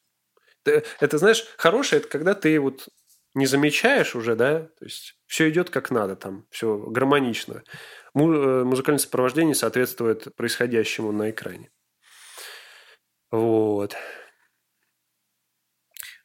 Это, 0.63 1.17
знаешь, 1.17 1.45
хорошее, 1.57 1.99
это 1.99 2.07
когда 2.09 2.33
ты 2.33 2.59
вот 2.61 2.87
не 3.35 3.45
замечаешь 3.45 4.15
уже, 4.15 4.35
да, 4.35 4.61
то 4.61 4.85
есть 4.85 5.17
все 5.27 5.49
идет 5.49 5.69
как 5.69 5.91
надо 5.91 6.15
там, 6.15 6.47
все 6.49 6.77
гармонично. 6.77 7.63
Э, 8.15 8.63
Музыкальное 8.63 8.99
сопровождение 8.99 9.55
соответствует 9.55 10.33
происходящему 10.35 11.11
на 11.11 11.29
экране. 11.29 11.69
Вот. 13.29 13.95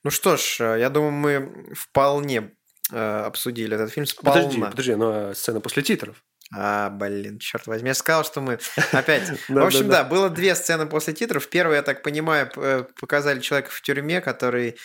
Ну 0.05 0.11
что 0.11 0.37
ж, 0.37 0.61
э, 0.61 0.81
я 0.81 0.89
думаю, 0.89 1.13
мы 1.13 1.75
вполне 1.75 2.53
э, 2.93 3.23
обсудили 3.27 3.75
этот 3.75 3.91
фильм 3.91 4.07
сполна. 4.07 4.43
Подожди, 4.43 4.61
подожди, 4.63 4.95
ну 4.95 5.11
а 5.13 5.35
сцена 5.35 5.61
после 5.61 5.83
титров? 5.83 6.23
А, 6.53 6.91
блин, 6.91 7.39
черт 7.39 7.67
возьми, 7.67 7.89
я 7.89 7.95
сказал, 7.95 8.25
что 8.25 8.41
мы 8.41 8.59
опять... 8.93 9.31
В 9.49 9.59
общем, 9.59 9.89
да, 9.89 10.03
было 10.03 10.29
две 10.31 10.55
сцены 10.55 10.87
после 10.87 11.15
титров. 11.15 11.49
Первую, 11.49 11.77
я 11.77 11.83
так 11.83 12.03
понимаю, 12.03 12.51
э, 12.57 12.85
показали 12.99 13.41
человека 13.41 13.71
в 13.71 13.81
тюрьме, 13.83 14.21
который 14.21 14.77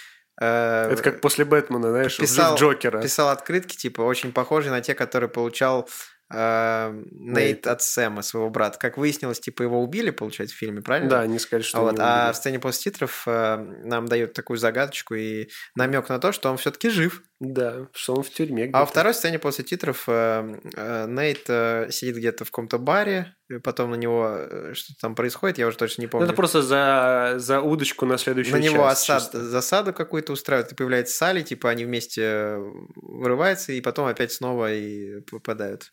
э, 0.42 0.90
Это 0.92 1.02
как 1.04 1.22
после 1.22 1.46
Бэтмена, 1.46 1.90
знаешь, 1.90 2.18
писал- 2.18 2.56
Джокера. 2.58 3.02
писал 3.02 3.30
открытки, 3.30 3.76
типа, 3.76 4.02
очень 4.02 4.32
похожие 4.32 4.72
на 4.72 4.82
те, 4.82 4.94
которые 4.96 5.30
получал 5.30 5.90
э, 6.34 6.92
Нейт 7.12 7.68
от 7.68 7.82
Сэма, 7.84 8.24
своего 8.24 8.50
брата. 8.50 8.80
Как 8.80 8.98
выяснилось, 8.98 9.40
типа, 9.40 9.62
его 9.62 9.80
убили, 9.82 10.10
получается, 10.10 10.56
в 10.56 10.60
фильме, 10.60 10.82
правильно? 10.82 11.10
Да, 11.10 11.28
не 11.28 11.38
сказать, 11.38 11.66
что 11.66 11.82
Вот, 11.82 11.98
а 12.00 12.32
в 12.32 12.36
сцене 12.36 12.60
после 12.60 12.92
титров 12.92 13.24
э, 13.28 13.58
нам 13.84 14.08
дают 14.08 14.34
такую 14.34 14.58
загадочку 14.58 15.14
и 15.14 15.50
намек 15.76 16.10
на 16.10 16.18
то, 16.20 16.32
что 16.32 16.50
он 16.50 16.58
все-таки 16.58 16.90
жив. 16.90 17.22
Да, 17.40 17.88
что 17.94 18.16
он 18.16 18.24
в 18.24 18.30
тюрьме 18.32 18.70
А 18.74 18.80
во 18.80 18.86
второй 18.88 19.14
сцене 19.14 19.38
после 19.40 19.64
титров 19.66 20.08
Нейт 20.08 21.46
сидит 21.94 22.16
где-то 22.16 22.46
в 22.46 22.50
каком-то 22.52 22.78
баре, 22.80 23.36
потом 23.64 23.92
на 23.92 23.96
него 23.96 24.28
э, 24.28 24.74
что-то 24.74 25.00
там 25.00 25.16
происходит, 25.16 25.58
я 25.58 25.68
уже 25.68 25.78
точно 25.78 26.02
не 26.02 26.08
Ну, 26.08 26.12
помню. 26.12 26.26
Это 26.26 26.36
просто 26.36 26.62
за, 26.62 27.36
за 27.38 27.62
удочку 27.62 28.06
на 28.06 28.18
следующую 28.18 28.58
на 28.58 28.64
него 28.64 28.88
часть 28.90 29.04
осад, 29.04 29.22
чисто. 29.22 29.44
засаду 29.44 29.94
какую-то 29.94 30.34
устраивают, 30.34 30.72
и 30.72 30.76
появляется 30.76 31.16
Салли, 31.16 31.42
типа 31.42 31.70
они 31.70 31.86
вместе 31.86 32.22
э, 32.24 32.58
вырываются, 32.96 33.72
и 33.72 33.82
потом 33.82 34.08
опять 34.08 34.32
снова 34.32 34.74
и 34.74 35.22
попадают. 35.22 35.92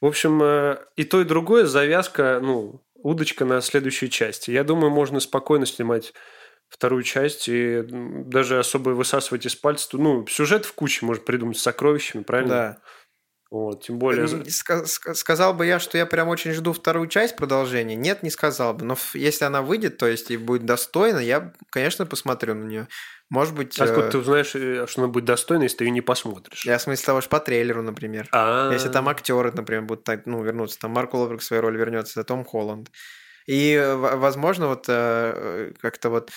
В 0.00 0.06
общем, 0.06 0.42
э, 0.42 0.78
и 0.96 1.04
то, 1.04 1.20
и 1.20 1.24
другое 1.24 1.66
завязка, 1.66 2.40
ну, 2.42 2.82
удочка 2.94 3.44
на 3.44 3.60
следующей 3.60 4.10
части. 4.10 4.50
Я 4.50 4.64
думаю, 4.64 4.90
можно 4.90 5.20
спокойно 5.20 5.66
снимать 5.66 6.12
вторую 6.68 7.02
часть 7.02 7.48
и 7.48 7.84
даже 7.88 8.58
особо 8.58 8.90
высасывать 8.90 9.46
из 9.46 9.54
пальца. 9.54 9.88
Ну, 9.92 10.26
сюжет 10.26 10.64
в 10.64 10.72
куче 10.74 11.06
можно 11.06 11.22
придумать 11.22 11.58
с 11.58 11.62
сокровищами, 11.62 12.22
правильно? 12.22 12.50
Да. 12.50 12.78
Вот, 13.56 13.84
тем 13.84 13.98
более... 13.98 14.26
Сказал 14.26 15.54
бы 15.54 15.64
я, 15.64 15.78
что 15.78 15.96
я 15.96 16.04
прям 16.04 16.28
очень 16.28 16.52
жду 16.52 16.72
вторую 16.72 17.08
часть 17.08 17.36
продолжения. 17.36 17.94
Нет, 17.94 18.22
не 18.22 18.30
сказал 18.30 18.74
бы. 18.74 18.84
Но 18.84 18.96
если 19.14 19.44
она 19.44 19.62
выйдет, 19.62 19.96
то 19.96 20.06
есть 20.06 20.30
и 20.30 20.36
будет 20.36 20.66
достойна, 20.66 21.18
я, 21.18 21.52
конечно, 21.70 22.04
посмотрю 22.04 22.54
на 22.54 22.64
нее. 22.64 22.88
Может 23.30 23.54
быть, 23.54 23.78
Откуда 23.80 24.08
э, 24.08 24.10
ты 24.10 24.18
узнаешь, 24.18 24.54
э, 24.54 24.86
что 24.86 25.02
она 25.02 25.10
будет 25.10 25.24
достойна, 25.24 25.62
если 25.64 25.78
ты 25.78 25.84
ее 25.84 25.90
не 25.90 26.02
посмотришь? 26.02 26.66
я 26.66 26.78
в 26.78 26.82
смысле 26.82 27.06
того, 27.06 27.20
что 27.22 27.30
по 27.30 27.40
трейлеру, 27.40 27.82
например. 27.82 28.28
А, 28.30 28.70
Если 28.72 28.88
там 28.88 29.08
актеры, 29.08 29.50
например, 29.52 29.82
будут 29.82 30.04
так, 30.04 30.26
ну, 30.26 30.42
вернуться, 30.44 30.78
там 30.78 30.92
Марк 30.92 31.14
Уолберг 31.14 31.42
свою 31.42 31.62
роль 31.62 31.76
вернется, 31.76 32.22
Том 32.24 32.44
Холланд. 32.44 32.90
И, 33.46 33.72
э, 33.72 33.94
возможно, 33.94 34.68
вот 34.68 34.84
э, 34.88 35.72
как-то 35.80 36.10
вот 36.10 36.30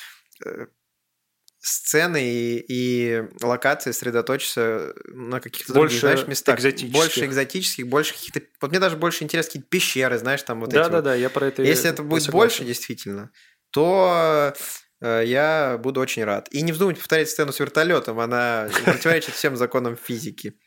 сцены 1.60 2.24
и, 2.24 2.66
и 2.68 3.24
локации 3.42 3.92
сосредоточатся 3.92 4.94
на 5.08 5.40
каких-то 5.42 5.74
Больше 5.74 6.00
других, 6.00 6.16
знаешь, 6.18 6.28
местах. 6.28 6.58
экзотических. 6.58 6.94
Больше 6.94 7.26
экзотических, 7.26 7.88
больше 7.88 8.14
каких-то... 8.14 8.42
Вот 8.62 8.72
мне 8.72 8.80
даже 8.80 8.96
больше 8.96 9.24
интересны 9.24 9.50
какие-то 9.50 9.70
пещеры, 9.70 10.18
знаешь, 10.18 10.42
там 10.44 10.62
вот 10.62 10.70
эти 10.70 10.78
вот. 10.78 10.84
Да-да-да, 10.86 11.16
я 11.16 11.30
про 11.30 11.48
это 11.48 11.62
Если 11.62 11.90
это 11.90 12.04
будет 12.04 12.24
согласен. 12.24 12.38
больше, 12.38 12.66
действительно, 12.66 13.32
то 13.72 14.54
э, 15.02 15.24
я 15.26 15.78
буду 15.78 16.00
очень 16.00 16.24
рад. 16.24 16.48
И 16.52 16.62
не 16.62 16.72
вздумайте 16.72 17.02
повторять 17.02 17.30
сцену 17.30 17.52
с 17.52 17.60
вертолетом, 17.60 18.20
она 18.20 18.70
противоречит 18.86 19.34
всем 19.36 19.58
законам 19.58 19.98
физики. 19.98 20.58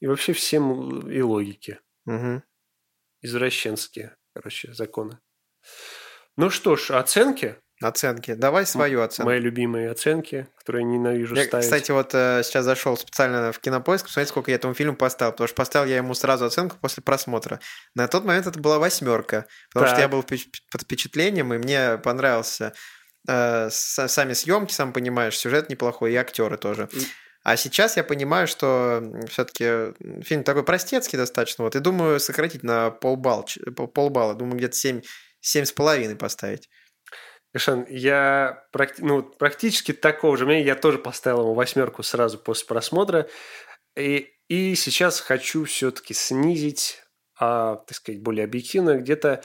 И 0.00 0.06
вообще 0.06 0.32
всем 0.32 1.10
и 1.10 1.20
логике. 1.20 1.80
Мгм. 2.06 2.42
Извращенские, 3.20 4.16
короче, 4.34 4.72
законы. 4.72 5.18
Ну 6.36 6.48
что 6.48 6.76
ж, 6.76 6.92
оценки. 6.92 7.56
Оценки. 7.82 8.34
Давай 8.34 8.66
свою 8.66 9.00
оценку. 9.00 9.30
Мои 9.30 9.40
любимые 9.40 9.90
оценки, 9.90 10.46
которые 10.58 10.82
я 10.82 10.88
ненавижу 10.88 11.34
Я, 11.34 11.44
ставить. 11.44 11.64
кстати, 11.64 11.90
вот 11.92 12.10
э, 12.14 12.42
сейчас 12.44 12.66
зашел 12.66 12.94
специально 12.98 13.52
в 13.52 13.58
кинопоиск, 13.58 14.04
посмотреть, 14.04 14.28
сколько 14.28 14.50
я 14.50 14.56
этому 14.56 14.74
фильму 14.74 14.96
поставил, 14.96 15.32
потому 15.32 15.48
что 15.48 15.56
поставил 15.56 15.88
я 15.88 15.96
ему 15.96 16.12
сразу 16.12 16.44
оценку 16.44 16.76
после 16.78 17.02
просмотра. 17.02 17.58
На 17.94 18.06
тот 18.06 18.24
момент 18.24 18.46
это 18.46 18.58
была 18.60 18.78
восьмерка, 18.78 19.46
потому 19.72 19.86
что 19.86 19.96
Так. 19.96 20.02
я 20.02 20.08
был 20.08 20.22
под 20.22 20.82
впечатлением, 20.82 21.54
и 21.54 21.58
мне 21.58 21.96
понравился 21.96 22.74
э, 23.26 23.68
сами 23.70 24.34
съемки, 24.34 24.72
сам 24.72 24.92
понимаешь, 24.92 25.38
сюжет 25.38 25.70
неплохой, 25.70 26.12
и 26.12 26.16
актеры 26.16 26.58
тоже. 26.58 26.88
А 27.42 27.56
сейчас 27.56 27.96
я 27.96 28.04
понимаю, 28.04 28.46
что 28.46 29.02
все-таки 29.30 29.94
фильм 30.22 30.44
такой 30.44 30.62
простецкий 30.64 31.16
достаточно, 31.16 31.64
вот, 31.64 31.74
и 31.74 31.80
думаю 31.80 32.20
сократить 32.20 32.62
на 32.62 32.90
полбалла, 32.90 33.46
полбалла, 33.94 34.34
думаю 34.34 34.58
где-то 34.58 34.76
семь, 34.76 35.00
семь 35.40 35.64
с 35.64 35.72
половиной 35.72 36.16
поставить. 36.16 36.68
Гошан, 37.52 37.84
я 37.88 38.64
практи- 38.72 39.00
ну, 39.00 39.22
практически 39.22 39.92
такого 39.92 40.36
же 40.36 40.46
мнения. 40.46 40.66
Я 40.66 40.76
тоже 40.76 40.98
поставил 40.98 41.40
ему 41.40 41.54
восьмерку 41.54 42.02
сразу 42.02 42.38
после 42.38 42.66
просмотра. 42.66 43.28
И, 43.96 44.28
и 44.48 44.74
сейчас 44.76 45.20
хочу 45.20 45.64
все-таки 45.64 46.14
снизить, 46.14 47.02
а, 47.38 47.76
так 47.76 47.96
сказать, 47.96 48.22
более 48.22 48.44
объективно, 48.44 48.96
где-то 48.98 49.42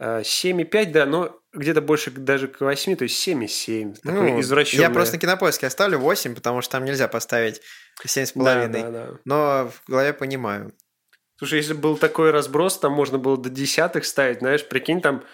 а, 0.00 0.22
7,5, 0.22 0.86
да, 0.90 1.06
но 1.06 1.38
где-то 1.52 1.80
больше 1.80 2.10
даже 2.10 2.48
к 2.48 2.60
8, 2.60 2.96
то 2.96 3.04
есть 3.04 3.26
7,7. 3.26 3.94
Такое 4.02 4.32
Ну, 4.32 4.40
извращенное. 4.40 4.88
Я 4.88 4.90
просто 4.90 5.14
на 5.14 5.20
кинопоиске 5.20 5.68
оставлю 5.68 5.98
8, 5.98 6.34
потому 6.34 6.60
что 6.60 6.72
там 6.72 6.84
нельзя 6.84 7.06
поставить 7.06 7.60
7,5. 8.04 8.42
Да, 8.44 8.66
да, 8.66 8.90
да. 8.90 9.18
Но 9.24 9.70
в 9.70 9.88
голове 9.88 10.12
понимаю. 10.12 10.72
Слушай, 11.38 11.58
если 11.58 11.74
бы 11.74 11.80
был 11.80 11.96
такой 11.98 12.30
разброс, 12.30 12.78
там 12.78 12.92
можно 12.92 13.18
было 13.18 13.36
до 13.36 13.50
десятых 13.50 14.04
ставить, 14.04 14.40
знаешь, 14.40 14.66
прикинь, 14.66 15.00
там 15.00 15.24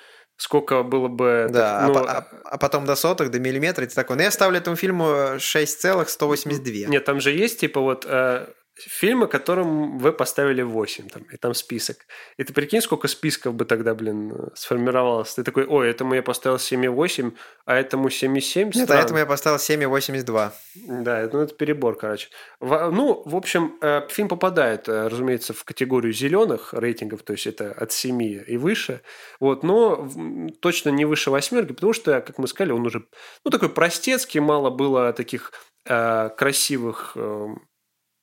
сколько 0.41 0.83
было 0.83 1.09
бы... 1.09 1.49
Да, 1.51 1.85
ну, 1.87 1.99
а, 1.99 2.11
а- 2.19 2.27
а 2.45 2.59
потом 2.59 2.87
до 2.87 2.97
сотых, 2.97 3.31
до 3.31 3.39
миллиметра, 3.39 3.85
и 3.85 3.89
ты 3.89 3.95
такой. 3.95 4.17
Ну, 4.17 4.23
я 4.23 4.31
ставлю 4.31 4.57
этому 4.59 4.75
фильму 4.75 5.39
6,182. 5.39 6.89
Нет, 6.89 7.05
там 7.05 7.21
же 7.21 7.31
есть, 7.31 7.61
типа, 7.61 7.81
вот 7.81 8.07
э, 8.09 8.47
фильмы, 8.81 9.27
которым 9.27 9.99
вы 9.99 10.13
поставили 10.13 10.63
8, 10.63 11.09
там, 11.09 11.23
и 11.33 11.37
там 11.37 11.55
список. 11.55 11.97
И 12.37 12.45
ты 12.45 12.53
прикинь, 12.53 12.81
сколько 12.81 13.09
списков 13.09 13.55
бы 13.55 13.65
тогда, 13.65 13.95
блин, 13.95 14.33
сформировалось. 14.55 15.35
Ты 15.35 15.45
такой, 15.45 15.65
ой, 15.67 15.89
этому 15.91 16.15
я 16.15 16.23
поставил 16.23 16.59
7,8, 16.59 17.33
а 17.67 17.75
этому 17.77 18.09
7,7. 18.09 18.73
Нет, 18.75 18.91
а 18.91 18.97
этому 18.97 19.19
я 19.19 19.27
поставил 19.27 19.59
7,82. 19.59 20.53
Да, 20.87 21.29
ну, 21.33 21.41
это 21.41 21.55
перебор, 21.55 21.97
короче. 21.97 22.29
Во- 22.61 22.91
ну, 22.91 23.23
в 23.25 23.37
общем, 23.37 23.77
э, 23.83 24.03
фильм 24.09 24.29
попадает, 24.29 24.89
э, 24.89 25.09
разумеется, 25.09 25.53
в 25.53 25.65
категорию 25.65 26.13
зеленых 26.13 26.75
рейтингов, 26.75 27.23
то 27.23 27.33
есть 27.33 27.47
это 27.47 27.73
от 27.73 27.93
7 27.93 28.21
и 28.23 28.57
выше, 28.57 29.01
вот, 29.41 29.63
но 29.63 29.97
в- 29.97 30.51
точно 30.61 30.91
не 30.91 31.05
выше 31.05 31.31
восьмерки, 31.31 31.73
потому 31.73 31.93
что, 31.93 32.21
как 32.21 32.39
мы 32.39 32.47
сказали, 32.49 32.73
он 32.73 32.87
уже, 32.87 33.05
ну, 33.45 33.51
такой 33.51 33.69
простецкий, 33.69 34.41
мало 34.41 34.71
было 34.71 35.13
таких 35.13 35.53
э, 35.87 36.29
красивых 36.37 37.13
э, 37.17 37.47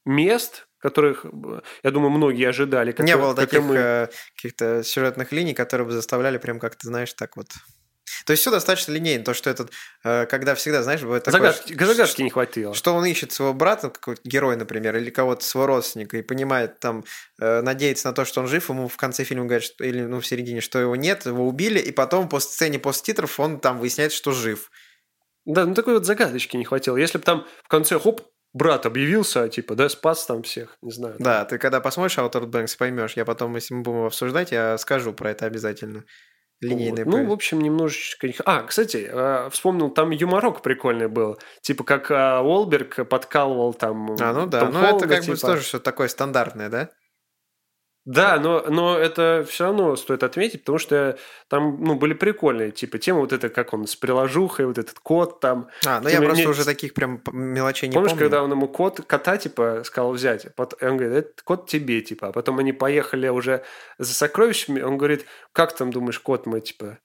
мест, 0.07 0.67
которых, 0.79 1.25
я 1.83 1.91
думаю, 1.91 2.11
многие 2.11 2.47
ожидали. 2.47 2.91
как 2.91 3.05
Не 3.05 3.17
было 3.17 3.33
как 3.33 3.49
таких 3.49 3.65
мы. 3.65 3.75
э, 3.75 4.07
каких-то 4.35 4.83
сюжетных 4.83 5.31
линий, 5.31 5.53
которые 5.53 5.87
бы 5.87 5.91
заставляли 5.91 6.37
прям 6.37 6.59
как-то, 6.59 6.87
знаешь, 6.87 7.13
так 7.13 7.35
вот 7.35 7.47
То 8.25 8.31
есть 8.31 8.41
все 8.41 8.51
достаточно 8.51 8.91
линейно, 8.93 9.23
то, 9.23 9.33
что 9.33 9.49
этот, 9.49 9.71
э, 10.03 10.25
когда 10.27 10.53
всегда, 10.55 10.83
знаешь, 10.83 11.01
бывает 11.01 11.23
такое, 11.23 11.51
загадки, 11.51 11.73
что, 11.73 11.85
загадки 11.85 12.21
не 12.21 12.29
хватило. 12.29 12.73
Что 12.73 12.93
он 12.93 13.05
ищет 13.05 13.31
своего 13.31 13.53
брата, 13.53 13.89
какой-то 13.89 14.21
герой, 14.23 14.55
например, 14.55 14.95
или 14.95 15.09
кого-то 15.09 15.43
своего 15.43 15.67
родственника, 15.67 16.17
и 16.17 16.21
понимает, 16.21 16.79
там, 16.79 17.03
э, 17.41 17.61
надеется 17.61 18.07
на 18.07 18.13
то, 18.13 18.23
что 18.23 18.41
он 18.41 18.47
жив, 18.47 18.69
ему 18.69 18.87
в 18.87 18.97
конце 18.97 19.23
фильма 19.23 19.45
говорят, 19.45 19.63
что, 19.63 19.83
или 19.83 20.01
ну, 20.01 20.19
в 20.19 20.27
середине, 20.27 20.61
что 20.61 20.79
его 20.79 20.95
нет, 20.95 21.25
его 21.25 21.47
убили, 21.47 21.79
и 21.79 21.91
потом 21.91 22.29
по 22.29 22.39
сцене 22.39 22.79
после 22.79 23.05
титров 23.05 23.39
он 23.39 23.59
там 23.59 23.79
выясняет, 23.79 24.11
что 24.13 24.31
жив. 24.31 24.69
Да, 25.45 25.65
ну 25.65 25.73
такой 25.73 25.93
вот 25.93 26.05
загадочки 26.05 26.57
не 26.57 26.65
хватило. 26.65 26.97
Если 26.97 27.17
бы 27.17 27.23
там 27.23 27.47
в 27.63 27.67
конце, 27.69 27.97
хоп, 27.97 28.21
брат 28.53 28.85
объявился, 28.85 29.47
типа, 29.49 29.75
да, 29.75 29.89
спас 29.89 30.25
там 30.25 30.43
всех, 30.43 30.77
не 30.81 30.91
знаю. 30.91 31.15
Да, 31.19 31.45
ты 31.45 31.57
когда 31.57 31.79
посмотришь 31.81 32.17
Outer 32.17 32.45
Banks, 32.45 32.77
поймешь. 32.77 33.13
Я 33.13 33.25
потом, 33.25 33.55
если 33.55 33.73
мы 33.73 33.83
будем 33.83 34.05
обсуждать, 34.05 34.51
я 34.51 34.77
скажу 34.77 35.13
про 35.13 35.31
это 35.31 35.45
обязательно. 35.45 36.03
Линейный 36.59 37.03
вот. 37.03 37.11
Ну, 37.11 37.27
в 37.27 37.31
общем, 37.31 37.61
немножечко... 37.61 38.27
А, 38.45 38.63
кстати, 38.63 39.07
а, 39.11 39.49
вспомнил, 39.51 39.91
там 39.91 40.09
юморок 40.09 40.63
прикольный 40.63 41.07
был. 41.07 41.37
Типа, 41.61 41.83
как 41.83 42.09
а, 42.09 42.41
Уолберг 42.41 43.07
подкалывал 43.07 43.75
там... 43.75 44.15
А, 44.19 44.33
ну 44.33 44.47
да, 44.47 44.67
ну 44.69 44.81
это 44.81 45.07
как 45.07 45.21
типа... 45.21 45.35
бы 45.35 45.39
тоже 45.39 45.61
что-то 45.61 45.83
такое 45.83 46.07
стандартное, 46.07 46.69
да? 46.69 46.89
Да, 48.07 48.39
но, 48.39 48.63
но 48.69 48.97
это 48.97 49.45
все 49.49 49.65
равно 49.65 49.97
стоит 49.97 50.23
отметить, 50.23 50.61
потому 50.61 50.77
что 50.77 51.17
там 51.49 51.83
ну, 51.83 51.95
были 51.95 52.13
прикольные, 52.13 52.71
типа, 52.71 52.99
тема 52.99 53.19
вот 53.19 53.33
это, 53.33 53.49
как 53.49 53.73
он 53.73 53.85
с 53.85 53.97
приложухой, 53.97 54.65
вот 54.65 54.77
этот 54.77 54.97
кот 54.99 55.41
там. 55.41 55.67
А, 55.85 55.99
ну 55.99 56.07
я 56.07 56.21
просто 56.21 56.47
уже 56.47 56.63
таких 56.63 56.93
прям 56.93 57.21
мелочей 57.33 57.89
не 57.89 57.93
Помнишь, 57.93 58.11
помню. 58.11 58.23
когда 58.23 58.43
он 58.43 58.51
ему 58.51 58.69
кот, 58.69 59.01
кота, 59.05 59.35
типа, 59.35 59.81
сказал 59.83 60.13
взять, 60.13 60.45
и 60.45 60.85
он 60.85 60.95
говорит, 60.95 61.17
это 61.17 61.43
кот 61.43 61.67
тебе, 61.67 61.99
типа, 61.99 62.29
а 62.29 62.31
потом 62.31 62.59
они 62.59 62.71
поехали 62.71 63.27
уже 63.27 63.65
за 63.97 64.13
сокровищами, 64.13 64.79
он 64.79 64.97
говорит, 64.97 65.25
как 65.51 65.75
там 65.75 65.91
думаешь, 65.91 66.19
кот 66.19 66.45
мой, 66.45 66.61
типа, 66.61 66.99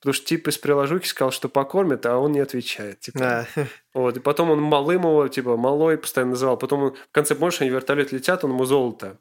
Потому 0.00 0.12
что 0.12 0.26
тип 0.26 0.48
из 0.48 0.58
приложухи 0.58 1.06
сказал, 1.06 1.30
что 1.30 1.48
покормит, 1.48 2.06
а 2.06 2.18
он 2.18 2.30
не 2.30 2.38
отвечает. 2.38 3.00
Типа. 3.00 3.46
А. 3.56 3.66
Вот. 3.94 4.16
И 4.16 4.20
потом 4.20 4.50
он 4.50 4.62
малым 4.62 5.02
его, 5.02 5.26
типа, 5.26 5.56
малой 5.56 5.98
постоянно 5.98 6.32
называл. 6.32 6.56
Потом 6.56 6.82
он, 6.84 6.94
в 6.94 7.10
конце, 7.10 7.34
помнишь, 7.34 7.60
они 7.60 7.70
вертолет 7.70 8.12
летят, 8.12 8.44
он 8.44 8.52
ему 8.52 8.64
золото 8.64 9.18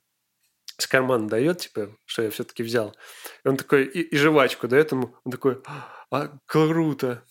с 0.78 0.88
кармана 0.88 1.28
дает, 1.28 1.60
типа, 1.60 1.90
что 2.06 2.24
я 2.24 2.30
все-таки 2.30 2.64
взял. 2.64 2.96
И 3.44 3.48
он 3.48 3.58
такой, 3.58 3.86
и, 3.86 4.02
и 4.02 4.18
жвачку 4.18 4.68
дает 4.68 4.92
ему, 4.92 5.16
он 5.24 5.32
такой, 5.32 5.62
а, 6.12 6.30
круто. 6.46 7.24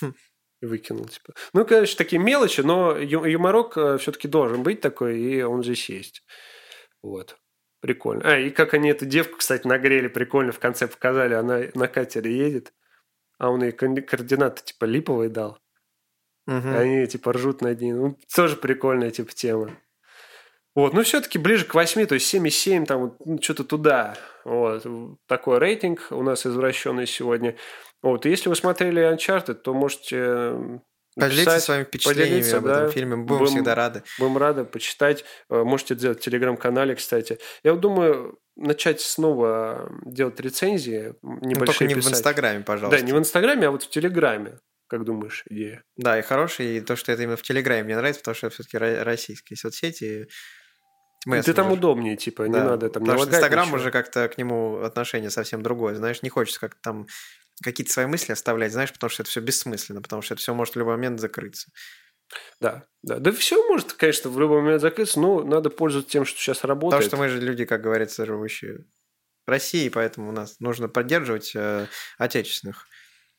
Хм. 0.00 0.14
И 0.60 0.66
выкинул, 0.66 1.06
типа. 1.06 1.34
Ну, 1.52 1.64
конечно, 1.64 1.96
такие 1.96 2.20
мелочи, 2.20 2.62
но 2.62 2.96
юморок 2.96 3.76
э, 3.76 3.98
все-таки 3.98 4.26
должен 4.26 4.64
быть 4.64 4.80
такой, 4.80 5.18
и 5.18 5.42
он 5.42 5.62
здесь 5.62 5.88
есть. 5.88 6.24
Вот. 7.00 7.38
Прикольно. 7.80 8.22
А, 8.24 8.38
и 8.38 8.50
как 8.50 8.74
они 8.74 8.90
эту 8.90 9.06
девку, 9.06 9.36
кстати, 9.36 9.66
нагрели, 9.66 10.08
прикольно 10.08 10.50
в 10.50 10.58
конце 10.58 10.88
показали. 10.88 11.34
Она 11.34 11.60
на 11.74 11.86
катере 11.86 12.36
едет, 12.36 12.72
а 13.38 13.50
он 13.50 13.62
ей 13.62 13.70
координаты, 13.72 14.64
типа, 14.64 14.84
липовые 14.84 15.30
дал. 15.30 15.60
Угу. 16.48 16.68
Они, 16.76 17.06
типа, 17.06 17.34
ржут 17.34 17.60
над 17.60 17.80
ней. 17.80 17.92
Ну, 17.92 18.18
тоже 18.34 18.56
прикольная, 18.56 19.12
типа, 19.12 19.32
тема. 19.32 19.78
Вот, 20.78 20.92
ну 20.92 21.02
все-таки 21.02 21.38
ближе 21.38 21.64
к 21.64 21.74
8, 21.74 22.06
то 22.06 22.14
есть 22.14 22.32
7,7, 22.32 22.86
там 22.86 23.16
ну, 23.24 23.42
что-то 23.42 23.64
туда. 23.64 24.14
Вот, 24.44 24.86
такой 25.26 25.58
рейтинг 25.58 26.06
у 26.10 26.22
нас 26.22 26.46
извращенный 26.46 27.08
сегодня. 27.08 27.56
Вот, 28.00 28.26
и 28.26 28.30
если 28.30 28.48
вы 28.48 28.54
смотрели 28.54 29.02
Uncharted, 29.02 29.54
то 29.54 29.74
можете 29.74 30.80
Поделиться 31.16 31.58
своими 31.58 31.82
впечатлениями 31.82 32.48
об 32.52 32.66
этом 32.66 32.86
да. 32.86 32.90
фильме. 32.90 33.16
Будем, 33.16 33.38
будем 33.38 33.46
всегда 33.46 33.74
рады. 33.74 34.04
Будем 34.20 34.38
рады 34.38 34.64
почитать. 34.64 35.24
Э, 35.50 35.64
можете 35.64 35.96
сделать 35.96 36.20
в 36.20 36.22
телеграм-канале, 36.22 36.94
кстати. 36.94 37.40
Я 37.64 37.72
вот 37.72 37.80
думаю, 37.80 38.38
начать 38.54 39.00
снова 39.00 39.90
делать 40.06 40.38
рецензии 40.38 41.16
небольшие 41.22 41.58
ну, 41.58 41.66
только 41.66 41.84
не 41.86 41.94
писать. 41.96 42.12
в 42.12 42.14
Инстаграме, 42.14 42.60
пожалуйста. 42.60 43.00
Да, 43.00 43.04
не 43.04 43.12
в 43.12 43.18
Инстаграме, 43.18 43.66
а 43.66 43.72
вот 43.72 43.82
в 43.82 43.90
Телеграме. 43.90 44.60
Как 44.86 45.04
думаешь, 45.04 45.42
идея? 45.50 45.82
Да, 45.96 46.18
и 46.18 46.22
хороший, 46.22 46.76
и 46.76 46.80
то, 46.80 46.94
что 46.94 47.10
это 47.10 47.24
именно 47.24 47.36
в 47.36 47.42
Телеграме 47.42 47.82
мне 47.82 47.96
нравится, 47.96 48.20
потому 48.20 48.36
что 48.36 48.50
все-таки 48.50 48.78
российские 48.78 49.56
соцсети, 49.56 50.28
Мессенджер. 51.28 51.54
Ты 51.54 51.56
там 51.56 51.72
удобнее, 51.72 52.16
типа, 52.16 52.42
не 52.42 52.58
надо 52.58 52.88
там 52.88 53.02
Потому 53.02 53.20
что 53.20 53.30
Инстаграм 53.30 53.72
уже 53.72 53.90
как-то 53.90 54.28
к 54.28 54.38
нему 54.38 54.80
отношение 54.82 55.30
совсем 55.30 55.62
другое. 55.62 55.94
Знаешь, 55.94 56.22
не 56.22 56.30
хочется 56.30 56.58
как-то 56.58 56.80
там 56.82 57.06
какие-то 57.62 57.92
свои 57.92 58.06
мысли 58.06 58.32
оставлять, 58.32 58.72
знаешь, 58.72 58.92
потому 58.92 59.10
что 59.10 59.22
это 59.22 59.30
все 59.30 59.40
бессмысленно, 59.40 60.00
потому 60.00 60.22
что 60.22 60.34
это 60.34 60.40
все 60.40 60.54
может 60.54 60.74
в 60.74 60.78
любой 60.78 60.96
момент 60.96 61.20
закрыться. 61.20 61.70
Да, 62.60 62.84
да. 63.02 63.18
Да 63.18 63.32
все 63.32 63.66
может, 63.68 63.92
конечно, 63.94 64.30
в 64.30 64.38
любой 64.38 64.62
момент 64.62 64.80
закрыться, 64.80 65.20
но 65.20 65.42
надо 65.42 65.70
пользоваться 65.70 66.10
тем, 66.10 66.24
что 66.24 66.38
сейчас 66.38 66.64
работает. 66.64 67.04
Потому 67.04 67.08
что 67.08 67.16
мы 67.16 67.28
же 67.28 67.40
люди, 67.44 67.64
как 67.64 67.82
говорится, 67.82 68.26
живущие 68.26 68.84
в 69.46 69.50
России, 69.50 69.88
поэтому 69.88 70.28
у 70.28 70.32
нас 70.32 70.60
нужно 70.60 70.88
поддерживать 70.88 71.52
э, 71.54 71.86
отечественных 72.18 72.86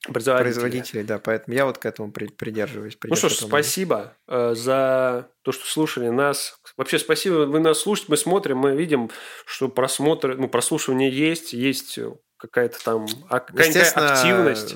производителей. 0.04 0.44
производителей. 0.44 1.04
Да, 1.04 1.20
поэтому 1.20 1.56
я 1.56 1.66
вот 1.66 1.78
к 1.78 1.86
этому 1.86 2.12
при, 2.12 2.28
придерживаюсь. 2.28 2.98
Ну 3.04 3.16
что 3.16 3.30
ж, 3.30 3.34
спасибо 3.34 4.16
э, 4.28 4.56
за 4.56 5.30
то, 5.42 5.52
что 5.52 5.66
слушали 5.66 6.10
нас. 6.10 6.60
Вообще 6.78 7.00
спасибо, 7.00 7.46
вы 7.46 7.60
нас 7.60 7.80
слушаете, 7.80 8.12
мы 8.12 8.18
смотрим, 8.18 8.58
мы 8.58 8.76
видим, 8.76 9.10
что 9.46 9.68
просмотры, 9.70 10.38
ну, 10.38 10.48
прослушивание 10.48 11.10
есть, 11.10 11.54
есть 11.54 12.00
какая-то 12.38 12.84
там 12.84 13.08
какая-то 13.30 14.14
активность. 14.14 14.76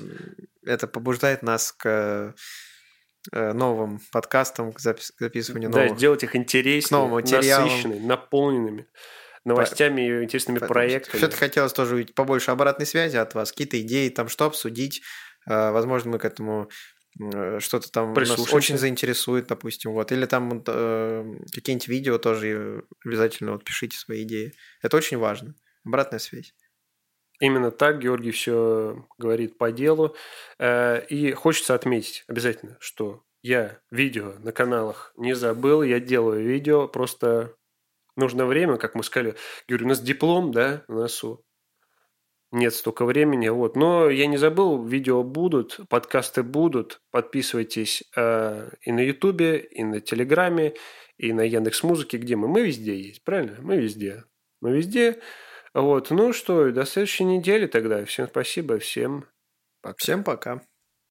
Это 0.62 0.86
побуждает 0.86 1.42
нас 1.42 1.72
к 1.72 2.34
э, 3.32 3.52
новым 3.52 4.00
подкастам, 4.12 4.72
к 4.72 4.80
записыванию 4.80 5.70
новых. 5.70 5.90
Да, 5.90 5.96
делать 5.96 6.22
их 6.22 6.36
интереснее, 6.36 7.08
насыщенными, 7.08 7.98
наполненными 7.98 8.86
новостями 9.44 10.02
и 10.02 10.24
интересными 10.24 10.58
проектами. 10.58 11.18
Все-таки 11.18 11.38
хотелось 11.38 11.72
тоже 11.72 11.94
увидеть 11.94 12.14
побольше 12.14 12.50
обратной 12.50 12.86
связи 12.86 13.16
от 13.16 13.34
вас, 13.34 13.52
какие-то 13.52 13.80
идеи, 13.80 14.08
там 14.08 14.28
что 14.28 14.46
обсудить. 14.46 15.02
А, 15.46 15.72
возможно, 15.72 16.12
мы 16.12 16.18
к 16.18 16.24
этому 16.24 16.70
э, 17.20 17.58
что-то 17.60 17.90
там 17.90 18.14
нас 18.14 18.52
очень 18.52 18.78
заинтересует, 18.78 19.46
допустим, 19.46 19.92
вот. 19.92 20.12
Или 20.12 20.26
там 20.26 20.62
э, 20.66 21.24
какие-нибудь 21.52 21.88
видео 21.88 22.18
тоже 22.18 22.84
обязательно 23.04 23.52
вот 23.52 23.64
пишите 23.64 23.96
свои 23.98 24.22
идеи. 24.22 24.54
Это 24.82 24.96
очень 24.96 25.18
важно. 25.18 25.54
Обратная 25.84 26.18
связь. 26.18 26.54
Именно 27.40 27.70
так 27.70 28.00
Георгий 28.00 28.30
все 28.30 29.06
говорит 29.18 29.58
по 29.58 29.70
делу. 29.70 30.16
Э, 30.58 31.04
и 31.06 31.32
хочется 31.32 31.74
отметить 31.74 32.24
обязательно, 32.28 32.76
что 32.80 33.24
я 33.42 33.78
видео 33.90 34.34
на 34.38 34.52
каналах 34.52 35.12
не 35.16 35.34
забыл, 35.34 35.82
я 35.82 36.00
делаю 36.00 36.42
видео, 36.42 36.88
просто 36.88 37.54
нужно 38.16 38.46
время, 38.46 38.76
как 38.76 38.94
мы 38.94 39.02
сказали. 39.02 39.36
Говорю, 39.68 39.86
у 39.86 39.88
нас 39.88 40.00
диплом, 40.00 40.52
да, 40.52 40.84
на 40.88 41.02
носу. 41.02 41.44
Нет 42.52 42.72
столько 42.72 43.04
времени, 43.04 43.48
вот. 43.48 43.74
Но 43.74 44.08
я 44.08 44.26
не 44.26 44.36
забыл, 44.36 44.84
видео 44.84 45.24
будут, 45.24 45.80
подкасты 45.88 46.44
будут. 46.44 47.00
Подписывайтесь 47.10 48.04
э, 48.16 48.70
и 48.82 48.92
на 48.92 49.00
Ютубе, 49.00 49.58
и 49.58 49.82
на 49.82 50.00
Телеграме, 50.00 50.74
и 51.16 51.32
на 51.32 51.40
Яндекс 51.40 51.82
Музыке, 51.82 52.16
где 52.16 52.36
мы. 52.36 52.46
Мы 52.46 52.62
везде 52.62 52.96
есть, 52.96 53.24
правильно? 53.24 53.56
Мы 53.60 53.78
везде. 53.78 54.24
Мы 54.60 54.76
везде. 54.76 55.20
Вот. 55.74 56.10
Ну 56.10 56.32
что, 56.32 56.70
до 56.70 56.84
следующей 56.84 57.24
недели 57.24 57.66
тогда. 57.66 58.04
Всем 58.04 58.28
спасибо, 58.28 58.78
всем 58.78 59.26
пока. 59.82 59.96
Всем 59.98 60.22
пока. 60.22 60.73